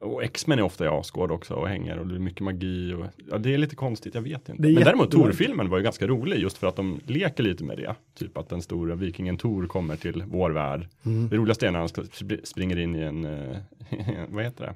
Och 0.00 0.22
X-Men 0.24 0.58
är 0.58 0.62
ofta 0.62 0.84
i 0.84 0.88
Asgård 0.88 1.30
också 1.30 1.54
och 1.54 1.68
hänger 1.68 1.98
och 1.98 2.06
det 2.06 2.14
är 2.14 2.18
mycket 2.18 2.40
magi 2.40 2.92
och 2.94 3.06
ja, 3.30 3.38
det 3.38 3.54
är 3.54 3.58
lite 3.58 3.76
konstigt, 3.76 4.14
jag 4.14 4.22
vet 4.22 4.48
inte. 4.48 4.62
Men 4.62 4.74
däremot. 4.74 5.10
Tor-filmen 5.10 5.68
var 5.70 5.78
ju 5.78 5.84
ganska 5.84 6.06
rolig 6.06 6.38
just 6.38 6.58
för 6.58 6.66
att 6.66 6.76
de 6.76 7.00
leker 7.06 7.42
lite 7.42 7.64
med 7.64 7.76
det. 7.76 7.94
Typ 8.18 8.38
att 8.38 8.48
den 8.48 8.62
stora 8.62 8.94
vikingen 8.94 9.36
Tor 9.36 9.66
kommer 9.66 9.96
till 9.96 10.24
vår 10.26 10.50
värld. 10.50 10.86
Mm. 11.06 11.28
Det 11.28 11.36
roligaste 11.36 11.66
är 11.66 11.70
när 11.70 11.78
han 11.78 11.88
sp- 11.88 12.44
springer 12.44 12.78
in 12.78 12.96
i 12.96 13.00
en, 13.00 13.24
eh, 13.24 13.56
vad 14.28 14.44
heter 14.44 14.64
det? 14.64 14.74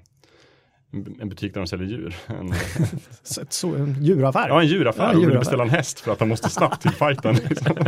En- 0.99 1.17
En 1.21 1.29
butik 1.29 1.55
där 1.55 1.61
de 1.61 1.67
säljer 1.67 1.89
djur. 1.89 2.15
En, 2.27 2.53
Så, 3.49 3.75
en 3.75 3.97
djuraffär. 4.05 4.49
ja, 4.49 4.61
en 4.61 4.67
djuraffär 4.69 5.03
Ja, 5.03 5.09
och 5.09 5.15
vill 5.15 5.21
djuraffär. 5.23 5.39
beställa 5.39 5.63
en 5.63 5.71
häst 5.71 6.01
för 6.01 6.13
att 6.13 6.21
han 6.21 6.29
måste 6.29 6.49
snabbt 6.51 6.83
till 6.83 6.91
fighten. 6.91 7.35
liksom. 7.49 7.77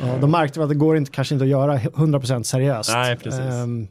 Ja, 0.00 0.18
de 0.20 0.30
märkte 0.30 0.62
att 0.62 0.68
det 0.68 0.74
går 0.74 0.96
inte, 0.96 1.10
kanske 1.10 1.34
inte 1.34 1.42
att 1.44 1.50
göra 1.50 1.78
100% 1.78 2.42
seriöst. 2.42 2.90
Nej, 2.94 3.16
precis. 3.16 3.40
Ehm, 3.40 3.88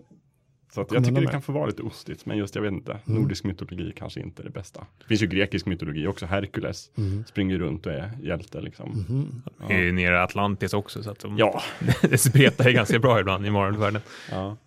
Så 0.90 0.96
jag 0.96 1.04
tycker 1.04 1.16
de 1.20 1.26
det 1.26 1.32
kan 1.32 1.42
få 1.42 1.52
vara 1.52 1.66
lite 1.66 1.82
ostigt, 1.82 2.26
men 2.26 2.38
just 2.38 2.56
jag 2.56 2.62
vet 2.62 2.72
inte, 2.72 2.92
Mm. 3.08 3.22
nordisk 3.22 3.44
mytologi 3.44 3.94
kanske 3.96 4.20
inte 4.20 4.42
är 4.42 4.44
det 4.44 4.50
bästa. 4.50 4.86
Det 5.00 5.06
finns 5.08 5.22
ju 5.24 5.28
grekisk 5.28 5.66
mytologi 5.66 6.08
också, 6.08 6.26
Herkules 6.26 6.92
Mm. 6.98 7.24
springer 7.28 7.58
runt 7.60 7.86
och 7.86 7.92
är 7.92 8.12
hjälte 8.24 8.62
liksom. 8.62 8.90
Mhm. 9.10 9.42
Det 9.68 9.74
är 9.74 9.80
ju 9.82 9.92
nere 9.92 10.16
i 10.16 10.18
Atlantis 10.18 10.74
också, 10.74 11.04
så 11.04 11.12
att 11.12 11.20
de, 11.20 11.38
Ja, 11.38 11.62
det 12.02 12.18
spretar 12.18 12.68
ju 12.68 12.74
ganska 12.74 13.00
bra 13.00 13.20
ibland 13.20 13.46
i 13.46 13.50
Marvel-världen. 13.50 14.02
Ja. 14.32 14.58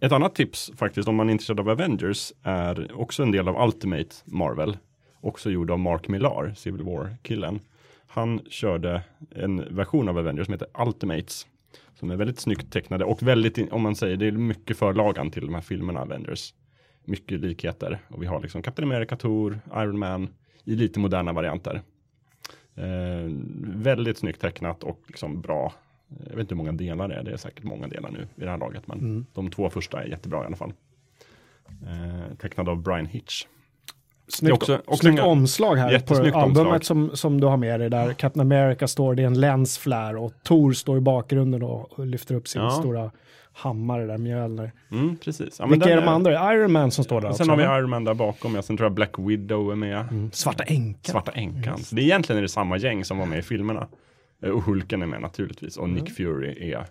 Ett 0.00 0.12
annat 0.12 0.34
tips 0.34 0.70
faktiskt 0.76 1.08
om 1.08 1.16
man 1.16 1.28
är 1.28 1.32
intresserad 1.32 1.60
av 1.60 1.68
Avengers 1.68 2.32
är 2.42 3.00
också 3.00 3.22
en 3.22 3.30
del 3.30 3.48
av 3.48 3.64
Ultimate 3.66 4.14
Marvel. 4.24 4.76
Också 5.20 5.50
gjord 5.50 5.70
av 5.70 5.78
Mark 5.78 6.08
Millar, 6.08 6.54
Civil 6.56 6.82
War-killen. 6.82 7.60
Han 8.06 8.40
körde 8.48 9.02
en 9.34 9.74
version 9.76 10.08
av 10.08 10.18
Avengers 10.18 10.46
som 10.46 10.52
heter 10.52 10.68
Ultimates. 10.78 11.46
Som 12.00 12.10
är 12.10 12.16
väldigt 12.16 12.40
snyggt 12.40 12.72
tecknade 12.72 13.04
och 13.04 13.22
väldigt, 13.22 13.72
om 13.72 13.82
man 13.82 13.96
säger, 13.96 14.16
det 14.16 14.26
är 14.26 14.32
mycket 14.32 14.76
förlagan 14.76 15.30
till 15.30 15.46
de 15.46 15.54
här 15.54 15.62
filmerna 15.62 16.00
Avengers. 16.00 16.54
Mycket 17.04 17.40
likheter. 17.40 17.98
Och 18.08 18.22
vi 18.22 18.26
har 18.26 18.40
liksom 18.40 18.62
Captain 18.62 18.92
America, 18.92 19.16
Thor, 19.16 19.60
Iron 19.76 19.98
Man 19.98 20.28
i 20.64 20.74
lite 20.76 21.00
moderna 21.00 21.32
varianter. 21.32 21.82
Eh, 22.74 23.30
väldigt 23.62 24.18
snyggt 24.18 24.40
tecknat 24.40 24.84
och 24.84 25.02
liksom 25.06 25.40
bra. 25.40 25.72
Jag 26.18 26.30
vet 26.30 26.38
inte 26.40 26.54
hur 26.54 26.56
många 26.56 26.72
delar 26.72 27.08
det 27.08 27.14
är, 27.14 27.22
det 27.22 27.30
är 27.32 27.36
säkert 27.36 27.64
många 27.64 27.88
delar 27.88 28.10
nu 28.10 28.28
i 28.36 28.40
det 28.44 28.50
här 28.50 28.58
laget. 28.58 28.86
Men 28.86 28.98
Mm. 28.98 29.26
de 29.34 29.50
två 29.50 29.70
första 29.70 30.02
är 30.02 30.06
jättebra 30.08 30.42
i 30.42 30.46
alla 30.46 30.56
fall. 30.56 30.72
Eh, 31.86 32.36
tecknad 32.36 32.68
av 32.68 32.82
Brian 32.82 33.06
Hitch. 33.06 33.46
Snyggt, 34.32 34.54
också- 34.54 34.82
också 34.86 34.96
snyggt 34.96 35.20
omslag 35.22 35.76
här 35.76 35.98
på 35.98 36.14
albumet 36.14 36.34
omslag. 36.56 36.84
som, 36.84 37.10
som 37.16 37.40
du 37.40 37.46
har 37.46 37.56
med 37.56 37.80
dig 37.80 37.90
där. 37.90 38.12
Captain 38.12 38.52
America 38.52 38.88
står, 38.88 39.14
det 39.14 39.22
är 39.22 39.26
en 39.26 39.40
länsflär 39.40 40.16
och 40.16 40.32
Thor 40.44 40.72
står 40.72 40.98
i 40.98 41.00
bakgrunden 41.00 41.62
och, 41.62 42.06
lyfter 42.06 42.34
upp 42.34 42.48
sin 42.48 42.62
Ja. 42.62 42.70
stora 42.70 43.10
hammare 43.52 44.06
där, 44.06 44.18
Mjölner. 44.18 44.72
Mm, 44.90 45.16
precis. 45.16 45.56
Ja, 45.58 45.66
Vilka 45.66 45.88
är 45.90 45.96
de 45.96 46.08
andra? 46.08 46.54
Iron 46.54 46.72
Man 46.72 46.90
som 46.90 47.04
står 47.04 47.20
där 47.20 47.28
också? 47.28 47.38
sen 47.44 47.50
har 47.50 47.56
vi? 47.56 47.62
Iron 47.62 47.90
Man 47.90 48.04
där 48.04 48.14
bakom, 48.14 48.54
ja. 48.54 48.62
sen 48.62 48.76
tror 48.76 48.84
jag 48.84 48.92
Black 48.94 49.18
Widow 49.18 49.72
är 49.72 49.76
med. 49.76 50.00
Mm. 50.00 50.30
Svarta 50.32 50.64
änkan. 50.64 51.12
Svarta 51.12 51.32
änkan. 51.32 51.78
Så 51.78 51.94
det 51.94 52.02
är 52.02 52.04
egentligen 52.04 52.42
det 52.42 52.48
samma 52.48 52.76
gäng 52.76 53.04
som 53.04 53.18
var 53.18 53.26
med 53.26 53.38
i 53.38 53.42
filmerna. 53.42 53.88
Eh, 54.42 54.50
Och 54.50 54.62
Hulken 54.62 55.02
är 55.02 55.06
med 55.06 55.20
naturligtvis. 55.22 55.76
Och 55.76 55.84
Mm. 55.88 56.04
Nick 56.04 56.16
Fury 56.16 56.70
är, 56.72 56.78
eh, 56.78 56.82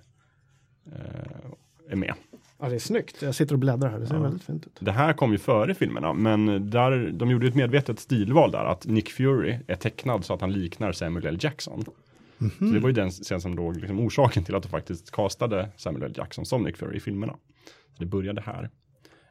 är 1.91 1.95
med. 1.95 2.13
Ja, 2.61 2.69
det 2.69 2.75
är 2.75 2.79
snyggt. 2.79 3.21
Jag 3.21 3.35
sitter 3.35 3.53
och 3.55 3.59
bläddrar 3.59 3.89
här, 3.89 3.99
det 3.99 4.07
ser 4.07 4.15
Ja. 4.15 4.21
väldigt 4.21 4.43
fint 4.43 4.65
ut. 4.67 4.77
Det 4.79 4.91
här 4.91 5.13
kom 5.13 5.31
ju 5.31 5.37
före 5.37 5.73
filmerna, 5.73 6.13
men 6.13 6.69
där, 6.69 7.11
de 7.11 7.29
gjorde 7.31 7.47
ett 7.47 7.55
medvetet 7.55 7.99
stilval 7.99 8.51
där, 8.51 8.65
att 8.65 8.85
Nick 8.85 9.09
Fury 9.09 9.57
är 9.67 9.75
tecknad 9.75 10.25
så 10.25 10.33
att 10.33 10.41
han 10.41 10.53
liknar 10.53 10.91
Samuel 10.91 11.25
L. 11.25 11.37
Jackson. 11.41 11.83
Så 12.59 12.65
det 12.65 12.79
var 12.79 12.89
ju 12.89 12.93
den 12.95 13.11
scen 13.11 13.41
som 13.41 13.55
låg 13.55 13.75
liksom 13.77 13.99
orsaken 13.99 14.43
till 14.43 14.55
att 14.55 14.63
de 14.63 14.69
faktiskt 14.69 15.11
castade 15.11 15.69
Samuel 15.77 16.03
L. 16.03 16.13
Jackson 16.17 16.45
som 16.45 16.63
Nick 16.63 16.77
Fury 16.77 16.97
i 16.97 16.99
filmerna. 16.99 17.33
Så 17.93 17.99
det 17.99 18.05
började 18.05 18.41
här. 18.41 18.69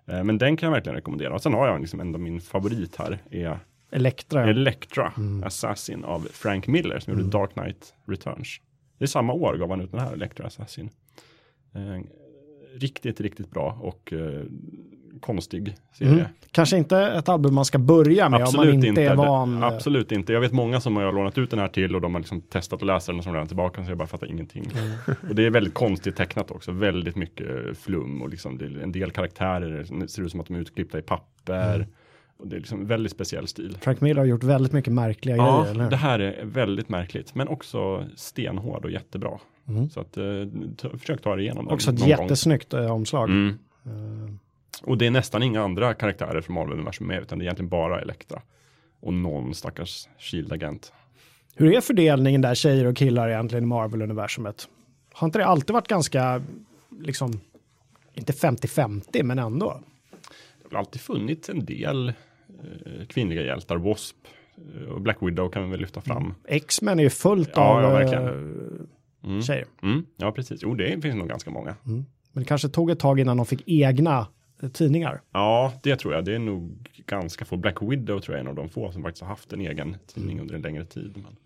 Eh, 0.06 0.24
Men 0.24 0.38
den 0.38 0.56
kan 0.56 0.66
jag 0.66 0.72
verkligen 0.74 0.96
rekommendera. 0.96 1.34
Och 1.34 1.42
sen 1.42 1.52
har 1.52 1.68
jag 1.68 1.80
liksom 1.80 2.00
ändå 2.00 2.18
min 2.18 2.40
favorit 2.40 2.96
här, 2.96 3.18
är 3.30 3.58
Elektra. 3.90 4.40
ja. 4.40 4.48
Electra 4.48 5.12
Assassin 5.44 6.04
av 6.04 6.28
Frank 6.32 6.66
Miller 6.66 6.98
som 6.98 7.12
gjorde 7.12 7.30
Dark 7.30 7.52
Knight 7.52 7.94
Returns. 8.06 8.48
Det 8.98 9.04
är 9.04 9.06
samma 9.06 9.32
år 9.32 9.56
gav 9.56 9.70
han 9.70 9.80
ut 9.80 9.90
den 9.90 10.00
här 10.00 10.12
Electra 10.12 10.46
Assassin. 10.46 10.90
Eh, 12.74 12.78
riktigt, 12.80 13.20
riktigt 13.20 13.50
bra 13.50 13.78
och 13.82 14.12
eh, 14.12 14.42
konstig 15.20 15.76
serie. 15.92 16.12
Mm. 16.12 16.24
Kanske 16.50 16.76
inte 16.76 16.98
ett 16.98 17.28
album 17.28 17.54
man 17.54 17.64
ska 17.64 17.78
börja 17.78 18.28
med 18.28 18.44
om 18.44 18.52
man 18.56 18.84
inte, 18.84 19.02
är 19.02 19.14
van. 19.14 19.60
Det, 19.60 19.66
absolut 19.66 20.12
inte. 20.12 20.32
Jag 20.32 20.40
vet 20.40 20.52
många 20.52 20.80
som 20.80 20.96
har 20.96 21.12
lånat 21.12 21.38
ut 21.38 21.50
den 21.50 21.58
här 21.58 21.68
till 21.68 21.94
och 21.94 22.00
de 22.00 22.14
har 22.14 22.20
liksom 22.20 22.40
testat 22.40 22.82
att 22.82 22.86
läsa 22.86 23.12
den 23.12 23.18
och 23.18 23.24
som 23.24 23.32
redan 23.32 23.46
tillbaka 23.46 23.84
så 23.84 23.90
jag 23.90 23.98
bara 23.98 24.08
fattar 24.08 24.26
ingenting. 24.26 24.70
Och 25.28 25.34
det 25.34 25.46
är 25.46 25.50
väldigt 25.50 25.74
konstigt 25.74 26.16
tecknat 26.16 26.50
också. 26.50 26.72
Väldigt 26.72 27.16
mycket 27.16 27.78
flum 27.78 28.22
och 28.22 28.28
liksom 28.28 28.60
en 28.82 28.92
del 28.92 29.10
karaktärer 29.10 30.06
ser 30.06 30.22
ut 30.22 30.30
som 30.30 30.40
att 30.40 30.46
de 30.46 30.56
är 30.56 30.60
utklippta 30.60 30.98
i 30.98 31.02
papper. 31.02 31.86
Och 32.38 32.48
det 32.48 32.56
är 32.56 32.58
liksom 32.58 32.86
väldigt 32.86 33.12
speciell 33.12 33.46
stil. 33.46 33.78
Frank 33.80 34.00
Miller 34.00 34.20
har 34.20 34.26
gjort 34.26 34.44
väldigt 34.44 34.72
mycket 34.72 34.92
märkliga 34.92 35.36
Ja, 35.36 35.62
grejer. 35.62 35.82
hur? 35.82 35.90
det 35.90 35.96
här 35.96 36.18
är 36.18 36.44
väldigt 36.44 36.88
märkligt, 36.88 37.34
men 37.34 37.48
också 37.48 38.06
stenhård 38.16 38.84
och 38.84 38.90
jättebra. 38.90 39.38
Mm. 39.68 39.90
Så 39.90 40.00
att, 40.00 40.16
eh, 40.16 40.98
försök 40.98 41.22
ta 41.22 41.32
er 41.34 41.38
igenom 41.38 41.64
den. 41.64 41.74
Också 41.74 41.90
ett 41.90 41.98
någon 41.98 42.08
gång. 42.08 42.20
jättesnyggt 42.22 42.74
eh, 42.74 42.92
omslag. 42.92 43.28
Mm. 43.30 43.58
Eh, 43.86 44.32
Och 44.82 44.98
det 44.98 45.06
är 45.06 45.10
nästan 45.10 45.42
inga 45.42 45.62
andra 45.62 45.94
karaktärer 45.94 46.40
från 46.40 46.54
Marvel-universum 46.54 47.06
med, 47.06 47.22
utan 47.22 47.38
det 47.38 47.42
är 47.42 47.46
egentligen 47.46 47.68
bara 47.68 48.00
Elektra. 48.00 48.42
Och 49.00 49.14
någon 49.14 49.54
stackars 49.54 50.08
Shield-agent. 50.18 50.92
Hur 51.54 51.72
är 51.74 51.80
fördelningen 51.80 52.40
där 52.40 52.54
tjejer 52.54 52.84
och 52.84 52.96
killar 52.96 53.28
egentligen 53.28 53.64
i 53.64 53.66
Marvel-universumet? 53.66 54.68
Har 55.12 55.26
inte 55.26 55.38
det 55.38 55.46
alltid 55.46 55.70
varit 55.74 55.88
ganska, 55.88 56.42
liksom, 57.00 57.40
inte 58.14 58.32
50-50 58.32 59.22
men 59.22 59.38
ändå? 59.38 59.80
Det 60.68 60.74
har 60.74 60.78
alltid 60.78 61.00
funnits 61.00 61.48
en 61.48 61.64
del 61.64 62.08
eh, 62.08 63.06
kvinnliga 63.08 63.42
hjältar, 63.42 63.76
Wasp 63.76 64.16
och 64.94 65.00
Black 65.00 65.16
Widow 65.20 65.48
kan 65.50 65.64
vi 65.64 65.70
väl 65.70 65.80
lyfta 65.80 66.00
fram. 66.00 66.34
X-Men 66.48 66.98
är 66.98 67.02
ju 67.02 67.10
fullt 67.10 67.50
Ja, 67.54 67.62
av 67.62 67.82
ja, 67.82 67.90
verkligen. 67.90 68.88
Mm. 69.24 69.42
tjejer. 69.42 69.66
Mm, 69.82 70.06
ja, 70.16 70.32
precis. 70.32 70.60
Jo, 70.62 70.74
det 70.74 71.02
finns 71.02 71.16
nog 71.16 71.28
ganska 71.28 71.50
många. 71.50 71.76
Men 71.84 72.04
det 72.32 72.44
kanske 72.44 72.68
tog 72.68 72.90
ett 72.90 72.98
tag 72.98 73.20
innan 73.20 73.36
de 73.36 73.46
fick 73.46 73.62
egna 73.66 74.26
eh, 74.62 74.68
tidningar. 74.68 75.20
Ja, 75.32 75.72
det 75.82 75.96
tror 75.96 76.14
jag. 76.14 76.24
Det 76.24 76.34
är 76.34 76.38
nog 76.38 76.88
ganska 77.06 77.44
få. 77.44 77.56
Black 77.56 77.82
Widow 77.82 78.20
tror 78.20 78.36
jag 78.36 78.36
är 78.36 78.40
en 78.40 78.48
av 78.48 78.54
de 78.54 78.68
få 78.68 78.92
som 78.92 79.02
faktiskt 79.02 79.22
har 79.22 79.28
haft 79.28 79.52
en 79.52 79.60
egen 79.60 79.96
tidning 80.14 80.40
under 80.40 80.54
en 80.54 80.62
längre 80.62 80.84
tid. 80.84 81.12
Men... 81.14 81.36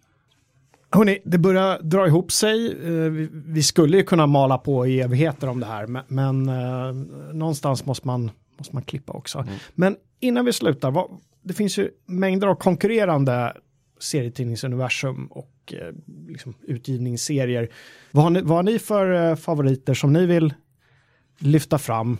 Hörrni, 0.91 1.19
det 1.25 1.39
börjar 1.39 1.83
dra 1.83 2.07
ihop 2.07 2.33
sig. 2.33 2.67
Eh, 2.67 3.11
Vi, 3.31 3.63
skulle 3.63 3.97
ju 3.97 4.03
kunna 4.03 4.27
mala 4.27 4.59
på 4.59 4.87
i 4.87 5.01
evigheter 5.01 5.49
om 5.49 5.61
det 5.61 5.67
här, 5.67 6.05
men, 6.09 6.49
eh, 6.49 6.93
någonstans 7.35 7.87
måste 7.87 8.07
man, 8.07 8.31
måste 8.59 8.77
man 8.77 8.83
klippa 8.83 9.13
också. 9.13 9.45
Men 9.75 9.97
innan 10.21 10.45
vi 10.45 10.53
slutar, 10.53 10.91
vad, 10.91 11.11
det 11.43 11.55
finns 11.55 11.79
ju 11.79 11.91
mängder 12.07 12.47
av 12.47 12.55
konkurrerande 12.55 13.57
serietidningsuniversum 14.01 15.27
och 15.27 15.52
eh, 15.67 15.89
liksom, 16.29 16.55
utgivningsserier. 16.63 17.69
Vad 18.11 18.25
har, 18.25 18.31
ni, 18.31 18.41
vad 18.43 18.57
har 18.57 18.63
ni 18.63 18.79
för 18.79 19.31
eh, 19.31 19.37
favoriter 19.37 19.95
som 19.95 20.13
ni 20.13 20.27
vill 20.27 20.55
lyfta 21.39 21.79
fram? 21.79 22.19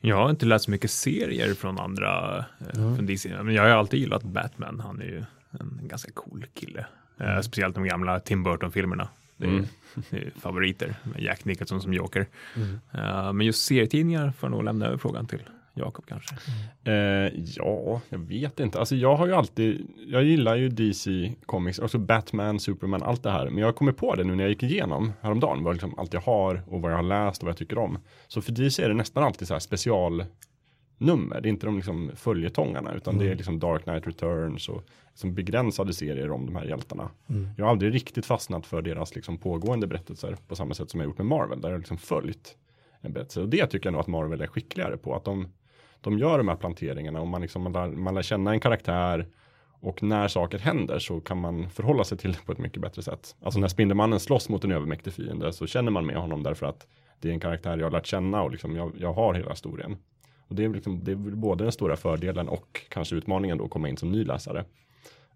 Jag 0.00 0.16
har 0.16 0.30
inte 0.30 0.46
läst 0.46 0.64
så 0.64 0.70
mycket 0.70 0.90
serier 0.90 1.54
från 1.54 1.78
andra, 1.78 2.38
eh, 2.38 2.72
från 2.72 3.06
DC, 3.06 3.42
men 3.42 3.54
jag 3.54 3.62
har 3.62 3.70
alltid 3.70 4.00
gillat 4.00 4.22
Batman. 4.22 4.80
Han 4.80 5.00
är 5.00 5.04
ju 5.04 5.24
en 5.60 5.80
ganska 5.82 6.12
cool 6.12 6.46
kille. 6.54 6.86
Eh, 7.20 7.40
speciellt 7.40 7.74
de 7.74 7.84
gamla 7.84 8.20
Tim 8.20 8.42
Burton-filmerna. 8.42 9.08
Det 9.36 9.44
är, 9.46 9.48
Mm. 9.50 9.66
det 10.10 10.16
är 10.16 10.30
favoriter, 10.40 10.94
med 11.14 11.22
Jack 11.22 11.44
Nicholson 11.44 11.80
som 11.82 11.94
Joker. 11.94 12.26
Eh, 12.94 13.32
men 13.32 13.40
just 13.46 13.64
serietidningar 13.66 14.32
får 14.38 14.46
jag 14.48 14.56
nog 14.56 14.64
lämna 14.64 14.86
över 14.86 14.96
frågan 14.98 15.26
till 15.26 15.42
Jakob 15.78 16.06
kanske. 16.06 16.34
Eh, 16.84 17.32
ja, 17.56 18.00
jag 18.08 18.18
vet 18.18 18.60
inte. 18.60 18.78
Alltså 18.78 18.96
jag 18.96 19.16
har 19.16 19.26
ju 19.26 19.32
alltid, 19.32 19.86
jag 20.06 20.24
gillar 20.24 20.56
ju 20.56 20.68
DC 20.68 21.34
Comics, 21.46 21.78
också 21.78 21.98
Batman, 21.98 22.60
Superman, 22.60 23.02
allt 23.02 23.22
det 23.22 23.30
här. 23.30 23.50
Men 23.50 23.58
jag 23.62 23.76
kommer 23.76 23.92
på 23.92 24.14
det 24.14 24.24
nu 24.24 24.34
när 24.34 24.44
jag 24.44 24.50
gick 24.50 24.62
igenom 24.62 25.12
häromdagen, 25.20 25.64
vad 25.64 25.74
liksom 25.74 25.98
allt 25.98 26.12
jag 26.12 26.20
har 26.20 26.62
och 26.66 26.80
vad 26.80 26.92
jag 26.92 26.96
har 26.96 27.02
läst 27.02 27.42
och 27.42 27.46
vad 27.46 27.50
jag 27.50 27.58
tycker 27.58 27.78
om. 27.78 27.98
Så 28.28 28.42
för 28.42 28.52
DC 28.52 28.82
är 28.82 28.88
det 28.88 28.94
nästan 28.94 29.24
alltid 29.24 29.48
så 29.48 29.54
här 29.54 29.60
specialnummer. 29.60 31.40
Det 31.40 31.48
är 31.48 31.50
inte 31.50 31.66
de 31.66 31.76
liksom 31.76 32.10
följetongarna, 32.16 32.94
utan 32.94 33.18
det 33.18 33.30
är 33.30 33.34
liksom 33.34 33.58
Dark 33.58 33.82
Knight 33.82 34.06
Returns 34.06 34.68
och 34.68 34.84
liksom 35.10 35.34
begränsade 35.34 35.94
serier 35.94 36.30
om 36.30 36.46
de 36.46 36.56
här 36.56 36.64
hjältarna. 36.64 37.10
Jag 37.56 37.64
har 37.64 37.70
aldrig 37.70 37.94
riktigt 37.94 38.26
fastnat 38.26 38.66
för 38.66 38.82
deras 38.82 39.14
liksom 39.14 39.38
pågående 39.38 39.86
berättelser 39.86 40.36
på 40.48 40.56
samma 40.56 40.74
sätt 40.74 40.90
som 40.90 41.00
jag 41.00 41.08
gjort 41.08 41.18
med 41.18 41.26
Marvel, 41.26 41.60
där 41.60 41.70
jag 41.70 41.78
liksom 41.78 41.98
följt 41.98 42.56
en 43.00 43.12
berättelse. 43.12 43.40
Och 43.40 43.48
det 43.48 43.66
tycker 43.66 43.86
jag 43.86 43.92
nog 43.92 44.00
att 44.00 44.06
Marvel 44.06 44.40
är 44.40 44.46
skickligare 44.46 44.96
på, 44.96 45.16
att 45.16 45.24
de 45.24 45.48
de 46.00 46.18
gör 46.18 46.38
de 46.38 46.48
här 46.48 46.56
planteringarna 46.56 47.20
och 47.20 47.26
man, 47.26 47.42
liksom, 47.42 47.62
man, 47.62 47.72
lär, 47.72 47.88
man 47.88 48.14
lär 48.14 48.22
känna 48.22 48.50
en 48.50 48.60
karaktär 48.60 49.26
och 49.80 50.02
när 50.02 50.28
saker 50.28 50.58
händer 50.58 50.98
så 50.98 51.20
kan 51.20 51.40
man 51.40 51.70
förhålla 51.70 52.04
sig 52.04 52.18
till 52.18 52.32
det 52.32 52.38
på 52.46 52.52
ett 52.52 52.58
mycket 52.58 52.82
bättre 52.82 53.02
sätt. 53.02 53.36
Alltså 53.42 53.60
när 53.60 53.68
Spindelmannen 53.68 54.20
slåss 54.20 54.48
mot 54.48 54.64
en 54.64 54.72
övermäktig 54.72 55.12
fiende 55.12 55.52
så 55.52 55.66
känner 55.66 55.90
man 55.90 56.06
med 56.06 56.16
honom 56.16 56.42
därför 56.42 56.66
att 56.66 56.86
det 57.20 57.28
är 57.28 57.32
en 57.32 57.40
karaktär 57.40 57.78
jag 57.78 57.86
har 57.86 57.90
lärt 57.90 58.06
känna 58.06 58.42
och 58.42 58.50
liksom 58.50 58.76
jag, 58.76 58.92
jag 58.98 59.12
har 59.12 59.34
hela 59.34 59.50
historien. 59.50 59.96
Och 60.48 60.54
det 60.54 60.64
är, 60.64 60.68
liksom, 60.68 61.04
det 61.04 61.12
är 61.12 61.16
både 61.16 61.64
den 61.64 61.72
stora 61.72 61.96
fördelen 61.96 62.48
och 62.48 62.80
kanske 62.88 63.16
utmaningen 63.16 63.58
då 63.58 63.64
att 63.64 63.70
komma 63.70 63.88
in 63.88 63.96
som 63.96 64.12
ny 64.12 64.24
läsare. 64.24 64.64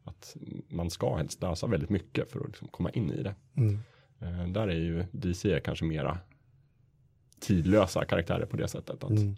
Att 0.04 0.36
man 0.68 0.90
ska 0.90 1.16
helst 1.16 1.42
läsa 1.42 1.66
väldigt 1.66 1.90
mycket 1.90 2.32
för 2.32 2.40
att 2.40 2.46
liksom 2.46 2.68
komma 2.68 2.90
in 2.90 3.10
i 3.12 3.22
det. 3.22 3.34
Eh, 4.20 4.48
där 4.48 4.68
är 4.68 4.74
ju 4.74 5.04
DC 5.12 5.60
kanske 5.60 5.84
mera 5.84 6.18
tidlösa 7.40 8.04
karaktärer 8.04 8.46
på 8.46 8.56
det 8.56 8.68
sättet. 8.68 9.04
Att, 9.04 9.10
Mm. 9.10 9.36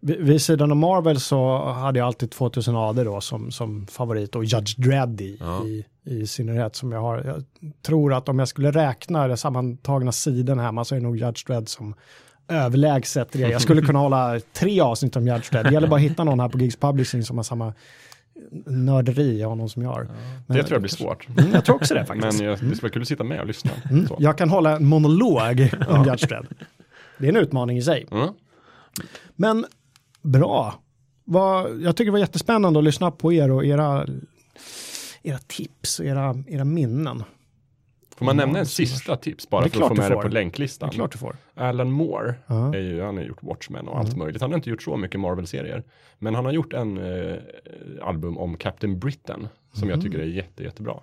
Vid, 0.00 0.18
vid 0.20 0.42
sidan 0.42 0.70
av 0.70 0.76
Marvel 0.76 1.20
så 1.20 1.58
hade 1.72 1.98
jag 1.98 2.06
alltid 2.06 2.30
2000 2.30 2.76
AD 2.76 3.04
då 3.04 3.20
som, 3.20 3.50
som 3.50 3.86
favorit 3.86 4.36
och 4.36 4.44
Judge 4.44 4.74
Dredd 4.78 5.20
i, 5.20 5.36
Ja. 5.40 5.64
i, 5.66 5.84
i 6.04 6.26
synnerhet 6.26 6.76
som 6.76 6.92
jag 6.92 7.00
har. 7.00 7.24
Jag 7.24 7.44
tror 7.82 8.14
att 8.14 8.28
om 8.28 8.38
jag 8.38 8.48
skulle 8.48 8.70
räkna 8.70 9.28
den 9.28 9.36
sammantagna 9.36 10.12
sidan 10.12 10.58
hemma 10.58 10.84
så 10.84 10.94
är 10.94 10.98
det 10.98 11.02
nog 11.06 11.16
Judge 11.16 11.46
Dredd 11.46 11.68
som 11.68 11.94
överlägset 12.48 13.32
det. 13.32 13.38
Jag 13.38 13.62
skulle 13.62 13.82
kunna 13.82 13.98
hålla 13.98 14.40
tre 14.52 14.80
avsnitt 14.80 15.16
om 15.16 15.26
Judge 15.26 15.50
Dredd. 15.52 15.64
Det 15.66 15.72
gäller 15.72 15.88
bara 15.88 15.96
att 15.96 16.02
hitta 16.02 16.24
någon 16.24 16.40
här 16.40 16.48
på 16.48 16.58
Gigs 16.58 16.76
Publishing 16.76 17.22
som 17.24 17.36
har 17.36 17.44
samma 17.44 17.72
nörderi 18.66 19.44
av 19.44 19.56
någon 19.56 19.68
som 19.68 19.82
jag 19.82 19.90
har. 19.90 20.08
Men- 20.46 20.56
det 20.56 20.62
tror 20.62 20.74
jag 20.74 20.82
blir 20.82 20.90
svårt. 20.90 21.28
Mm, 21.38 21.52
jag 21.52 21.64
tror 21.64 21.76
också 21.76 21.94
det 21.94 22.04
faktiskt. 22.06 22.38
Men 22.38 22.46
jag, 22.48 22.52
det 22.52 22.58
skulle 22.58 22.82
vara 22.82 22.92
kul 22.92 23.02
att 23.02 23.08
sitta 23.08 23.24
med 23.24 23.40
och 23.40 23.46
lyssna. 23.46 23.70
Mm, 23.90 24.06
Så. 24.06 24.16
jag 24.18 24.38
kan 24.38 24.50
hålla 24.50 24.76
en 24.76 24.84
monolog 24.86 25.70
om 25.88 26.04
Judge 26.04 26.28
Dredd. 26.28 26.46
Det 27.18 27.24
är 27.26 27.28
en 27.28 27.36
utmaning 27.36 27.76
i 27.78 27.82
sig. 27.82 28.06
Mm. 28.10 28.28
Men 29.36 29.66
bra. 30.22 30.74
Vad, 31.24 31.80
jag 31.82 31.96
tycker 31.96 32.04
det 32.04 32.12
var 32.12 32.18
jättespännande 32.18 32.78
att 32.78 32.84
lyssna 32.84 33.10
på 33.10 33.32
er 33.32 33.50
och 33.50 33.64
era, 33.64 34.06
era 35.22 35.38
tips 35.38 36.00
och 36.00 36.06
era, 36.06 36.36
era 36.48 36.64
minnen. 36.64 37.22
Får 38.16 38.24
man 38.26 38.38
Ja, 38.38 38.44
nämna 38.46 38.58
en 38.58 38.64
det 38.64 38.70
sista 38.70 39.16
tips 39.16 39.48
bara 39.50 39.64
Det 39.64 39.70
för 39.70 39.82
att 39.82 39.88
få 39.88 39.94
med 39.94 40.10
det 40.10 40.14
på 40.16 40.22
Det 40.22 40.28
länklistan? 40.34 40.88
är 40.88 40.92
klart 40.92 41.12
du 41.12 41.18
får. 41.18 41.36
Alan 41.54 41.90
Moore, 41.92 42.34
Ja. 42.46 42.74
är 42.74 42.80
ju, 42.80 43.02
han 43.02 43.16
har 43.16 43.24
gjort 43.24 43.42
Watchmen 43.42 43.88
och 43.88 43.98
allt 43.98 44.16
möjligt. 44.16 44.42
Han 44.42 44.50
har 44.50 44.56
inte 44.58 44.70
gjort 44.70 44.82
så 44.82 44.96
mycket 44.96 45.20
Marvel-serier. 45.20 45.82
Men 46.18 46.34
han 46.34 46.44
har 46.44 46.52
gjort 46.52 46.72
en 46.72 46.98
eh, 46.98 47.36
album 48.02 48.38
om 48.38 48.56
Captain 48.56 48.98
Britain 48.98 49.48
som 49.72 49.82
Mhm. 49.82 49.90
jag 49.90 50.02
tycker 50.02 50.18
är 50.18 50.24
jätte, 50.24 50.62
jättebra. 50.62 50.94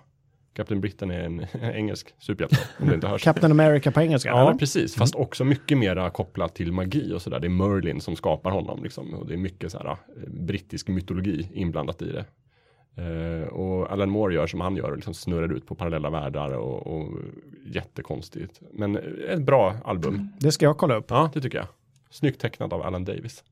Captain 0.54 0.80
Britain 0.80 1.10
är 1.10 1.20
en 1.20 1.46
engelsk 1.62 2.14
superhjälte, 2.18 2.56
om 2.80 2.88
det 2.88 2.94
inte 2.94 3.06
hörs. 3.08 3.22
Captain 3.24 3.52
America 3.52 3.90
på 3.92 4.00
engelska, 4.00 4.28
Ja, 4.28 4.48
eller? 4.48 4.58
precis. 4.58 4.94
Fast 4.94 5.14
också 5.14 5.44
mycket 5.44 5.78
mera 5.78 6.10
kopplat 6.10 6.54
till 6.54 6.72
magi 6.72 7.12
och 7.14 7.22
sådär. 7.22 7.40
Det 7.40 7.46
är 7.46 7.48
Merlin 7.48 8.00
som 8.00 8.16
skapar 8.16 8.50
honom 8.50 8.82
liksom. 8.82 9.14
Och 9.14 9.26
det 9.26 9.34
är 9.34 9.38
mycket 9.38 9.72
så 9.72 9.78
här, 9.78 9.86
eh, 9.86 9.96
brittisk 10.26 10.88
mytologi 10.88 11.48
inblandat 11.54 12.02
i 12.02 12.12
det. 12.12 12.24
Eh, 13.02 13.48
och 13.48 13.90
Alan 13.92 14.10
Moore 14.10 14.34
gör 14.34 14.46
som 14.46 14.60
han 14.60 14.76
gör 14.76 14.90
och 14.90 14.96
liksom 14.96 15.14
snurrar 15.14 15.52
ut 15.52 15.66
på 15.66 15.74
parallella 15.74 16.10
världar 16.10 16.50
och, 16.52 16.86
och 16.86 17.08
jättekonstigt. 17.66 18.60
Men 18.72 18.96
eh, 18.96 19.02
ett 19.32 19.42
bra 19.42 19.74
album. 19.84 20.28
Det 20.40 20.52
ska 20.52 20.66
jag 20.66 20.78
kolla 20.78 20.94
upp. 20.96 21.06
Ja, 21.08 21.30
det 21.34 21.40
tycker 21.40 21.58
jag. 21.58 21.66
Snyggt 22.10 22.40
tecknat 22.40 22.72
av 22.72 22.82
Alan 22.82 23.04
Davis. 23.04 23.44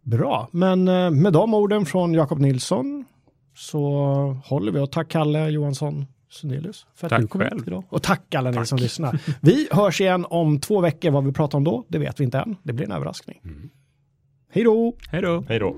Bra, 0.00 0.48
men 0.52 0.84
med 1.22 1.32
de 1.32 1.54
orden 1.54 1.86
från 1.86 2.14
Jakob 2.14 2.38
Nilsson 2.38 3.04
så 3.54 3.80
håller 4.44 4.72
vi 4.72 4.80
och 4.80 4.92
tack 4.92 5.08
Kalle 5.08 5.48
Johansson 5.48 6.06
Sundelius 6.32 6.86
för 6.94 7.06
att 7.06 7.10
Tack 7.10 7.20
du 7.20 7.26
kom 7.26 7.40
själv. 7.40 7.58
hit 7.58 7.66
idag. 7.68 7.84
Och 7.88 8.02
tack 8.02 8.34
alla 8.34 8.50
ni 8.50 8.66
som 8.66 8.78
lyssnar. 8.78 9.20
Vi 9.40 9.68
hörs 9.70 10.00
igen 10.00 10.26
om 10.30 10.60
två 10.60 10.80
veckor. 10.80 11.10
Vad 11.10 11.24
vi 11.24 11.32
pratar 11.32 11.58
om 11.58 11.64
då, 11.64 11.84
det 11.88 11.98
vet 11.98 12.20
vi 12.20 12.24
inte 12.24 12.38
än. 12.38 12.56
Det 12.62 12.72
blir 12.72 12.86
en 12.86 12.92
överraskning. 12.92 13.40
Hej 14.50 14.64
då! 14.64 14.94
Hej 15.08 15.22
då! 15.22 15.44
Hej 15.48 15.58
då. 15.58 15.76